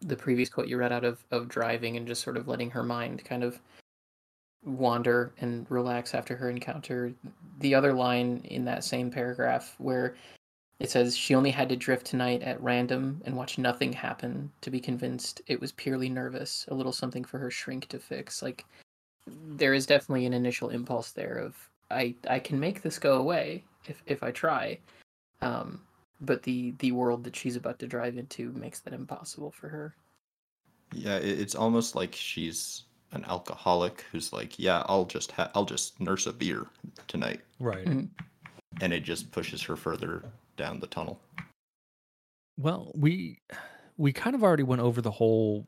the 0.00 0.16
previous 0.16 0.48
quote 0.48 0.68
you 0.68 0.76
read 0.76 0.92
out 0.92 1.04
of 1.04 1.24
of 1.30 1.48
driving 1.48 1.96
and 1.96 2.06
just 2.06 2.22
sort 2.22 2.36
of 2.36 2.48
letting 2.48 2.70
her 2.70 2.82
mind 2.82 3.24
kind 3.24 3.42
of 3.42 3.60
wander 4.64 5.32
and 5.40 5.66
relax 5.70 6.14
after 6.14 6.36
her 6.36 6.50
encounter. 6.50 7.12
The 7.60 7.74
other 7.74 7.92
line 7.92 8.42
in 8.44 8.64
that 8.64 8.84
same 8.84 9.10
paragraph 9.10 9.74
where 9.78 10.16
it 10.80 10.90
says 10.90 11.16
she 11.16 11.34
only 11.34 11.50
had 11.50 11.68
to 11.68 11.76
drift 11.76 12.06
tonight 12.06 12.42
at 12.42 12.60
random 12.60 13.22
and 13.24 13.36
watch 13.36 13.58
nothing 13.58 13.92
happen 13.92 14.50
to 14.60 14.70
be 14.70 14.80
convinced 14.80 15.40
it 15.46 15.60
was 15.60 15.72
purely 15.72 16.08
nervous, 16.08 16.66
a 16.68 16.74
little 16.74 16.92
something 16.92 17.24
for 17.24 17.38
her 17.38 17.50
shrink 17.50 17.88
to 17.88 17.98
fix. 17.98 18.42
Like 18.42 18.64
there 19.26 19.74
is 19.74 19.86
definitely 19.86 20.26
an 20.26 20.32
initial 20.32 20.70
impulse 20.70 21.12
there 21.12 21.38
of 21.38 21.56
I 21.90 22.14
I 22.28 22.38
can 22.38 22.58
make 22.58 22.82
this 22.82 22.98
go 22.98 23.18
away 23.18 23.64
if 23.86 24.02
if 24.06 24.22
I 24.22 24.32
try. 24.32 24.78
Um 25.40 25.80
but 26.20 26.42
the 26.42 26.74
the 26.78 26.92
world 26.92 27.24
that 27.24 27.36
she's 27.36 27.56
about 27.56 27.78
to 27.78 27.86
drive 27.86 28.16
into 28.16 28.52
makes 28.52 28.80
that 28.80 28.94
impossible 28.94 29.52
for 29.52 29.68
her. 29.68 29.94
Yeah, 30.92 31.16
it's 31.16 31.54
almost 31.54 31.94
like 31.94 32.14
she's 32.14 32.84
an 33.12 33.24
alcoholic 33.26 34.04
who's 34.10 34.32
like, 34.32 34.58
"Yeah, 34.58 34.84
I'll 34.86 35.04
just 35.04 35.32
ha- 35.32 35.50
I'll 35.54 35.64
just 35.64 36.00
nurse 36.00 36.26
a 36.26 36.32
beer 36.32 36.66
tonight." 37.08 37.40
Right. 37.58 37.84
Mm-hmm. 37.84 38.06
And 38.80 38.92
it 38.92 39.00
just 39.00 39.30
pushes 39.30 39.62
her 39.62 39.76
further 39.76 40.24
down 40.56 40.80
the 40.80 40.86
tunnel. 40.86 41.20
Well, 42.56 42.92
we 42.94 43.40
we 43.96 44.12
kind 44.12 44.34
of 44.34 44.42
already 44.42 44.62
went 44.62 44.82
over 44.82 45.00
the 45.00 45.10
whole 45.10 45.66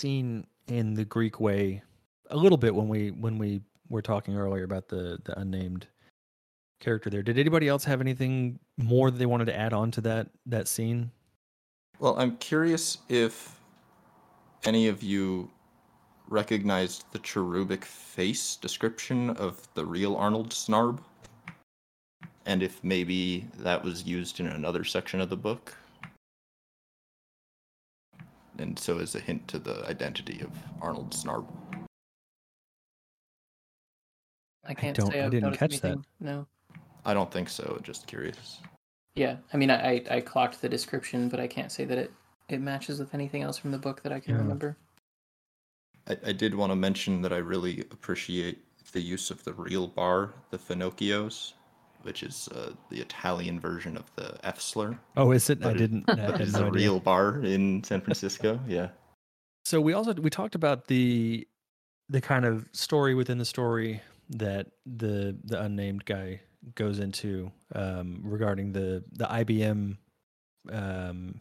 scene 0.00 0.46
in 0.68 0.94
the 0.94 1.04
Greek 1.04 1.40
way 1.40 1.82
a 2.30 2.36
little 2.36 2.58
bit 2.58 2.74
when 2.74 2.88
we 2.88 3.10
when 3.10 3.38
we 3.38 3.60
were 3.88 4.02
talking 4.02 4.36
earlier 4.36 4.64
about 4.64 4.88
the 4.88 5.18
the 5.24 5.38
unnamed 5.38 5.86
character 6.80 7.10
there. 7.10 7.22
Did 7.22 7.38
anybody 7.38 7.68
else 7.68 7.84
have 7.84 8.00
anything 8.00 8.58
more 8.76 9.10
that 9.10 9.18
they 9.18 9.26
wanted 9.26 9.46
to 9.46 9.56
add 9.56 9.72
on 9.72 9.90
to 9.92 10.00
that 10.02 10.28
that 10.46 10.68
scene? 10.68 11.10
Well, 11.98 12.18
I'm 12.18 12.36
curious 12.38 12.98
if 13.08 13.60
any 14.64 14.88
of 14.88 15.02
you 15.02 15.50
recognized 16.28 17.04
the 17.12 17.18
cherubic 17.20 17.84
face 17.84 18.56
description 18.56 19.30
of 19.30 19.68
the 19.74 19.84
real 19.84 20.16
Arnold 20.16 20.50
Snarb, 20.50 20.98
and 22.46 22.62
if 22.62 22.82
maybe 22.84 23.46
that 23.58 23.82
was 23.82 24.04
used 24.04 24.40
in 24.40 24.46
another 24.46 24.84
section 24.84 25.20
of 25.20 25.30
the 25.30 25.36
book. 25.36 25.76
And 28.58 28.78
so, 28.78 28.98
as 28.98 29.14
a 29.14 29.20
hint 29.20 29.48
to 29.48 29.58
the 29.58 29.84
identity 29.88 30.40
of 30.40 30.50
Arnold 30.80 31.10
Snarb. 31.10 31.46
I 34.64 34.74
can't 34.74 34.96
don't- 34.96 35.10
say 35.10 35.20
I 35.20 35.24
I've 35.24 35.30
didn't 35.30 35.44
noticed 35.44 35.60
catch 35.60 35.80
that. 35.80 35.98
No. 36.20 36.46
I 37.04 37.12
don't 37.14 37.30
think 37.30 37.48
so. 37.48 37.78
Just 37.82 38.06
curious. 38.06 38.60
Yeah, 39.14 39.36
I 39.52 39.56
mean, 39.56 39.70
I, 39.70 39.96
I 39.96 40.04
I 40.16 40.20
clocked 40.20 40.60
the 40.62 40.68
description, 40.68 41.28
but 41.28 41.38
I 41.40 41.46
can't 41.46 41.70
say 41.70 41.84
that 41.84 41.98
it 41.98 42.12
it 42.48 42.60
matches 42.60 42.98
with 42.98 43.12
anything 43.14 43.42
else 43.42 43.58
from 43.58 43.70
the 43.72 43.78
book 43.78 44.02
that 44.02 44.12
I 44.12 44.20
can 44.20 44.34
Yeah. 44.34 44.40
remember. 44.40 44.76
I, 46.08 46.16
I 46.26 46.32
did 46.32 46.54
want 46.54 46.70
to 46.70 46.76
mention 46.76 47.22
that 47.22 47.32
I 47.32 47.38
really 47.38 47.80
appreciate 47.90 48.62
the 48.92 49.00
use 49.00 49.30
of 49.30 49.42
the 49.44 49.52
real 49.54 49.86
bar, 49.86 50.32
the 50.50 50.58
Finocchios, 50.58 51.54
which 52.04 52.22
is 52.22 52.48
uh, 52.48 52.72
the 52.90 53.00
Italian 53.00 53.58
version 53.58 53.96
of 53.96 54.04
the 54.16 54.36
F 54.46 54.60
slur. 54.60 54.98
Oh, 55.16 55.32
is 55.32 55.50
it? 55.50 55.58
I 55.60 55.64
But 55.68 55.76
it- 55.76 55.78
didn't. 55.78 56.04
I 56.08 56.34
it's 56.40 56.52
no 56.52 56.60
a 56.64 56.66
idea. 56.68 56.72
real 56.72 57.00
bar 57.00 57.40
in 57.44 57.82
San 57.84 58.00
Francisco. 58.00 58.60
Yeah. 58.68 58.88
So 59.64 59.80
we 59.80 59.92
also 59.94 60.12
we 60.14 60.30
talked 60.30 60.54
about 60.54 60.86
the 60.86 61.46
the 62.08 62.20
kind 62.20 62.44
of 62.44 62.68
story 62.72 63.14
within 63.14 63.38
the 63.38 63.44
story 63.44 64.00
that 64.30 64.66
the 64.86 65.36
the 65.44 65.60
unnamed 65.62 66.04
guy 66.04 66.40
goes 66.74 66.98
into 66.98 67.50
um, 67.74 68.20
regarding 68.22 68.72
the 68.72 69.02
the 69.12 69.24
IBM 69.26 69.96
um, 70.72 71.40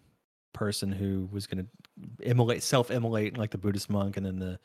person 0.54 0.92
who 0.92 1.28
was 1.32 1.48
going 1.48 1.66
to 1.66 2.28
immolate 2.30 2.64
self 2.64 2.92
immolate 2.92 3.38
like 3.38 3.52
the 3.52 3.58
Buddhist 3.58 3.90
monk, 3.90 4.16
and 4.18 4.26
then 4.26 4.40
the 4.40 4.60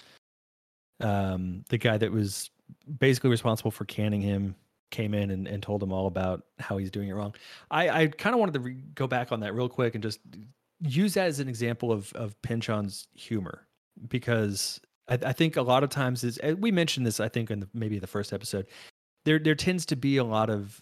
um, 1.00 1.64
the 1.68 1.78
guy 1.78 1.96
that 1.98 2.12
was 2.12 2.50
basically 2.98 3.30
responsible 3.30 3.70
for 3.70 3.84
canning 3.84 4.20
him 4.20 4.54
came 4.90 5.14
in 5.14 5.30
and, 5.30 5.46
and 5.46 5.62
told 5.62 5.82
him 5.82 5.92
all 5.92 6.06
about 6.06 6.44
how 6.58 6.76
he's 6.78 6.90
doing 6.90 7.08
it 7.08 7.12
wrong. 7.12 7.34
I, 7.70 7.88
I 7.88 8.06
kind 8.06 8.34
of 8.34 8.40
wanted 8.40 8.54
to 8.54 8.60
re- 8.60 8.82
go 8.94 9.06
back 9.06 9.32
on 9.32 9.40
that 9.40 9.54
real 9.54 9.68
quick 9.68 9.94
and 9.94 10.02
just 10.02 10.20
use 10.80 11.14
that 11.14 11.26
as 11.26 11.40
an 11.40 11.48
example 11.48 11.92
of 11.92 12.12
of 12.12 12.40
Pynchon's 12.42 13.08
humor 13.14 13.66
because 14.08 14.80
I, 15.08 15.18
I 15.26 15.32
think 15.32 15.56
a 15.56 15.62
lot 15.62 15.82
of 15.82 15.90
times 15.90 16.24
is 16.24 16.38
we 16.58 16.70
mentioned 16.70 17.06
this 17.06 17.20
I 17.20 17.28
think 17.28 17.50
in 17.50 17.60
the, 17.60 17.68
maybe 17.74 17.98
the 17.98 18.06
first 18.06 18.32
episode 18.32 18.66
there 19.24 19.38
there 19.38 19.54
tends 19.54 19.84
to 19.86 19.96
be 19.96 20.16
a 20.16 20.24
lot 20.24 20.50
of 20.50 20.80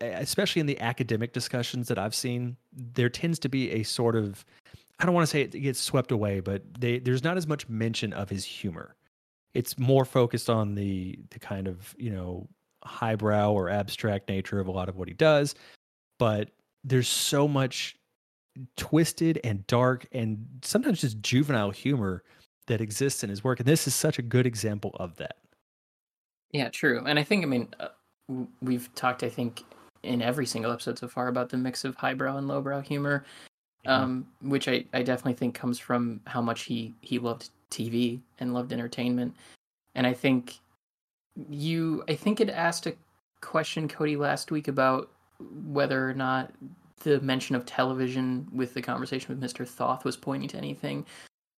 especially 0.00 0.60
in 0.60 0.66
the 0.66 0.80
academic 0.80 1.32
discussions 1.32 1.88
that 1.88 1.98
I've 1.98 2.14
seen 2.14 2.56
there 2.72 3.10
tends 3.10 3.38
to 3.40 3.48
be 3.48 3.70
a 3.72 3.82
sort 3.82 4.16
of 4.16 4.44
I 4.98 5.04
don't 5.04 5.14
want 5.14 5.26
to 5.26 5.30
say 5.30 5.42
it 5.42 5.52
gets 5.52 5.78
swept 5.78 6.12
away 6.12 6.40
but 6.40 6.62
they 6.78 6.98
there's 6.98 7.22
not 7.22 7.36
as 7.36 7.46
much 7.46 7.68
mention 7.68 8.12
of 8.12 8.30
his 8.30 8.44
humor 8.44 8.96
it's 9.54 9.78
more 9.78 10.04
focused 10.04 10.48
on 10.48 10.74
the 10.74 11.18
the 11.30 11.38
kind 11.38 11.68
of 11.68 11.94
you 11.98 12.10
know 12.10 12.48
highbrow 12.84 13.52
or 13.52 13.68
abstract 13.68 14.28
nature 14.28 14.60
of 14.60 14.66
a 14.66 14.70
lot 14.70 14.88
of 14.88 14.96
what 14.96 15.08
he 15.08 15.14
does 15.14 15.54
but 16.18 16.50
there's 16.84 17.08
so 17.08 17.46
much 17.46 17.96
twisted 18.76 19.40
and 19.44 19.66
dark 19.66 20.06
and 20.12 20.44
sometimes 20.62 21.00
just 21.00 21.20
juvenile 21.20 21.70
humor 21.70 22.22
that 22.66 22.80
exists 22.80 23.22
in 23.22 23.30
his 23.30 23.44
work 23.44 23.60
and 23.60 23.68
this 23.68 23.86
is 23.86 23.94
such 23.94 24.18
a 24.18 24.22
good 24.22 24.46
example 24.46 24.90
of 24.98 25.16
that 25.16 25.36
Yeah, 26.52 26.68
true. 26.68 27.04
And 27.06 27.18
I 27.18 27.22
think, 27.22 27.44
I 27.44 27.46
mean, 27.46 27.68
uh, 27.78 27.88
we've 28.60 28.92
talked, 28.94 29.22
I 29.22 29.28
think, 29.28 29.64
in 30.02 30.22
every 30.22 30.46
single 30.46 30.72
episode 30.72 30.98
so 30.98 31.08
far 31.08 31.28
about 31.28 31.50
the 31.50 31.56
mix 31.56 31.84
of 31.84 31.94
highbrow 31.94 32.36
and 32.36 32.48
lowbrow 32.48 32.80
humor, 32.80 33.24
um, 33.86 34.26
which 34.42 34.66
I, 34.66 34.84
I 34.92 35.02
definitely 35.02 35.34
think 35.34 35.54
comes 35.54 35.78
from 35.78 36.20
how 36.26 36.40
much 36.40 36.62
he, 36.62 36.94
he 37.02 37.18
loved 37.18 37.50
TV 37.70 38.20
and 38.40 38.54
loved 38.54 38.72
entertainment. 38.72 39.34
And 39.94 40.06
I 40.06 40.12
think 40.12 40.58
you, 41.48 42.04
I 42.08 42.14
think 42.14 42.40
it 42.40 42.50
asked 42.50 42.86
a 42.86 42.94
question, 43.40 43.88
Cody, 43.88 44.16
last 44.16 44.50
week 44.50 44.68
about 44.68 45.10
whether 45.64 46.08
or 46.08 46.14
not 46.14 46.52
the 47.02 47.20
mention 47.20 47.56
of 47.56 47.64
television 47.64 48.46
with 48.52 48.74
the 48.74 48.82
conversation 48.82 49.34
with 49.34 49.42
Mr. 49.42 49.66
Thoth 49.66 50.04
was 50.04 50.16
pointing 50.16 50.48
to 50.50 50.58
anything. 50.58 51.06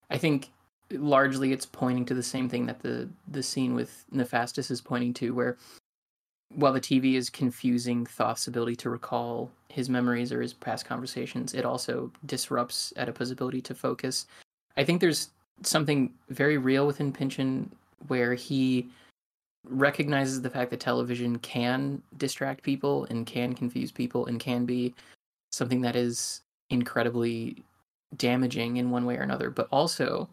I 0.09 0.17
think 0.17 0.49
largely 0.91 1.51
it's 1.51 1.65
pointing 1.65 2.05
to 2.05 2.13
the 2.13 2.23
same 2.23 2.47
thing 2.47 2.65
that 2.67 2.81
the 2.81 3.09
the 3.27 3.43
scene 3.43 3.73
with 3.73 4.05
Nefastis 4.13 4.71
is 4.71 4.81
pointing 4.81 5.13
to, 5.15 5.33
where 5.33 5.57
while 6.55 6.73
the 6.73 6.81
TV 6.81 7.15
is 7.15 7.29
confusing 7.29 8.05
Thoth's 8.05 8.47
ability 8.47 8.75
to 8.77 8.89
recall 8.89 9.51
his 9.69 9.89
memories 9.89 10.31
or 10.31 10.41
his 10.41 10.53
past 10.53 10.85
conversations, 10.85 11.53
it 11.53 11.65
also 11.65 12.11
disrupts 12.25 12.93
Oedipa's 12.97 13.31
ability 13.31 13.61
to 13.61 13.75
focus. 13.75 14.27
I 14.77 14.83
think 14.83 15.01
there's 15.01 15.29
something 15.63 16.13
very 16.29 16.57
real 16.57 16.85
within 16.85 17.11
Pynchon 17.11 17.71
where 18.07 18.33
he 18.33 18.89
recognizes 19.65 20.41
the 20.41 20.49
fact 20.49 20.71
that 20.71 20.79
television 20.79 21.39
can 21.39 22.01
distract 22.17 22.63
people 22.63 23.05
and 23.09 23.25
can 23.25 23.53
confuse 23.53 23.91
people 23.91 24.25
and 24.25 24.39
can 24.39 24.65
be 24.65 24.93
something 25.51 25.81
that 25.81 25.95
is 25.95 26.41
incredibly 26.69 27.63
damaging 28.17 28.77
in 28.77 28.91
one 28.91 29.05
way 29.05 29.17
or 29.17 29.21
another, 29.21 29.49
but 29.49 29.67
also 29.71 30.27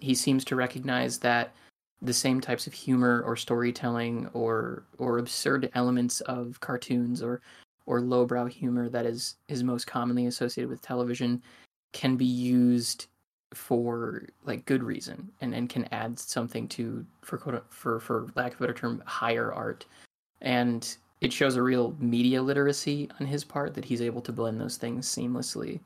he 0.00 0.14
seems 0.14 0.44
to 0.44 0.56
recognize 0.56 1.18
that 1.18 1.54
the 2.02 2.12
same 2.12 2.40
types 2.40 2.66
of 2.66 2.72
humor 2.72 3.22
or 3.24 3.36
storytelling 3.36 4.28
or 4.34 4.84
or 4.98 5.18
absurd 5.18 5.70
elements 5.74 6.20
of 6.22 6.60
cartoons 6.60 7.22
or 7.22 7.40
or 7.86 8.00
lowbrow 8.00 8.46
humor 8.46 8.88
that 8.88 9.06
is 9.06 9.36
is 9.48 9.62
most 9.62 9.86
commonly 9.86 10.26
associated 10.26 10.68
with 10.68 10.82
television 10.82 11.42
can 11.92 12.16
be 12.16 12.26
used 12.26 13.06
for 13.54 14.26
like 14.44 14.66
good 14.66 14.82
reason 14.82 15.30
and 15.40 15.54
and 15.54 15.68
can 15.68 15.84
add 15.92 16.18
something 16.18 16.68
to 16.68 17.04
for 17.22 17.38
quote- 17.38 17.64
for 17.70 18.00
for 18.00 18.28
lack 18.34 18.54
of 18.54 18.60
a 18.60 18.64
better 18.64 18.74
term 18.74 19.02
higher 19.06 19.52
art. 19.52 19.86
And 20.40 20.96
it 21.20 21.32
shows 21.32 21.56
a 21.56 21.62
real 21.62 21.96
media 21.98 22.42
literacy 22.42 23.08
on 23.18 23.26
his 23.26 23.44
part 23.44 23.74
that 23.74 23.84
he's 23.84 24.02
able 24.02 24.20
to 24.20 24.32
blend 24.32 24.60
those 24.60 24.76
things 24.76 25.08
seamlessly. 25.08 25.80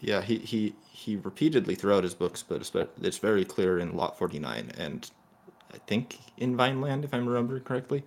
Yeah, 0.00 0.20
he, 0.20 0.38
he, 0.38 0.74
he 0.90 1.16
repeatedly 1.16 1.74
throughout 1.74 2.04
his 2.04 2.14
books, 2.14 2.42
but 2.42 2.68
it's 3.02 3.18
very 3.18 3.44
clear 3.44 3.78
in 3.78 3.96
Lot 3.96 4.18
49 4.18 4.72
and 4.78 5.08
I 5.72 5.78
think 5.86 6.18
in 6.38 6.56
Vineland, 6.56 7.04
if 7.04 7.12
I'm 7.12 7.28
remembering 7.28 7.62
correctly, 7.62 8.02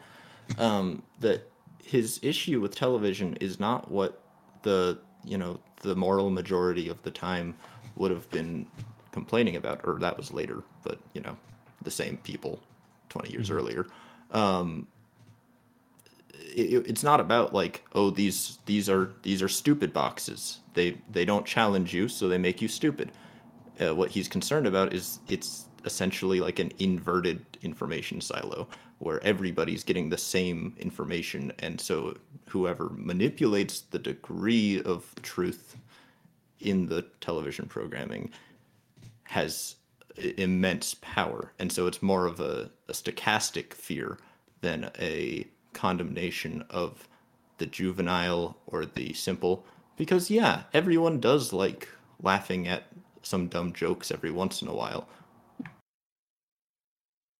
um, 0.57 1.03
that 1.19 1.49
his 1.84 2.19
issue 2.23 2.60
with 2.60 2.76
television 2.76 3.36
is 3.36 3.60
not 3.60 3.90
what 3.90 4.22
the, 4.64 4.99
you 5.23 5.38
know, 5.38 5.60
the 5.82 5.95
moral 5.95 6.30
majority 6.30 6.90
of 6.90 7.02
the 7.03 7.11
time 7.11 7.56
would 8.02 8.11
have 8.11 8.30
been 8.32 8.68
complaining 9.11 9.56
about, 9.56 9.82
or 9.84 9.98
that 9.99 10.18
was 10.18 10.34
later, 10.34 10.64
but, 10.84 10.99
you 11.14 11.22
know, 11.22 11.38
the 11.82 11.91
same 11.91 12.18
people 12.18 12.60
20 13.10 13.32
years 13.32 13.49
earlier. 13.49 13.86
Um, 14.32 14.88
it, 16.53 16.88
it's 16.88 17.03
not 17.03 17.19
about 17.19 17.53
like 17.53 17.84
oh 17.94 18.10
these 18.10 18.60
these 18.65 18.90
are 18.90 19.11
these 19.23 19.41
are 19.41 19.48
stupid 19.48 19.94
boxes. 19.94 20.60
They 20.73 20.98
they 21.10 21.26
don't 21.26 21.45
challenge 21.45 21.94
you 21.94 22.07
so 22.07 22.28
they 22.28 22.38
make 22.38 22.61
you 22.61 22.68
stupid. 22.68 23.11
Uh, 23.80 23.95
what 23.95 24.11
he's 24.11 24.28
concerned 24.28 24.68
about 24.68 24.94
is 24.94 25.19
it's 25.28 25.65
essentially 25.86 26.40
like 26.40 26.60
an 26.60 26.72
inverted 26.80 27.45
information 27.61 28.22
silo 28.22 28.68
where 28.99 29.23
everybody's 29.23 29.84
getting 29.84 30.10
the 30.10 30.18
same 30.18 30.76
information 30.80 31.52
and 31.60 31.82
so 31.82 32.15
whoever 32.49 32.91
manipulates 32.94 33.82
the 33.90 33.98
degree 33.98 34.82
of 34.84 35.15
truth 35.23 35.78
in 36.61 36.88
the 36.88 37.03
television 37.19 37.65
programming 37.65 38.31
has 39.23 39.75
immense 40.38 40.95
power. 41.01 41.53
And 41.59 41.71
so 41.71 41.88
it's 41.88 42.01
more 42.01 42.25
of 42.25 42.39
a, 42.39 42.69
a 42.88 42.93
stochastic 42.93 43.73
fear 43.73 44.17
than 44.61 44.91
a 44.99 45.47
condemnation 45.73 46.63
of 46.69 47.07
the 47.57 47.65
juvenile 47.65 48.57
or 48.67 48.85
the 48.85 49.13
simple. 49.13 49.65
Because 49.97 50.29
yeah 50.29 50.63
everyone 50.73 51.19
does 51.19 51.53
like 51.53 51.88
laughing 52.21 52.67
at 52.67 52.83
some 53.21 53.47
dumb 53.47 53.73
jokes 53.73 54.11
every 54.11 54.31
once 54.31 54.61
in 54.61 54.67
a 54.67 54.75
while. 54.75 55.07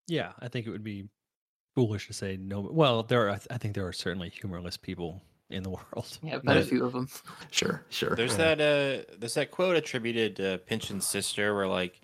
Yeah 0.08 0.32
i 0.40 0.48
think 0.48 0.66
it 0.66 0.70
would 0.70 0.84
be 0.84 1.08
foolish 1.74 2.06
to 2.06 2.12
say 2.12 2.36
no 2.36 2.60
well 2.60 3.02
there 3.02 3.28
are 3.28 3.38
i 3.50 3.58
think 3.58 3.74
there 3.74 3.86
are 3.86 3.92
certainly 3.92 4.28
humorless 4.28 4.76
people 4.76 5.22
in 5.52 5.62
the 5.62 5.70
world. 5.70 6.18
Yeah 6.22 6.38
but 6.42 6.56
a 6.56 6.62
few 6.62 6.84
of 6.84 6.92
them 6.92 7.08
sure 7.50 7.84
sure. 7.90 8.14
There's 8.16 8.36
that 8.36 8.60
uh 8.60 9.14
there's 9.18 9.34
that 9.34 9.50
quote 9.50 9.76
attributed 9.76 10.36
to 10.36 10.60
pynchon's 10.66 11.06
sister 11.06 11.54
where 11.54 11.68
like 11.68 12.00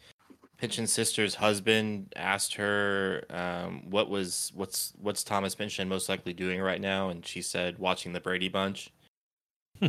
Pynchon's 0.58 0.92
sister's 0.92 1.36
husband 1.36 2.12
asked 2.16 2.54
her 2.54 3.24
um, 3.30 3.88
what 3.88 4.10
was 4.10 4.50
what's 4.54 4.92
what's 5.00 5.22
Thomas 5.22 5.54
Pynchon 5.54 5.88
most 5.88 6.08
likely 6.08 6.32
doing 6.32 6.60
right 6.60 6.80
now, 6.80 7.10
and 7.10 7.24
she 7.24 7.42
said 7.42 7.78
watching 7.78 8.12
the 8.12 8.20
Brady 8.20 8.48
Bunch, 8.48 8.90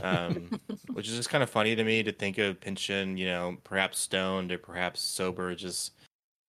um, 0.04 0.60
which 0.94 1.08
is 1.08 1.16
just 1.16 1.30
kind 1.30 1.44
of 1.44 1.50
funny 1.50 1.76
to 1.76 1.84
me 1.84 2.04
to 2.04 2.12
think 2.12 2.38
of 2.38 2.62
Pynchon, 2.62 3.18
you 3.18 3.26
know, 3.26 3.58
perhaps 3.64 3.98
stoned 3.98 4.52
or 4.52 4.60
perhaps 4.60 5.02
sober, 5.02 5.56
just 5.56 5.94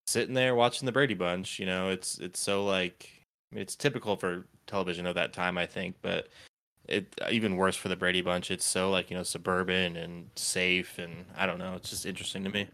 sitting 0.07 0.35
there 0.35 0.55
watching 0.55 0.85
the 0.85 0.93
Brady 0.93 1.15
Bunch. 1.15 1.59
You 1.59 1.65
know, 1.65 1.89
it's 1.89 2.19
it's 2.19 2.41
so 2.41 2.67
like 2.67 3.09
it's 3.53 3.75
typical 3.75 4.17
for 4.17 4.47
television 4.67 5.07
of 5.07 5.15
that 5.15 5.33
time, 5.33 5.57
I 5.57 5.65
think, 5.65 5.97
but 6.03 6.29
it 6.91 7.15
even 7.31 7.57
worse 7.57 7.77
for 7.77 7.89
the 7.89 7.97
Brady 7.97 8.23
Bunch. 8.23 8.51
It's 8.51 8.65
so 8.65 8.91
like 8.91 9.11
you 9.11 9.17
know 9.17 9.23
suburban 9.23 9.97
and 9.97 10.31
safe, 10.37 10.99
and 10.99 11.25
I 11.37 11.47
don't 11.47 11.59
know. 11.59 11.75
It's 11.75 11.91
just 11.91 12.07
interesting 12.07 12.45
to 12.45 12.51
me. 12.51 12.67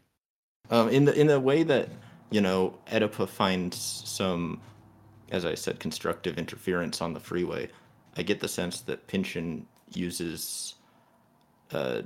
Um, 0.70 0.88
in 0.88 1.04
the 1.04 1.18
in 1.18 1.30
a 1.30 1.38
way 1.38 1.62
that 1.62 1.88
you 2.30 2.40
know 2.40 2.78
Oedipa 2.90 3.28
finds 3.28 3.76
some, 3.78 4.60
as 5.30 5.44
I 5.44 5.54
said, 5.54 5.78
constructive 5.78 6.38
interference 6.38 7.00
on 7.00 7.12
the 7.12 7.20
freeway. 7.20 7.68
I 8.16 8.22
get 8.22 8.40
the 8.40 8.48
sense 8.48 8.80
that 8.82 9.06
Pynchon 9.06 9.66
uses 9.92 10.76
uh, 11.72 12.02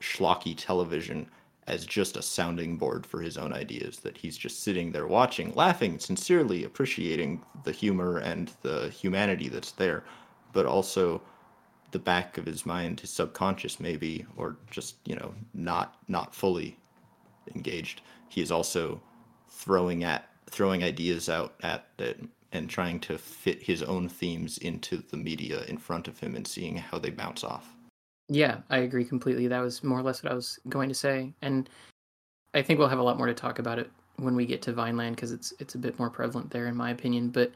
schlocky 0.00 0.54
television 0.56 1.26
as 1.68 1.86
just 1.86 2.16
a 2.16 2.22
sounding 2.22 2.76
board 2.76 3.06
for 3.06 3.20
his 3.20 3.36
own 3.36 3.52
ideas. 3.52 3.98
That 3.98 4.16
he's 4.16 4.36
just 4.36 4.62
sitting 4.62 4.90
there 4.90 5.06
watching, 5.06 5.52
laughing, 5.54 5.98
sincerely 5.98 6.64
appreciating 6.64 7.42
the 7.64 7.72
humor 7.72 8.18
and 8.18 8.50
the 8.62 8.88
humanity 8.88 9.48
that's 9.48 9.72
there, 9.72 10.04
but 10.52 10.66
also 10.66 11.22
the 11.92 11.98
back 11.98 12.38
of 12.38 12.46
his 12.46 12.66
mind, 12.66 13.00
his 13.00 13.10
subconscious 13.10 13.78
maybe, 13.78 14.26
or 14.36 14.56
just 14.70 14.96
you 15.04 15.14
know 15.14 15.34
not 15.54 15.96
not 16.08 16.34
fully 16.34 16.76
engaged, 17.54 18.00
he 18.28 18.40
is 18.40 18.50
also 18.50 19.00
throwing 19.48 20.04
at 20.04 20.28
throwing 20.46 20.82
ideas 20.82 21.28
out 21.28 21.54
at 21.62 21.86
it 21.98 22.20
and 22.52 22.68
trying 22.68 23.00
to 23.00 23.16
fit 23.16 23.62
his 23.62 23.82
own 23.82 24.08
themes 24.08 24.58
into 24.58 24.98
the 25.10 25.16
media 25.16 25.62
in 25.68 25.78
front 25.78 26.08
of 26.08 26.18
him 26.18 26.34
and 26.34 26.46
seeing 26.46 26.76
how 26.76 26.98
they 26.98 27.10
bounce 27.10 27.42
off. 27.42 27.74
Yeah, 28.28 28.58
I 28.68 28.78
agree 28.78 29.04
completely. 29.04 29.48
That 29.48 29.60
was 29.60 29.82
more 29.82 29.98
or 29.98 30.02
less 30.02 30.22
what 30.22 30.32
I 30.32 30.34
was 30.34 30.58
going 30.68 30.88
to 30.88 30.94
say, 30.94 31.32
and 31.42 31.68
I 32.54 32.62
think 32.62 32.78
we'll 32.78 32.88
have 32.88 32.98
a 32.98 33.02
lot 33.02 33.16
more 33.16 33.26
to 33.26 33.34
talk 33.34 33.58
about 33.58 33.78
it 33.78 33.90
when 34.16 34.36
we 34.36 34.46
get 34.46 34.62
to 34.62 34.72
Vineland 34.72 35.16
because 35.16 35.32
it's 35.32 35.52
it's 35.58 35.74
a 35.74 35.78
bit 35.78 35.98
more 35.98 36.10
prevalent 36.10 36.50
there, 36.50 36.66
in 36.66 36.76
my 36.76 36.90
opinion. 36.90 37.28
But 37.28 37.52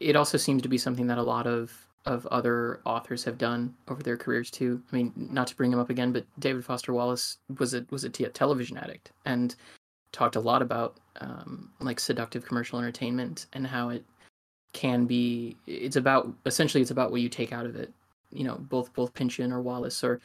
it 0.00 0.16
also 0.16 0.38
seems 0.38 0.62
to 0.62 0.68
be 0.68 0.78
something 0.78 1.06
that 1.06 1.18
a 1.18 1.22
lot 1.22 1.46
of 1.46 1.85
of 2.06 2.26
other 2.26 2.80
authors 2.84 3.24
have 3.24 3.36
done 3.36 3.74
over 3.88 4.02
their 4.02 4.16
careers 4.16 4.50
too. 4.50 4.80
I 4.90 4.96
mean, 4.96 5.12
not 5.16 5.48
to 5.48 5.56
bring 5.56 5.72
him 5.72 5.78
up 5.78 5.90
again, 5.90 6.12
but 6.12 6.24
David 6.38 6.64
Foster 6.64 6.92
Wallace 6.92 7.38
was 7.58 7.74
a 7.74 7.84
was 7.90 8.04
a 8.04 8.08
t- 8.08 8.24
television 8.26 8.78
addict 8.78 9.10
and 9.24 9.54
talked 10.12 10.36
a 10.36 10.40
lot 10.40 10.62
about 10.62 10.98
um, 11.20 11.70
like 11.80 12.00
seductive 12.00 12.46
commercial 12.46 12.78
entertainment 12.78 13.46
and 13.52 13.66
how 13.66 13.88
it 13.88 14.04
can 14.72 15.04
be. 15.06 15.56
It's 15.66 15.96
about 15.96 16.32
essentially 16.46 16.80
it's 16.80 16.92
about 16.92 17.10
what 17.10 17.20
you 17.20 17.28
take 17.28 17.52
out 17.52 17.66
of 17.66 17.76
it. 17.76 17.92
You 18.30 18.44
know, 18.44 18.56
both 18.56 18.92
both 18.94 19.12
Pynchon 19.14 19.52
or 19.52 19.60
Wallace 19.60 20.04
or 20.04 20.20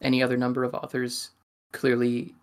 any 0.00 0.22
other 0.22 0.36
number 0.36 0.62
of 0.62 0.74
authors 0.74 1.30
clearly 1.72 2.34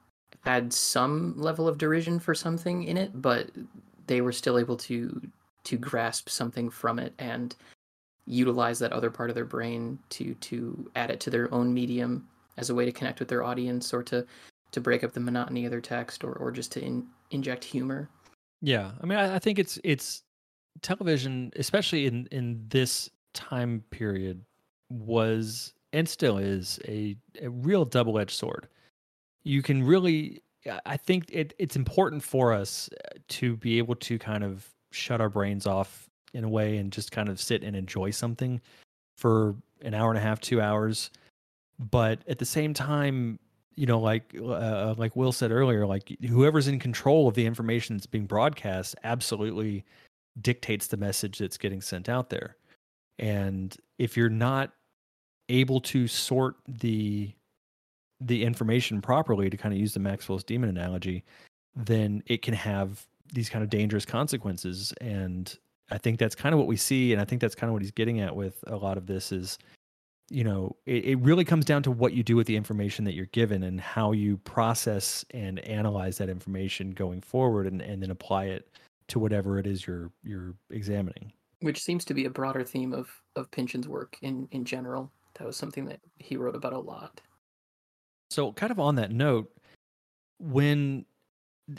had 0.41 0.73
some 0.73 1.34
level 1.38 1.68
of 1.68 1.77
derision 1.77 2.19
for 2.19 2.35
something 2.35 2.84
in 2.84 2.97
it, 2.97 3.22
but 3.22 3.49
they 4.07 4.19
were 4.22 4.34
still 4.34 4.60
able 4.60 4.76
to 4.77 5.22
to 5.64 5.77
grasp 5.77 6.27
something 6.27 6.69
from 6.69 6.99
it 6.99 7.14
and 7.19 7.55
utilize 8.26 8.80
that 8.80 8.94
other 8.94 9.10
part 9.10 9.30
of 9.30 9.36
their 9.36 9.45
brain 9.45 10.00
to 10.10 10.34
to 10.36 10.90
add 10.95 11.12
it 11.12 11.20
to 11.20 11.30
their 11.30 11.54
own 11.54 11.74
medium 11.74 12.28
as 12.58 12.70
a 12.70 12.76
way 12.76 12.86
to 12.86 12.91
connect 12.91 13.20
with 13.20 13.28
their 13.28 13.44
audience 13.44 13.94
or 13.94 14.04
to 14.04 14.26
to 14.72 14.82
break 14.82 15.04
up 15.04 15.12
the 15.12 15.20
monotony 15.20 15.66
of 15.66 15.72
their 15.72 15.82
text 15.82 16.24
or 16.24 16.34
or 16.34 16.52
just 16.52 16.72
to 16.72 16.82
in, 16.82 17.06
inject 17.32 17.64
humor. 17.64 18.10
Yeah, 18.62 18.91
I 19.02 19.06
mean, 19.06 19.18
I, 19.18 19.36
I 19.36 19.40
think 19.40 19.60
it's 19.60 19.78
it's 19.84 20.24
television, 20.82 21.52
especially 21.56 22.06
in 22.06 22.28
in 22.32 22.64
this 22.70 23.10
time 23.34 23.84
period, 23.91 24.44
was 24.90 25.74
and 25.91 26.08
still 26.08 26.38
is 26.38 26.80
a 26.88 27.16
a 27.41 27.50
real 27.50 27.86
double 27.86 28.20
edged 28.20 28.32
sword. 28.38 28.68
You 29.44 29.62
can 29.62 29.84
really, 29.84 30.41
I 30.86 30.95
think 30.95 31.26
it 31.30 31.54
it's 31.60 31.76
important 31.76 32.24
for 32.24 32.54
us 32.54 32.90
to 33.30 33.58
be 33.58 33.78
able 33.78 33.95
to 33.95 34.18
kind 34.18 34.44
of 34.44 34.70
shut 34.91 35.20
our 35.20 35.30
brains 35.30 35.68
off 35.68 36.10
in 36.34 36.43
a 36.43 36.49
way 36.49 36.77
and 36.77 36.91
just 36.91 37.11
kind 37.11 37.30
of 37.30 37.39
sit 37.39 37.64
and 37.64 37.76
enjoy 37.76 38.11
something 38.11 38.61
for 39.18 39.55
an 39.81 39.93
hour 39.93 40.10
and 40.10 40.18
a 40.18 40.22
half, 40.22 40.39
two 40.39 40.61
hours. 40.61 41.11
But 41.80 42.19
at 42.27 42.39
the 42.39 42.45
same 42.45 42.73
time, 42.73 43.39
you 43.76 43.85
know, 43.85 43.99
like 43.99 44.35
uh, 44.39 44.95
like 44.97 45.15
Will 45.15 45.31
said 45.31 45.51
earlier, 45.51 45.85
like 45.85 46.15
whoever's 46.27 46.68
in 46.68 46.80
control 46.80 47.27
of 47.27 47.35
the 47.35 47.45
information 47.45 47.95
that's 47.95 48.05
being 48.05 48.26
broadcast 48.26 48.95
absolutely 49.03 49.84
dictates 50.41 50.88
the 50.88 50.97
message 50.97 51.39
that's 51.39 51.57
getting 51.57 51.81
sent 51.81 52.10
out 52.10 52.30
there. 52.30 52.57
And 53.19 53.76
if 53.97 54.18
you're 54.18 54.30
not 54.30 54.72
able 55.49 55.81
to 55.81 56.07
sort 56.07 56.55
the 56.68 57.34
the 58.22 58.43
information 58.43 59.01
properly 59.01 59.49
to 59.49 59.57
kind 59.57 59.73
of 59.73 59.80
use 59.80 59.93
the 59.93 59.99
Maxwell's 59.99 60.43
demon 60.43 60.69
analogy, 60.69 61.23
then 61.76 62.23
it 62.27 62.41
can 62.41 62.53
have 62.53 63.05
these 63.34 63.49
kind 63.49 63.64
of 63.64 63.69
dangerous 63.69 64.05
consequences. 64.05 64.93
And 65.01 65.57
I 65.91 65.97
think 65.97 66.19
that's 66.19 66.35
kind 66.35 66.53
of 66.53 66.60
what 66.60 66.68
we 66.68 66.77
see, 66.77 67.11
and 67.14 67.22
I 67.22 67.26
think 67.26 67.41
that's 67.41 67.55
kind 67.55 67.69
of 67.69 67.73
what 67.73 67.81
he's 67.81 67.91
getting 67.91 68.19
at 68.19 68.35
with 68.35 68.64
a 68.68 68.76
lot 68.76 68.97
of 68.97 69.05
this 69.05 69.31
is, 69.31 69.57
you 70.30 70.43
know, 70.43 70.76
it, 70.85 71.05
it 71.05 71.19
really 71.19 71.45
comes 71.45 71.65
down 71.65 71.84
to 71.84 71.91
what 71.91 72.14
you 72.14 72.23
do 72.23 72.35
with 72.35 72.47
the 72.47 72.55
information 72.55 73.05
that 73.05 73.14
you're 73.14 73.26
given 73.27 73.64
and 73.64 73.80
how 73.80 74.11
you 74.11 74.38
process 74.38 75.26
and 75.31 75.60
analyze 75.60 76.18
that 76.18 76.30
information 76.30 76.91
going 76.91 77.22
forward, 77.22 77.68
and, 77.68 77.81
and 77.81 78.01
then 78.01 78.11
apply 78.11 78.45
it 78.45 78.69
to 79.10 79.19
whatever 79.19 79.60
it 79.60 79.68
is 79.68 79.85
you're 79.85 80.11
you're 80.23 80.55
examining. 80.69 81.31
Which 81.60 81.81
seems 81.81 82.05
to 82.05 82.14
be 82.14 82.26
a 82.26 82.30
broader 82.30 82.64
theme 82.64 82.93
of 82.93 83.10
of 83.35 83.51
Pynchon's 83.51 83.88
work 83.88 84.18
in 84.22 84.47
in 84.51 84.65
general. 84.65 85.11
That 85.35 85.47
was 85.47 85.57
something 85.57 85.85
that 85.85 85.99
he 86.18 86.38
wrote 86.38 86.55
about 86.55 86.73
a 86.73 86.80
lot. 86.80 87.22
So, 88.30 88.51
kind 88.53 88.72
of 88.72 88.80
on 88.80 88.95
that 88.95 89.11
note, 89.11 89.51
when 90.39 91.05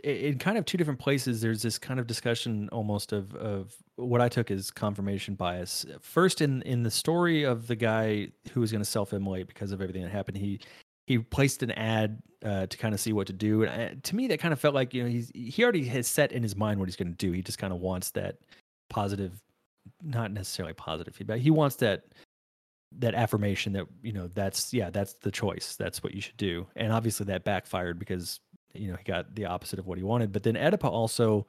in 0.03 0.39
kind 0.39 0.57
of 0.57 0.65
two 0.65 0.79
different 0.79 0.99
places 0.99 1.41
there's 1.41 1.63
this 1.63 1.79
kind 1.79 2.01
of 2.01 2.07
discussion 2.07 2.69
almost 2.73 3.13
of 3.13 3.35
of 3.35 3.75
what 3.97 4.21
i 4.21 4.29
took 4.29 4.51
as 4.51 4.71
confirmation 4.71 5.35
bias 5.35 5.87
first 6.01 6.41
in 6.41 6.63
in 6.63 6.83
the 6.83 6.91
story 6.91 7.45
of 7.45 7.67
the 7.67 7.77
guy 7.77 8.29
who 8.53 8.61
was 8.61 8.73
going 8.73 8.81
to 8.81 8.91
self-immolate 8.91 9.47
because 9.47 9.73
of 9.73 9.81
everything 9.81 10.03
that 10.03 10.11
happened 10.11 10.37
he 10.37 10.61
he 11.07 11.19
placed 11.19 11.63
an 11.63 11.71
ad 11.73 12.23
uh, 12.45 12.67
to 12.67 12.79
kind 12.79 12.95
of 12.95 13.01
see 13.01 13.13
what 13.13 13.27
to 13.27 13.33
do 13.33 13.65
and 13.65 13.97
uh, 13.97 14.01
to 14.03 14.17
me 14.17 14.27
that 14.27 14.41
kind 14.41 14.53
of 14.53 14.61
felt 14.61 14.75
like 14.75 14.93
you 14.93 15.03
know 15.03 15.09
he's 15.09 15.31
he 15.35 15.63
already 15.63 15.85
has 15.85 16.07
set 16.07 16.33
in 16.33 16.43
his 16.43 16.57
mind 16.57 16.79
what 16.79 16.89
he's 16.89 16.97
going 16.97 17.09
to 17.09 17.15
do 17.15 17.33
he 17.33 17.43
just 17.43 17.59
kind 17.59 17.73
of 17.73 17.81
wants 17.81 18.11
that 18.11 18.37
positive 18.91 19.41
not 20.03 20.31
necessarily 20.33 20.75
positive 20.75 21.15
feedback 21.15 21.41
he 21.41 21.51
wants 21.51 21.77
that 21.77 22.05
that 22.99 23.15
affirmation 23.15 23.73
that 23.73 23.87
you 24.03 24.13
know 24.13 24.29
that's 24.29 24.73
yeah 24.73 24.91
that's 24.91 25.15
the 25.15 25.31
choice 25.31 25.77
that's 25.77 26.03
what 26.03 26.15
you 26.15 26.21
should 26.21 26.37
do 26.37 26.67
and 26.77 26.93
obviously 26.93 27.27
that 27.27 27.45
backfired 27.45 27.99
because 27.99 28.41
you 28.73 28.89
know 28.89 28.97
he 28.97 29.05
got 29.05 29.35
the 29.35 29.45
opposite 29.45 29.79
of 29.79 29.87
what 29.87 29.99
he 29.99 30.05
wanted 30.05 30.33
but 30.33 30.43
then 30.43 30.55
Oedipa 30.55 30.85
also 30.85 31.47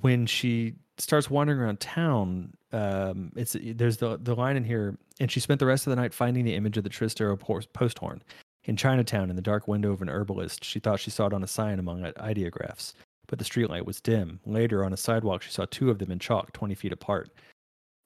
when 0.00 0.26
she 0.26 0.74
starts 0.98 1.28
wandering 1.28 1.58
around 1.58 1.80
town 1.80 2.52
um 2.72 3.32
it's 3.36 3.56
there's 3.60 3.96
the 3.96 4.18
the 4.22 4.34
line 4.34 4.56
in 4.56 4.64
here 4.64 4.96
and 5.20 5.30
she 5.30 5.40
spent 5.40 5.58
the 5.60 5.66
rest 5.66 5.86
of 5.86 5.90
the 5.90 5.96
night 5.96 6.14
finding 6.14 6.44
the 6.44 6.54
image 6.54 6.76
of 6.76 6.84
the 6.84 6.90
Tristero 6.90 7.36
post 7.72 7.98
horn 7.98 8.22
in 8.64 8.76
Chinatown 8.76 9.30
in 9.30 9.36
the 9.36 9.42
dark 9.42 9.68
window 9.68 9.92
of 9.92 10.02
an 10.02 10.08
herbalist. 10.08 10.64
She 10.64 10.80
thought 10.80 11.00
she 11.00 11.10
saw 11.10 11.26
it 11.26 11.32
on 11.32 11.44
a 11.44 11.48
sign 11.48 11.78
among 11.78 12.04
ideographs 12.18 12.94
but 13.26 13.38
the 13.38 13.44
streetlight 13.44 13.86
was 13.86 14.00
dim. 14.00 14.40
Later 14.44 14.84
on 14.84 14.92
a 14.92 14.96
sidewalk 14.96 15.42
she 15.42 15.50
saw 15.50 15.66
two 15.70 15.90
of 15.90 15.98
them 15.98 16.10
in 16.10 16.18
chalk 16.18 16.52
20 16.52 16.74
feet 16.74 16.92
apart. 16.92 17.30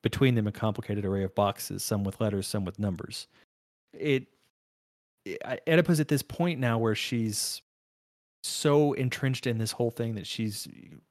Between 0.02 0.34
them 0.34 0.46
a 0.46 0.52
complicated 0.52 1.04
array 1.04 1.24
of 1.24 1.34
boxes 1.34 1.82
some 1.82 2.04
with 2.04 2.20
letters 2.20 2.46
some 2.46 2.64
with 2.64 2.78
numbers. 2.78 3.26
It 3.92 4.26
Oedipa's 5.66 6.00
at 6.00 6.08
this 6.08 6.22
point 6.22 6.58
now 6.60 6.78
where 6.78 6.94
she's 6.94 7.62
so 8.42 8.92
entrenched 8.92 9.46
in 9.46 9.58
this 9.58 9.72
whole 9.72 9.90
thing 9.90 10.14
that 10.14 10.26
she's 10.26 10.68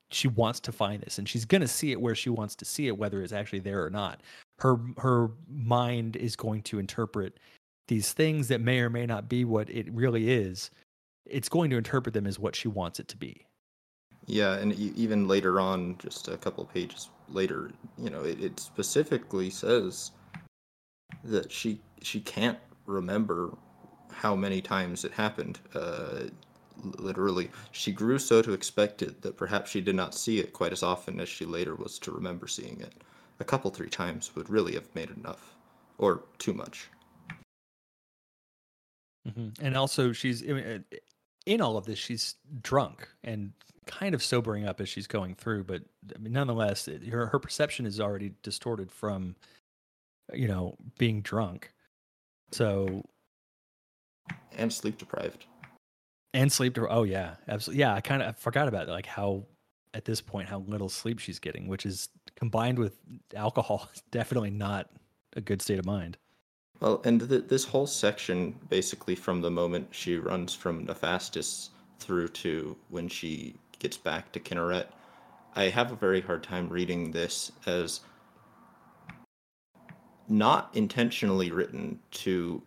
she 0.09 0.27
wants 0.27 0.59
to 0.61 0.71
find 0.71 1.01
this 1.01 1.17
and 1.17 1.27
she's 1.27 1.45
going 1.45 1.61
to 1.61 1.67
see 1.67 1.91
it 1.91 1.99
where 1.99 2.15
she 2.15 2.29
wants 2.29 2.55
to 2.55 2.65
see 2.65 2.88
it 2.88 2.97
whether 2.97 3.21
it's 3.21 3.34
actually 3.34 3.59
there 3.59 3.84
or 3.84 3.89
not. 3.89 4.21
Her 4.59 4.77
her 4.97 5.29
mind 5.49 6.15
is 6.15 6.35
going 6.35 6.63
to 6.63 6.79
interpret 6.79 7.39
these 7.88 8.13
things 8.13 8.47
that 8.47 8.61
may 8.61 8.79
or 8.79 8.89
may 8.89 9.05
not 9.05 9.29
be 9.29 9.45
what 9.45 9.69
it 9.69 9.91
really 9.91 10.29
is. 10.29 10.71
It's 11.25 11.49
going 11.49 11.69
to 11.71 11.77
interpret 11.77 12.13
them 12.13 12.27
as 12.27 12.39
what 12.39 12.55
she 12.55 12.67
wants 12.67 12.99
it 12.99 13.07
to 13.09 13.17
be. 13.17 13.45
Yeah, 14.25 14.55
and 14.55 14.73
even 14.73 15.27
later 15.27 15.59
on, 15.59 15.97
just 15.99 16.27
a 16.27 16.38
couple 16.38 16.65
pages 16.65 17.09
later, 17.29 17.71
you 17.97 18.09
know, 18.09 18.23
it, 18.23 18.43
it 18.43 18.59
specifically 18.59 19.49
says 19.49 20.11
that 21.23 21.51
she 21.51 21.79
she 22.01 22.19
can't 22.19 22.59
remember 22.85 23.55
how 24.11 24.35
many 24.35 24.61
times 24.61 25.05
it 25.05 25.11
happened. 25.11 25.59
Uh, 25.73 26.23
literally, 26.83 27.49
she 27.71 27.91
grew 27.91 28.19
so 28.19 28.41
to 28.41 28.53
expect 28.53 29.01
it 29.01 29.21
that 29.21 29.37
perhaps 29.37 29.71
she 29.71 29.81
did 29.81 29.95
not 29.95 30.13
see 30.15 30.39
it 30.39 30.53
quite 30.53 30.71
as 30.71 30.83
often 30.83 31.19
as 31.19 31.29
she 31.29 31.45
later 31.45 31.75
was 31.75 31.99
to 31.99 32.11
remember 32.11 32.47
seeing 32.47 32.79
it. 32.81 32.93
A 33.39 33.43
couple, 33.43 33.69
three 33.71 33.89
times 33.89 34.35
would 34.35 34.49
really 34.49 34.73
have 34.73 34.93
made 34.95 35.09
enough, 35.11 35.55
or 35.97 36.23
too 36.39 36.53
much. 36.53 36.89
and 39.61 39.75
also 39.75 40.13
she's 40.13 40.41
uh, 40.47 40.79
in 41.45 41.59
all 41.59 41.75
of 41.75 41.85
this 41.85 41.99
she's 41.99 42.35
drunk 42.61 43.07
and 43.25 43.51
kind 43.85 44.15
of 44.15 44.23
sobering 44.23 44.65
up 44.65 44.79
as 44.79 44.87
she's 44.87 45.05
going 45.07 45.35
through 45.35 45.65
but 45.65 45.81
I 46.15 46.17
mean, 46.17 46.31
nonetheless 46.31 46.87
it- 46.87 47.05
her 47.07 47.25
her 47.27 47.39
perception 47.39 47.85
is 47.85 47.99
already 47.99 48.33
distorted 48.41 48.89
from 48.89 49.35
you 50.33 50.47
know 50.47 50.77
being 50.97 51.21
drunk 51.21 51.73
so 52.53 53.03
And 54.57 54.71
sleep 54.71 54.97
deprived. 54.97 55.45
And 56.38 56.51
sleep 56.51 56.76
to 56.76 56.88
oh 56.88 57.03
yeah 57.03 57.35
absolutely 57.47 57.81
yeah 57.81 57.93
i 57.93 58.01
kind 58.01 58.22
of 58.22 58.38
forgot 58.38 58.68
about 58.68 58.88
it, 58.88 58.91
like 58.91 59.05
how 59.05 59.45
at 59.93 60.05
this 60.05 60.22
point 60.22 60.47
how 60.47 60.59
little 60.68 60.89
sleep 60.89 61.19
she's 61.19 61.39
getting 61.39 61.68
which 61.68 61.85
is 61.85 62.09
combined 62.35 62.77
with 62.77 62.97
alcohol 63.35 63.89
definitely 64.11 64.51
not 64.51 64.89
a 65.38 65.41
good 65.41 65.61
state 65.61 65.80
of 65.80 65.85
mind. 65.85 66.18
Well, 66.80 67.01
and 67.05 67.27
th- 67.27 67.45
this 67.47 67.64
whole 67.64 67.88
section, 67.88 68.55
basically 68.69 69.15
from 69.15 69.41
the 69.41 69.51
moment 69.51 69.88
she 69.91 70.18
runs 70.18 70.53
from 70.53 70.85
Nefastis 70.85 71.69
through 71.99 72.27
to 72.30 72.76
when 72.89 73.07
she 73.07 73.55
gets 73.80 73.97
back 73.97 74.31
to 74.34 74.39
Kinneret, 74.39 74.88
I 75.55 75.65
have 75.65 75.91
a 75.91 75.95
very 75.95 76.22
hard 76.22 76.43
time 76.43 76.69
reading 76.69 77.11
this 77.11 77.51
as 77.65 78.01
not 80.27 80.69
intentionally 80.73 81.51
written 81.51 81.99
to 82.11 82.61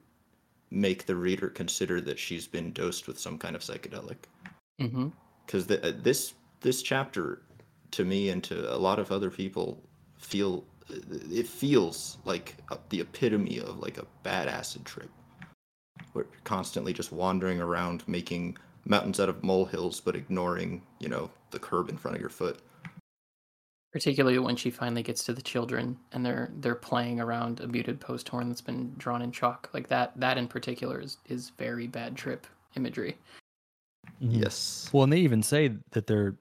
make 0.70 1.06
the 1.06 1.16
reader 1.16 1.48
consider 1.48 2.00
that 2.00 2.18
she's 2.18 2.46
been 2.46 2.72
dosed 2.72 3.06
with 3.08 3.18
some 3.18 3.38
kind 3.38 3.56
of 3.56 3.62
psychedelic. 3.62 4.16
Mm-hmm. 4.80 5.08
Because 5.44 5.66
this 5.66 6.34
this 6.60 6.82
chapter, 6.82 7.42
to 7.92 8.04
me 8.04 8.28
and 8.28 8.42
to 8.44 8.72
a 8.72 8.76
lot 8.76 8.98
of 8.98 9.10
other 9.10 9.30
people, 9.30 9.82
feel 10.18 10.64
it 10.88 11.46
feels 11.46 12.18
like 12.24 12.56
a, 12.70 12.78
the 12.88 13.00
epitome 13.00 13.58
of 13.58 13.78
like 13.78 13.98
a 13.98 14.06
bad 14.22 14.48
acid 14.48 14.84
trip. 14.84 15.10
We're 16.14 16.26
constantly 16.44 16.92
just 16.92 17.12
wandering 17.12 17.60
around, 17.60 18.06
making 18.08 18.56
mountains 18.84 19.20
out 19.20 19.28
of 19.28 19.42
molehills, 19.44 20.00
but 20.00 20.16
ignoring, 20.16 20.82
you 20.98 21.08
know, 21.08 21.30
the 21.50 21.58
curb 21.58 21.88
in 21.88 21.96
front 21.96 22.16
of 22.16 22.20
your 22.20 22.30
foot. 22.30 22.60
Particularly 23.92 24.38
when 24.38 24.54
she 24.56 24.70
finally 24.70 25.02
gets 25.02 25.24
to 25.24 25.32
the 25.32 25.42
children 25.42 25.98
and 26.12 26.24
they're 26.24 26.50
they're 26.60 26.76
playing 26.76 27.18
around 27.20 27.58
a 27.60 27.66
muted 27.66 28.00
post 28.00 28.28
horn 28.28 28.48
that's 28.48 28.60
been 28.60 28.94
drawn 28.98 29.20
in 29.22 29.32
chalk. 29.32 29.68
Like 29.74 29.88
that 29.88 30.12
that 30.20 30.38
in 30.38 30.46
particular 30.46 31.00
is, 31.00 31.18
is 31.28 31.50
very 31.58 31.86
bad 31.88 32.16
trip 32.16 32.46
imagery. 32.76 33.16
Mhm. 34.22 34.40
Yes. 34.40 34.88
well 34.92 35.02
and 35.04 35.12
they 35.12 35.18
even 35.20 35.42
say 35.42 35.72
that 35.90 36.06
they're 36.06 36.36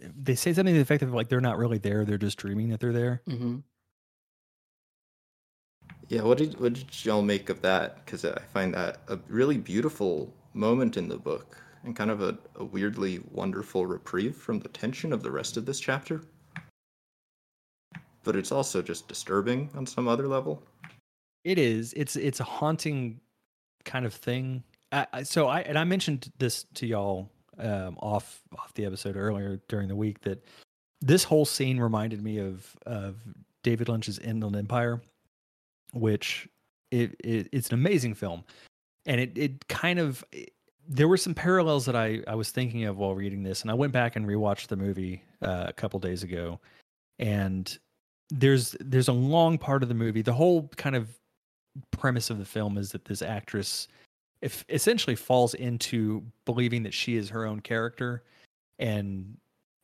they 0.00 0.34
say 0.34 0.52
something 0.52 0.74
to 0.74 0.78
the 0.78 0.82
effect 0.82 1.02
of 1.02 1.14
like 1.14 1.28
they're 1.28 1.40
not 1.40 1.56
really 1.58 1.78
there 1.78 2.04
they're 2.04 2.18
just 2.18 2.36
dreaming 2.38 2.68
that 2.70 2.80
they're 2.80 2.92
there 2.92 3.22
Mm-hmm. 3.28 3.58
Yeah. 6.08 6.22
What 6.22 6.38
did 6.38 6.60
what 6.60 6.74
did 6.74 7.04
y'all 7.04 7.22
make 7.22 7.48
of 7.48 7.62
that? 7.62 8.04
Because 8.04 8.24
I 8.24 8.38
find 8.52 8.74
that 8.74 8.98
a 9.08 9.18
really 9.28 9.56
beautiful 9.58 10.34
moment 10.52 10.96
in 10.96 11.08
the 11.08 11.16
book 11.18 11.56
and 11.84 11.96
kind 11.96 12.10
of 12.10 12.20
a, 12.22 12.36
a 12.56 12.64
weirdly 12.64 13.20
wonderful 13.30 13.86
reprieve 13.86 14.36
from 14.36 14.58
the 14.60 14.68
tension 14.68 15.12
of 15.12 15.22
the 15.22 15.30
rest 15.30 15.56
of 15.56 15.66
this 15.66 15.80
chapter. 15.80 16.22
But 18.24 18.36
it's 18.36 18.52
also 18.52 18.82
just 18.82 19.06
disturbing 19.06 19.70
on 19.76 19.86
some 19.86 20.08
other 20.08 20.26
level. 20.26 20.62
It 21.44 21.58
is. 21.58 21.92
It's 21.94 22.16
it's 22.16 22.40
a 22.40 22.44
haunting 22.44 23.20
kind 23.84 24.06
of 24.06 24.14
thing. 24.14 24.64
I, 24.92 25.24
so 25.24 25.48
I 25.48 25.60
and 25.60 25.78
I 25.78 25.84
mentioned 25.84 26.30
this 26.38 26.66
to 26.74 26.86
y'all 26.86 27.30
um, 27.58 27.96
off 28.00 28.42
off 28.58 28.72
the 28.74 28.86
episode 28.86 29.16
earlier 29.16 29.60
during 29.68 29.88
the 29.88 29.96
week 29.96 30.20
that 30.22 30.44
this 31.00 31.24
whole 31.24 31.44
scene 31.44 31.78
reminded 31.78 32.22
me 32.22 32.38
of 32.38 32.74
of 32.86 33.16
David 33.62 33.88
Lynch's 33.88 34.18
Inland 34.18 34.56
Empire, 34.56 35.02
which 35.92 36.48
it, 36.90 37.14
it 37.22 37.48
it's 37.52 37.68
an 37.68 37.74
amazing 37.74 38.14
film, 38.14 38.44
and 39.06 39.20
it 39.20 39.36
it 39.36 39.68
kind 39.68 39.98
of 39.98 40.24
there 40.88 41.08
were 41.08 41.16
some 41.16 41.34
parallels 41.34 41.86
that 41.86 41.96
I 41.96 42.22
I 42.26 42.34
was 42.34 42.50
thinking 42.50 42.84
of 42.84 42.98
while 42.98 43.14
reading 43.14 43.42
this, 43.42 43.62
and 43.62 43.70
I 43.70 43.74
went 43.74 43.92
back 43.92 44.16
and 44.16 44.26
rewatched 44.26 44.68
the 44.68 44.76
movie 44.76 45.22
uh, 45.42 45.66
a 45.68 45.72
couple 45.72 45.98
days 46.00 46.22
ago, 46.22 46.60
and 47.18 47.76
there's 48.30 48.76
there's 48.80 49.08
a 49.08 49.12
long 49.12 49.58
part 49.58 49.82
of 49.82 49.88
the 49.88 49.94
movie. 49.94 50.22
The 50.22 50.32
whole 50.32 50.68
kind 50.76 50.96
of 50.96 51.08
premise 51.90 52.30
of 52.30 52.38
the 52.38 52.44
film 52.44 52.78
is 52.78 52.92
that 52.92 53.04
this 53.04 53.22
actress 53.22 53.88
if 54.42 54.64
essentially 54.68 55.16
falls 55.16 55.54
into 55.54 56.22
believing 56.44 56.82
that 56.82 56.94
she 56.94 57.16
is 57.16 57.30
her 57.30 57.46
own 57.46 57.60
character 57.60 58.22
and 58.78 59.36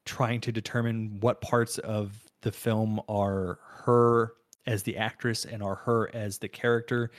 trying 0.05 0.41
to 0.41 0.53
determine 0.53 1.19
what 1.21 1.41
parts 1.41 1.79
of 1.79 2.13
the 2.43 2.53
film 2.53 3.01
are 3.09 3.59
her 3.63 4.35
as 4.67 4.83
the 4.83 4.97
actress 4.97 5.47
and 5.47 5.63
are 5.63 5.77
her 5.77 6.15
as 6.15 6.39
the 6.39 6.49
character 6.49 7.11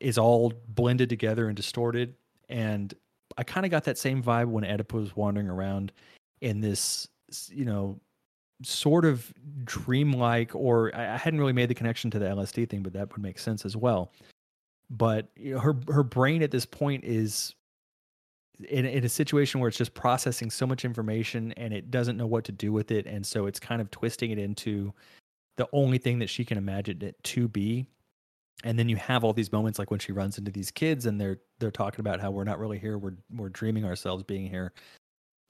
is 0.00 0.18
all 0.18 0.52
blended 0.68 1.08
together 1.08 1.48
and 1.48 1.56
distorted 1.56 2.14
and 2.48 2.94
i 3.38 3.42
kind 3.42 3.66
of 3.66 3.70
got 3.70 3.84
that 3.84 3.98
same 3.98 4.22
vibe 4.22 4.46
when 4.46 4.64
oedipus 4.64 5.00
was 5.00 5.16
wandering 5.16 5.48
around 5.48 5.92
in 6.42 6.60
this 6.60 7.08
you 7.50 7.64
know 7.64 7.98
sort 8.62 9.04
of 9.04 9.32
dreamlike 9.64 10.54
or 10.54 10.94
I, 10.94 11.16
hadn't 11.16 11.40
really 11.40 11.52
made 11.52 11.68
the 11.68 11.74
connection 11.74 12.10
to 12.12 12.18
the 12.18 12.26
lsd 12.26 12.70
thing 12.70 12.82
but 12.82 12.92
that 12.92 13.10
would 13.12 13.22
make 13.22 13.38
sense 13.38 13.64
as 13.64 13.76
well. 13.76 14.12
But 14.90 15.28
you 15.36 15.54
know, 15.54 15.60
her 15.60 15.76
her 15.88 16.02
brain 16.02 16.42
at 16.42 16.50
this 16.50 16.66
point 16.66 17.04
is 17.04 17.54
in, 18.68 18.84
in 18.86 19.04
a 19.04 19.08
situation 19.08 19.60
where 19.60 19.68
it's 19.68 19.78
just 19.78 19.94
processing 19.94 20.50
so 20.50 20.66
much 20.66 20.84
information 20.84 21.52
and 21.52 21.72
it 21.72 21.90
doesn't 21.90 22.16
know 22.16 22.26
what 22.26 22.44
to 22.44 22.52
do 22.52 22.72
with 22.72 22.90
it. 22.90 23.06
And 23.06 23.26
so 23.26 23.46
it's 23.46 23.58
kind 23.58 23.80
of 23.80 23.90
twisting 23.90 24.30
it 24.30 24.38
into 24.38 24.92
the 25.56 25.68
only 25.72 25.98
thing 25.98 26.18
that 26.20 26.28
she 26.28 26.44
can 26.44 26.58
imagine 26.58 27.02
it 27.02 27.22
to 27.24 27.48
be. 27.48 27.86
And 28.62 28.78
then 28.78 28.88
you 28.88 28.96
have 28.96 29.24
all 29.24 29.32
these 29.32 29.52
moments 29.52 29.78
like 29.78 29.90
when 29.90 30.00
she 30.00 30.12
runs 30.12 30.38
into 30.38 30.50
these 30.50 30.70
kids 30.70 31.06
and 31.06 31.20
they're 31.20 31.38
they're 31.58 31.70
talking 31.70 32.00
about 32.00 32.20
how 32.20 32.30
we're 32.30 32.44
not 32.44 32.58
really 32.58 32.78
here. 32.78 32.98
We're 32.98 33.16
we're 33.34 33.48
dreaming 33.48 33.84
ourselves 33.84 34.22
being 34.22 34.48
here. 34.48 34.72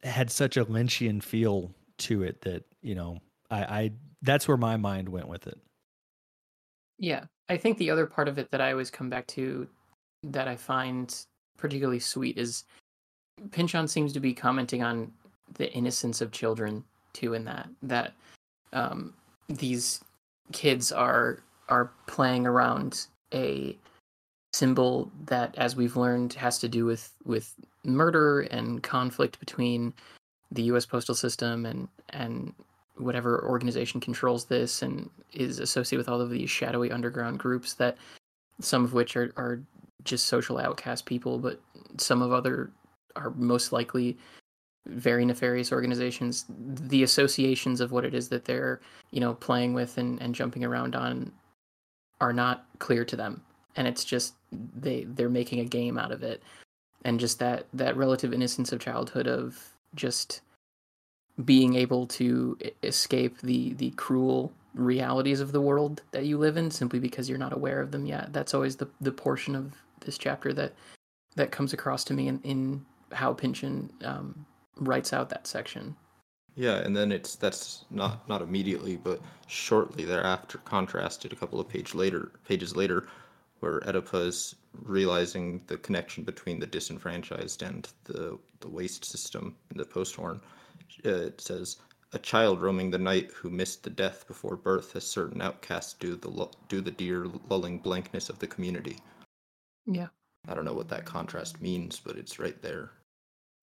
It 0.03 0.11
had 0.11 0.31
such 0.31 0.57
a 0.57 0.65
lynchian 0.65 1.23
feel 1.23 1.71
to 1.99 2.23
it 2.23 2.41
that 2.43 2.65
you 2.83 2.95
know 2.95 3.19
i 3.51 3.63
i 3.63 3.93
that's 4.25 4.49
where 4.49 4.57
my 4.57 4.77
mind 4.77 5.09
went 5.09 5.29
with 5.29 5.47
it. 5.47 5.59
Yeah, 6.99 7.25
I 7.49 7.57
think 7.57 7.79
the 7.79 7.91
other 7.91 8.07
part 8.07 8.27
of 8.27 8.39
it 8.39 8.51
that 8.51 8.61
I 8.61 8.73
always 8.73 8.91
come 8.91 9.11
back 9.11 9.27
to 9.29 9.69
that 10.25 10.49
I 10.49 10.57
find 10.57 11.15
particularly 11.59 12.01
sweet 12.01 12.39
is 12.39 12.65
Pynchon 13.51 13.87
seems 13.87 14.13
to 14.15 14.21
be 14.21 14.33
commenting 14.33 14.83
on 14.83 15.13
the 15.55 15.71
innocence 15.73 16.21
of 16.21 16.33
children 16.33 16.83
too 17.13 17.35
in 17.35 17.45
that 17.45 17.69
that 17.83 18.15
um, 18.73 19.13
these 19.49 20.03
kids 20.53 20.91
are 20.91 21.41
are 21.69 21.91
playing 22.07 22.47
around 22.47 23.07
a 23.35 23.77
symbol 24.55 25.11
that 25.27 25.55
as 25.59 25.77
we've 25.77 25.97
learned 25.97 26.33
has 26.33 26.59
to 26.61 26.69
do 26.69 26.87
with 26.87 27.13
with 27.25 27.55
murder 27.85 28.41
and 28.41 28.83
conflict 28.83 29.39
between 29.39 29.93
the 30.51 30.63
US 30.65 30.87
postal 30.87 31.15
system 31.15 31.67
and 31.67 31.89
and 32.11 32.53
whatever 32.97 33.45
organization 33.45 34.01
controls 34.01 34.45
this 34.45 34.83
and 34.83 35.11
is 35.33 35.59
associated 35.59 35.99
with 35.99 36.09
all 36.09 36.21
of 36.21 36.31
these 36.31 36.49
shadowy 36.49 36.93
underground 36.93 37.39
groups 37.39 37.75
that 37.75 37.97
some 38.61 38.85
of 38.85 38.93
which 38.93 39.17
are, 39.17 39.33
are 39.37 39.61
just 40.05 40.27
social 40.27 40.59
outcast 40.59 41.05
people 41.05 41.39
but 41.39 41.61
some 41.99 42.23
of 42.23 42.33
other 42.33 42.71
are 43.17 43.31
most 43.31 43.73
likely 43.73 44.17
very 44.87 45.25
nefarious 45.25 45.73
organizations. 45.73 46.45
The 46.49 47.03
associations 47.03 47.81
of 47.81 47.93
what 47.93 48.05
it 48.05 48.15
is 48.15 48.29
that 48.29 48.45
they're 48.45 48.81
you 49.11 49.21
know 49.21 49.35
playing 49.35 49.75
with 49.75 49.99
and, 49.99 50.21
and 50.21 50.35
jumping 50.35 50.65
around 50.65 50.95
on 50.95 51.33
are 52.21 52.33
not 52.33 52.67
clear 52.79 53.05
to 53.05 53.17
them. 53.17 53.43
And 53.77 53.89
it's 53.89 54.05
just 54.05 54.35
they 54.53 55.05
they're 55.05 55.29
making 55.29 55.61
a 55.61 55.65
game 55.65 55.99
out 55.99 56.13
of 56.13 56.23
it. 56.23 56.43
And 57.05 57.21
just 57.21 57.39
that 57.39 57.67
that 57.73 57.97
relative 57.97 58.33
innocence 58.33 58.73
of 58.73 58.81
childhood 58.81 59.27
of 59.27 59.74
just 59.95 60.41
being 61.45 61.75
able 61.75 62.07
to 62.07 62.57
escape 62.83 63.41
the 63.41 63.75
the 63.75 63.91
cruel 63.93 64.53
realities 64.75 65.41
of 65.41 65.53
the 65.53 65.61
world 65.61 66.03
that 66.13 66.27
you 66.27 66.37
live 66.37 66.57
in 66.57 66.71
simply 66.71 66.99
because 66.99 67.29
you're 67.29 67.39
not 67.39 67.53
aware 67.53 67.81
of 67.81 67.91
them 67.91 68.07
yet 68.07 68.33
that's 68.33 68.55
always 68.55 68.77
the 68.77 68.89
the 69.01 69.13
portion 69.13 69.55
of 69.55 69.73
this 70.01 70.19
chapter 70.19 70.53
that 70.53 70.73
that 71.37 71.51
comes 71.51 71.73
across 71.73 72.05
to 72.05 72.15
me 72.15 72.29
in, 72.29 72.41
in 72.43 72.85
how 73.13 73.33
Pynchon 73.33 73.91
um, 74.05 74.47
writes 74.77 75.13
out 75.13 75.31
that 75.31 75.47
section. 75.47 75.97
Yeah, 76.57 76.77
and 76.77 76.97
then 76.97 77.11
it's 77.11 77.35
that's 77.35 77.85
not 77.91 78.29
not 78.29 78.41
immediately, 78.41 78.97
but 78.97 79.21
shortly 79.49 80.05
thereafter, 80.05 80.59
contrasted 80.59 81.33
a 81.33 81.37
couple 81.37 81.59
of 81.59 81.69
page 81.69 81.95
later 81.95 82.31
pages 82.47 82.77
later, 82.77 83.09
where 83.59 83.81
Oedipa 83.81 84.27
is 84.27 84.55
realizing 84.83 85.63
the 85.67 85.77
connection 85.79 86.25
between 86.25 86.61
the 86.61 86.67
disenfranchised 86.67 87.63
and 87.63 87.89
the 88.05 88.39
the 88.61 88.69
waste 88.69 89.05
system 89.05 89.55
in 89.71 89.77
the 89.77 89.85
post 89.85 90.15
horn. 90.17 90.41
Uh, 91.05 91.11
it 91.11 91.41
says 91.41 91.77
a 92.13 92.19
child 92.19 92.61
roaming 92.61 92.91
the 92.91 92.99
night 92.99 93.31
who 93.33 93.51
missed 93.51 93.83
the 93.83 93.91
death 93.91 94.27
before 94.27 94.57
birth, 94.57 94.95
as 94.97 95.05
certain 95.05 95.43
outcasts 95.43 95.95
do 95.95 96.17
the 96.17 96.49
do 96.69 96.81
the 96.81 96.91
dear 96.91 97.27
lulling 97.49 97.79
blankness 97.79 98.31
of 98.31 98.39
the 98.39 98.47
community. 98.47 98.97
Yeah. 99.87 100.09
I 100.49 100.55
don't 100.55 100.65
know 100.65 100.75
what 100.75 100.89
that 100.89 101.05
contrast 101.05 101.61
means, 101.61 102.01
but 102.01 102.17
it's 102.17 102.39
right 102.39 102.61
there. 102.63 102.91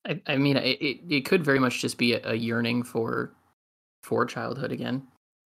I, 0.06 0.20
I 0.28 0.38
mean, 0.38 0.58
it, 0.58 0.82
it, 0.82 1.00
it 1.10 1.26
could 1.26 1.44
very 1.44 1.60
much 1.60 1.80
just 1.80 1.98
be 1.98 2.14
a, 2.14 2.32
a 2.32 2.34
yearning 2.34 2.84
for 2.84 3.34
for 4.04 4.26
childhood 4.26 4.72
again. 4.72 5.08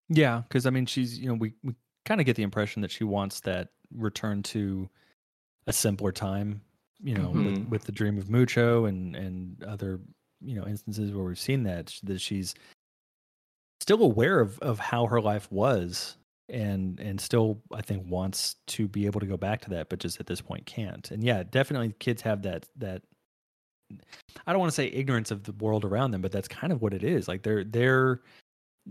Yeah, 0.08 0.42
because 0.48 0.66
I 0.66 0.70
mean, 0.70 0.86
she's 0.86 1.18
you 1.18 1.28
know 1.28 1.34
we 1.34 1.54
we 1.62 1.74
kind 2.04 2.20
of 2.20 2.26
get 2.26 2.36
the 2.36 2.42
impression 2.42 2.82
that 2.82 2.90
she 2.90 3.04
wants 3.04 3.40
that 3.40 3.68
return 3.94 4.42
to 4.42 4.88
a 5.68 5.72
simpler 5.72 6.10
time. 6.12 6.62
You 7.00 7.14
know, 7.14 7.30
Mhm. 7.30 7.44
with, 7.44 7.68
with 7.68 7.84
the 7.84 7.92
dream 7.92 8.18
of 8.18 8.28
Mucho 8.28 8.86
and 8.86 9.14
and 9.14 9.62
other 9.62 10.00
you 10.40 10.56
know 10.56 10.66
instances 10.66 11.12
where 11.12 11.24
we've 11.24 11.38
seen 11.38 11.62
that 11.64 11.94
that 12.02 12.20
she's 12.20 12.54
still 13.80 14.02
aware 14.02 14.40
of 14.40 14.58
of 14.60 14.78
how 14.80 15.06
her 15.06 15.20
life 15.20 15.50
was 15.52 16.16
and 16.48 16.98
and 16.98 17.20
still 17.20 17.62
I 17.72 17.82
think 17.82 18.10
wants 18.10 18.56
to 18.68 18.88
be 18.88 19.06
able 19.06 19.20
to 19.20 19.26
go 19.26 19.36
back 19.36 19.60
to 19.62 19.70
that, 19.70 19.88
but 19.90 20.00
just 20.00 20.18
at 20.18 20.26
this 20.26 20.40
point 20.40 20.66
can't. 20.66 21.08
And 21.12 21.22
yeah, 21.22 21.44
definitely 21.44 21.92
kids 22.00 22.22
have 22.22 22.42
that 22.42 22.66
that 22.76 23.02
I 24.46 24.52
don't 24.52 24.58
want 24.60 24.70
to 24.72 24.74
say 24.76 24.88
ignorance 24.88 25.30
of 25.30 25.44
the 25.44 25.52
world 25.52 25.84
around 25.84 26.10
them, 26.10 26.20
but 26.20 26.32
that's 26.32 26.48
kind 26.48 26.72
of 26.72 26.82
what 26.82 26.94
it 26.94 27.04
is. 27.04 27.28
Like 27.28 27.42
they're 27.42 27.64
they're 27.64 28.22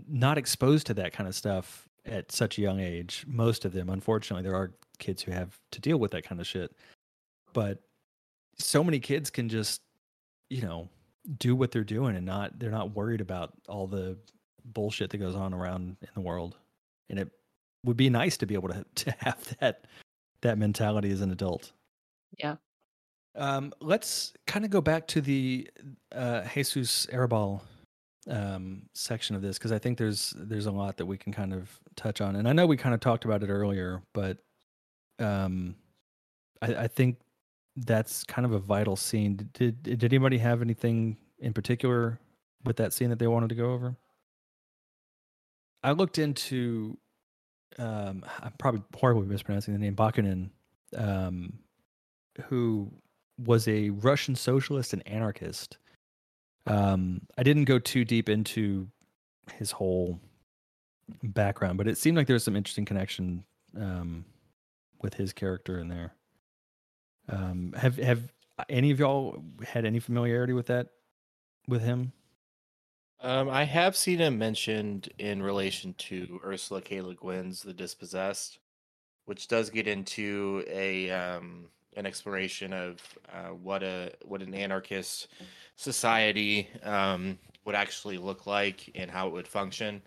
not 0.07 0.37
exposed 0.37 0.87
to 0.87 0.93
that 0.95 1.11
kind 1.13 1.27
of 1.27 1.35
stuff 1.35 1.87
at 2.05 2.31
such 2.31 2.57
a 2.57 2.61
young 2.61 2.79
age. 2.79 3.25
Most 3.27 3.65
of 3.65 3.73
them, 3.73 3.89
unfortunately, 3.89 4.43
there 4.43 4.55
are 4.55 4.73
kids 4.99 5.21
who 5.21 5.31
have 5.31 5.59
to 5.71 5.81
deal 5.81 5.97
with 5.97 6.11
that 6.11 6.23
kind 6.23 6.41
of 6.41 6.47
shit. 6.47 6.75
But 7.53 7.79
so 8.57 8.83
many 8.83 8.99
kids 8.99 9.29
can 9.29 9.49
just, 9.49 9.81
you 10.49 10.61
know, 10.61 10.89
do 11.37 11.55
what 11.55 11.71
they're 11.71 11.83
doing 11.83 12.15
and 12.15 12.25
not 12.25 12.57
they're 12.59 12.71
not 12.71 12.95
worried 12.95 13.21
about 13.21 13.53
all 13.67 13.87
the 13.87 14.17
bullshit 14.65 15.09
that 15.09 15.17
goes 15.17 15.35
on 15.35 15.53
around 15.53 15.97
in 16.01 16.09
the 16.13 16.21
world. 16.21 16.57
And 17.09 17.19
it 17.19 17.29
would 17.83 17.97
be 17.97 18.09
nice 18.09 18.37
to 18.37 18.45
be 18.45 18.53
able 18.53 18.69
to 18.69 18.85
to 18.95 19.11
have 19.19 19.55
that 19.59 19.85
that 20.41 20.57
mentality 20.57 21.11
as 21.11 21.21
an 21.21 21.31
adult. 21.31 21.71
Yeah. 22.37 22.55
Um, 23.35 23.71
let's 23.81 24.33
kind 24.47 24.65
of 24.65 24.71
go 24.71 24.81
back 24.81 25.07
to 25.07 25.21
the 25.21 25.69
uh, 26.11 26.41
Jesus 26.53 27.07
Arrabal 27.11 27.61
um, 28.29 28.83
section 28.93 29.35
of 29.35 29.41
this 29.41 29.57
because 29.57 29.71
I 29.71 29.79
think 29.79 29.97
there's 29.97 30.33
there's 30.35 30.65
a 30.65 30.71
lot 30.71 30.97
that 30.97 31.05
we 31.05 31.17
can 31.17 31.31
kind 31.31 31.53
of 31.53 31.79
touch 31.95 32.19
on, 32.19 32.35
and 32.35 32.47
I 32.47 32.53
know 32.53 32.65
we 32.65 32.77
kind 32.77 32.95
of 32.95 32.99
talked 32.99 33.25
about 33.25 33.43
it 33.43 33.49
earlier, 33.49 34.01
but 34.13 34.37
um, 35.19 35.75
I, 36.61 36.75
I 36.75 36.87
think 36.87 37.17
that's 37.75 38.23
kind 38.23 38.45
of 38.45 38.53
a 38.53 38.59
vital 38.59 38.95
scene. 38.95 39.49
Did 39.53 39.83
did 39.83 40.03
anybody 40.03 40.37
have 40.39 40.61
anything 40.61 41.17
in 41.39 41.53
particular 41.53 42.19
with 42.65 42.77
that 42.77 42.93
scene 42.93 43.09
that 43.09 43.19
they 43.19 43.27
wanted 43.27 43.49
to 43.49 43.55
go 43.55 43.71
over? 43.71 43.95
I 45.83 45.91
looked 45.91 46.17
into. 46.17 46.97
Um, 47.77 48.25
I'm 48.41 48.53
probably 48.57 48.81
horribly 48.95 49.27
mispronouncing 49.27 49.73
the 49.73 49.79
name 49.79 49.95
Bakunin, 49.95 50.49
um, 50.95 51.53
who 52.45 52.91
was 53.37 53.67
a 53.67 53.89
Russian 53.91 54.35
socialist 54.35 54.93
and 54.93 55.07
anarchist. 55.07 55.77
Um, 56.65 57.21
I 57.37 57.43
didn't 57.43 57.65
go 57.65 57.77
too 57.77 58.03
deep 58.03 58.29
into 58.29 58.87
his 59.53 59.71
whole 59.71 60.19
background, 61.23 61.77
but 61.77 61.87
it 61.87 61.97
seemed 61.97 62.17
like 62.17 62.25
there 62.25 62.33
was 62.33 62.43
some 62.43 62.55
interesting 62.55 62.85
connection 62.85 63.43
um, 63.79 64.25
with 65.01 65.15
his 65.15 65.33
character 65.33 65.79
in 65.79 65.87
there. 65.87 66.13
Um, 67.29 67.73
have 67.73 67.97
have 67.97 68.31
any 68.69 68.91
of 68.91 68.99
y'all 68.99 69.43
had 69.65 69.85
any 69.85 69.99
familiarity 69.99 70.53
with 70.53 70.67
that 70.67 70.87
with 71.67 71.81
him? 71.81 72.13
Um, 73.19 73.49
I 73.49 73.63
have 73.63 73.95
seen 73.95 74.19
him 74.19 74.37
mentioned 74.37 75.09
in 75.17 75.41
relation 75.41 75.93
to 75.97 76.39
Ursula 76.45 76.81
K. 76.81 77.01
Le 77.01 77.15
Guin's 77.15 77.63
The 77.63 77.73
Dispossessed, 77.73 78.59
which 79.25 79.47
does 79.47 79.69
get 79.69 79.87
into 79.87 80.63
a 80.67 81.09
um, 81.09 81.65
an 81.95 82.05
exploration 82.05 82.73
of 82.73 83.01
uh, 83.33 83.49
what 83.49 83.83
a 83.83 84.11
what 84.23 84.41
an 84.41 84.53
anarchist 84.53 85.27
society 85.75 86.69
um, 86.83 87.37
would 87.65 87.75
actually 87.75 88.17
look 88.17 88.45
like 88.45 88.91
and 88.95 89.09
how 89.11 89.27
it 89.27 89.33
would 89.33 89.47
function 89.47 90.01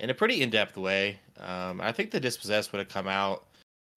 in 0.00 0.10
a 0.10 0.14
pretty 0.14 0.42
in 0.42 0.50
depth 0.50 0.76
way. 0.76 1.18
Um, 1.38 1.80
I 1.80 1.92
think 1.92 2.10
The 2.10 2.20
Dispossessed 2.20 2.72
would 2.72 2.78
have 2.78 2.88
come 2.88 3.06
out. 3.06 3.46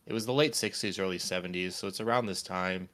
It 0.09 0.13
was 0.13 0.25
the 0.25 0.33
late 0.33 0.53
'60s, 0.53 0.99
early 0.99 1.19
'70s, 1.19 1.73
so 1.73 1.87
it's 1.87 2.01
around 2.01 2.25
this 2.25 2.41
time. 2.41 2.89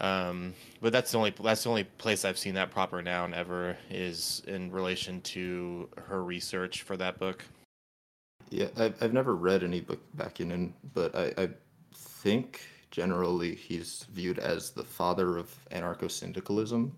Um, 0.00 0.54
but 0.80 0.92
that's 0.92 1.10
the 1.12 1.18
only 1.18 1.34
that's 1.42 1.64
the 1.64 1.68
only 1.68 1.84
place 1.84 2.24
I've 2.24 2.38
seen 2.38 2.54
that 2.54 2.70
proper 2.70 3.02
noun 3.02 3.34
ever 3.34 3.76
is 3.90 4.42
in 4.46 4.70
relation 4.70 5.20
to 5.22 5.88
her 5.98 6.22
research 6.24 6.82
for 6.82 6.96
that 6.96 7.18
book. 7.18 7.44
Yeah, 8.50 8.68
I've, 8.76 9.02
I've 9.02 9.12
never 9.12 9.34
read 9.34 9.62
any 9.62 9.80
book 9.80 10.00
Bakunin, 10.16 10.72
but 10.94 11.14
I, 11.14 11.32
I 11.36 11.48
think 11.94 12.62
generally 12.90 13.54
he's 13.54 14.06
viewed 14.12 14.38
as 14.38 14.70
the 14.70 14.84
father 14.84 15.36
of 15.36 15.54
anarcho 15.70 16.10
syndicalism. 16.10 16.96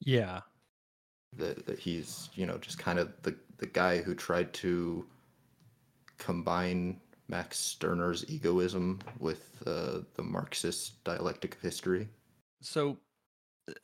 Yeah, 0.00 0.40
That, 1.36 1.66
that 1.66 1.78
he's, 1.78 2.30
you 2.34 2.46
know, 2.46 2.58
just 2.58 2.78
kind 2.78 2.98
of 2.98 3.12
the, 3.22 3.36
the 3.58 3.66
guy 3.66 4.00
who 4.00 4.14
tried 4.14 4.52
to 4.54 5.06
combine 6.18 7.00
Max 7.30 7.58
Stirner's 7.58 8.28
egoism 8.28 8.98
with 9.18 9.62
uh, 9.66 10.00
the 10.16 10.22
Marxist 10.22 11.02
dialectic 11.04 11.54
of 11.54 11.60
history. 11.60 12.08
So 12.60 12.98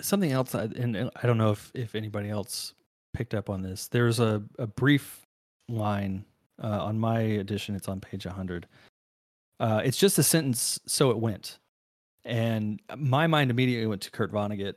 something 0.01 0.33
else, 0.33 0.55
I- 0.55 0.65
and 0.65 1.11
I 1.17 1.27
don't 1.27 1.39
know 1.39 1.53
if 1.53 1.71
if 1.75 1.95
anybody 1.95 2.29
else 2.29 2.75
picked 3.15 3.35
up 3.35 3.49
on 3.49 3.63
this. 3.63 3.89
There's 3.89 4.21
a 4.21 4.43
a 4.59 4.67
brief 4.67 5.27
line 5.69 6.25
uh, 6.63 6.85
on 6.85 6.99
my 6.99 7.21
edition. 7.21 7.75
It's 7.77 7.89
on 7.89 8.01
page 8.01 8.27
100. 8.27 8.67
Uh, 9.61 9.81
it's 9.85 9.97
just 9.97 10.19
a 10.19 10.23
sentence. 10.23 10.79
So 10.87 11.11
it 11.11 11.19
went, 11.19 11.59
and 12.25 12.81
my 12.97 13.27
mind 13.27 13.51
immediately 13.51 13.87
went 13.87 14.03
to 14.03 14.11
Kurt 14.11 14.33
Vonnegut. 14.33 14.75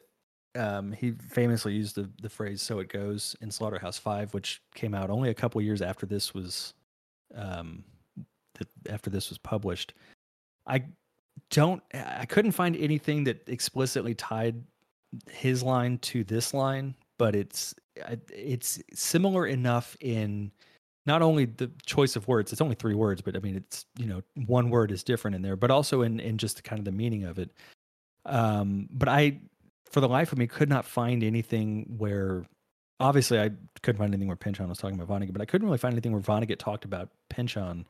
Um, 0.56 0.92
he 0.94 1.12
famously 1.12 1.74
used 1.74 1.96
the 1.96 2.10
the 2.22 2.30
phrase 2.30 2.62
"so 2.62 2.80
it 2.80 2.90
goes" 2.90 3.36
in 3.42 3.50
Slaughterhouse 3.52 3.98
Five, 3.98 4.34
which 4.34 4.62
came 4.76 4.94
out 4.94 5.10
only 5.10 5.30
a 5.30 5.34
couple 5.34 5.60
years 5.62 5.82
after 5.82 6.06
this 6.06 6.34
was 6.34 6.74
um, 7.36 7.84
after 8.90 9.10
this 9.10 9.30
was 9.30 9.38
published. 9.38 9.94
I 10.68 10.84
don't 11.50 11.82
I 11.94 12.26
couldn't 12.26 12.52
find 12.52 12.76
anything 12.76 13.24
that 13.26 13.48
explicitly 13.48 14.14
tied 14.14 14.62
his 15.30 15.64
line 15.64 15.98
to 16.00 16.24
this 16.24 16.54
line, 16.54 16.96
but 17.18 17.36
it's 17.36 17.74
it's 18.32 18.80
similar 18.94 19.48
enough 19.48 19.98
in 20.00 20.52
not 21.06 21.22
only 21.22 21.46
the 21.46 21.72
choice 21.86 22.16
of 22.16 22.28
words, 22.28 22.52
it's 22.52 22.62
only 22.62 22.76
three 22.76 22.94
words, 22.94 23.22
but 23.22 23.36
I 23.36 23.40
mean 23.40 23.56
it's 23.56 23.86
you 23.98 24.06
know 24.06 24.22
one 24.46 24.70
word 24.70 24.92
is 24.92 25.04
different 25.04 25.36
in 25.36 25.42
there, 25.42 25.56
but 25.56 25.72
also 25.72 26.02
in 26.04 26.20
in 26.20 26.38
just 26.38 26.64
kind 26.64 26.80
of 26.80 26.86
the 26.86 26.92
meaning 26.92 27.24
of 27.24 27.40
it. 27.40 27.50
Um, 28.26 28.88
but 28.92 29.10
I, 29.10 29.40
for 29.90 30.02
the 30.02 30.10
life 30.10 30.32
of 30.32 30.38
me, 30.38 30.48
could 30.48 30.70
not 30.70 30.86
find 30.86 31.24
anything 31.24 31.96
where. 31.98 32.46
Obviously, 33.02 33.40
I 33.40 33.52
couldn't 33.82 33.98
find 33.98 34.14
anything 34.14 34.28
where 34.28 34.36
Pynchon 34.36 34.68
was 34.68 34.78
talking 34.78 35.00
about 35.00 35.08
Vonnegut, 35.08 35.32
but 35.32 35.42
I 35.42 35.46
couldn't 35.46 35.66
really 35.66 35.78
find 35.78 35.94
anything 35.94 36.12
where 36.12 36.20
Vonnegut 36.20 36.60
talked 36.60 36.84
about 36.84 37.08
Pynchon 37.30 37.88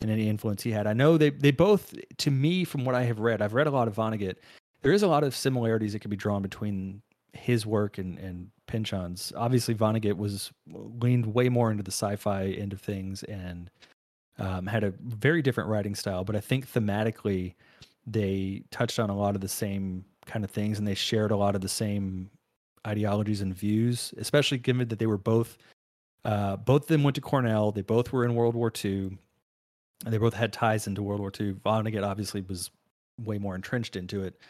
and 0.00 0.10
any 0.10 0.28
influence 0.28 0.62
he 0.62 0.70
had. 0.70 0.86
I 0.86 0.92
know 0.92 1.18
they 1.18 1.30
they 1.30 1.50
both, 1.50 1.94
to 2.18 2.30
me, 2.30 2.64
from 2.64 2.84
what 2.84 2.94
I 2.94 3.02
have 3.04 3.20
read, 3.20 3.42
I've 3.42 3.54
read 3.54 3.66
a 3.66 3.70
lot 3.70 3.88
of 3.88 3.94
Vonnegut. 3.94 4.36
There 4.82 4.92
is 4.92 5.02
a 5.02 5.08
lot 5.08 5.24
of 5.24 5.36
similarities 5.36 5.92
that 5.92 6.00
can 6.00 6.10
be 6.10 6.16
drawn 6.16 6.42
between 6.42 7.02
his 7.32 7.66
work 7.66 7.98
and 7.98 8.18
and 8.18 8.50
Pynchon's. 8.66 9.32
Obviously, 9.36 9.74
Vonnegut 9.74 10.16
was 10.16 10.52
leaned 10.72 11.26
way 11.34 11.48
more 11.48 11.70
into 11.70 11.82
the 11.82 11.92
sci-fi 11.92 12.46
end 12.46 12.72
of 12.72 12.80
things 12.80 13.22
and 13.24 13.70
um, 14.38 14.66
had 14.66 14.84
a 14.84 14.94
very 15.02 15.42
different 15.42 15.68
writing 15.68 15.94
style. 15.94 16.24
But 16.24 16.36
I 16.36 16.40
think 16.40 16.70
thematically, 16.70 17.54
they 18.06 18.62
touched 18.70 18.98
on 18.98 19.10
a 19.10 19.16
lot 19.16 19.34
of 19.34 19.40
the 19.40 19.48
same 19.48 20.04
kind 20.26 20.44
of 20.44 20.50
things, 20.50 20.78
and 20.78 20.86
they 20.86 20.94
shared 20.94 21.30
a 21.30 21.36
lot 21.36 21.54
of 21.54 21.60
the 21.60 21.68
same 21.68 22.30
ideologies 22.86 23.42
and 23.42 23.54
views. 23.54 24.14
Especially 24.16 24.58
given 24.58 24.88
that 24.88 24.98
they 24.98 25.06
were 25.06 25.18
both 25.18 25.58
uh, 26.24 26.56
both 26.56 26.82
of 26.82 26.88
them 26.88 27.02
went 27.02 27.14
to 27.16 27.20
Cornell. 27.20 27.72
They 27.72 27.82
both 27.82 28.12
were 28.12 28.24
in 28.24 28.34
World 28.34 28.54
War 28.54 28.72
II. 28.84 29.18
And 30.04 30.12
they 30.14 30.18
both 30.18 30.34
had 30.34 30.52
ties 30.52 30.86
into 30.86 31.02
World 31.02 31.20
War 31.20 31.32
II. 31.38 31.54
Vonnegut 31.64 32.06
obviously 32.06 32.40
was 32.42 32.70
way 33.22 33.38
more 33.38 33.54
entrenched 33.54 33.96
into 33.96 34.22
it. 34.22 34.40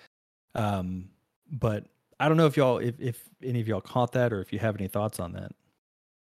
Um, 0.54 1.08
but 1.50 1.86
I 2.20 2.28
don't 2.28 2.36
know 2.36 2.46
if 2.46 2.56
y'all, 2.56 2.78
if, 2.78 2.94
if 3.00 3.28
any 3.42 3.60
of 3.60 3.66
y'all 3.66 3.80
caught 3.80 4.12
that 4.12 4.32
or 4.32 4.40
if 4.40 4.52
you 4.52 4.58
have 4.58 4.76
any 4.76 4.88
thoughts 4.88 5.18
on 5.18 5.32
that. 5.32 5.52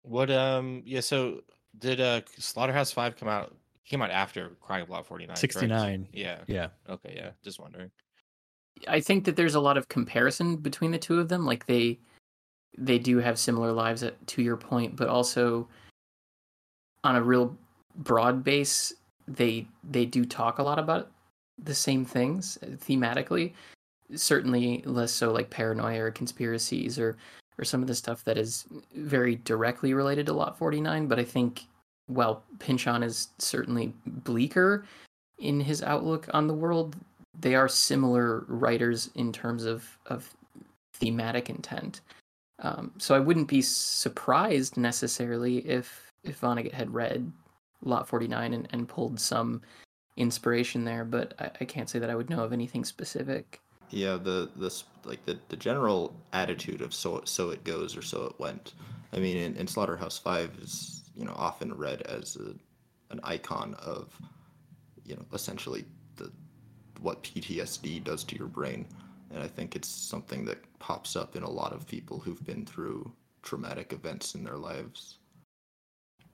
What 0.03 0.31
um 0.31 0.81
yeah, 0.83 1.01
so 1.01 1.41
did 1.77 2.01
uh 2.01 2.21
Slaughterhouse 2.37 2.91
Five 2.91 3.15
come 3.17 3.29
out 3.29 3.55
came 3.85 4.01
out 4.01 4.09
after 4.09 4.49
Crying 4.61 4.83
of 4.83 4.89
Lot 4.89 5.05
49? 5.05 5.27
correct? 5.27 5.39
69. 5.39 6.07
Yeah. 6.13 6.39
Yeah. 6.47 6.67
Okay, 6.89 7.13
yeah. 7.15 7.31
Just 7.43 7.59
wondering. 7.59 7.91
I 8.87 8.99
think 8.99 9.25
that 9.25 9.35
there's 9.35 9.55
a 9.55 9.59
lot 9.59 9.77
of 9.77 9.89
comparison 9.89 10.55
between 10.55 10.91
the 10.91 10.97
two 10.97 11.19
of 11.19 11.29
them. 11.29 11.45
Like 11.45 11.65
they 11.65 11.99
they 12.77 12.97
do 12.97 13.17
have 13.17 13.37
similar 13.37 13.71
lives 13.71 14.01
at, 14.01 14.25
to 14.27 14.41
your 14.41 14.57
point, 14.57 14.95
but 14.95 15.07
also 15.07 15.67
on 17.03 17.15
a 17.15 17.21
real 17.21 17.55
broad 17.95 18.43
base, 18.43 18.93
they 19.35 19.67
they 19.83 20.05
do 20.05 20.25
talk 20.25 20.59
a 20.59 20.63
lot 20.63 20.79
about 20.79 21.11
the 21.63 21.75
same 21.75 22.05
things 22.05 22.57
thematically. 22.63 23.53
Certainly 24.15 24.83
less 24.85 25.11
so 25.11 25.31
like 25.31 25.49
paranoia 25.49 26.03
or 26.03 26.11
conspiracies 26.11 26.99
or 26.99 27.17
or 27.57 27.63
some 27.63 27.81
of 27.81 27.87
the 27.87 27.95
stuff 27.95 28.23
that 28.23 28.37
is 28.37 28.65
very 28.95 29.35
directly 29.35 29.93
related 29.93 30.25
to 30.25 30.33
Lot 30.33 30.57
49, 30.57 31.07
but 31.07 31.19
I 31.19 31.23
think 31.23 31.65
while 32.07 32.43
Pynchon 32.59 33.03
is 33.03 33.29
certainly 33.37 33.93
bleaker 34.05 34.85
in 35.39 35.59
his 35.59 35.83
outlook 35.83 36.27
on 36.33 36.47
the 36.47 36.53
world, 36.53 36.95
they 37.39 37.55
are 37.55 37.67
similar 37.67 38.45
writers 38.47 39.09
in 39.15 39.31
terms 39.31 39.65
of, 39.65 39.97
of 40.07 40.29
thematic 40.93 41.49
intent. 41.49 42.01
Um, 42.59 42.91
so 42.97 43.15
I 43.15 43.19
wouldn't 43.19 43.47
be 43.47 43.61
surprised 43.61 44.77
necessarily 44.77 45.59
if 45.59 46.07
if 46.23 46.39
Vonnegut 46.39 46.73
had 46.73 46.93
read 46.93 47.31
Lot 47.83 48.07
49 48.07 48.53
and, 48.53 48.67
and 48.71 48.87
pulled 48.87 49.19
some 49.19 49.61
inspiration 50.17 50.85
there, 50.85 51.05
but 51.05 51.33
I, 51.39 51.51
I 51.61 51.65
can't 51.65 51.89
say 51.89 51.99
that 51.99 52.09
I 52.09 52.15
would 52.15 52.29
know 52.29 52.43
of 52.43 52.53
anything 52.53 52.85
specific. 52.85 53.61
Yeah, 53.89 54.17
the 54.17 54.49
this 54.55 54.85
like 55.03 55.25
the, 55.25 55.37
the 55.49 55.57
general 55.57 56.15
attitude 56.31 56.81
of 56.81 56.93
so 56.93 57.21
so 57.25 57.49
it 57.49 57.63
goes 57.63 57.97
or 57.97 58.01
so 58.01 58.23
it 58.25 58.39
went. 58.39 58.73
I 59.13 59.19
mean, 59.19 59.37
in, 59.37 59.55
in 59.55 59.67
Slaughterhouse 59.67 60.17
Five 60.17 60.51
is 60.61 61.03
you 61.15 61.25
know 61.25 61.33
often 61.35 61.73
read 61.73 62.01
as 62.03 62.37
a, 62.37 62.53
an 63.13 63.19
icon 63.23 63.75
of 63.75 64.17
you 65.03 65.15
know 65.15 65.25
essentially 65.33 65.85
the 66.15 66.31
what 67.01 67.23
PTSD 67.23 68.03
does 68.03 68.23
to 68.25 68.37
your 68.37 68.47
brain, 68.47 68.87
and 69.31 69.43
I 69.43 69.47
think 69.47 69.75
it's 69.75 69.89
something 69.89 70.45
that 70.45 70.59
pops 70.79 71.15
up 71.15 71.35
in 71.35 71.43
a 71.43 71.49
lot 71.49 71.73
of 71.73 71.85
people 71.85 72.19
who've 72.19 72.43
been 72.45 72.65
through 72.65 73.11
traumatic 73.41 73.91
events 73.91 74.35
in 74.35 74.43
their 74.43 74.57
lives. 74.57 75.17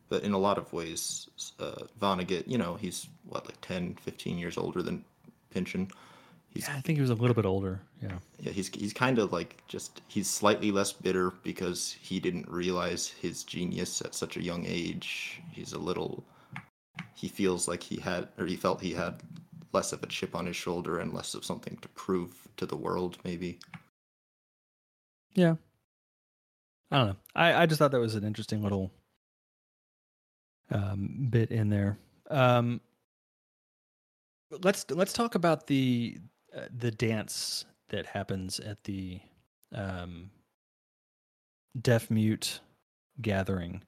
But 0.09 0.23
in 0.23 0.33
a 0.33 0.37
lot 0.37 0.57
of 0.57 0.71
ways, 0.71 1.27
uh, 1.59 1.83
Vonnegut, 1.99 2.47
you 2.47 2.57
know, 2.57 2.75
he's 2.75 3.07
what 3.27 3.45
like 3.45 3.59
10, 3.61 3.95
15 3.95 4.37
years 4.37 4.57
older 4.57 4.81
than 4.81 5.03
Pynchon 5.51 5.89
He's, 6.49 6.67
yeah, 6.67 6.75
I 6.77 6.81
think 6.81 6.97
he 6.97 7.01
was 7.01 7.09
a 7.09 7.15
little 7.15 7.35
bit 7.35 7.45
older. 7.45 7.81
Yeah. 8.01 8.17
Yeah, 8.39 8.51
he's 8.51 8.69
he's 8.69 8.93
kind 8.93 9.19
of 9.19 9.31
like 9.31 9.61
just 9.67 10.01
he's 10.07 10.27
slightly 10.27 10.71
less 10.71 10.91
bitter 10.91 11.31
because 11.43 11.95
he 12.01 12.19
didn't 12.19 12.49
realize 12.49 13.09
his 13.09 13.43
genius 13.43 14.01
at 14.01 14.15
such 14.15 14.37
a 14.37 14.43
young 14.43 14.65
age. 14.65 15.41
He's 15.51 15.73
a 15.73 15.77
little 15.77 16.23
he 17.13 17.27
feels 17.27 17.67
like 17.67 17.83
he 17.83 17.99
had 17.99 18.29
or 18.37 18.45
he 18.45 18.55
felt 18.55 18.81
he 18.81 18.93
had 18.93 19.21
less 19.73 19.93
of 19.93 20.01
a 20.01 20.07
chip 20.07 20.35
on 20.35 20.45
his 20.45 20.55
shoulder 20.55 20.99
and 20.99 21.13
less 21.13 21.33
of 21.33 21.45
something 21.45 21.77
to 21.81 21.87
prove 21.89 22.47
to 22.57 22.65
the 22.65 22.77
world 22.77 23.17
maybe. 23.23 23.59
Yeah. 25.35 25.55
I 26.89 26.97
don't 26.97 27.07
know. 27.07 27.15
I 27.35 27.53
I 27.53 27.65
just 27.65 27.77
thought 27.77 27.91
that 27.91 27.99
was 27.99 28.15
an 28.15 28.23
interesting 28.23 28.63
little 28.63 28.91
um 30.71 31.27
bit 31.29 31.51
in 31.51 31.69
there. 31.69 31.97
Um 32.29 32.81
let's 34.63 34.85
let's 34.89 35.13
talk 35.13 35.35
about 35.35 35.67
the 35.67 36.17
uh, 36.55 36.61
the 36.75 36.91
dance 36.91 37.65
that 37.89 38.05
happens 38.05 38.59
at 38.59 38.83
the 38.83 39.19
um, 39.73 40.29
deaf 41.81 42.09
mute 42.09 42.59
gathering. 43.21 43.83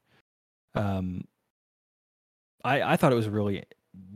Um, 0.76 1.26
I 2.64 2.82
I 2.82 2.98
thought 2.98 3.12
it 3.12 3.16
was 3.16 3.28
a 3.28 3.32
really 3.32 3.64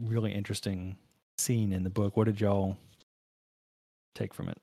really 0.01 0.31
interesting 0.31 0.97
scene 1.37 1.73
in 1.73 1.83
the 1.83 1.89
book. 1.89 2.15
What 2.15 2.25
did 2.25 2.39
y'all 2.39 2.77
take 4.15 4.33
from 4.33 4.49
it? 4.49 4.57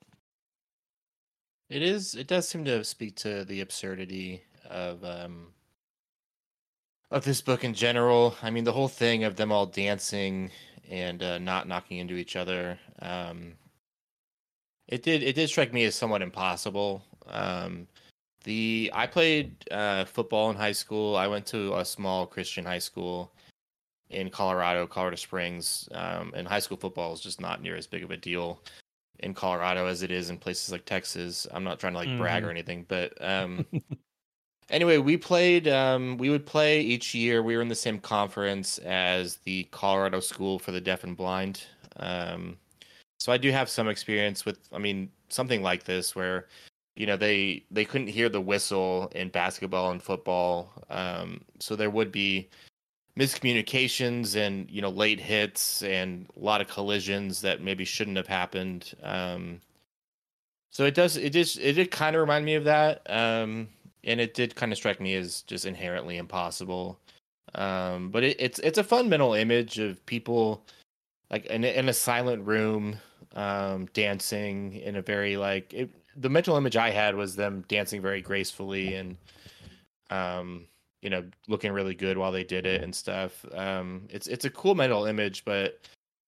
It 1.68 1.82
is. 1.82 2.14
It 2.14 2.26
does 2.26 2.48
seem 2.48 2.64
to 2.64 2.84
speak 2.84 3.16
to 3.16 3.44
the 3.44 3.60
absurdity 3.60 4.42
of 4.68 5.04
um, 5.04 5.48
of 7.10 7.24
this 7.24 7.40
book 7.40 7.64
in 7.64 7.74
general. 7.74 8.36
I 8.42 8.50
mean, 8.50 8.64
the 8.64 8.72
whole 8.72 8.88
thing 8.88 9.24
of 9.24 9.36
them 9.36 9.50
all 9.52 9.66
dancing 9.66 10.50
and 10.88 11.22
uh, 11.22 11.38
not 11.38 11.68
knocking 11.68 11.98
into 11.98 12.14
each 12.14 12.36
other. 12.36 12.78
Um, 13.00 13.54
it 14.88 15.02
did 15.02 15.22
it 15.22 15.34
did 15.34 15.48
strike 15.48 15.72
me 15.72 15.84
as 15.84 15.94
somewhat 15.94 16.22
impossible. 16.22 17.04
Um, 17.28 17.86
the 18.44 18.90
I 18.94 19.06
played 19.06 19.54
uh, 19.70 20.04
football 20.04 20.50
in 20.50 20.56
high 20.56 20.72
school. 20.72 21.16
I 21.16 21.26
went 21.28 21.46
to 21.46 21.76
a 21.76 21.84
small 21.84 22.26
Christian 22.26 22.64
high 22.64 22.78
school 22.78 23.32
in 24.10 24.28
Colorado, 24.30 24.86
Colorado 24.86 25.16
Springs. 25.16 25.88
Um, 25.92 26.32
and 26.34 26.46
high 26.46 26.58
school 26.58 26.76
football 26.76 27.12
is 27.12 27.20
just 27.20 27.40
not 27.40 27.62
near 27.62 27.76
as 27.76 27.86
big 27.86 28.02
of 28.02 28.10
a 28.10 28.16
deal 28.16 28.60
in 29.20 29.34
Colorado 29.34 29.86
as 29.86 30.02
it 30.02 30.10
is 30.10 30.30
in 30.30 30.38
places 30.38 30.72
like 30.72 30.84
Texas. 30.84 31.46
I'm 31.52 31.64
not 31.64 31.78
trying 31.78 31.92
to 31.92 31.98
like 31.98 32.08
mm. 32.08 32.18
brag 32.18 32.42
or 32.42 32.46
mm-hmm. 32.46 32.50
anything, 32.56 32.86
but 32.88 33.12
um, 33.20 33.66
anyway, 34.70 34.98
we 34.98 35.16
played. 35.16 35.68
Um, 35.68 36.16
we 36.16 36.30
would 36.30 36.46
play 36.46 36.80
each 36.80 37.14
year. 37.14 37.42
We 37.42 37.56
were 37.56 37.62
in 37.62 37.68
the 37.68 37.74
same 37.74 37.98
conference 37.98 38.78
as 38.78 39.36
the 39.38 39.64
Colorado 39.70 40.20
School 40.20 40.58
for 40.58 40.72
the 40.72 40.80
Deaf 40.80 41.04
and 41.04 41.16
Blind. 41.16 41.64
Um, 41.96 42.56
so 43.18 43.32
I 43.32 43.36
do 43.36 43.50
have 43.50 43.68
some 43.68 43.88
experience 43.88 44.46
with, 44.46 44.58
I 44.72 44.78
mean, 44.78 45.10
something 45.28 45.62
like 45.62 45.84
this 45.84 46.16
where, 46.16 46.46
you 46.96 47.06
know, 47.06 47.16
they 47.16 47.64
they 47.70 47.84
couldn't 47.84 48.08
hear 48.08 48.28
the 48.28 48.40
whistle 48.40 49.12
in 49.14 49.28
basketball 49.28 49.90
and 49.90 50.02
football, 50.02 50.72
um, 50.90 51.40
so 51.58 51.76
there 51.76 51.90
would 51.90 52.12
be 52.12 52.48
miscommunications 53.18 54.36
and 54.36 54.70
you 54.70 54.80
know 54.80 54.88
late 54.88 55.20
hits 55.20 55.82
and 55.82 56.26
a 56.36 56.40
lot 56.40 56.60
of 56.60 56.68
collisions 56.68 57.40
that 57.42 57.60
maybe 57.60 57.84
shouldn't 57.84 58.16
have 58.16 58.26
happened. 58.26 58.94
Um, 59.02 59.60
so 60.70 60.84
it 60.84 60.94
does 60.94 61.16
it 61.16 61.30
just 61.30 61.58
it 61.58 61.74
did 61.74 61.90
kind 61.90 62.16
of 62.16 62.20
remind 62.20 62.44
me 62.44 62.54
of 62.54 62.64
that, 62.64 63.02
um, 63.10 63.68
and 64.04 64.20
it 64.20 64.34
did 64.34 64.54
kind 64.54 64.72
of 64.72 64.78
strike 64.78 65.00
me 65.00 65.14
as 65.14 65.42
just 65.42 65.66
inherently 65.66 66.16
impossible. 66.16 66.98
Um, 67.54 68.10
but 68.10 68.22
it, 68.22 68.36
it's 68.38 68.58
it's 68.60 68.78
a 68.78 68.84
fun 68.84 69.08
mental 69.08 69.34
image 69.34 69.78
of 69.78 70.04
people 70.06 70.64
like 71.30 71.46
in, 71.46 71.64
in 71.64 71.88
a 71.88 71.92
silent 71.92 72.46
room 72.46 72.98
um, 73.34 73.86
dancing 73.92 74.74
in 74.74 74.96
a 74.96 75.02
very 75.02 75.36
like 75.36 75.72
it, 75.72 75.90
the 76.16 76.28
mental 76.28 76.56
image 76.56 76.76
I 76.76 76.90
had 76.90 77.14
was 77.14 77.36
them 77.36 77.64
dancing 77.68 78.02
very 78.02 78.20
gracefully 78.20 78.94
and 78.94 79.16
um, 80.10 80.66
you 81.02 81.10
know 81.10 81.24
looking 81.48 81.72
really 81.72 81.94
good 81.94 82.18
while 82.18 82.32
they 82.32 82.44
did 82.44 82.66
it 82.66 82.82
and 82.82 82.94
stuff. 82.94 83.44
Um, 83.54 84.06
it's 84.10 84.26
it's 84.26 84.44
a 84.44 84.50
cool 84.50 84.74
mental 84.74 85.06
image, 85.06 85.44
but 85.44 85.80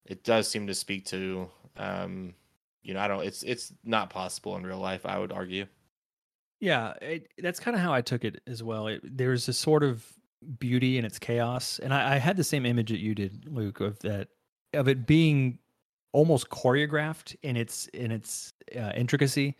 it 0.06 0.24
does 0.24 0.48
seem 0.48 0.66
to 0.66 0.74
speak 0.74 1.04
to 1.06 1.48
um, 1.76 2.34
you 2.82 2.94
know 2.94 3.00
I 3.00 3.08
don't 3.08 3.24
it's 3.24 3.42
it's 3.42 3.72
not 3.84 4.10
possible 4.10 4.56
in 4.56 4.64
real 4.64 4.78
life. 4.78 5.06
I 5.06 5.18
would 5.18 5.32
argue. 5.32 5.66
Yeah, 6.62 6.92
it, 7.02 7.26
that's 7.38 7.58
kind 7.58 7.74
of 7.74 7.82
how 7.82 7.92
I 7.92 8.02
took 8.02 8.24
it 8.24 8.40
as 8.46 8.62
well. 8.62 8.86
It, 8.86 9.00
there's 9.02 9.48
a 9.48 9.52
sort 9.52 9.82
of 9.82 10.06
beauty 10.60 10.96
in 10.96 11.04
its 11.04 11.18
chaos, 11.18 11.80
and 11.80 11.92
I, 11.92 12.14
I 12.14 12.18
had 12.18 12.36
the 12.36 12.44
same 12.44 12.64
image 12.64 12.90
that 12.90 13.00
you 13.00 13.16
did, 13.16 13.48
Luke, 13.48 13.80
of 13.80 13.98
that 14.00 14.28
of 14.72 14.86
it 14.86 15.04
being 15.04 15.58
almost 16.12 16.50
choreographed 16.50 17.34
in 17.42 17.56
its 17.56 17.88
in 17.88 18.12
its 18.12 18.52
uh, 18.76 18.92
intricacy, 18.94 19.56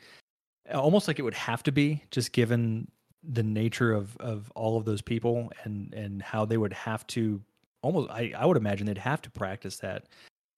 almost 0.72 1.08
like 1.08 1.18
it 1.18 1.22
would 1.22 1.34
have 1.34 1.64
to 1.64 1.72
be, 1.72 2.04
just 2.12 2.30
given 2.30 2.86
the 3.24 3.42
nature 3.42 3.92
of 3.92 4.16
of 4.18 4.52
all 4.54 4.76
of 4.76 4.84
those 4.84 5.02
people 5.02 5.50
and 5.64 5.92
and 5.94 6.22
how 6.22 6.44
they 6.44 6.56
would 6.56 6.72
have 6.72 7.04
to 7.08 7.42
almost 7.82 8.12
I, 8.12 8.32
I 8.38 8.46
would 8.46 8.56
imagine 8.56 8.86
they'd 8.86 8.96
have 8.98 9.22
to 9.22 9.30
practice 9.30 9.78
that 9.78 10.04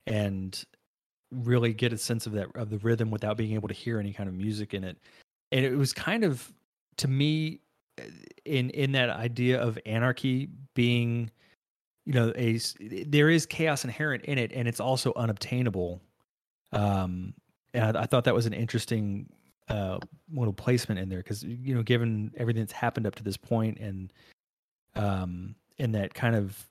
and 0.06 0.62
really 1.32 1.72
get 1.72 1.94
a 1.94 1.98
sense 1.98 2.26
of 2.26 2.32
that 2.32 2.48
of 2.54 2.68
the 2.68 2.78
rhythm 2.78 3.10
without 3.10 3.38
being 3.38 3.54
able 3.54 3.68
to 3.68 3.74
hear 3.74 3.98
any 3.98 4.12
kind 4.12 4.28
of 4.28 4.34
music 4.34 4.74
in 4.74 4.84
it 4.84 4.98
and 5.54 5.64
it 5.64 5.76
was 5.76 5.92
kind 5.92 6.24
of 6.24 6.52
to 6.98 7.08
me 7.08 7.60
in 8.44 8.70
in 8.70 8.92
that 8.92 9.08
idea 9.08 9.62
of 9.62 9.78
anarchy 9.86 10.48
being 10.74 11.30
you 12.04 12.12
know 12.12 12.32
a 12.36 12.58
there 13.06 13.30
is 13.30 13.46
chaos 13.46 13.84
inherent 13.84 14.24
in 14.24 14.36
it 14.36 14.52
and 14.52 14.68
it's 14.68 14.80
also 14.80 15.12
unobtainable. 15.16 16.02
Um 16.72 17.34
and 17.72 17.96
I, 17.96 18.02
I 18.02 18.06
thought 18.06 18.24
that 18.24 18.34
was 18.34 18.46
an 18.46 18.52
interesting 18.52 19.30
uh 19.68 19.98
little 20.34 20.52
placement 20.52 20.98
in 20.98 21.08
there 21.08 21.20
because 21.20 21.44
you 21.44 21.74
know 21.74 21.82
given 21.84 22.32
everything 22.36 22.62
that's 22.62 22.72
happened 22.72 23.06
up 23.06 23.14
to 23.14 23.22
this 23.22 23.36
point 23.36 23.78
and 23.78 24.12
um 24.96 25.54
and 25.78 25.94
that 25.94 26.14
kind 26.14 26.34
of 26.34 26.68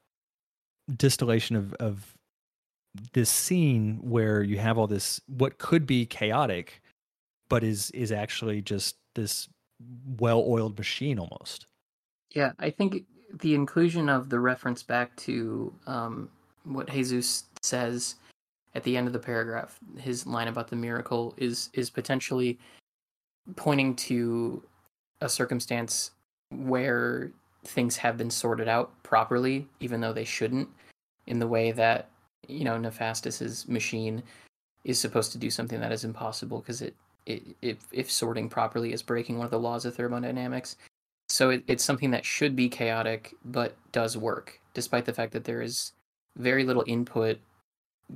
distillation 0.97 1.55
of 1.55 1.73
of 1.75 2.17
this 3.13 3.29
scene 3.29 3.97
where 4.01 4.43
you 4.43 4.57
have 4.59 4.77
all 4.77 4.87
this 4.87 5.21
what 5.27 5.57
could 5.57 5.87
be 5.87 6.05
chaotic 6.05 6.82
but 7.53 7.63
is 7.63 7.91
is 7.91 8.11
actually 8.11 8.61
just 8.61 8.95
this 9.13 9.47
well-oiled 10.17 10.75
machine 10.75 11.19
almost. 11.19 11.67
Yeah 12.31 12.53
i 12.57 12.71
think 12.71 13.03
the 13.41 13.53
inclusion 13.55 14.09
of 14.09 14.29
the 14.29 14.39
reference 14.39 14.83
back 14.83 15.15
to 15.17 15.73
um, 15.87 16.29
what 16.63 16.89
Jesus 16.89 17.45
says 17.61 18.15
at 18.75 18.83
the 18.83 18.97
end 18.97 19.07
of 19.07 19.13
the 19.13 19.19
paragraph, 19.19 19.79
his 19.99 20.25
line 20.25 20.47
about 20.47 20.67
the 20.67 20.75
miracle 20.75 21.33
is 21.37 21.69
is 21.73 21.89
potentially 21.89 22.59
pointing 23.55 23.95
to 23.95 24.63
a 25.21 25.29
circumstance 25.29 26.11
where 26.49 27.31
things 27.65 27.97
have 27.97 28.17
been 28.17 28.29
sorted 28.29 28.67
out 28.67 28.91
properly, 29.03 29.67
even 29.79 30.01
though 30.01 30.13
they 30.13 30.25
shouldn't, 30.25 30.69
in 31.27 31.39
the 31.39 31.47
way 31.47 31.71
that 31.71 32.09
you 32.47 32.63
know 32.63 32.77
Nefastis's 32.77 33.67
machine 33.67 34.23
is 34.83 34.99
supposed 34.99 35.31
to 35.31 35.37
do 35.37 35.49
something 35.49 35.79
that 35.79 35.91
is 35.91 36.03
impossible 36.03 36.59
because 36.59 36.81
it 36.81 36.95
if 37.25 37.77
if 37.91 38.11
sorting 38.11 38.49
properly 38.49 38.93
is 38.93 39.01
breaking 39.01 39.37
one 39.37 39.45
of 39.45 39.51
the 39.51 39.59
laws 39.59 39.85
of 39.85 39.95
thermodynamics. 39.95 40.75
So 41.29 41.51
it, 41.51 41.63
it's 41.67 41.83
something 41.83 42.11
that 42.11 42.25
should 42.25 42.55
be 42.55 42.69
chaotic 42.69 43.33
but 43.45 43.75
does 43.91 44.17
work, 44.17 44.59
despite 44.73 45.05
the 45.05 45.13
fact 45.13 45.31
that 45.33 45.45
there 45.45 45.61
is 45.61 45.93
very 46.37 46.63
little 46.63 46.83
input 46.87 47.39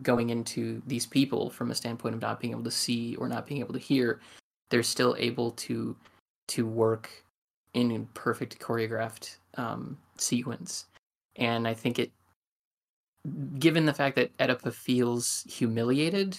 going 0.02 0.30
into 0.30 0.82
these 0.86 1.06
people 1.06 1.50
from 1.50 1.72
a 1.72 1.76
standpoint 1.76 2.16
of 2.16 2.22
not 2.22 2.40
being 2.40 2.52
able 2.52 2.64
to 2.64 2.72
see 2.72 3.16
or 3.16 3.28
not 3.28 3.48
being 3.48 3.62
able 3.62 3.74
to 3.74 3.80
hear. 3.80 4.20
They're 4.70 4.84
still 4.84 5.16
able 5.18 5.52
to 5.52 5.96
to 6.50 6.66
work 6.66 7.10
in 7.74 7.92
a 7.92 8.00
perfect 8.14 8.60
choreographed 8.60 9.38
um, 9.56 9.98
sequence, 10.18 10.86
and 11.36 11.68
I 11.68 11.74
think 11.74 12.00
it 12.00 12.12
given 13.60 13.86
the 13.86 13.94
fact 13.94 14.16
that 14.16 14.36
Oedipa 14.38 14.74
feels 14.74 15.44
humiliated 15.50 16.38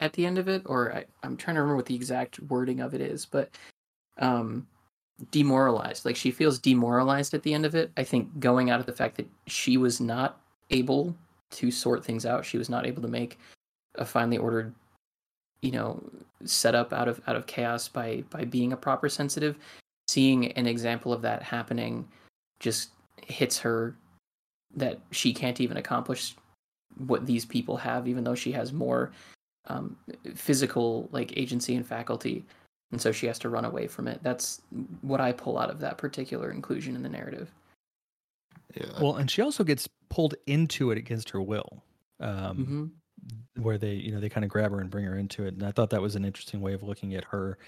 at 0.00 0.12
the 0.12 0.26
end 0.26 0.38
of 0.38 0.48
it, 0.48 0.62
or 0.66 0.94
I, 0.94 1.04
am 1.24 1.36
trying 1.36 1.54
to 1.54 1.60
remember 1.60 1.76
what 1.76 1.86
the 1.86 1.94
exact 1.94 2.40
wording 2.40 2.80
of 2.80 2.94
it 2.94 3.00
is, 3.00 3.24
but 3.24 3.50
um, 4.18 4.66
demoralized. 5.30 6.04
Like 6.04 6.16
she 6.16 6.30
feels 6.30 6.58
demoralized 6.58 7.34
at 7.34 7.42
the 7.42 7.54
end 7.54 7.64
of 7.64 7.74
it. 7.74 7.90
I 7.96 8.04
think 8.04 8.38
going 8.40 8.70
out 8.70 8.80
of 8.80 8.86
the 8.86 8.92
fact 8.92 9.16
that 9.16 9.28
she 9.46 9.76
was 9.76 10.00
not 10.00 10.40
able 10.70 11.14
to 11.52 11.70
sort 11.70 12.04
things 12.04 12.26
out, 12.26 12.44
she 12.44 12.58
was 12.58 12.68
not 12.68 12.86
able 12.86 13.02
to 13.02 13.08
make 13.08 13.38
a 13.94 14.04
finely 14.04 14.36
ordered, 14.36 14.74
you 15.62 15.70
know, 15.70 16.02
setup 16.44 16.92
out 16.92 17.08
of 17.08 17.20
out 17.26 17.36
of 17.36 17.46
chaos 17.46 17.88
by 17.88 18.22
by 18.30 18.44
being 18.44 18.72
a 18.72 18.76
proper 18.76 19.08
sensitive. 19.08 19.56
Seeing 20.08 20.52
an 20.52 20.66
example 20.66 21.12
of 21.12 21.22
that 21.22 21.42
happening 21.42 22.06
just 22.60 22.90
hits 23.26 23.58
her 23.58 23.96
that 24.74 25.00
she 25.10 25.32
can't 25.32 25.60
even 25.60 25.78
accomplish 25.78 26.36
what 27.06 27.26
these 27.26 27.44
people 27.44 27.76
have, 27.76 28.06
even 28.06 28.24
though 28.24 28.34
she 28.34 28.52
has 28.52 28.72
more 28.72 29.10
um, 29.68 29.96
physical 30.34 31.08
like 31.12 31.36
agency 31.36 31.74
and 31.74 31.86
faculty, 31.86 32.44
and 32.92 33.00
so 33.00 33.12
she 33.12 33.26
has 33.26 33.38
to 33.40 33.48
run 33.48 33.64
away 33.64 33.86
from 33.86 34.08
it. 34.08 34.20
That's 34.22 34.62
what 35.02 35.20
I 35.20 35.32
pull 35.32 35.58
out 35.58 35.70
of 35.70 35.80
that 35.80 35.98
particular 35.98 36.50
inclusion 36.50 36.94
in 36.94 37.02
the 37.02 37.08
narrative. 37.08 37.52
Yeah. 38.74 38.86
Well, 39.00 39.16
and 39.16 39.30
she 39.30 39.42
also 39.42 39.64
gets 39.64 39.88
pulled 40.10 40.34
into 40.46 40.90
it 40.90 40.98
against 40.98 41.30
her 41.30 41.40
will, 41.40 41.82
um, 42.20 42.30
mm-hmm. 42.56 43.62
where 43.62 43.78
they 43.78 43.94
you 43.94 44.12
know 44.12 44.20
they 44.20 44.28
kind 44.28 44.44
of 44.44 44.50
grab 44.50 44.70
her 44.70 44.80
and 44.80 44.90
bring 44.90 45.04
her 45.04 45.16
into 45.16 45.44
it, 45.44 45.54
and 45.54 45.62
I 45.62 45.72
thought 45.72 45.90
that 45.90 46.02
was 46.02 46.16
an 46.16 46.24
interesting 46.24 46.60
way 46.60 46.72
of 46.72 46.82
looking 46.82 47.14
at 47.14 47.24
her. 47.24 47.58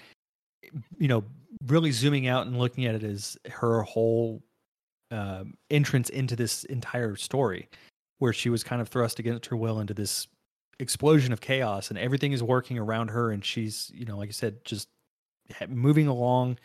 You 0.97 1.07
know, 1.07 1.23
really 1.67 1.91
zooming 1.91 2.27
out 2.27 2.45
and 2.45 2.57
looking 2.57 2.85
at 2.85 2.93
it 2.93 3.03
as 3.03 3.37
her 3.49 3.81
whole 3.81 4.43
um, 5.11 5.55
entrance 5.69 6.09
into 6.09 6.35
this 6.35 6.63
entire 6.65 7.15
story, 7.15 7.69
where 8.19 8.33
she 8.33 8.49
was 8.49 8.63
kind 8.63 8.81
of 8.81 8.89
thrust 8.89 9.19
against 9.19 9.47
her 9.47 9.55
will 9.55 9.79
into 9.79 9.93
this 9.93 10.27
explosion 10.79 11.33
of 11.33 11.41
chaos, 11.41 11.89
and 11.89 11.99
everything 11.99 12.31
is 12.31 12.43
working 12.43 12.77
around 12.77 13.09
her, 13.09 13.31
and 13.31 13.43
she's 13.43 13.91
you 13.93 14.05
know, 14.05 14.17
like 14.17 14.29
I 14.29 14.33
said, 14.33 14.63
just 14.65 14.87
moving 15.67 16.07
along, 16.07 16.59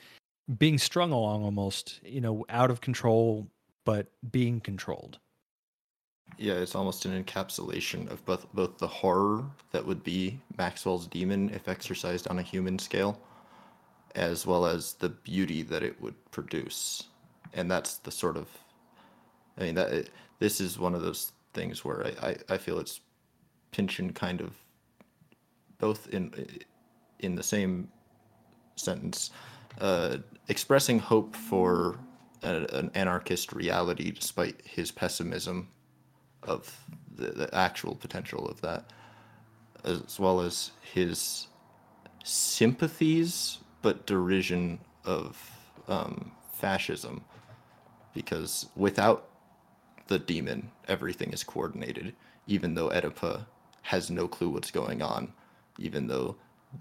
being 0.59 0.79
strung 0.79 1.13
along 1.13 1.45
almost, 1.45 2.01
you 2.05 2.21
know, 2.21 2.45
out 2.49 2.71
of 2.71 2.81
control, 2.81 3.49
but 3.85 4.09
being 4.31 4.61
controlled. 4.61 5.19
Yeah, 6.37 6.55
it's 6.55 6.75
almost 6.75 7.05
an 7.05 7.23
encapsulation 7.23 8.11
of 8.11 8.25
both 8.25 8.47
both 8.53 8.79
the 8.79 8.89
horror 8.89 9.45
that 9.73 9.87
would 9.87 10.03
be 10.03 10.41
Maxwell's 10.59 11.07
demon 11.07 11.51
if 11.51 11.69
exercised 11.69 12.29
on 12.29 12.39
a 12.39 12.43
human 12.43 12.79
scale, 12.79 13.21
as 14.15 14.47
well 14.47 14.67
as 14.67 14.95
the 14.95 15.11
beauty 15.11 15.63
that 15.63 15.83
it 15.83 16.01
would 16.01 16.15
produce 16.31 17.05
and 17.55 17.71
that's 17.71 17.97
the 17.99 18.11
sort 18.11 18.37
of 18.37 18.49
i 19.59 19.63
mean 19.63 19.75
that 19.75 19.93
it, 19.93 20.11
this 20.39 20.61
is 20.61 20.79
one 20.79 20.95
of 20.95 21.01
those 21.01 21.33
things 21.55 21.85
where 21.85 22.07
I, 22.07 22.29
I, 22.29 22.37
I 22.51 22.59
feel 22.59 22.79
it's 22.79 23.01
Pynchon 23.75 24.13
kind 24.13 24.41
of 24.41 24.55
both 25.79 26.09
in 26.09 26.33
in 27.19 27.35
the 27.35 27.43
same 27.43 27.89
sentence 28.77 29.31
uh, 29.81 30.19
expressing 30.49 30.99
hope 30.99 31.35
for 31.35 31.99
a, 32.43 32.67
an 32.73 32.91
anarchist 32.95 33.53
reality 33.53 34.13
despite 34.13 34.61
his 34.65 34.93
pessimism 34.93 35.69
of 36.45 36.85
the, 37.17 37.31
the 37.31 37.55
actual 37.55 37.97
potential 37.97 38.47
of 38.47 38.61
that 38.61 38.93
as 39.85 40.19
well 40.21 40.41
as 40.41 40.71
his 40.81 41.49
sympathies 42.23 43.59
but 43.83 44.07
derision 44.07 44.79
of 45.05 45.37
um, 45.89 46.33
fascism. 46.53 47.25
Because 48.15 48.67
without 48.77 49.29
the 50.07 50.19
demon, 50.19 50.71
everything 50.89 51.33
is 51.33 51.45
coordinated, 51.45 52.15
even 52.47 52.75
though 52.75 52.89
Oedipa 52.89 53.47
has 53.85 54.11
no 54.11 54.27
clue 54.27 54.49
what's 54.49 54.71
going 54.71 55.03
on, 55.03 55.33
even 55.79 56.07
though 56.07 56.35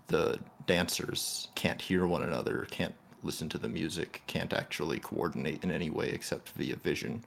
the 0.07 0.39
dancers 0.65 1.49
can't 1.53 1.79
hear 1.79 2.07
one 2.07 2.23
another, 2.23 2.65
can't 2.71 2.95
listen 3.21 3.49
to 3.49 3.57
the 3.57 3.67
music, 3.67 4.21
can't 4.25 4.53
actually 4.53 4.99
coordinate 4.99 5.63
in 5.63 5.71
any 5.71 5.89
way 5.89 6.09
except 6.09 6.49
via 6.51 6.75
vision, 6.77 7.23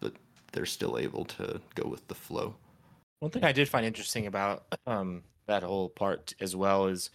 but 0.00 0.12
they're 0.52 0.66
still 0.66 0.98
able 0.98 1.24
to 1.24 1.60
go 1.76 1.88
with 1.88 2.06
the 2.08 2.14
flow. 2.14 2.54
One 3.20 3.30
thing 3.30 3.44
I 3.44 3.52
did 3.52 3.68
find 3.68 3.86
interesting 3.86 4.26
about 4.26 4.64
um, 4.86 5.22
that 5.46 5.62
whole 5.62 5.88
part 5.88 6.34
as 6.40 6.56
well 6.56 6.88
is 6.88 7.10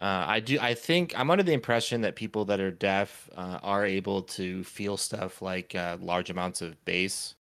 uh, 0.00 0.24
I 0.26 0.40
do. 0.40 0.58
I 0.60 0.74
think 0.74 1.18
I'm 1.18 1.30
under 1.30 1.44
the 1.44 1.52
impression 1.52 2.00
that 2.02 2.16
people 2.16 2.44
that 2.46 2.60
are 2.60 2.70
deaf 2.70 3.28
uh, 3.36 3.58
are 3.62 3.84
able 3.84 4.22
to 4.22 4.62
feel 4.64 4.96
stuff 4.96 5.42
like 5.42 5.74
uh, 5.74 5.96
large 6.00 6.30
amounts 6.30 6.62
of 6.62 6.82
bass. 6.84 7.34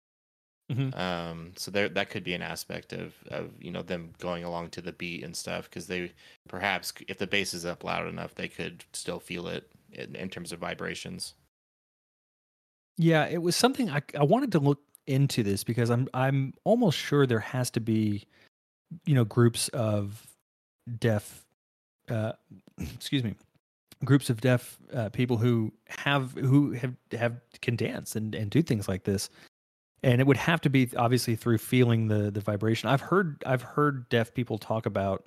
Mm-hmm. 0.71 0.99
Um, 0.99 1.51
so 1.57 1.69
there, 1.69 1.89
that 1.89 2.09
could 2.09 2.23
be 2.23 2.33
an 2.33 2.41
aspect 2.41 2.93
of, 2.93 3.13
of 3.27 3.49
you 3.59 3.71
know 3.71 3.81
them 3.81 4.11
going 4.19 4.43
along 4.43 4.69
to 4.71 4.81
the 4.81 4.93
beat 4.93 5.23
and 5.23 5.35
stuff 5.35 5.69
because 5.69 5.87
they 5.87 6.11
perhaps 6.47 6.93
if 7.07 7.17
the 7.17 7.27
bass 7.27 7.53
is 7.53 7.65
up 7.65 7.83
loud 7.83 8.07
enough 8.07 8.35
they 8.35 8.47
could 8.47 8.85
still 8.93 9.19
feel 9.19 9.47
it 9.47 9.69
in, 9.91 10.15
in 10.15 10.29
terms 10.29 10.51
of 10.51 10.59
vibrations. 10.59 11.33
Yeah, 12.97 13.25
it 13.25 13.41
was 13.41 13.55
something 13.55 13.89
I 13.89 14.01
I 14.17 14.23
wanted 14.23 14.51
to 14.53 14.59
look 14.59 14.79
into 15.07 15.43
this 15.43 15.63
because 15.63 15.89
I'm 15.89 16.07
I'm 16.13 16.53
almost 16.63 16.97
sure 16.97 17.25
there 17.25 17.39
has 17.39 17.69
to 17.71 17.81
be 17.81 18.25
you 19.05 19.15
know 19.15 19.25
groups 19.25 19.67
of 19.69 20.25
deaf 20.99 21.45
uh, 22.09 22.33
excuse 22.77 23.23
me, 23.23 23.35
groups 24.03 24.29
of 24.29 24.41
deaf 24.41 24.77
uh, 24.93 25.09
people 25.09 25.37
who 25.37 25.71
have 25.87 26.31
who 26.33 26.71
have 26.71 26.95
have 27.11 27.41
can 27.61 27.75
dance 27.75 28.15
and 28.15 28.35
and 28.35 28.49
do 28.49 28.61
things 28.61 28.87
like 28.87 29.03
this 29.03 29.29
and 30.03 30.19
it 30.19 30.27
would 30.27 30.37
have 30.37 30.61
to 30.61 30.69
be 30.69 30.89
obviously 30.97 31.35
through 31.35 31.57
feeling 31.57 32.07
the 32.07 32.31
the 32.31 32.41
vibration. 32.41 32.89
I've 32.89 33.01
heard 33.01 33.43
i've 33.45 33.61
heard 33.61 34.09
deaf 34.09 34.33
people 34.33 34.57
talk 34.57 34.85
about 34.85 35.25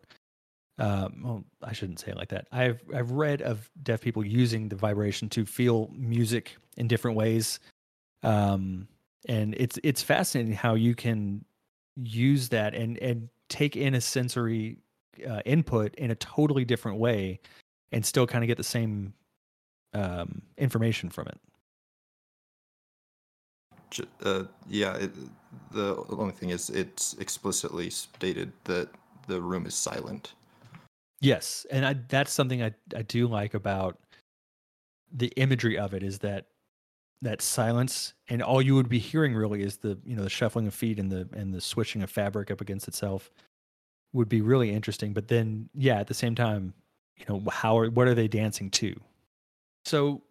um 0.78 1.20
well 1.22 1.44
i 1.62 1.72
shouldn't 1.72 2.00
say 2.00 2.10
it 2.10 2.16
like 2.16 2.30
that. 2.30 2.46
I've 2.52 2.82
i've 2.94 3.10
read 3.10 3.42
of 3.42 3.70
deaf 3.82 4.00
people 4.00 4.24
using 4.24 4.68
the 4.68 4.76
vibration 4.76 5.28
to 5.30 5.46
feel 5.46 5.90
music 5.92 6.56
in 6.76 6.88
different 6.88 7.16
ways. 7.16 7.60
Um 8.22 8.88
and 9.28 9.54
it's 9.56 9.78
it's 9.82 10.02
fascinating 10.02 10.54
how 10.54 10.74
you 10.74 10.94
can 10.94 11.44
use 11.96 12.48
that 12.48 12.74
and 12.74 12.98
and 12.98 13.28
take 13.48 13.76
in 13.76 13.94
a 13.94 14.00
sensory 14.00 14.78
uh, 15.28 15.40
input 15.44 15.94
in 15.96 16.10
a 16.10 16.14
totally 16.16 16.64
different 16.64 16.98
way 16.98 17.40
and 17.92 18.04
still 18.04 18.26
kind 18.26 18.42
of 18.42 18.48
get 18.48 18.56
the 18.56 18.64
same 18.64 19.14
um, 19.92 20.42
information 20.58 21.08
from 21.08 21.28
it. 21.28 21.38
Uh, 24.22 24.44
yeah, 24.68 24.94
it, 24.96 25.12
the 25.72 26.02
only 26.10 26.32
thing 26.32 26.50
is 26.50 26.70
it's 26.70 27.14
explicitly 27.14 27.90
stated 27.90 28.52
that 28.64 28.88
the 29.26 29.40
room 29.40 29.66
is 29.66 29.74
silent. 29.74 30.34
Yes, 31.20 31.66
and 31.70 31.86
I, 31.86 31.94
that's 32.08 32.32
something 32.32 32.62
I 32.62 32.74
I 32.94 33.02
do 33.02 33.26
like 33.26 33.54
about 33.54 33.98
the 35.12 35.28
imagery 35.36 35.78
of 35.78 35.94
it 35.94 36.02
is 36.02 36.18
that 36.18 36.46
that 37.22 37.40
silence 37.40 38.12
and 38.28 38.42
all 38.42 38.60
you 38.60 38.74
would 38.74 38.88
be 38.88 38.98
hearing 38.98 39.34
really 39.34 39.62
is 39.62 39.78
the 39.78 39.98
you 40.04 40.14
know 40.14 40.22
the 40.22 40.30
shuffling 40.30 40.66
of 40.66 40.74
feet 40.74 40.98
and 40.98 41.10
the 41.10 41.28
and 41.32 41.54
the 41.54 41.60
switching 41.60 42.02
of 42.02 42.10
fabric 42.10 42.50
up 42.50 42.60
against 42.60 42.88
itself 42.88 43.30
would 44.12 44.28
be 44.28 44.40
really 44.40 44.70
interesting. 44.70 45.12
But 45.12 45.28
then, 45.28 45.68
yeah, 45.74 45.98
at 45.98 46.06
the 46.06 46.14
same 46.14 46.34
time, 46.34 46.72
you 47.16 47.24
know, 47.28 47.42
how 47.50 47.78
are 47.78 47.90
what 47.90 48.08
are 48.08 48.14
they 48.14 48.28
dancing 48.28 48.70
to? 48.72 48.94
So 49.84 50.22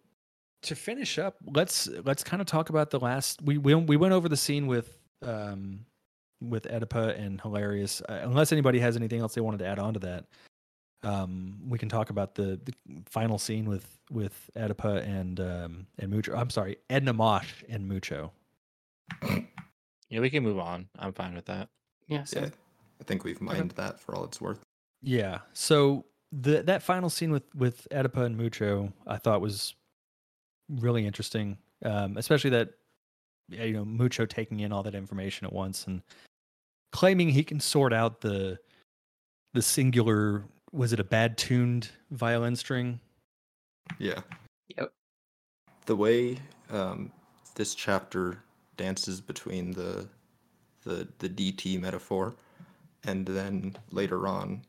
to 0.64 0.74
finish 0.74 1.18
up, 1.18 1.36
let's 1.46 1.88
let's 2.04 2.24
kind 2.24 2.40
of 2.40 2.46
talk 2.46 2.70
about 2.70 2.90
the 2.90 3.00
last. 3.00 3.42
We 3.42 3.58
we 3.58 3.74
we 3.74 3.96
went 3.96 4.12
over 4.12 4.28
the 4.28 4.36
scene 4.36 4.66
with 4.66 4.98
um 5.22 5.86
with 6.40 6.64
Oedipa 6.64 7.18
and 7.18 7.40
Hilarius. 7.40 8.02
Uh, 8.08 8.20
unless 8.22 8.52
anybody 8.52 8.78
has 8.80 8.96
anything 8.96 9.20
else 9.20 9.34
they 9.34 9.40
wanted 9.40 9.58
to 9.58 9.66
add 9.66 9.78
on 9.78 9.94
to 9.94 10.00
that, 10.00 10.24
um, 11.02 11.60
we 11.68 11.78
can 11.78 11.88
talk 11.88 12.10
about 12.10 12.34
the, 12.34 12.60
the 12.64 12.72
final 13.06 13.38
scene 13.38 13.66
with 13.68 13.98
with 14.10 14.50
Oedipa 14.56 15.06
and 15.06 15.40
um 15.40 15.86
and 15.98 16.10
Mucho. 16.10 16.34
I'm 16.34 16.50
sorry, 16.50 16.76
Edna 16.90 17.12
Mosh 17.12 17.62
and 17.68 17.86
Mucho. 17.88 18.32
Yeah, 20.10 20.20
we 20.20 20.30
can 20.30 20.42
move 20.42 20.58
on. 20.58 20.88
I'm 20.98 21.12
fine 21.12 21.34
with 21.34 21.46
that. 21.46 21.68
Yeah, 22.06 22.24
yeah. 22.32 22.48
I 23.00 23.04
think 23.04 23.24
we've 23.24 23.40
mined 23.40 23.72
okay. 23.72 23.82
that 23.82 24.00
for 24.00 24.14
all 24.14 24.24
it's 24.24 24.40
worth. 24.40 24.60
Yeah. 25.02 25.40
So 25.52 26.04
the 26.32 26.62
that 26.62 26.82
final 26.82 27.10
scene 27.10 27.30
with 27.30 27.54
with 27.54 27.86
Oedipa 27.90 28.24
and 28.24 28.36
Mucho, 28.36 28.92
I 29.06 29.16
thought 29.16 29.40
was 29.40 29.74
really 30.68 31.06
interesting, 31.06 31.58
um, 31.84 32.16
especially 32.16 32.50
that 32.50 32.70
you 33.48 33.72
know 33.72 33.84
Mucho 33.84 34.26
taking 34.26 34.60
in 34.60 34.72
all 34.72 34.82
that 34.82 34.94
information 34.94 35.46
at 35.46 35.52
once 35.52 35.86
and 35.86 36.02
claiming 36.92 37.28
he 37.28 37.42
can 37.42 37.60
sort 37.60 37.92
out 37.92 38.20
the 38.20 38.58
the 39.52 39.62
singular 39.62 40.44
was 40.72 40.92
it 40.92 41.00
a 41.00 41.04
bad 41.04 41.38
tuned 41.38 41.90
violin 42.10 42.56
string? 42.56 43.00
Yeah. 43.98 44.20
Yep. 44.76 44.92
The 45.86 45.96
way 45.96 46.38
um, 46.70 47.12
this 47.54 47.74
chapter 47.74 48.42
dances 48.76 49.20
between 49.20 49.72
the 49.72 50.08
the 50.84 51.08
the 51.18 51.28
DT 51.28 51.80
metaphor 51.80 52.34
and 53.04 53.26
then 53.26 53.76
later 53.90 54.26
on 54.26 54.62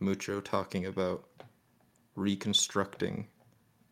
Mucho 0.00 0.40
talking 0.40 0.86
about 0.86 1.24
reconstructing 2.16 3.26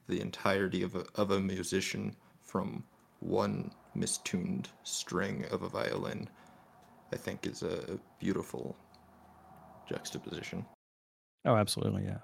the 0.08 0.20
entirety 0.20 0.82
of 0.82 0.94
a, 0.94 1.04
of 1.14 1.30
a 1.30 1.40
musician 1.40 2.14
from 2.42 2.84
one 3.20 3.70
mistuned 3.96 4.66
string 4.82 5.44
of 5.50 5.62
a 5.62 5.68
violin, 5.68 6.28
I 7.12 7.16
think 7.16 7.46
is 7.46 7.62
a 7.62 7.98
beautiful 8.18 8.76
juxtaposition. 9.88 10.64
Oh, 11.44 11.56
absolutely, 11.56 12.04
yeah. 12.04 12.18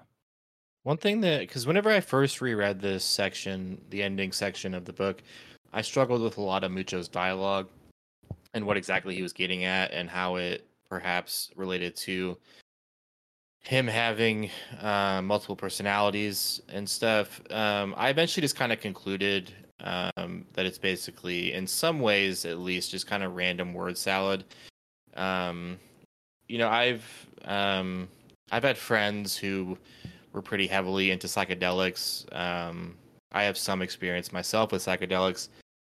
One 0.83 0.97
thing 0.97 1.21
that, 1.21 1.41
because 1.41 1.67
whenever 1.67 1.91
I 1.91 1.99
first 1.99 2.41
reread 2.41 2.81
this 2.81 3.03
section, 3.03 3.81
the 3.89 4.01
ending 4.01 4.31
section 4.31 4.73
of 4.73 4.85
the 4.85 4.93
book, 4.93 5.21
I 5.73 5.81
struggled 5.81 6.21
with 6.21 6.37
a 6.37 6.41
lot 6.41 6.63
of 6.63 6.71
Mucho's 6.71 7.07
dialogue 7.07 7.67
and 8.53 8.65
what 8.65 8.77
exactly 8.77 9.15
he 9.15 9.21
was 9.21 9.33
getting 9.33 9.63
at 9.63 9.91
and 9.91 10.09
how 10.09 10.35
it 10.35 10.67
perhaps 10.89 11.51
related 11.55 11.95
to 11.95 12.37
him 13.61 13.87
having 13.87 14.49
uh, 14.81 15.21
multiple 15.21 15.55
personalities 15.55 16.61
and 16.69 16.89
stuff. 16.89 17.41
Um, 17.51 17.93
I 17.97 18.09
eventually 18.09 18.41
just 18.41 18.55
kind 18.55 18.71
of 18.71 18.79
concluded 18.79 19.53
um, 19.81 20.45
that 20.53 20.65
it's 20.65 20.77
basically, 20.77 21.53
in 21.53 21.67
some 21.67 21.99
ways 21.99 22.45
at 22.45 22.59
least, 22.59 22.91
just 22.91 23.07
kind 23.07 23.23
of 23.23 23.35
random 23.35 23.73
word 23.73 23.97
salad. 23.97 24.43
Um, 25.15 25.79
you 26.47 26.57
know, 26.57 26.69
I've 26.69 27.27
um, 27.45 28.07
I've 28.51 28.63
had 28.63 28.77
friends 28.77 29.37
who 29.37 29.77
were 30.33 30.41
pretty 30.41 30.67
heavily 30.67 31.11
into 31.11 31.27
psychedelics. 31.27 32.25
Um, 32.35 32.95
I 33.31 33.43
have 33.43 33.57
some 33.57 33.81
experience 33.81 34.33
myself 34.33 34.71
with 34.71 34.83
psychedelics, 34.83 35.49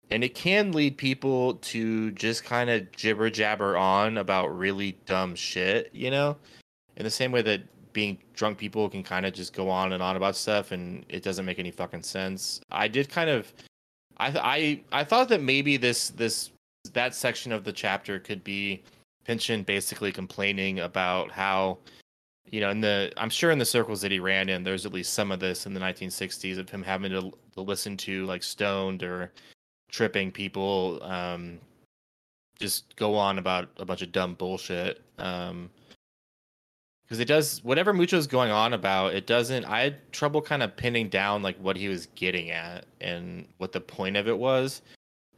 and 0.09 0.23
it 0.23 0.35
can 0.35 0.71
lead 0.73 0.97
people 0.97 1.55
to 1.55 2.11
just 2.11 2.43
kind 2.43 2.69
of 2.69 2.91
jibber 2.91 3.29
jabber 3.29 3.77
on 3.77 4.17
about 4.17 4.57
really 4.57 4.97
dumb 5.05 5.35
shit, 5.35 5.89
you 5.93 6.11
know? 6.11 6.35
In 7.01 7.03
the 7.03 7.09
same 7.09 7.31
way 7.31 7.41
that 7.41 7.63
being 7.93 8.19
drunk 8.35 8.59
people 8.59 8.87
can 8.87 9.01
kind 9.01 9.25
of 9.25 9.33
just 9.33 9.53
go 9.53 9.67
on 9.71 9.93
and 9.93 10.03
on 10.03 10.17
about 10.17 10.35
stuff 10.35 10.71
and 10.71 11.03
it 11.09 11.23
doesn't 11.23 11.45
make 11.47 11.57
any 11.57 11.71
fucking 11.71 12.03
sense. 12.03 12.61
I 12.69 12.87
did 12.87 13.09
kind 13.09 13.27
of 13.27 13.51
I 14.17 14.27
I 14.91 14.99
I 14.99 15.03
thought 15.03 15.27
that 15.29 15.41
maybe 15.41 15.77
this 15.77 16.09
this 16.09 16.51
that 16.93 17.15
section 17.15 17.51
of 17.51 17.63
the 17.63 17.73
chapter 17.73 18.19
could 18.19 18.43
be 18.43 18.83
Pynchon 19.25 19.63
basically 19.63 20.11
complaining 20.11 20.81
about 20.81 21.31
how 21.31 21.79
you 22.51 22.61
know, 22.61 22.69
in 22.69 22.81
the 22.81 23.11
I'm 23.17 23.31
sure 23.31 23.49
in 23.49 23.57
the 23.57 23.65
circles 23.65 23.99
that 24.01 24.11
he 24.11 24.19
ran 24.19 24.47
in, 24.47 24.63
there's 24.63 24.85
at 24.85 24.93
least 24.93 25.13
some 25.15 25.31
of 25.31 25.39
this 25.39 25.65
in 25.65 25.73
the 25.73 25.79
1960s 25.79 26.59
of 26.59 26.69
him 26.69 26.83
having 26.83 27.09
to, 27.13 27.31
to 27.55 27.61
listen 27.61 27.97
to 27.97 28.27
like 28.27 28.43
stoned 28.43 29.01
or 29.01 29.31
tripping 29.89 30.31
people 30.31 30.99
um, 31.01 31.57
just 32.59 32.95
go 32.95 33.15
on 33.15 33.39
about 33.39 33.69
a 33.77 33.85
bunch 33.85 34.03
of 34.03 34.11
dumb 34.11 34.35
bullshit. 34.35 35.01
Um, 35.17 35.71
because 37.11 37.19
it 37.19 37.27
does 37.27 37.61
whatever 37.65 37.91
Mucho's 37.91 38.25
going 38.25 38.51
on 38.51 38.71
about, 38.71 39.13
it 39.13 39.27
doesn't. 39.27 39.65
I 39.65 39.81
had 39.81 40.13
trouble 40.13 40.41
kind 40.41 40.63
of 40.63 40.77
pinning 40.77 41.09
down 41.09 41.43
like 41.43 41.57
what 41.57 41.75
he 41.75 41.89
was 41.89 42.05
getting 42.15 42.51
at 42.51 42.85
and 43.01 43.45
what 43.57 43.73
the 43.73 43.81
point 43.81 44.15
of 44.15 44.29
it 44.29 44.37
was. 44.37 44.81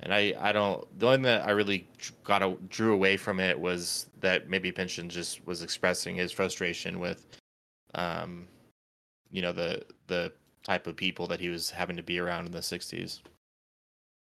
And 0.01 0.13
I, 0.13 0.35
I 0.39 0.51
don't. 0.51 0.87
The 0.99 1.07
only 1.07 1.15
thing 1.15 1.23
that 1.23 1.47
I 1.47 1.49
really 1.49 1.87
got 2.23 2.43
a, 2.43 2.55
drew 2.69 2.93
away 2.93 3.17
from 3.17 3.39
it 3.39 3.59
was 3.59 4.05
that 4.19 4.51
maybe 4.51 4.71
Pynchon 4.71 5.09
just 5.09 5.43
was 5.47 5.63
expressing 5.63 6.15
his 6.15 6.31
frustration 6.31 6.99
with, 6.99 7.25
um, 7.95 8.47
you 9.31 9.41
know, 9.41 9.51
the 9.51 9.83
the 10.05 10.31
type 10.61 10.85
of 10.85 10.95
people 10.95 11.25
that 11.25 11.39
he 11.39 11.49
was 11.49 11.71
having 11.71 11.95
to 11.95 12.03
be 12.03 12.19
around 12.19 12.45
in 12.45 12.51
the 12.51 12.59
'60s. 12.59 13.21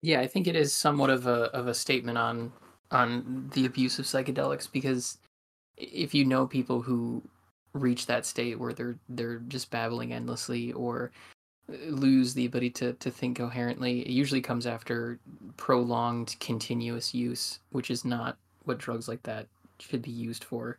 Yeah, 0.02 0.20
I 0.20 0.26
think 0.26 0.46
it 0.46 0.56
is 0.56 0.74
somewhat 0.74 1.08
of 1.08 1.26
a 1.26 1.44
of 1.54 1.68
a 1.68 1.74
statement 1.74 2.18
on 2.18 2.52
on 2.90 3.48
the 3.54 3.64
abuse 3.64 3.98
of 3.98 4.04
psychedelics 4.04 4.70
because 4.70 5.16
if 5.80 6.14
you 6.14 6.24
know 6.24 6.46
people 6.46 6.82
who 6.82 7.22
reach 7.72 8.06
that 8.06 8.26
state 8.26 8.58
where 8.58 8.72
they're 8.72 8.96
they're 9.08 9.38
just 9.48 9.70
babbling 9.70 10.12
endlessly 10.12 10.72
or 10.72 11.12
uh, 11.72 11.76
lose 11.88 12.34
the 12.34 12.46
ability 12.46 12.70
to 12.70 12.92
to 12.94 13.10
think 13.10 13.38
coherently, 13.38 14.00
it 14.00 14.10
usually 14.10 14.40
comes 14.40 14.66
after 14.66 15.18
prolonged 15.56 16.36
continuous 16.40 17.14
use, 17.14 17.60
which 17.70 17.90
is 17.90 18.04
not 18.04 18.36
what 18.64 18.78
drugs 18.78 19.08
like 19.08 19.22
that 19.22 19.46
should 19.78 20.02
be 20.02 20.10
used 20.10 20.44
for. 20.44 20.78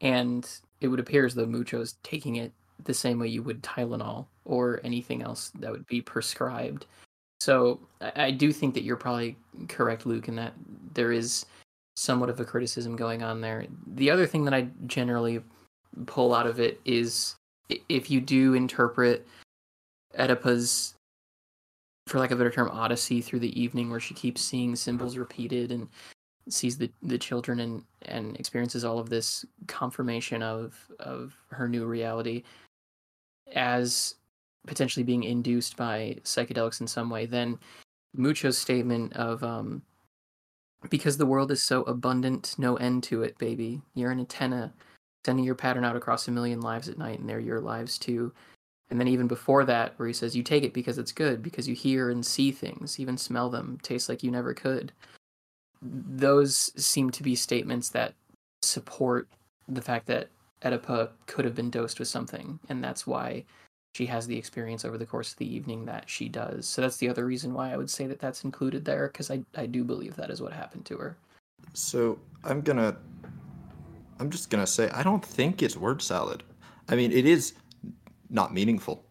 And 0.00 0.48
it 0.80 0.88
would 0.88 1.00
appear 1.00 1.24
as 1.24 1.34
though 1.34 1.46
Mucho's 1.46 1.96
taking 2.02 2.36
it 2.36 2.52
the 2.84 2.94
same 2.94 3.18
way 3.18 3.28
you 3.28 3.42
would 3.42 3.62
Tylenol 3.62 4.26
or 4.44 4.80
anything 4.84 5.22
else 5.22 5.50
that 5.60 5.70
would 5.70 5.86
be 5.86 6.00
prescribed. 6.02 6.86
So 7.40 7.80
I, 8.00 8.12
I 8.16 8.30
do 8.30 8.52
think 8.52 8.74
that 8.74 8.82
you're 8.82 8.96
probably 8.96 9.36
correct, 9.68 10.06
Luke, 10.06 10.28
in 10.28 10.36
that 10.36 10.52
there 10.94 11.12
is 11.12 11.46
somewhat 11.96 12.30
of 12.30 12.40
a 12.40 12.44
criticism 12.44 12.96
going 12.96 13.22
on 13.22 13.40
there. 13.40 13.66
The 13.86 14.10
other 14.10 14.26
thing 14.26 14.44
that 14.44 14.54
I 14.54 14.68
generally 14.86 15.42
pull 16.06 16.34
out 16.34 16.46
of 16.46 16.60
it 16.60 16.80
is 16.84 17.36
if 17.88 18.10
you 18.10 18.20
do 18.20 18.54
interpret 18.54 19.26
Oedipa's, 20.18 20.94
for 22.06 22.18
lack 22.18 22.30
of 22.30 22.38
a 22.38 22.44
better 22.44 22.54
term, 22.54 22.70
odyssey 22.70 23.20
through 23.20 23.40
the 23.40 23.60
evening, 23.60 23.90
where 23.90 24.00
she 24.00 24.14
keeps 24.14 24.42
seeing 24.42 24.76
symbols 24.76 25.16
repeated 25.16 25.72
and 25.72 25.88
sees 26.48 26.76
the, 26.76 26.90
the 27.02 27.16
children 27.16 27.60
and, 27.60 27.82
and 28.02 28.36
experiences 28.36 28.84
all 28.84 28.98
of 28.98 29.08
this 29.08 29.46
confirmation 29.66 30.42
of 30.42 30.76
of 31.00 31.34
her 31.50 31.66
new 31.66 31.86
reality 31.86 32.42
as 33.54 34.16
potentially 34.66 35.04
being 35.04 35.24
induced 35.24 35.76
by 35.76 36.16
psychedelics 36.24 36.80
in 36.80 36.86
some 36.86 37.10
way, 37.10 37.26
then 37.26 37.58
Mucho's 38.16 38.58
statement 38.58 39.12
of 39.14 39.42
um, 39.42 39.82
because 40.90 41.16
the 41.16 41.26
world 41.26 41.50
is 41.50 41.62
so 41.62 41.82
abundant, 41.82 42.54
no 42.58 42.76
end 42.76 43.02
to 43.04 43.22
it, 43.22 43.38
baby. 43.38 43.82
You're 43.94 44.10
an 44.10 44.20
antenna 44.20 44.72
sending 45.24 45.44
your 45.44 45.54
pattern 45.54 45.84
out 45.84 45.96
across 45.96 46.28
a 46.28 46.30
million 46.30 46.60
lives 46.60 46.88
at 46.88 46.98
night, 46.98 47.18
and 47.18 47.28
they're 47.28 47.40
your 47.40 47.60
lives 47.60 47.98
too. 47.98 48.32
And 48.90 49.00
then 49.00 49.08
even 49.08 49.26
before 49.26 49.64
that, 49.64 49.94
where 49.96 50.06
he 50.06 50.14
says, 50.14 50.36
You 50.36 50.42
take 50.42 50.62
it 50.62 50.74
because 50.74 50.98
it's 50.98 51.12
good, 51.12 51.42
because 51.42 51.66
you 51.66 51.74
hear 51.74 52.10
and 52.10 52.24
see 52.24 52.52
things, 52.52 53.00
even 53.00 53.16
smell 53.16 53.48
them, 53.48 53.78
taste 53.82 54.08
like 54.08 54.22
you 54.22 54.30
never 54.30 54.52
could. 54.52 54.92
Those 55.80 56.70
seem 56.82 57.10
to 57.10 57.22
be 57.22 57.34
statements 57.34 57.88
that 57.90 58.14
support 58.62 59.28
the 59.68 59.82
fact 59.82 60.06
that 60.06 60.28
Oedipa 60.62 61.10
could 61.26 61.44
have 61.44 61.54
been 61.54 61.70
dosed 61.70 61.98
with 61.98 62.08
something, 62.08 62.58
and 62.68 62.82
that's 62.82 63.06
why 63.06 63.44
she 63.94 64.06
has 64.06 64.26
the 64.26 64.36
experience 64.36 64.84
over 64.84 64.98
the 64.98 65.06
course 65.06 65.32
of 65.32 65.38
the 65.38 65.54
evening 65.54 65.84
that 65.84 66.10
she 66.10 66.28
does. 66.28 66.66
So 66.66 66.82
that's 66.82 66.96
the 66.96 67.08
other 67.08 67.24
reason 67.24 67.54
why 67.54 67.72
I 67.72 67.76
would 67.76 67.88
say 67.88 68.06
that 68.08 68.18
that's 68.18 68.42
included 68.42 68.84
there 68.84 69.06
because 69.06 69.30
I 69.30 69.42
I 69.54 69.66
do 69.66 69.84
believe 69.84 70.16
that 70.16 70.30
is 70.30 70.42
what 70.42 70.52
happened 70.52 70.84
to 70.86 70.96
her. 70.98 71.16
So 71.72 72.18
I'm 72.42 72.60
gonna, 72.60 72.96
I'm 74.18 74.30
just 74.30 74.50
gonna 74.50 74.66
say 74.66 74.90
I 74.90 75.02
don't 75.04 75.24
think 75.24 75.62
it's 75.62 75.76
word 75.76 76.02
salad. 76.02 76.42
I 76.88 76.96
mean, 76.96 77.12
it 77.12 77.24
is 77.24 77.54
not 78.30 78.52
meaningful. 78.52 79.04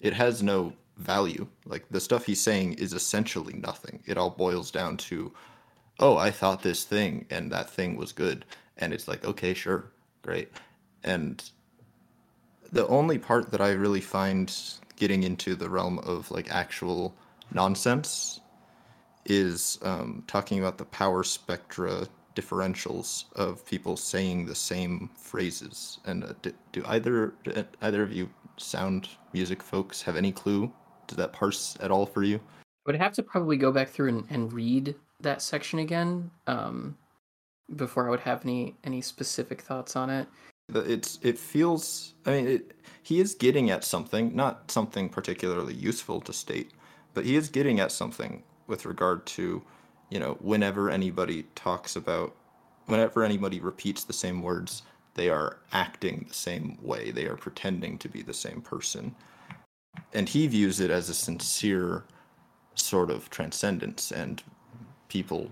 It 0.00 0.14
has 0.14 0.42
no 0.42 0.72
value. 0.96 1.46
Like 1.66 1.88
the 1.90 2.00
stuff 2.00 2.24
he's 2.24 2.40
saying 2.40 2.74
is 2.74 2.92
essentially 2.92 3.54
nothing. 3.54 4.00
It 4.06 4.16
all 4.16 4.30
boils 4.30 4.70
down 4.70 4.96
to, 4.98 5.32
oh, 5.98 6.16
I 6.16 6.30
thought 6.30 6.62
this 6.62 6.84
thing 6.84 7.26
and 7.30 7.50
that 7.50 7.68
thing 7.68 7.96
was 7.96 8.12
good, 8.12 8.44
and 8.76 8.92
it's 8.92 9.08
like, 9.08 9.24
okay, 9.24 9.54
sure, 9.54 9.90
great, 10.22 10.52
and 11.02 11.42
the 12.72 12.86
only 12.88 13.18
part 13.18 13.50
that 13.50 13.60
I 13.60 13.70
really 13.72 14.00
find 14.00 14.54
getting 14.96 15.22
into 15.22 15.54
the 15.54 15.68
realm 15.68 15.98
of 16.00 16.30
like 16.30 16.50
actual 16.50 17.14
nonsense 17.52 18.40
is 19.24 19.78
um, 19.82 20.22
talking 20.26 20.58
about 20.58 20.78
the 20.78 20.84
power 20.86 21.22
spectra 21.24 22.06
differentials 22.36 23.24
of 23.34 23.64
people 23.66 23.96
saying 23.96 24.46
the 24.46 24.54
same 24.54 25.10
phrases. 25.16 25.98
And 26.04 26.24
uh, 26.24 26.32
do, 26.42 26.52
do 26.72 26.82
either 26.86 27.34
do 27.44 27.64
either 27.82 28.02
of 28.02 28.12
you 28.12 28.28
sound 28.56 29.08
music 29.32 29.62
folks 29.62 30.02
have 30.02 30.16
any 30.16 30.32
clue? 30.32 30.72
Does 31.06 31.16
that 31.16 31.32
parse 31.32 31.76
at 31.80 31.90
all 31.90 32.06
for 32.06 32.22
you? 32.22 32.36
I 32.36 32.92
would 32.92 32.96
have 32.96 33.12
to 33.14 33.22
probably 33.22 33.56
go 33.56 33.72
back 33.72 33.88
through 33.88 34.08
and, 34.08 34.26
and 34.30 34.52
read 34.52 34.94
that 35.20 35.42
section 35.42 35.80
again 35.80 36.30
um, 36.46 36.96
before 37.76 38.06
I 38.06 38.10
would 38.10 38.20
have 38.20 38.44
any 38.44 38.74
any 38.84 39.00
specific 39.00 39.60
thoughts 39.60 39.96
on 39.96 40.08
it 40.08 40.28
it's 40.76 41.18
it 41.22 41.38
feels 41.38 42.14
i 42.26 42.30
mean 42.30 42.48
it, 42.48 42.72
he 43.02 43.20
is 43.20 43.34
getting 43.34 43.70
at 43.70 43.84
something 43.84 44.34
not 44.34 44.70
something 44.70 45.08
particularly 45.08 45.74
useful 45.74 46.20
to 46.20 46.32
state 46.32 46.70
but 47.14 47.24
he 47.24 47.36
is 47.36 47.48
getting 47.48 47.80
at 47.80 47.92
something 47.92 48.42
with 48.66 48.86
regard 48.86 49.24
to 49.26 49.62
you 50.10 50.18
know 50.18 50.36
whenever 50.40 50.90
anybody 50.90 51.44
talks 51.54 51.96
about 51.96 52.34
whenever 52.86 53.24
anybody 53.24 53.60
repeats 53.60 54.04
the 54.04 54.12
same 54.12 54.42
words 54.42 54.82
they 55.14 55.28
are 55.28 55.58
acting 55.72 56.24
the 56.28 56.34
same 56.34 56.78
way. 56.80 57.10
They 57.10 57.26
are 57.26 57.36
pretending 57.36 57.98
to 57.98 58.08
be 58.08 58.22
the 58.22 58.34
same 58.34 58.60
person. 58.60 59.14
And 60.12 60.28
he 60.28 60.46
views 60.46 60.80
it 60.80 60.90
as 60.90 61.08
a 61.08 61.14
sincere 61.14 62.04
sort 62.74 63.10
of 63.10 63.28
transcendence 63.30 64.12
and 64.12 64.42
people 65.08 65.50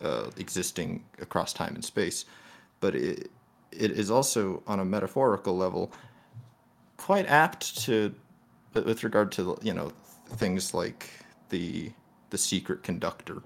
uh, 0.00 0.30
existing 0.36 1.04
across 1.20 1.52
time 1.52 1.74
and 1.74 1.84
space. 1.84 2.24
But 2.80 2.94
it, 2.94 3.30
it 3.72 3.92
is 3.92 4.10
also 4.10 4.62
on 4.66 4.80
a 4.80 4.84
metaphorical 4.84 5.56
level 5.56 5.92
quite 6.96 7.26
apt 7.26 7.78
to 7.84 8.14
with 8.74 9.02
regard 9.04 9.32
to 9.32 9.56
you 9.62 9.72
know 9.72 9.92
things 10.36 10.74
like 10.74 11.10
the 11.48 11.90
the 12.30 12.38
secret 12.38 12.82
conductor 12.82 13.42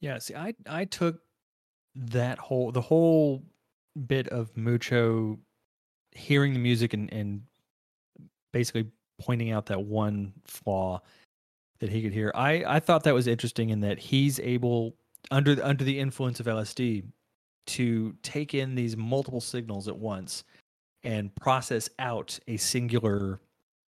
Yeah, 0.00 0.18
see, 0.18 0.34
I 0.34 0.54
I 0.68 0.84
took 0.86 1.20
that 1.94 2.38
whole 2.38 2.72
the 2.72 2.80
whole 2.80 3.42
bit 4.06 4.28
of 4.28 4.56
Mucho 4.56 5.38
hearing 6.12 6.52
the 6.54 6.58
music 6.58 6.94
and 6.94 7.12
and 7.12 7.42
basically 8.52 8.90
pointing 9.20 9.50
out 9.50 9.66
that 9.66 9.82
one 9.82 10.32
flaw 10.46 11.00
that 11.80 11.90
he 11.90 12.02
could 12.02 12.12
hear. 12.12 12.32
I 12.34 12.64
I 12.66 12.80
thought 12.80 13.04
that 13.04 13.14
was 13.14 13.26
interesting 13.26 13.70
in 13.70 13.80
that 13.80 13.98
he's 13.98 14.40
able 14.40 14.96
under 15.30 15.62
under 15.62 15.84
the 15.84 15.98
influence 15.98 16.40
of 16.40 16.46
LSD 16.46 17.04
to 17.66 18.14
take 18.22 18.54
in 18.54 18.74
these 18.74 18.96
multiple 18.96 19.40
signals 19.40 19.88
at 19.88 19.96
once 19.96 20.44
and 21.02 21.34
process 21.36 21.88
out 21.98 22.38
a 22.48 22.56
singular 22.56 23.40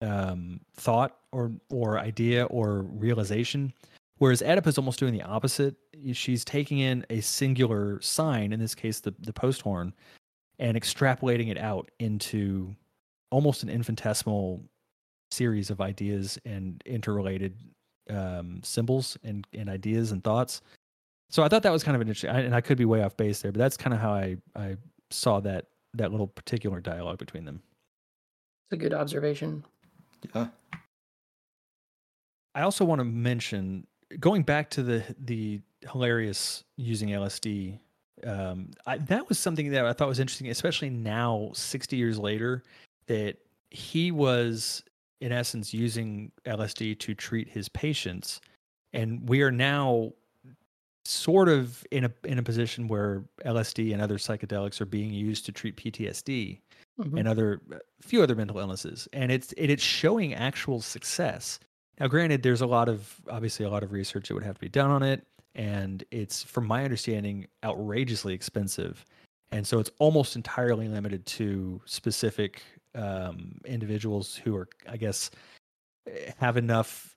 um, 0.02 0.60
thought 0.76 1.18
or 1.31 1.52
or 1.69 1.99
idea 1.99 2.45
or 2.45 2.81
realization. 2.81 3.73
Whereas 4.18 4.41
Oedipa's 4.41 4.77
almost 4.77 4.99
doing 4.99 5.14
the 5.14 5.23
opposite. 5.23 5.76
She's 6.14 6.45
taking 6.45 6.80
in 6.80 7.06
a 7.10 7.22
singular 7.22 7.99
sign, 8.02 8.53
in 8.53 8.60
this 8.60 8.76
case 8.76 8.99
the 8.99 9.14
the 9.19 9.34
post 9.34 9.61
horn, 9.61 9.93
and 10.60 10.77
extrapolating 10.77 11.49
it 11.49 11.57
out 11.57 11.89
into 11.99 12.76
almost 13.31 13.64
an 13.64 13.69
infinitesimal 13.69 14.64
series 15.31 15.69
of 15.69 15.81
ideas 15.81 16.38
and 16.45 16.81
interrelated 16.85 17.57
um, 18.10 18.60
symbols 18.64 19.18
and, 19.23 19.48
and 19.53 19.69
ideas 19.69 20.11
and 20.11 20.23
thoughts. 20.23 20.61
So 21.31 21.43
I 21.43 21.47
thought 21.47 21.63
that 21.63 21.71
was 21.71 21.83
kind 21.83 21.95
of 21.95 22.01
an 22.01 22.09
interesting, 22.09 22.29
I, 22.29 22.41
and 22.41 22.53
I 22.53 22.59
could 22.59 22.77
be 22.77 22.85
way 22.85 23.01
off 23.01 23.15
base 23.15 23.41
there, 23.41 23.53
but 23.53 23.59
that's 23.59 23.77
kind 23.77 23.93
of 23.93 23.99
how 23.99 24.11
I 24.13 24.37
I 24.55 24.75
saw 25.09 25.39
that 25.39 25.65
that 25.93 26.11
little 26.11 26.27
particular 26.27 26.79
dialogue 26.79 27.17
between 27.17 27.45
them. 27.45 27.61
It's 28.65 28.73
a 28.73 28.77
good 28.77 28.93
observation. 28.93 29.63
yeah 30.35 30.47
I 32.53 32.61
also 32.61 32.83
want 32.83 32.99
to 32.99 33.05
mention 33.05 33.87
going 34.19 34.43
back 34.43 34.69
to 34.71 34.83
the 34.83 35.03
the 35.19 35.61
Hilarius 35.85 36.63
using 36.77 37.09
LSD. 37.09 37.79
Um, 38.25 38.69
I, 38.85 38.97
that 38.97 39.27
was 39.29 39.39
something 39.39 39.71
that 39.71 39.85
I 39.85 39.93
thought 39.93 40.07
was 40.07 40.19
interesting, 40.19 40.49
especially 40.49 40.89
now, 40.89 41.51
sixty 41.53 41.95
years 41.95 42.19
later, 42.19 42.61
that 43.07 43.37
he 43.71 44.11
was 44.11 44.83
in 45.21 45.31
essence 45.31 45.73
using 45.73 46.31
LSD 46.45 46.99
to 46.99 47.15
treat 47.15 47.47
his 47.47 47.69
patients, 47.69 48.41
and 48.91 49.27
we 49.29 49.41
are 49.41 49.51
now 49.51 50.11
sort 51.06 51.49
of 51.49 51.84
in 51.91 52.06
a 52.06 52.11
in 52.23 52.38
a 52.38 52.44
position 52.44 52.88
where 52.88 53.23
LSD 53.45 53.94
and 53.94 54.02
other 54.02 54.18
psychedelics 54.18 54.80
are 54.82 54.86
being 54.86 55.11
used 55.11 55.45
to 55.48 55.52
treat 55.52 55.76
PTSD 55.78 56.60
Mhm. 56.99 57.18
and 57.19 57.28
other 57.28 57.61
a 57.72 57.80
few 58.03 58.22
other 58.22 58.36
mental 58.36 58.60
illnesses. 58.60 59.07
And 59.14 59.32
it's 59.32 59.53
it, 59.53 59.69
it's 59.69 59.84
showing 59.84 60.34
actual 60.34 60.82
success. 60.82 61.60
Now 61.99 62.07
granted 62.07 62.44
there's 62.44 62.61
a 62.61 62.68
lot 62.68 62.90
of 62.90 63.19
obviously 63.30 63.65
a 63.65 63.69
lot 63.69 63.84
of 63.84 63.91
research 63.91 64.28
that 64.28 64.34
would 64.36 64.44
have 64.44 64.56
to 64.56 64.61
be 64.61 64.69
done 64.69 64.91
on 64.91 65.02
it 65.03 65.26
and 65.56 66.03
it's 66.11 66.44
from 66.44 66.65
my 66.68 66.84
understanding 66.84 67.48
outrageously 67.64 68.34
expensive. 68.34 69.06
And 69.52 69.68
so 69.68 69.80
it's 69.80 69.90
almost 69.99 70.36
entirely 70.38 70.88
limited 70.88 71.26
to 71.28 71.82
specific 71.86 72.61
um, 72.95 73.57
individuals 73.65 74.36
who 74.36 74.56
are 74.56 74.68
i 74.90 74.98
guess 74.98 75.32
eh, 76.07 76.32
have 76.40 76.57
enough 76.57 77.15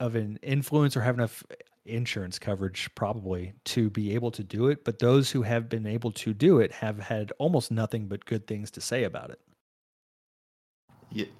of 0.00 0.14
an 0.14 0.38
influence 0.42 0.96
or 0.96 1.00
have 1.00 1.16
enough 1.16 1.42
insurance 1.86 2.38
coverage 2.38 2.88
probably 2.94 3.52
to 3.64 3.90
be 3.90 4.14
able 4.14 4.30
to 4.30 4.42
do 4.42 4.68
it 4.68 4.84
but 4.84 4.98
those 4.98 5.30
who 5.30 5.42
have 5.42 5.68
been 5.68 5.86
able 5.86 6.12
to 6.12 6.34
do 6.34 6.58
it 6.58 6.72
have 6.72 6.98
had 6.98 7.32
almost 7.38 7.70
nothing 7.70 8.06
but 8.06 8.24
good 8.24 8.46
things 8.46 8.70
to 8.70 8.80
say 8.80 9.04
about 9.04 9.30
it. 9.30 9.40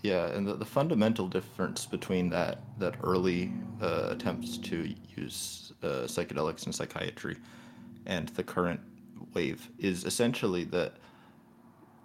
Yeah, 0.03 0.29
and 0.29 0.47
the, 0.47 0.55
the 0.55 0.65
fundamental 0.65 1.29
difference 1.29 1.87
between 1.87 2.31
that 2.31 2.61
that 2.79 2.95
early 3.03 3.53
uh, 3.83 4.09
attempts 4.11 4.57
to 4.59 4.95
use 5.17 5.73
uh, 5.83 6.07
psychedelics 6.07 6.67
in 6.67 6.73
psychiatry 6.73 7.37
and 8.07 8.29
the 8.31 8.43
current 8.43 8.81
wave 9.35 9.69
is 9.79 10.05
essentially 10.05 10.65
that 10.65 10.95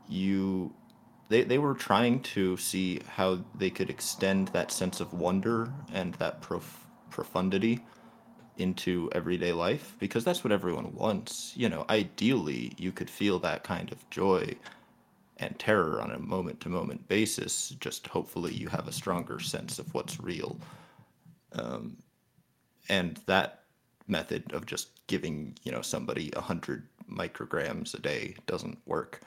you 0.10 0.74
they, 1.30 1.44
they 1.44 1.60
were 1.60 1.74
trying 1.74 2.20
to 2.22 2.58
see 2.58 3.00
how 3.08 3.40
they 3.56 3.70
could 3.70 3.90
extend 3.90 4.50
that 4.50 4.72
sense 4.72 5.00
of 5.00 5.14
wonder 5.14 5.72
and 5.94 6.14
that 6.16 6.42
prof- 6.42 6.88
profundity 7.10 7.80
into 8.58 9.10
everyday 9.14 9.54
life 9.54 9.96
because 10.00 10.24
that's 10.24 10.44
what 10.44 10.52
everyone 10.52 10.94
wants. 10.94 11.54
You 11.56 11.70
know, 11.70 11.86
ideally, 11.90 12.74
you 12.78 12.92
could 12.92 13.10
feel 13.10 13.40
that 13.40 13.64
kind 13.64 13.92
of 13.92 14.10
joy 14.10 14.56
and 15.38 15.58
terror 15.58 16.02
on 16.02 16.12
a 16.12 16.20
moment 16.20 16.60
to 16.62 16.70
moment 16.70 17.08
basis. 17.08 17.70
Just 17.80 18.08
hopefully, 18.08 18.54
you 18.54 18.68
have 18.68 18.88
a 18.88 18.94
stronger 18.94 19.40
sense 19.40 19.80
of 19.80 19.94
what's 19.94 20.20
real. 20.20 20.58
Um, 21.54 21.98
and 22.90 23.20
that 23.26 23.64
method 24.08 24.52
of 24.54 24.66
just 24.66 25.06
giving, 25.08 25.58
you 25.64 25.72
know, 25.72 25.82
somebody 25.82 26.32
a 26.36 26.42
hundred 26.42 26.88
micrograms 27.10 27.94
a 27.94 28.02
day 28.02 28.36
doesn't 28.46 28.78
work. 28.86 29.22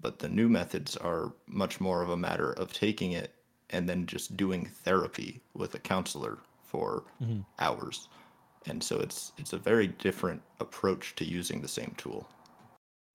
But 0.00 0.18
the 0.18 0.28
new 0.28 0.48
methods 0.48 0.96
are 0.96 1.32
much 1.46 1.80
more 1.80 2.02
of 2.02 2.10
a 2.10 2.16
matter 2.16 2.52
of 2.52 2.72
taking 2.72 3.12
it 3.12 3.34
and 3.70 3.88
then 3.88 4.06
just 4.06 4.36
doing 4.36 4.66
therapy 4.66 5.40
with 5.54 5.74
a 5.74 5.78
counselor 5.78 6.38
for 6.64 7.04
hours. 7.58 8.08
And 8.66 8.82
so 8.82 8.98
it's 8.98 9.32
it's 9.38 9.52
a 9.52 9.58
very 9.58 9.86
different 9.88 10.42
approach 10.60 11.14
to 11.16 11.24
using 11.24 11.60
the 11.62 11.68
same 11.68 11.94
tool. 11.96 12.28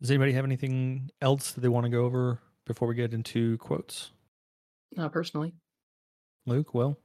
does 0.02 0.10
anybody 0.12 0.34
have 0.34 0.46
anything 0.46 1.10
else 1.22 1.52
that 1.52 1.62
they 1.62 1.70
want 1.70 1.86
to 1.86 1.90
go 1.90 2.04
over 2.06 2.40
before 2.66 2.88
we 2.88 2.96
get 2.96 3.14
into 3.14 3.58
quotes 3.60 4.12
Not 4.96 5.12
personally. 5.14 5.54
luke 6.46 6.74
well 6.74 6.98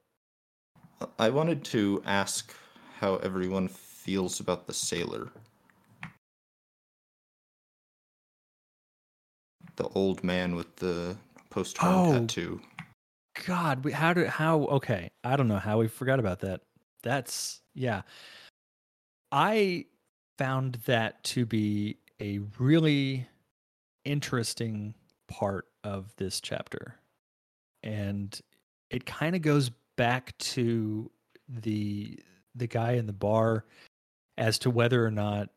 I 1.19 1.29
wanted 1.31 1.65
to 1.67 2.03
ask 2.07 2.55
how 2.99 3.17
everyone 3.17 3.69
feels 3.69 4.41
about 4.41 4.67
the 4.67 4.75
sailor. 4.75 5.31
The 9.77 9.89
old 9.95 10.23
man 10.23 10.55
with 10.55 10.77
the 10.77 11.17
post 11.49 11.79
Oh. 11.81 12.13
tattoo. 12.13 12.61
God, 13.47 13.85
we, 13.85 13.93
how 13.93 14.13
did 14.13 14.27
how? 14.29 14.61
Okay, 14.67 15.11
I 15.25 15.37
don't 15.37 15.49
know 15.49 15.59
how 15.59 15.79
we 15.79 15.89
forgot 15.89 16.19
about 16.19 16.41
that. 16.41 16.61
That's 17.03 17.61
yeah. 17.75 18.03
I 19.33 19.87
found 20.39 20.79
that 20.87 21.23
to 21.25 21.47
be 21.47 21.99
a 22.21 22.41
really 22.59 23.29
interesting 24.05 24.95
part 25.29 25.67
of 25.85 26.15
this 26.17 26.41
chapter, 26.41 26.97
and 27.83 28.39
it 28.91 29.07
kind 29.07 29.37
of 29.37 29.43
goes 29.43 29.71
back 29.97 30.37
to 30.39 31.11
the 31.49 32.19
the 32.55 32.67
guy 32.67 32.93
in 32.93 33.07
the 33.07 33.13
bar 33.13 33.65
as 34.39 34.59
to 34.59 34.71
whether 34.71 35.05
or 35.05 35.11
not 35.11 35.51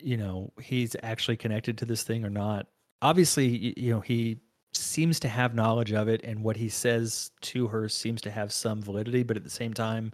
you 0.00 0.16
know 0.16 0.52
he's 0.60 0.96
actually 1.02 1.36
connected 1.36 1.78
to 1.78 1.84
this 1.84 2.02
thing 2.02 2.24
or 2.24 2.30
not. 2.30 2.66
Obviously, 3.02 3.74
you 3.76 3.92
know 3.92 4.00
he 4.00 4.38
seems 4.74 5.20
to 5.20 5.28
have 5.28 5.54
knowledge 5.54 5.92
of 5.92 6.08
it 6.08 6.22
and 6.24 6.42
what 6.42 6.56
he 6.56 6.68
says 6.68 7.30
to 7.42 7.66
her 7.68 7.88
seems 7.88 8.20
to 8.22 8.30
have 8.30 8.52
some 8.52 8.80
validity 8.80 9.22
but 9.22 9.36
at 9.36 9.44
the 9.44 9.50
same 9.50 9.74
time 9.74 10.12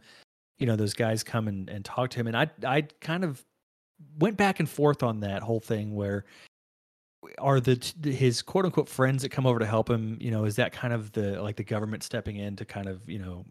you 0.59 0.67
know 0.67 0.77
those 0.77 0.95
guys 0.95 1.23
come 1.23 1.49
and, 1.49 1.69
and 1.69 1.85
talk 1.85 2.11
to 2.11 2.21
him. 2.21 2.27
And 2.27 2.37
i 2.37 2.51
i 2.67 2.83
kind 3.01 3.25
of 3.25 3.45
went 4.19 4.37
back 4.37 4.61
and 4.61 4.69
forth 4.69 5.03
on 5.03 5.21
that 5.21 5.43
whole 5.43 5.61
thing 5.61 5.95
where 5.95 6.25
are 7.39 7.61
the 7.61 7.81
his 8.05 8.43
quote 8.43 8.65
unquote 8.65 8.89
friends 8.89 9.23
that 9.23 9.31
come 9.31 9.47
over 9.47 9.59
to 9.59 9.67
help 9.67 9.91
him 9.91 10.17
you 10.21 10.31
know 10.31 10.45
is 10.45 10.57
that 10.57 10.73
kind 10.73 10.95
of 10.95 11.13
the 11.13 11.43
like 11.43 11.57
the 11.57 11.65
government 11.65 12.03
stepping 12.03 12.37
in 12.37 12.57
to 12.57 12.65
kind 12.65 12.89
of 12.89 13.09
you 13.09 13.19
know 13.19 13.45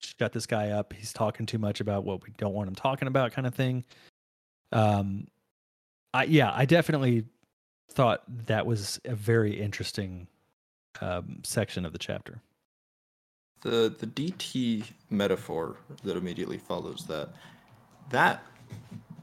shut 0.00 0.32
this 0.32 0.46
guy 0.46 0.70
up? 0.70 0.92
He's 0.92 1.12
talking 1.12 1.46
too 1.46 1.58
much 1.58 1.80
about 1.80 2.04
what 2.04 2.22
we 2.24 2.30
don't 2.36 2.52
want 2.52 2.68
him 2.68 2.74
talking 2.74 3.08
about 3.08 3.32
kind 3.32 3.46
of 3.46 3.54
thing. 3.54 3.84
Um 4.72 5.26
i 6.12 6.24
yeah 6.24 6.52
i 6.54 6.64
definitely 6.64 7.24
thought 7.90 8.22
that 8.46 8.66
was 8.66 9.00
a 9.04 9.14
very 9.14 9.60
interesting 9.60 10.26
um, 11.00 11.40
section 11.44 11.84
of 11.84 11.92
the 11.92 11.98
chapter. 11.98 12.40
The 13.64 13.94
the 13.98 14.06
DT 14.06 14.84
metaphor 15.10 15.76
that 16.04 16.16
immediately 16.16 16.58
follows 16.58 17.06
that. 17.08 17.30
That 18.10 18.44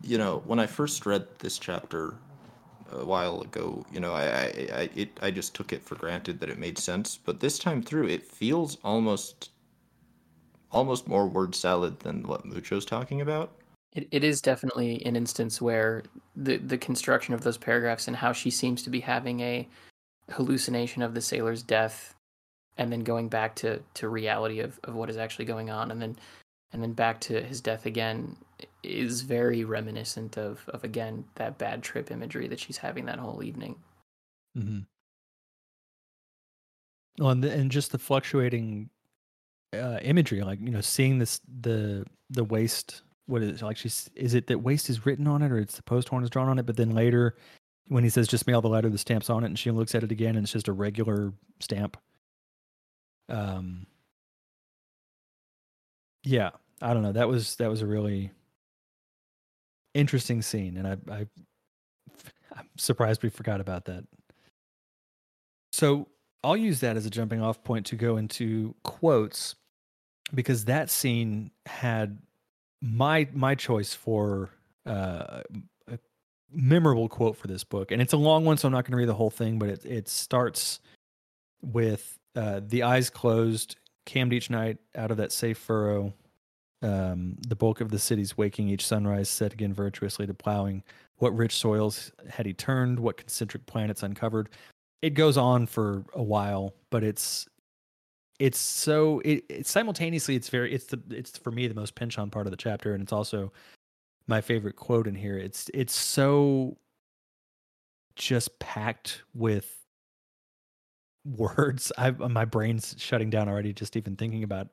you 0.04 0.18
know, 0.18 0.42
when 0.46 0.60
I 0.60 0.66
first 0.66 1.06
read 1.06 1.28
this 1.40 1.60
chapter 1.60 2.16
a 2.92 3.06
while 3.06 3.42
ago, 3.42 3.86
you 3.94 4.00
know, 4.00 4.14
I 4.14 4.24
I, 4.24 4.46
I 4.74 4.90
it 4.96 5.20
I 5.22 5.32
just 5.32 5.54
took 5.54 5.72
it 5.72 5.84
for 5.84 5.96
granted 5.96 6.40
that 6.40 6.50
it 6.50 6.58
made 6.58 6.80
sense, 6.80 7.18
but 7.24 7.40
this 7.40 7.60
time 7.60 7.84
through 7.84 8.08
it 8.08 8.26
feels 8.26 8.78
almost 8.84 9.52
almost 10.72 11.08
more 11.08 11.28
word 11.28 11.54
salad 11.54 12.00
than 12.00 12.24
what 12.24 12.44
Mucho's 12.44 12.86
talking 12.86 13.22
about. 13.22 13.52
It, 13.94 14.08
it 14.12 14.24
is 14.24 14.42
definitely 14.42 15.06
an 15.06 15.16
instance 15.16 15.62
where 15.62 16.02
the 16.36 16.58
the 16.58 16.80
construction 16.80 17.36
of 17.36 17.42
those 17.42 17.60
paragraphs 17.60 18.08
and 18.08 18.18
how 18.18 18.34
she 18.34 18.50
seems 18.50 18.82
to 18.84 18.90
be 18.90 19.02
having 19.02 19.42
a 19.42 19.68
hallucination 20.32 21.04
of 21.04 21.14
the 21.14 21.22
sailor's 21.22 21.62
death 21.62 22.16
and 22.78 22.92
then 22.92 23.02
going 23.02 23.30
back 23.30 23.56
to, 23.56 23.82
to 23.96 24.10
reality 24.10 24.60
of, 24.60 24.80
of 24.84 24.96
what 24.96 25.10
is 25.10 25.18
actually 25.18 25.46
going 25.46 25.70
on 25.70 25.92
and 25.92 26.02
then 26.02 26.16
and 26.74 26.82
then 26.82 26.94
back 26.94 27.20
to 27.20 27.42
his 27.42 27.60
death 27.60 27.86
again 27.86 28.38
is 28.84 29.22
very 29.22 29.64
reminiscent 29.64 30.38
of, 30.38 30.62
of 30.70 30.84
again 30.84 31.26
that 31.36 31.58
bad 31.58 31.84
trip 31.84 32.10
imagery 32.12 32.48
that 32.48 32.60
she's 32.60 32.78
having 32.78 33.06
that 33.06 33.20
whole 33.20 33.44
evening. 33.44 33.76
Mm-hmm. 34.58 34.80
Well, 37.20 37.32
and, 37.32 37.44
the, 37.44 37.52
and 37.52 37.70
just 37.70 37.92
the 37.92 38.00
fluctuating 38.00 38.90
uh, 39.74 40.00
imagery, 40.02 40.42
like 40.42 40.60
you 40.62 40.72
know, 40.72 40.82
seeing 40.82 41.20
this 41.20 41.42
the 41.62 42.06
the 42.30 42.44
WASTE. 42.44 43.02
What 43.28 43.44
is 43.44 43.62
it 43.62 43.66
like? 43.66 43.78
She's 43.78 44.10
is 44.16 44.34
it 44.34 44.48
that 44.48 44.60
WASTE 44.60 44.90
is 44.90 45.06
written 45.06 45.28
on 45.28 45.42
it, 45.42 45.52
or 45.52 45.60
it's 45.60 45.76
the 45.76 45.84
post 45.84 46.10
horn 46.10 46.24
is 46.24 46.30
drawn 46.30 46.50
on 46.50 46.60
it? 46.60 46.66
But 46.66 46.78
then 46.78 46.92
later, 46.92 47.36
when 47.88 48.04
he 48.04 48.10
says 48.10 48.28
just 48.28 48.48
mail 48.48 48.62
the 48.62 48.70
letter, 48.70 48.90
the 48.90 48.98
stamp's 48.98 49.30
on 49.30 49.44
it, 49.44 49.48
and 49.48 49.60
she 49.60 49.72
looks 49.72 49.94
at 49.94 50.04
it 50.04 50.12
again, 50.12 50.36
and 50.36 50.44
it's 50.46 50.54
just 50.54 50.68
a 50.68 50.74
regular 50.74 51.34
stamp. 51.60 51.98
Um. 53.30 53.86
Yeah, 56.24 56.52
I 56.82 56.94
don't 56.94 57.04
know. 57.04 57.14
That 57.14 57.28
was 57.28 57.56
that 57.56 57.70
was 57.70 57.82
a 57.82 57.88
really 57.88 58.32
interesting 59.94 60.42
scene, 60.42 60.78
and 60.78 60.88
I, 60.88 60.98
I 61.12 61.26
I'm 62.56 62.70
surprised 62.78 63.24
we 63.24 63.30
forgot 63.30 63.62
about 63.62 63.86
that. 63.86 64.04
So 65.74 66.08
I'll 66.44 66.58
use 66.58 66.80
that 66.82 66.98
as 66.98 67.06
a 67.06 67.10
jumping 67.10 67.42
off 67.42 67.64
point 67.64 67.86
to 67.88 67.96
go 67.96 68.18
into 68.18 68.76
quotes 68.84 69.56
because 70.34 70.66
that 70.66 70.90
scene 70.90 71.52
had 71.66 72.20
my 72.82 73.28
my 73.34 73.56
choice 73.56 73.94
for 73.94 74.50
uh, 74.86 75.42
a 75.88 76.00
memorable 76.52 77.10
quote 77.10 77.38
for 77.38 77.48
this 77.48 77.64
book, 77.64 77.92
and 77.92 78.02
it's 78.02 78.14
a 78.14 78.18
long 78.18 78.46
one, 78.46 78.58
so 78.58 78.68
I'm 78.68 78.74
not 78.74 78.86
going 78.86 78.92
to 78.92 78.98
read 78.98 79.10
the 79.10 79.14
whole 79.14 79.30
thing, 79.30 79.60
but 79.60 79.70
it 79.70 79.86
it 79.86 80.08
starts 80.08 80.80
with 81.62 82.18
uh, 82.36 82.62
the 82.66 82.84
eyes 82.84 83.10
closed, 83.10 83.78
cammed 84.06 84.34
each 84.34 84.50
night 84.50 84.78
out 84.96 85.12
of 85.12 85.18
that 85.18 85.32
safe 85.32 85.58
furrow. 85.58 86.14
Um, 86.84 87.38
the 87.48 87.56
bulk 87.56 87.80
of 87.80 87.92
the 87.92 88.00
city's 88.00 88.36
waking 88.38 88.68
each 88.68 88.86
sunrise, 88.86 89.30
set 89.30 89.54
again 89.54 89.74
virtuously 89.74 90.26
to 90.26 90.34
plowing. 90.34 90.84
What 91.18 91.36
rich 91.36 91.56
soils 91.56 92.12
had 92.28 92.48
he 92.48 92.54
turned? 92.54 93.00
What 93.00 93.18
concentric 93.18 93.68
planets 93.68 94.02
uncovered? 94.02 94.50
it 95.02 95.12
goes 95.12 95.38
on 95.38 95.66
for 95.66 96.04
a 96.14 96.22
while, 96.22 96.74
but 96.90 97.04
it's 97.04 97.48
it's 98.40 98.58
so 98.58 99.20
it, 99.24 99.44
it, 99.50 99.68
simultaneously 99.68 100.36
it's 100.36 100.50
very 100.50 100.74
it's 100.74 100.86
the 100.86 101.02
it's 101.12 101.38
for 101.38 101.52
me 101.52 101.68
the 101.68 101.76
most 101.76 101.96
Pynchon 101.96 102.30
part 102.30 102.48
of 102.48 102.52
the 102.52 102.58
chapter 102.58 102.94
and 102.94 103.04
it's 103.04 103.14
also 103.14 103.52
my 104.28 104.42
favorite 104.42 104.76
quote 104.76 105.06
in 105.06 105.14
here 105.14 105.38
it's 105.38 105.70
it's 105.76 105.96
so 105.96 106.76
just 108.16 108.58
packed 108.58 109.22
with 109.36 109.81
words. 111.26 111.92
I 111.98 112.12
my 112.12 112.46
brain's 112.46 112.96
shutting 112.98 113.30
down 113.30 113.50
already 113.50 113.74
just 113.74 113.96
even 113.96 114.16
thinking 114.16 114.44
about 114.44 114.68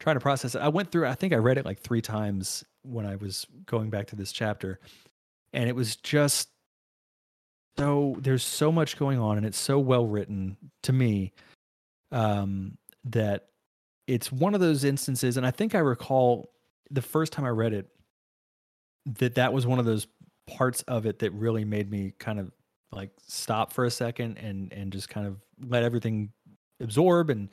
trying 0.00 0.16
to 0.16 0.20
process 0.20 0.54
it. 0.54 0.60
I 0.60 0.68
went 0.68 0.90
through 0.90 1.06
i 1.06 1.14
think 1.14 1.32
i 1.32 1.36
read 1.36 1.58
it 1.58 1.64
like 1.64 1.78
three 1.78 2.02
times 2.02 2.64
when 2.82 3.06
i 3.06 3.14
was 3.14 3.46
going 3.66 3.88
back 3.88 4.08
to 4.08 4.16
this 4.16 4.32
chapter 4.32 4.80
and 5.52 5.68
it 5.68 5.76
was 5.76 5.94
just 5.94 6.48
so 7.78 8.16
there's 8.20 8.42
so 8.42 8.72
much 8.72 8.98
going 8.98 9.18
on 9.18 9.36
and 9.36 9.46
it's 9.46 9.58
so 9.58 9.78
well 9.78 10.06
written 10.06 10.56
to 10.82 10.92
me 10.92 11.32
um, 12.10 12.76
that 13.04 13.46
it's 14.06 14.30
one 14.30 14.54
of 14.54 14.60
those 14.60 14.84
instances 14.84 15.36
and 15.36 15.46
i 15.46 15.50
think 15.50 15.74
i 15.74 15.78
recall 15.78 16.50
the 16.90 17.00
first 17.00 17.32
time 17.32 17.44
i 17.44 17.48
read 17.48 17.72
it 17.72 17.88
that 19.06 19.36
that 19.36 19.52
was 19.52 19.66
one 19.66 19.78
of 19.78 19.84
those 19.84 20.06
parts 20.48 20.82
of 20.82 21.06
it 21.06 21.20
that 21.20 21.32
really 21.32 21.64
made 21.64 21.90
me 21.90 22.12
kind 22.18 22.38
of 22.38 22.50
like 22.90 23.10
stop 23.26 23.72
for 23.72 23.84
a 23.84 23.90
second 23.90 24.36
and 24.38 24.72
and 24.72 24.92
just 24.92 25.08
kind 25.08 25.26
of 25.26 25.40
let 25.68 25.82
everything 25.82 26.30
absorb 26.80 27.30
and 27.30 27.48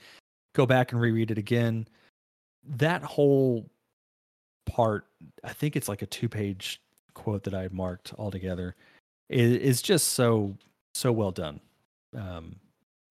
go 0.56 0.66
back 0.66 0.92
and 0.92 1.02
reread 1.02 1.32
it 1.32 1.38
again 1.38 1.88
that 2.66 3.04
whole 3.04 3.70
part 4.66 5.06
i 5.44 5.54
think 5.54 5.76
it's 5.76 5.88
like 5.88 6.02
a 6.02 6.06
two 6.06 6.30
page 6.30 6.82
quote 7.14 7.44
that 7.44 7.54
i 7.54 7.62
had 7.62 7.74
marked 7.74 8.14
altogether 8.18 8.76
is, 9.30 9.82
just 9.82 10.10
so 10.10 10.56
so 10.94 11.12
well 11.12 11.32
done. 11.32 11.60
Um, 12.16 12.56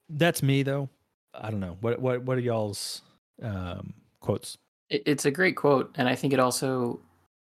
that's 0.09 0.43
me 0.43 0.63
though. 0.63 0.89
I 1.35 1.51
don't 1.51 1.61
know 1.61 1.77
what 1.81 2.01
what 2.01 2.23
what 2.23 2.39
are 2.39 2.43
y'all's 2.43 3.03
um, 3.43 3.95
quotes. 4.21 4.57
It's 4.91 5.27
a 5.27 5.31
great 5.31 5.57
quote, 5.57 5.95
and 5.97 6.09
I 6.09 6.15
think 6.15 6.33
it 6.33 6.41
also, 6.41 6.99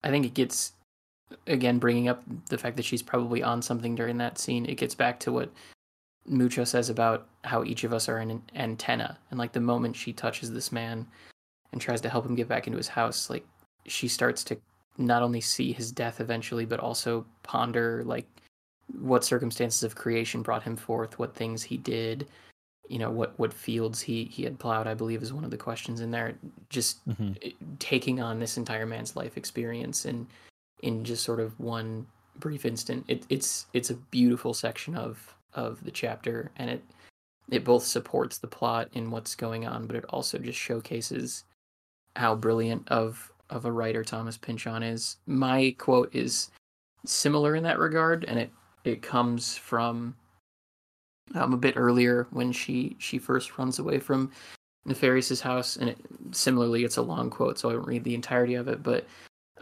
I 0.03 0.09
think 0.09 0.25
it 0.25 0.33
gets 0.33 0.71
again 1.47 1.79
bringing 1.79 2.07
up 2.07 2.23
the 2.49 2.57
fact 2.57 2.77
that 2.77 2.85
she's 2.85 3.01
probably 3.01 3.43
on 3.43 3.61
something 3.61 3.93
during 3.93 4.17
that 4.19 4.37
scene. 4.37 4.65
It 4.65 4.75
gets 4.75 4.95
back 4.95 5.19
to 5.21 5.31
what 5.31 5.51
Mucho 6.27 6.63
says 6.63 6.89
about 6.89 7.27
how 7.43 7.63
each 7.63 7.83
of 7.83 7.93
us 7.93 8.09
are 8.09 8.17
an 8.17 8.41
antenna, 8.55 9.17
and 9.29 9.39
like 9.39 9.51
the 9.51 9.59
moment 9.59 9.95
she 9.95 10.13
touches 10.13 10.51
this 10.51 10.71
man 10.71 11.07
and 11.71 11.81
tries 11.81 12.01
to 12.01 12.09
help 12.09 12.25
him 12.25 12.35
get 12.35 12.47
back 12.47 12.67
into 12.67 12.77
his 12.77 12.87
house, 12.87 13.29
like 13.29 13.45
she 13.85 14.07
starts 14.07 14.43
to 14.45 14.57
not 14.97 15.21
only 15.21 15.41
see 15.41 15.71
his 15.71 15.91
death 15.91 16.19
eventually, 16.19 16.65
but 16.65 16.79
also 16.79 17.25
ponder 17.43 18.03
like 18.05 18.27
what 18.99 19.23
circumstances 19.23 19.83
of 19.83 19.95
creation 19.95 20.41
brought 20.41 20.63
him 20.63 20.75
forth, 20.75 21.19
what 21.19 21.35
things 21.35 21.63
he 21.63 21.77
did, 21.77 22.27
you 22.87 22.99
know, 22.99 23.11
what 23.11 23.37
what 23.37 23.53
fields 23.53 24.01
he 24.01 24.25
he 24.25 24.43
had 24.43 24.59
plowed. 24.59 24.87
I 24.87 24.93
believe 24.93 25.21
is 25.21 25.33
one 25.33 25.43
of 25.43 25.51
the 25.51 25.57
questions 25.57 26.01
in 26.01 26.11
there. 26.11 26.35
Just 26.69 27.07
mm-hmm. 27.07 27.33
taking 27.79 28.21
on 28.21 28.39
this 28.39 28.57
entire 28.57 28.85
man's 28.85 29.15
life 29.15 29.37
experience 29.37 30.05
and 30.05 30.27
in 30.81 31.03
just 31.03 31.23
sort 31.23 31.39
of 31.39 31.59
one 31.59 32.07
brief 32.39 32.65
instant. 32.65 33.05
It, 33.07 33.25
it's 33.29 33.65
it's 33.73 33.89
a 33.89 33.95
beautiful 33.95 34.53
section 34.53 34.95
of 34.95 35.34
of 35.55 35.83
the 35.83 35.91
chapter, 35.91 36.51
and 36.57 36.69
it 36.69 36.83
it 37.49 37.63
both 37.63 37.83
supports 37.83 38.37
the 38.37 38.47
plot 38.47 38.89
in 38.93 39.11
what's 39.11 39.35
going 39.35 39.67
on, 39.67 39.85
but 39.85 39.95
it 39.95 40.05
also 40.09 40.37
just 40.37 40.59
showcases 40.59 41.43
how 42.15 42.35
brilliant 42.35 42.87
of 42.89 43.31
of 43.49 43.65
a 43.65 43.71
writer 43.71 44.03
Thomas 44.03 44.37
Pynchon 44.37 44.83
is. 44.83 45.17
My 45.27 45.75
quote 45.77 46.13
is 46.13 46.49
similar 47.05 47.55
in 47.55 47.63
that 47.63 47.79
regard, 47.79 48.25
and 48.25 48.39
it 48.39 48.51
it 48.83 49.01
comes 49.01 49.57
from 49.57 50.15
um, 51.33 51.53
a 51.53 51.57
bit 51.57 51.77
earlier 51.77 52.27
when 52.31 52.51
she 52.51 52.95
she 52.99 53.17
first 53.17 53.57
runs 53.57 53.79
away 53.79 53.99
from 53.99 54.31
Nefarious' 54.85 55.41
house, 55.41 55.77
and 55.77 55.89
it, 55.89 55.97
similarly, 56.31 56.83
it's 56.83 56.97
a 56.97 57.01
long 57.01 57.29
quote, 57.29 57.57
so 57.57 57.69
I 57.69 57.75
won't 57.75 57.87
read 57.87 58.03
the 58.03 58.15
entirety 58.15 58.55
of 58.55 58.67
it. 58.67 58.83
But 58.83 59.05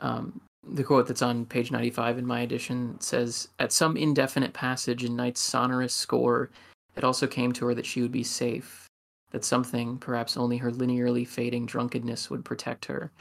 um, 0.01 0.41
the 0.65 0.83
quote 0.83 1.07
that's 1.07 1.21
on 1.21 1.45
page 1.45 1.71
95 1.71 2.17
in 2.17 2.25
my 2.25 2.41
edition 2.41 2.99
says, 3.01 3.49
"At 3.59 3.73
some 3.73 3.97
indefinite 3.97 4.53
passage 4.53 5.03
in 5.03 5.15
night's 5.15 5.41
sonorous 5.41 5.93
score, 5.93 6.49
it 6.95 7.03
also 7.03 7.27
came 7.27 7.51
to 7.53 7.65
her 7.65 7.75
that 7.75 7.85
she 7.85 8.01
would 8.01 8.11
be 8.11 8.23
safe, 8.23 8.87
that 9.31 9.43
something, 9.43 9.97
perhaps 9.97 10.37
only 10.37 10.57
her 10.57 10.71
linearly 10.71 11.27
fading 11.27 11.65
drunkenness, 11.65 12.29
would 12.29 12.45
protect 12.45 12.85
her. 12.85 13.11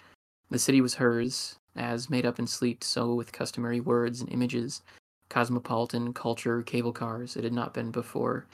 The 0.50 0.58
city 0.58 0.80
was 0.80 0.94
hers, 0.94 1.58
as 1.74 2.10
made 2.10 2.26
up 2.26 2.38
in 2.38 2.46
sleep, 2.46 2.84
so 2.84 3.14
with 3.14 3.32
customary 3.32 3.80
words 3.80 4.20
and 4.20 4.30
images." 4.30 4.82
cosmopolitan 5.28 6.12
culture 6.12 6.62
cable 6.62 6.92
cars 6.92 7.36
it 7.36 7.44
had 7.44 7.54
not 7.54 7.72
been 7.72 7.90
before. 7.90 8.46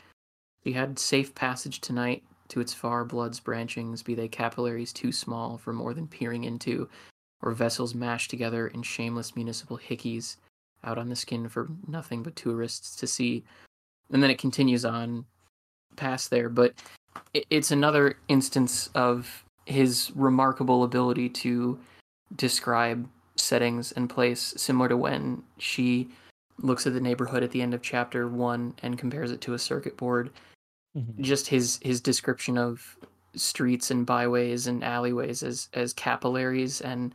she 0.63 0.73
had 0.73 0.97
safe 0.99 1.35
passage 1.35 1.81
tonight 1.81 2.23
to 2.47 2.61
its 2.61 2.73
far 2.73 3.05
blood's 3.05 3.41
branchings, 3.41 4.05
be 4.05 4.15
they 4.15 4.29
capillaries 4.29 4.93
too 4.93 5.11
small 5.11 5.59
for 5.59 5.73
more 5.73 5.93
than 5.93 6.07
peering 6.07 6.45
into, 6.45 6.89
or 7.43 7.53
vessels 7.53 7.95
mashed 7.95 8.31
together 8.31 8.69
in 8.69 8.83
shameless 8.83 9.37
municipal 9.37 9.79
hickeys 9.79 10.37
out 10.85 10.99
on 10.99 11.09
the 11.09 11.17
skin 11.17 11.49
for 11.49 11.69
nothing 11.87 12.23
but 12.23 12.37
tourists 12.37 12.97
to 12.97 13.07
see. 13.07 13.45
And 14.11 14.23
then 14.23 14.31
it 14.31 14.39
continues 14.39 14.85
on 14.85 15.25
past 15.97 16.31
there, 16.31 16.49
but 16.49 16.75
it's 17.51 17.71
another 17.71 18.19
instance 18.29 18.89
of 18.95 19.45
his 19.67 20.11
remarkable 20.15 20.85
ability 20.85 21.29
to 21.29 21.79
describe 22.37 23.09
settings 23.37 23.93
and 23.93 24.09
place, 24.09 24.55
similar 24.57 24.89
to 24.89 24.97
when 24.97 25.43
she 25.59 26.09
looks 26.61 26.87
at 26.87 26.95
the 26.95 27.01
neighborhood 27.01 27.43
at 27.43 27.51
the 27.51 27.63
end 27.63 27.75
of 27.75 27.83
chapter 27.83 28.27
one 28.29 28.75
and 28.83 28.99
compares 28.99 29.31
it 29.31 29.41
to 29.43 29.55
a 29.55 29.59
circuit 29.59 29.97
board. 29.97 30.31
Mm-hmm. 30.97 31.23
Just 31.23 31.49
his 31.49 31.79
his 31.83 32.01
description 32.01 32.57
of 32.59 32.97
streets 33.35 33.91
and 33.91 34.07
byways 34.07 34.67
and 34.67 34.83
alleyways 34.83 35.43
as 35.43 35.69
as 35.75 35.93
capillaries 35.93 36.81
and 36.81 37.15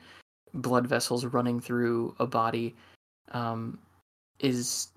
blood 0.54 0.88
vessels 0.88 1.26
running 1.26 1.60
through 1.60 2.16
a 2.20 2.28
body 2.28 2.76
um, 3.32 3.80
is 4.40 4.90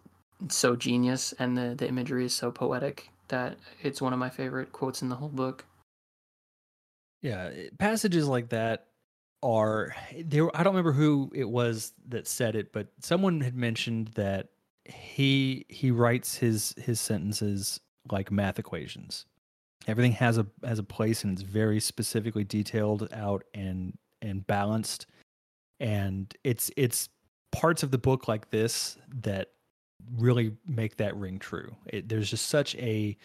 so 0.48 0.76
genius, 0.76 1.32
and 1.38 1.56
the 1.56 1.74
the 1.74 1.88
imagery 1.88 2.24
is 2.24 2.34
so 2.34 2.50
poetic 2.50 3.10
that 3.28 3.56
it's 3.82 4.00
one 4.00 4.12
of 4.12 4.18
my 4.18 4.30
favorite 4.30 4.72
quotes 4.72 5.02
in 5.02 5.08
the 5.08 5.16
whole 5.16 5.28
book. 5.28 5.64
Yeah, 7.22 7.50
passages 7.78 8.28
like 8.28 8.50
that 8.50 8.86
are 9.42 9.94
there 10.24 10.54
I 10.56 10.62
don't 10.62 10.74
remember 10.74 10.92
who 10.92 11.30
it 11.34 11.48
was 11.48 11.92
that 12.08 12.26
said 12.26 12.56
it, 12.56 12.72
but 12.72 12.88
someone 13.00 13.40
had 13.40 13.56
mentioned 13.56 14.08
that 14.14 14.48
he 14.84 15.64
he 15.68 15.90
writes 15.90 16.36
his 16.36 16.74
his 16.78 17.00
sentences 17.00 17.80
like 18.10 18.30
math 18.30 18.58
equations. 18.58 19.26
Everything 19.86 20.12
has 20.12 20.38
a 20.38 20.46
has 20.64 20.78
a 20.78 20.84
place 20.84 21.24
and 21.24 21.32
it's 21.32 21.42
very 21.42 21.80
specifically 21.80 22.44
detailed 22.44 23.08
out 23.12 23.44
and 23.54 23.96
and 24.22 24.46
balanced. 24.46 25.06
And 25.80 26.34
it's 26.44 26.70
it's 26.76 27.08
parts 27.52 27.82
of 27.82 27.90
the 27.90 27.98
book 27.98 28.28
like 28.28 28.50
this 28.50 28.98
that 29.22 29.48
really 30.16 30.52
make 30.66 30.96
that 30.96 31.16
ring 31.16 31.38
true. 31.38 31.74
It, 31.86 32.08
there's 32.08 32.30
just 32.30 32.48
such 32.48 32.74
a 32.76 33.16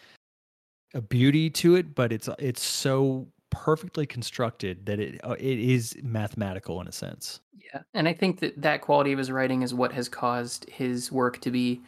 a 0.94 1.00
beauty 1.00 1.50
to 1.50 1.76
it, 1.76 1.94
but 1.94 2.12
it's 2.12 2.28
it's 2.38 2.62
so 2.62 3.26
perfectly 3.50 4.06
constructed 4.06 4.86
that 4.86 4.98
it 4.98 5.20
uh, 5.24 5.36
it 5.38 5.58
is 5.58 5.96
mathematical 6.02 6.80
in 6.80 6.88
a 6.88 6.92
sense. 6.92 7.40
Yeah, 7.54 7.82
and 7.94 8.08
I 8.08 8.12
think 8.12 8.40
that 8.40 8.60
that 8.60 8.80
quality 8.80 9.12
of 9.12 9.18
his 9.18 9.30
writing 9.30 9.62
is 9.62 9.74
what 9.74 9.92
has 9.92 10.08
caused 10.08 10.68
his 10.68 11.10
work 11.12 11.40
to 11.40 11.50
be 11.50 11.80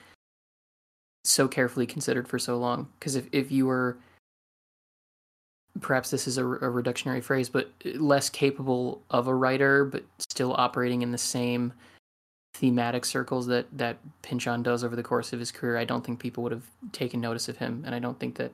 so 1.24 1.48
carefully 1.48 1.86
considered 1.86 2.28
for 2.28 2.38
so 2.38 2.56
long. 2.59 2.88
Because 2.98 3.16
if 3.16 3.28
if 3.32 3.51
you 3.51 3.66
were 3.66 3.98
perhaps 5.80 6.10
this 6.10 6.26
is 6.26 6.38
a, 6.38 6.44
a 6.44 6.70
reductionary 6.70 7.22
phrase, 7.22 7.48
but 7.48 7.70
less 7.96 8.30
capable 8.30 9.02
of 9.10 9.26
a 9.26 9.34
writer, 9.34 9.84
but 9.84 10.05
still 10.18 10.55
operating 10.56 11.02
in 11.02 11.12
the 11.12 11.18
same 11.18 11.72
thematic 12.55 13.05
circles 13.05 13.46
that 13.48 13.66
that 13.76 13.98
Pynchon 14.22 14.62
does 14.62 14.84
over 14.84 14.94
the 14.94 15.02
course 15.02 15.32
of 15.32 15.40
his 15.40 15.51
career, 15.51 15.76
I 15.76 15.84
don't 15.84 16.05
think 16.05 16.20
people 16.20 16.42
would 16.44 16.52
have 16.52 16.66
taken 16.92 17.20
notice 17.20 17.48
of 17.48 17.56
him, 17.56 17.82
and 17.84 17.94
I 17.94 17.98
don't 17.98 18.18
think 18.18 18.36
that 18.36 18.52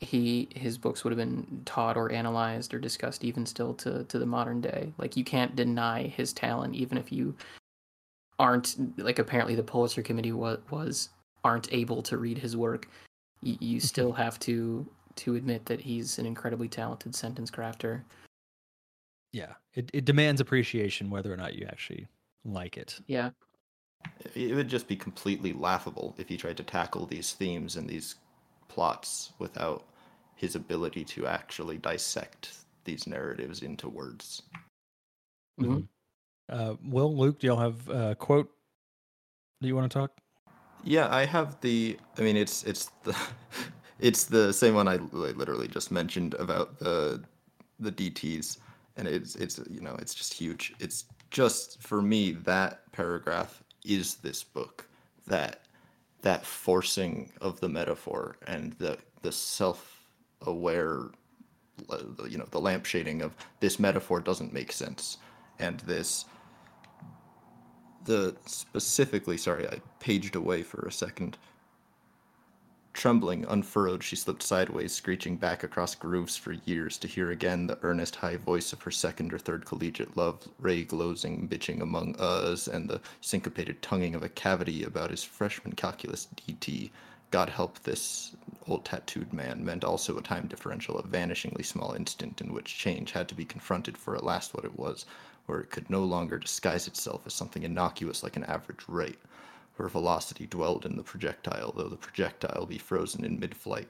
he 0.00 0.48
his 0.54 0.78
books 0.78 1.02
would 1.02 1.10
have 1.10 1.18
been 1.18 1.62
taught 1.64 1.96
or 1.96 2.12
analyzed 2.12 2.74
or 2.74 2.78
discussed 2.78 3.24
even 3.24 3.44
still 3.46 3.74
to 3.74 4.04
to 4.04 4.18
the 4.18 4.26
modern 4.26 4.60
day. 4.60 4.92
Like 4.98 5.16
you 5.16 5.24
can't 5.24 5.56
deny 5.56 6.04
his 6.04 6.32
talent, 6.32 6.74
even 6.74 6.98
if 6.98 7.10
you 7.10 7.34
aren't 8.38 8.76
like 8.98 9.18
apparently 9.18 9.54
the 9.54 9.62
Pulitzer 9.62 10.02
Committee 10.02 10.32
was 10.32 10.58
was 10.70 11.08
aren't 11.42 11.72
able 11.72 12.02
to 12.02 12.18
read 12.18 12.38
his 12.38 12.56
work. 12.56 12.88
You, 13.42 13.56
you 13.60 13.78
mm-hmm. 13.78 13.86
still 13.86 14.12
have 14.12 14.38
to 14.40 14.86
to 15.16 15.36
admit 15.36 15.66
that 15.66 15.80
he's 15.80 16.18
an 16.18 16.26
incredibly 16.26 16.68
talented 16.68 17.14
sentence 17.14 17.50
crafter. 17.50 18.02
Yeah, 19.32 19.54
it, 19.74 19.90
it 19.92 20.04
demands 20.04 20.40
appreciation 20.40 21.10
whether 21.10 21.32
or 21.32 21.36
not 21.36 21.54
you 21.54 21.66
actually 21.66 22.06
like 22.44 22.76
it. 22.76 23.00
Yeah. 23.06 23.30
It 24.34 24.54
would 24.54 24.68
just 24.68 24.86
be 24.86 24.96
completely 24.96 25.52
laughable 25.52 26.14
if 26.18 26.28
he 26.28 26.36
tried 26.36 26.58
to 26.58 26.62
tackle 26.62 27.06
these 27.06 27.32
themes 27.32 27.76
and 27.76 27.88
these 27.88 28.16
plots 28.68 29.32
without 29.38 29.84
his 30.36 30.56
ability 30.56 31.04
to 31.04 31.26
actually 31.26 31.78
dissect 31.78 32.52
these 32.84 33.06
narratives 33.06 33.62
into 33.62 33.88
words. 33.88 34.42
Mm-hmm. 35.60 35.80
Uh, 36.48 36.74
Will, 36.84 37.16
Luke, 37.16 37.38
do 37.38 37.46
y'all 37.46 37.56
have 37.56 37.88
a 37.88 38.14
quote 38.14 38.50
do 39.64 39.68
you 39.68 39.74
want 39.74 39.90
to 39.90 39.98
talk? 39.98 40.12
Yeah, 40.82 41.08
I 41.10 41.24
have 41.24 41.58
the. 41.62 41.96
I 42.18 42.20
mean, 42.20 42.36
it's 42.36 42.64
it's 42.64 42.90
the 43.02 43.16
it's 43.98 44.24
the 44.24 44.52
same 44.52 44.74
one 44.74 44.88
I 44.88 44.96
literally 45.12 45.68
just 45.68 45.90
mentioned 45.90 46.34
about 46.34 46.78
the 46.78 47.22
the 47.80 47.92
DTS, 47.92 48.58
and 48.96 49.06
it's 49.08 49.36
it's 49.36 49.60
you 49.70 49.80
know 49.80 49.96
it's 49.98 50.14
just 50.14 50.34
huge. 50.34 50.74
It's 50.80 51.04
just 51.30 51.80
for 51.80 52.02
me 52.02 52.32
that 52.32 52.90
paragraph 52.92 53.62
is 53.84 54.16
this 54.16 54.42
book. 54.42 54.86
That 55.26 55.62
that 56.22 56.44
forcing 56.44 57.32
of 57.40 57.60
the 57.60 57.68
metaphor 57.68 58.36
and 58.46 58.72
the 58.74 58.98
the 59.22 59.32
self 59.32 60.02
aware 60.42 61.10
uh, 61.90 61.98
you 62.28 62.38
know 62.38 62.46
the 62.50 62.60
lamp 62.60 62.84
shading 62.84 63.22
of 63.22 63.34
this 63.60 63.78
metaphor 63.78 64.20
doesn't 64.20 64.52
make 64.52 64.72
sense. 64.72 65.18
And 65.58 65.80
this 65.80 66.26
the 68.04 68.36
specifically 68.44 69.36
sorry 69.36 69.66
i 69.68 69.80
paged 69.98 70.36
away 70.36 70.62
for 70.62 70.86
a 70.86 70.92
second 70.92 71.38
Trembling, 72.94 73.44
unfurrowed, 73.46 74.04
she 74.04 74.14
slipped 74.14 74.44
sideways, 74.44 74.94
screeching 74.94 75.36
back 75.36 75.64
across 75.64 75.96
grooves 75.96 76.36
for 76.36 76.52
years 76.52 76.96
to 76.98 77.08
hear 77.08 77.32
again 77.32 77.66
the 77.66 77.78
earnest 77.82 78.14
high 78.14 78.36
voice 78.36 78.72
of 78.72 78.82
her 78.82 78.92
second 78.92 79.34
or 79.34 79.38
third 79.38 79.66
collegiate 79.66 80.16
love, 80.16 80.46
Ray 80.60 80.84
glozing, 80.84 81.48
bitching 81.48 81.82
among 81.82 82.14
us, 82.20 82.68
and 82.68 82.88
the 82.88 83.00
syncopated 83.20 83.82
tonguing 83.82 84.14
of 84.14 84.22
a 84.22 84.28
cavity 84.28 84.84
about 84.84 85.10
his 85.10 85.24
freshman 85.24 85.74
calculus 85.74 86.28
DT. 86.36 86.92
God 87.32 87.48
help 87.48 87.80
this 87.80 88.36
old 88.68 88.84
tattooed 88.84 89.32
man 89.32 89.64
meant 89.64 89.82
also 89.82 90.16
a 90.16 90.22
time 90.22 90.46
differential, 90.46 90.96
a 90.96 91.02
vanishingly 91.02 91.64
small 91.64 91.94
instant 91.94 92.40
in 92.40 92.52
which 92.54 92.78
change 92.78 93.10
had 93.10 93.28
to 93.28 93.34
be 93.34 93.44
confronted 93.44 93.98
for 93.98 94.14
at 94.14 94.22
last 94.22 94.54
what 94.54 94.64
it 94.64 94.78
was, 94.78 95.04
where 95.46 95.58
it 95.58 95.70
could 95.70 95.90
no 95.90 96.04
longer 96.04 96.38
disguise 96.38 96.86
itself 96.86 97.26
as 97.26 97.34
something 97.34 97.64
innocuous 97.64 98.22
like 98.22 98.36
an 98.36 98.44
average 98.44 98.84
rate 98.86 99.18
where 99.76 99.88
velocity 99.88 100.46
dwelled 100.46 100.86
in 100.86 100.96
the 100.96 101.02
projectile, 101.02 101.72
though 101.72 101.88
the 101.88 101.96
projectile 101.96 102.66
be 102.66 102.78
frozen 102.78 103.24
in 103.24 103.40
mid 103.40 103.56
flight, 103.56 103.88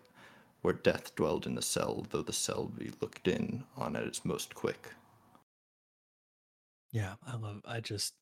where 0.62 0.74
death 0.74 1.14
dwelled 1.14 1.46
in 1.46 1.54
the 1.54 1.62
cell, 1.62 2.06
though 2.10 2.22
the 2.22 2.32
cell 2.32 2.64
be 2.66 2.90
looked 3.00 3.28
in 3.28 3.64
on 3.76 3.96
at 3.96 4.04
its 4.04 4.24
most 4.24 4.54
quick. 4.54 4.90
Yeah, 6.92 7.14
I 7.26 7.36
love 7.36 7.60
I 7.66 7.80
just 7.80 8.14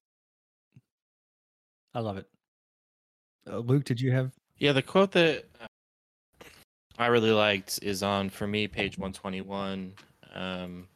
I 1.94 2.00
love 2.00 2.16
it. 2.16 2.26
Uh, 3.46 3.58
Luke, 3.58 3.84
did 3.84 4.00
you 4.00 4.12
have 4.12 4.32
Yeah, 4.58 4.72
the 4.72 4.82
quote 4.82 5.12
that 5.12 5.44
I 6.98 7.06
really 7.06 7.32
liked 7.32 7.80
is 7.82 8.02
on 8.02 8.30
for 8.30 8.46
me 8.46 8.66
page 8.68 8.98
121. 8.98 9.92
Um 10.34 10.88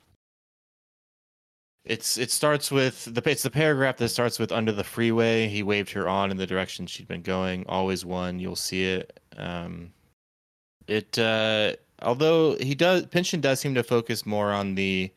it's 1.86 2.18
it 2.18 2.30
starts 2.30 2.70
with 2.70 3.04
the 3.14 3.22
it's 3.30 3.42
the 3.42 3.50
paragraph 3.50 3.96
that 3.98 4.08
starts 4.08 4.38
with 4.38 4.52
under 4.52 4.72
the 4.72 4.84
freeway. 4.84 5.48
He 5.48 5.62
waved 5.62 5.92
her 5.92 6.08
on 6.08 6.30
in 6.30 6.36
the 6.36 6.46
direction 6.46 6.86
she'd 6.86 7.08
been 7.08 7.22
going. 7.22 7.64
Always 7.68 8.04
one. 8.04 8.38
You'll 8.40 8.56
see 8.56 8.84
it. 8.84 9.20
Um, 9.36 9.92
it 10.88 11.18
uh, 11.18 11.74
although 12.02 12.56
he 12.56 12.74
does 12.74 13.06
Pynchon 13.06 13.40
does 13.40 13.60
seem 13.60 13.74
to 13.74 13.82
focus 13.82 14.26
more 14.26 14.52
on 14.52 14.74
the 14.74 15.10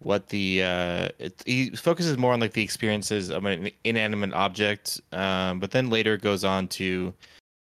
what 0.00 0.28
the 0.28 0.62
uh, 0.62 1.08
it, 1.18 1.40
he 1.46 1.70
focuses 1.70 2.18
more 2.18 2.32
on 2.32 2.40
like 2.40 2.52
the 2.52 2.62
experiences 2.62 3.30
of 3.30 3.44
an 3.44 3.70
inanimate 3.84 4.32
object, 4.32 5.00
um, 5.12 5.60
but 5.60 5.70
then 5.70 5.88
later 5.88 6.16
goes 6.16 6.44
on 6.44 6.66
to 6.68 7.14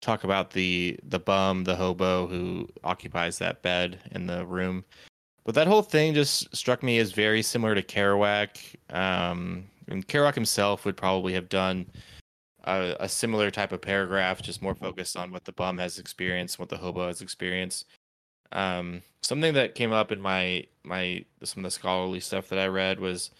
talk 0.01 0.23
about 0.23 0.51
the 0.51 0.97
the 1.03 1.19
bum, 1.19 1.65
the 1.65 1.75
hobo 1.75 2.27
who 2.27 2.69
occupies 2.83 3.37
that 3.39 3.61
bed 3.61 3.99
in 4.11 4.27
the 4.27 4.45
room. 4.45 4.85
But 5.49 5.55
that 5.55 5.65
whole 5.65 5.81
thing 5.81 6.13
just 6.13 6.55
struck 6.55 6.83
me 6.83 6.99
as 6.99 7.11
very 7.11 7.41
similar 7.41 7.73
to 7.73 7.81
Kerouac. 7.81 8.75
Um, 8.91 9.65
and 9.87 10.07
Kerouac 10.07 10.35
himself 10.35 10.85
would 10.85 10.95
probably 10.95 11.33
have 11.33 11.49
done 11.49 11.87
a, 12.65 12.95
a, 12.99 13.09
similar 13.09 13.49
type 13.49 13.71
of 13.71 13.81
paragraph, 13.81 14.43
just 14.43 14.61
more 14.61 14.75
focused 14.75 15.17
on 15.17 15.31
what 15.31 15.45
the 15.45 15.51
bum 15.51 15.79
has 15.79 15.97
experienced, 15.97 16.59
what 16.59 16.69
the 16.69 16.77
hobo 16.77 17.07
has 17.07 17.23
experienced. 17.23 17.87
Um, 18.51 19.01
something 19.23 19.55
that 19.55 19.73
came 19.73 19.91
up 19.91 20.11
in 20.11 20.21
my 20.21 20.65
my 20.83 21.25
some 21.43 21.65
of 21.65 21.71
the 21.71 21.71
scholarly 21.71 22.19
stuff 22.19 22.47
that 22.49 22.59
I 22.59 22.67
read 22.67 22.99
was 22.99 23.31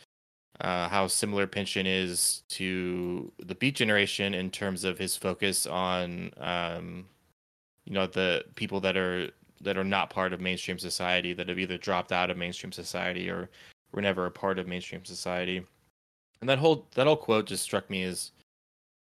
uh, 0.61 0.89
how 0.89 1.05
similar 1.05 1.45
Pynchon 1.45 1.85
is 1.85 2.41
to 2.49 3.31
the 3.37 3.53
Beat 3.53 3.75
Generation 3.75 4.33
in 4.33 4.49
terms 4.49 4.83
of 4.83 4.97
his 4.97 5.15
focus 5.15 5.67
on 5.67 6.31
um, 6.39 7.05
you 7.85 7.93
know 7.93 8.07
the 8.07 8.45
people 8.55 8.79
that 8.79 8.97
are 8.97 9.29
that 9.61 9.77
are 9.77 9.83
not 9.83 10.09
part 10.09 10.33
of 10.33 10.41
mainstream 10.41 10.79
society 10.79 11.33
that 11.33 11.49
have 11.49 11.59
either 11.59 11.77
dropped 11.77 12.11
out 12.11 12.29
of 12.29 12.37
mainstream 12.37 12.71
society 12.71 13.29
or 13.29 13.49
were 13.91 14.01
never 14.01 14.25
a 14.25 14.31
part 14.31 14.59
of 14.59 14.67
mainstream 14.67 15.03
society. 15.05 15.65
And 16.41 16.49
that 16.49 16.59
whole 16.59 16.87
that 16.95 17.07
whole 17.07 17.17
quote 17.17 17.47
just 17.47 17.63
struck 17.63 17.89
me 17.89 18.03
as 18.03 18.31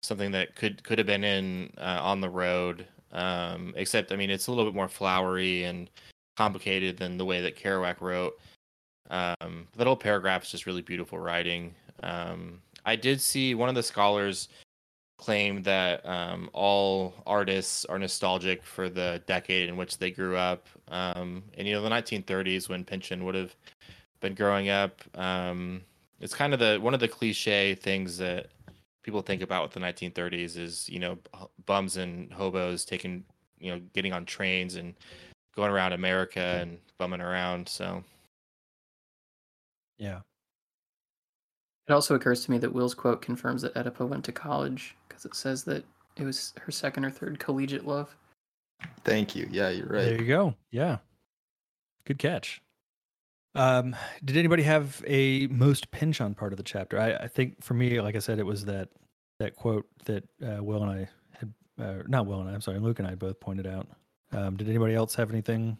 something 0.02 0.30
that 0.32 0.54
could 0.54 0.82
could 0.82 0.98
have 0.98 1.06
been 1.06 1.24
in 1.24 1.72
uh, 1.78 1.98
on 2.00 2.20
the 2.20 2.30
road. 2.30 2.86
Um, 3.12 3.72
except, 3.76 4.12
I 4.12 4.16
mean, 4.16 4.30
it's 4.30 4.48
a 4.48 4.50
little 4.50 4.66
bit 4.66 4.74
more 4.74 4.88
flowery 4.88 5.64
and 5.64 5.88
complicated 6.36 6.98
than 6.98 7.16
the 7.16 7.24
way 7.24 7.40
that 7.40 7.56
Kerouac 7.56 8.00
wrote. 8.00 8.38
Um, 9.10 9.66
that 9.76 9.86
whole 9.86 9.96
paragraph 9.96 10.44
is 10.44 10.50
just 10.50 10.66
really 10.66 10.82
beautiful 10.82 11.18
writing. 11.18 11.74
Um, 12.02 12.60
I 12.84 12.96
did 12.96 13.20
see 13.20 13.54
one 13.54 13.68
of 13.68 13.74
the 13.74 13.82
scholars 13.82 14.48
claim 15.18 15.62
that 15.64 16.06
um, 16.08 16.48
all 16.52 17.12
artists 17.26 17.84
are 17.84 17.98
nostalgic 17.98 18.62
for 18.62 18.88
the 18.88 19.20
decade 19.26 19.68
in 19.68 19.76
which 19.76 19.98
they 19.98 20.10
grew 20.10 20.36
up. 20.36 20.66
Um, 20.88 21.42
and 21.56 21.66
you 21.66 21.74
know, 21.74 21.82
the 21.82 21.90
1930s 21.90 22.68
when 22.68 22.84
Pynchon 22.84 23.24
would 23.24 23.34
have 23.34 23.54
been 24.20 24.34
growing 24.34 24.68
up, 24.68 25.02
um, 25.14 25.82
it's 26.20 26.34
kind 26.34 26.54
of 26.54 26.60
the 26.60 26.78
one 26.80 26.94
of 26.94 27.00
the 27.00 27.08
cliche 27.08 27.74
things 27.74 28.16
that 28.18 28.46
people 29.02 29.20
think 29.20 29.42
about 29.42 29.62
with 29.62 29.72
the 29.72 29.80
1930s 29.80 30.56
is 30.56 30.88
you 30.88 30.98
know 30.98 31.18
bums 31.66 31.96
and 31.96 32.32
hobos 32.32 32.84
taking 32.84 33.24
you 33.58 33.72
know 33.72 33.80
getting 33.94 34.12
on 34.12 34.24
trains 34.24 34.74
and 34.76 34.94
going 35.56 35.70
around 35.70 35.92
America 35.92 36.58
and 36.60 36.78
bumming 36.98 37.20
around. 37.20 37.68
So 37.68 38.04
yeah. 39.98 40.20
It 41.88 41.92
also 41.92 42.14
occurs 42.14 42.44
to 42.44 42.50
me 42.50 42.58
that 42.58 42.72
Will's 42.72 42.94
quote 42.94 43.22
confirms 43.22 43.62
that 43.62 43.74
Oedipa 43.74 44.06
went 44.06 44.24
to 44.26 44.32
college 44.32 44.94
because 45.18 45.30
it 45.30 45.36
says 45.36 45.64
that 45.64 45.84
it 46.16 46.24
was 46.24 46.52
her 46.60 46.72
second 46.72 47.04
or 47.04 47.10
third 47.10 47.38
collegiate 47.38 47.86
love. 47.86 48.14
Thank 49.04 49.34
you. 49.34 49.48
Yeah, 49.50 49.70
you're 49.70 49.86
right. 49.86 50.04
There 50.04 50.20
you 50.20 50.26
go. 50.26 50.54
Yeah. 50.70 50.98
Good 52.04 52.18
catch. 52.18 52.60
Um, 53.54 53.96
did 54.24 54.36
anybody 54.36 54.62
have 54.62 55.02
a 55.06 55.46
most 55.48 55.90
Pynchon 55.90 56.34
part 56.34 56.52
of 56.52 56.56
the 56.56 56.62
chapter? 56.62 56.98
I, 56.98 57.14
I 57.14 57.28
think 57.28 57.62
for 57.62 57.74
me, 57.74 58.00
like 58.00 58.14
I 58.14 58.20
said, 58.20 58.38
it 58.38 58.46
was 58.46 58.64
that 58.66 58.88
that 59.40 59.56
quote 59.56 59.86
that 60.04 60.24
uh, 60.42 60.62
Will 60.62 60.82
and 60.82 60.90
I 60.90 61.08
had, 61.32 61.52
uh, 61.80 62.02
not 62.06 62.26
Will 62.26 62.40
and 62.40 62.50
I, 62.50 62.54
I'm 62.54 62.60
sorry, 62.60 62.78
Luke 62.78 62.98
and 62.98 63.08
I 63.08 63.14
both 63.14 63.40
pointed 63.40 63.66
out. 63.66 63.88
Um, 64.32 64.56
did 64.56 64.68
anybody 64.68 64.94
else 64.94 65.14
have 65.14 65.30
anything? 65.30 65.78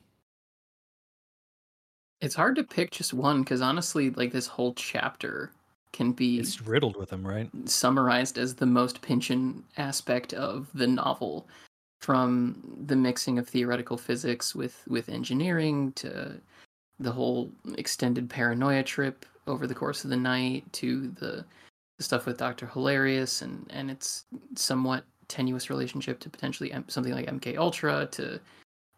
It's 2.20 2.34
hard 2.34 2.56
to 2.56 2.64
pick 2.64 2.90
just 2.90 3.14
one 3.14 3.42
because 3.42 3.60
honestly, 3.60 4.10
like 4.10 4.32
this 4.32 4.46
whole 4.46 4.74
chapter 4.74 5.52
can 5.92 6.12
be 6.12 6.38
it's 6.38 6.62
riddled 6.62 6.96
with 6.96 7.10
them, 7.10 7.26
right? 7.26 7.50
Summarized 7.64 8.38
as 8.38 8.54
the 8.54 8.66
most 8.66 9.00
Pynchon 9.02 9.64
aspect 9.76 10.34
of 10.34 10.68
the 10.74 10.86
novel, 10.86 11.48
from 12.00 12.84
the 12.86 12.96
mixing 12.96 13.38
of 13.38 13.48
theoretical 13.48 13.96
physics 13.96 14.54
with 14.54 14.84
with 14.88 15.08
engineering 15.08 15.92
to 15.92 16.40
the 17.00 17.12
whole 17.12 17.50
extended 17.76 18.28
paranoia 18.28 18.82
trip 18.82 19.24
over 19.46 19.66
the 19.66 19.74
course 19.74 20.04
of 20.04 20.10
the 20.10 20.16
night 20.16 20.64
to 20.72 21.08
the, 21.20 21.44
the 21.96 22.02
stuff 22.02 22.26
with 22.26 22.38
Doctor 22.38 22.66
Hilarius 22.66 23.42
and 23.42 23.66
and 23.70 23.90
its 23.90 24.24
somewhat 24.54 25.04
tenuous 25.28 25.70
relationship 25.70 26.18
to 26.20 26.30
potentially 26.30 26.72
M- 26.72 26.84
something 26.88 27.12
like 27.12 27.26
MK 27.26 27.56
Ultra 27.58 28.06
to 28.12 28.40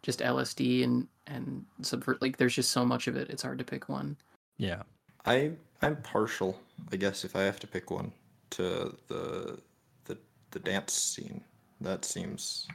just 0.03 0.19
LSD 0.19 0.83
and 0.83 1.07
and 1.27 1.65
subvert. 1.81 2.21
Like 2.21 2.37
there's 2.37 2.55
just 2.55 2.71
so 2.71 2.85
much 2.85 3.07
of 3.07 3.15
it. 3.15 3.29
It's 3.29 3.43
hard 3.43 3.57
to 3.59 3.63
pick 3.63 3.89
one. 3.89 4.17
Yeah. 4.57 4.83
I 5.25 5.51
I'm 5.81 5.95
partial, 5.97 6.59
I 6.91 6.95
guess, 6.95 7.25
if 7.25 7.35
I 7.35 7.41
have 7.41 7.59
to 7.61 7.67
pick 7.67 7.89
one, 7.91 8.11
to 8.51 8.95
the 9.07 9.59
the 10.05 10.17
the 10.51 10.59
dance 10.59 10.93
scene. 10.93 11.43
That 11.79 12.05
seems 12.05 12.67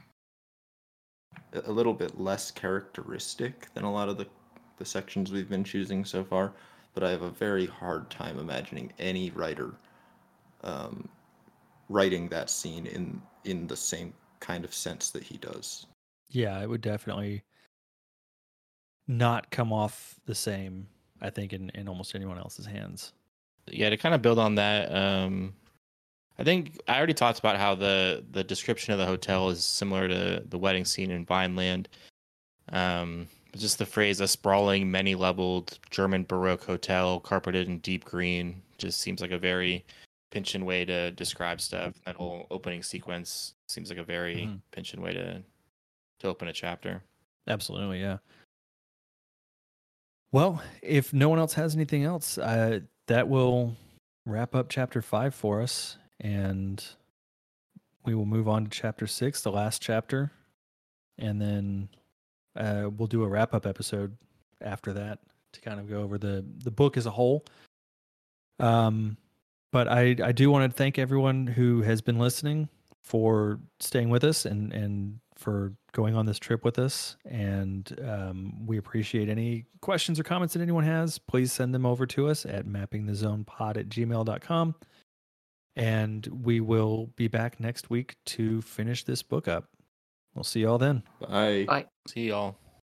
a 1.53 1.71
little 1.71 1.93
bit 1.93 2.19
less 2.19 2.51
characteristic 2.51 3.73
than 3.73 3.85
a 3.85 3.91
lot 3.91 4.09
of 4.09 4.17
the 4.17 4.27
the 4.77 4.85
sections 4.85 5.31
we've 5.31 5.49
been 5.49 5.63
choosing 5.63 6.03
so 6.05 6.23
far. 6.23 6.53
But 6.93 7.03
I 7.03 7.11
have 7.11 7.21
a 7.21 7.29
very 7.29 7.65
hard 7.65 8.09
time 8.09 8.39
imagining 8.39 8.91
any 8.99 9.29
writer 9.31 9.73
um, 10.63 11.07
writing 11.89 12.27
that 12.29 12.49
scene 12.49 12.85
in 12.87 13.21
in 13.45 13.67
the 13.67 13.77
same 13.77 14.13
kind 14.39 14.65
of 14.65 14.73
sense 14.73 15.11
that 15.11 15.23
he 15.23 15.37
does. 15.37 15.85
Yeah, 16.29 16.61
it 16.61 16.69
would 16.69 16.81
definitely 16.81 17.43
not 19.07 19.49
come 19.51 19.71
off 19.71 20.15
the 20.25 20.35
same, 20.35 20.87
I 21.21 21.29
think, 21.29 21.53
in, 21.53 21.69
in 21.75 21.87
almost 21.87 22.15
anyone 22.15 22.37
else's 22.37 22.65
hands. 22.65 23.13
yeah 23.69 23.89
to 23.89 23.97
kind 23.97 24.15
of 24.15 24.21
build 24.21 24.39
on 24.39 24.55
that 24.55 24.89
um 24.95 25.53
i 26.39 26.43
think 26.43 26.79
i 26.87 26.95
already 26.97 27.13
talked 27.13 27.39
about 27.39 27.57
how 27.57 27.75
the 27.75 28.23
the 28.31 28.43
description 28.43 28.93
of 28.93 28.99
the 28.99 29.05
hotel 29.05 29.49
is 29.49 29.61
similar 29.63 30.07
to 30.07 30.41
the 30.47 30.57
wedding 30.57 30.85
scene 30.85 31.11
in 31.11 31.25
vineland 31.25 31.89
um 32.71 33.27
but 33.51 33.59
just 33.59 33.77
the 33.77 33.85
phrase 33.85 34.21
a 34.21 34.27
sprawling 34.27 34.89
many 34.89 35.15
leveled 35.15 35.79
german 35.89 36.23
baroque 36.23 36.63
hotel 36.63 37.19
carpeted 37.19 37.67
in 37.67 37.79
deep 37.79 38.05
green 38.05 38.61
just 38.77 39.01
seems 39.01 39.19
like 39.21 39.31
a 39.31 39.37
very 39.39 39.83
pynchon 40.31 40.63
way 40.65 40.85
to 40.85 41.11
describe 41.11 41.59
stuff 41.59 41.93
that 42.05 42.15
whole 42.15 42.47
opening 42.51 42.83
sequence 42.83 43.53
seems 43.67 43.89
like 43.89 43.99
a 43.99 44.03
very 44.03 44.35
Mhm. 44.47 44.59
pynchon 44.71 45.01
way 45.01 45.13
to 45.13 45.41
to 46.19 46.27
open 46.27 46.47
a 46.47 46.53
chapter 46.53 47.01
Absolutely, 47.49 48.01
yeah. 48.01 48.17
Well, 50.31 50.61
if 50.81 51.13
no 51.13 51.29
one 51.29 51.39
else 51.39 51.53
has 51.53 51.75
anything 51.75 52.03
else, 52.03 52.37
uh, 52.37 52.81
that 53.07 53.27
will 53.27 53.75
wrap 54.25 54.55
up 54.55 54.67
chapter 54.69 55.01
five 55.01 55.33
for 55.33 55.61
us, 55.61 55.97
and 56.19 56.83
we 58.05 58.13
will 58.13 58.25
move 58.25 58.47
on 58.47 58.65
to 58.65 58.69
chapter 58.69 59.07
six, 59.07 59.41
the 59.41 59.51
last 59.51 59.81
chapter, 59.81 60.31
and 61.17 61.41
then 61.41 61.89
uh, 62.57 62.89
we'll 62.97 63.07
do 63.07 63.23
a 63.23 63.27
wrap 63.27 63.53
up 63.53 63.65
episode 63.65 64.17
after 64.61 64.93
that 64.93 65.19
to 65.53 65.61
kind 65.61 65.79
of 65.79 65.89
go 65.89 66.01
over 66.01 66.17
the 66.17 66.45
the 66.63 66.71
book 66.71 66.97
as 66.97 67.05
a 67.05 67.11
whole. 67.11 67.45
Um, 68.59 69.17
but 69.71 69.87
I 69.87 70.15
I 70.23 70.31
do 70.33 70.49
want 70.51 70.69
to 70.69 70.75
thank 70.75 70.99
everyone 70.99 71.47
who 71.47 71.81
has 71.83 72.01
been 72.01 72.19
listening 72.19 72.67
for 73.03 73.59
staying 73.79 74.09
with 74.09 74.23
us 74.23 74.45
and 74.45 74.73
and 74.73 75.19
for 75.37 75.73
going 75.93 76.15
on 76.15 76.25
this 76.25 76.39
trip 76.39 76.63
with 76.63 76.79
us. 76.79 77.17
And 77.25 77.97
um, 78.05 78.65
we 78.65 78.77
appreciate 78.77 79.29
any 79.29 79.65
questions 79.81 80.19
or 80.19 80.23
comments 80.23 80.53
that 80.53 80.61
anyone 80.61 80.83
has. 80.83 81.17
Please 81.17 81.51
send 81.51 81.73
them 81.73 81.85
over 81.85 82.05
to 82.07 82.27
us 82.27 82.45
at 82.45 82.65
mappingthezonepod 82.65 83.77
at 83.77 83.89
gmail.com. 83.89 84.75
And 85.75 86.27
we 86.43 86.59
will 86.59 87.11
be 87.15 87.27
back 87.27 87.59
next 87.59 87.89
week 87.89 88.15
to 88.25 88.61
finish 88.63 89.03
this 89.03 89.21
book 89.21 89.47
up. 89.47 89.65
We'll 90.33 90.43
see 90.43 90.61
y'all 90.61 90.77
then. 90.77 91.03
Bye. 91.19 91.65
Bye. 91.67 91.85
see 92.07 92.29
y'all 92.29 92.57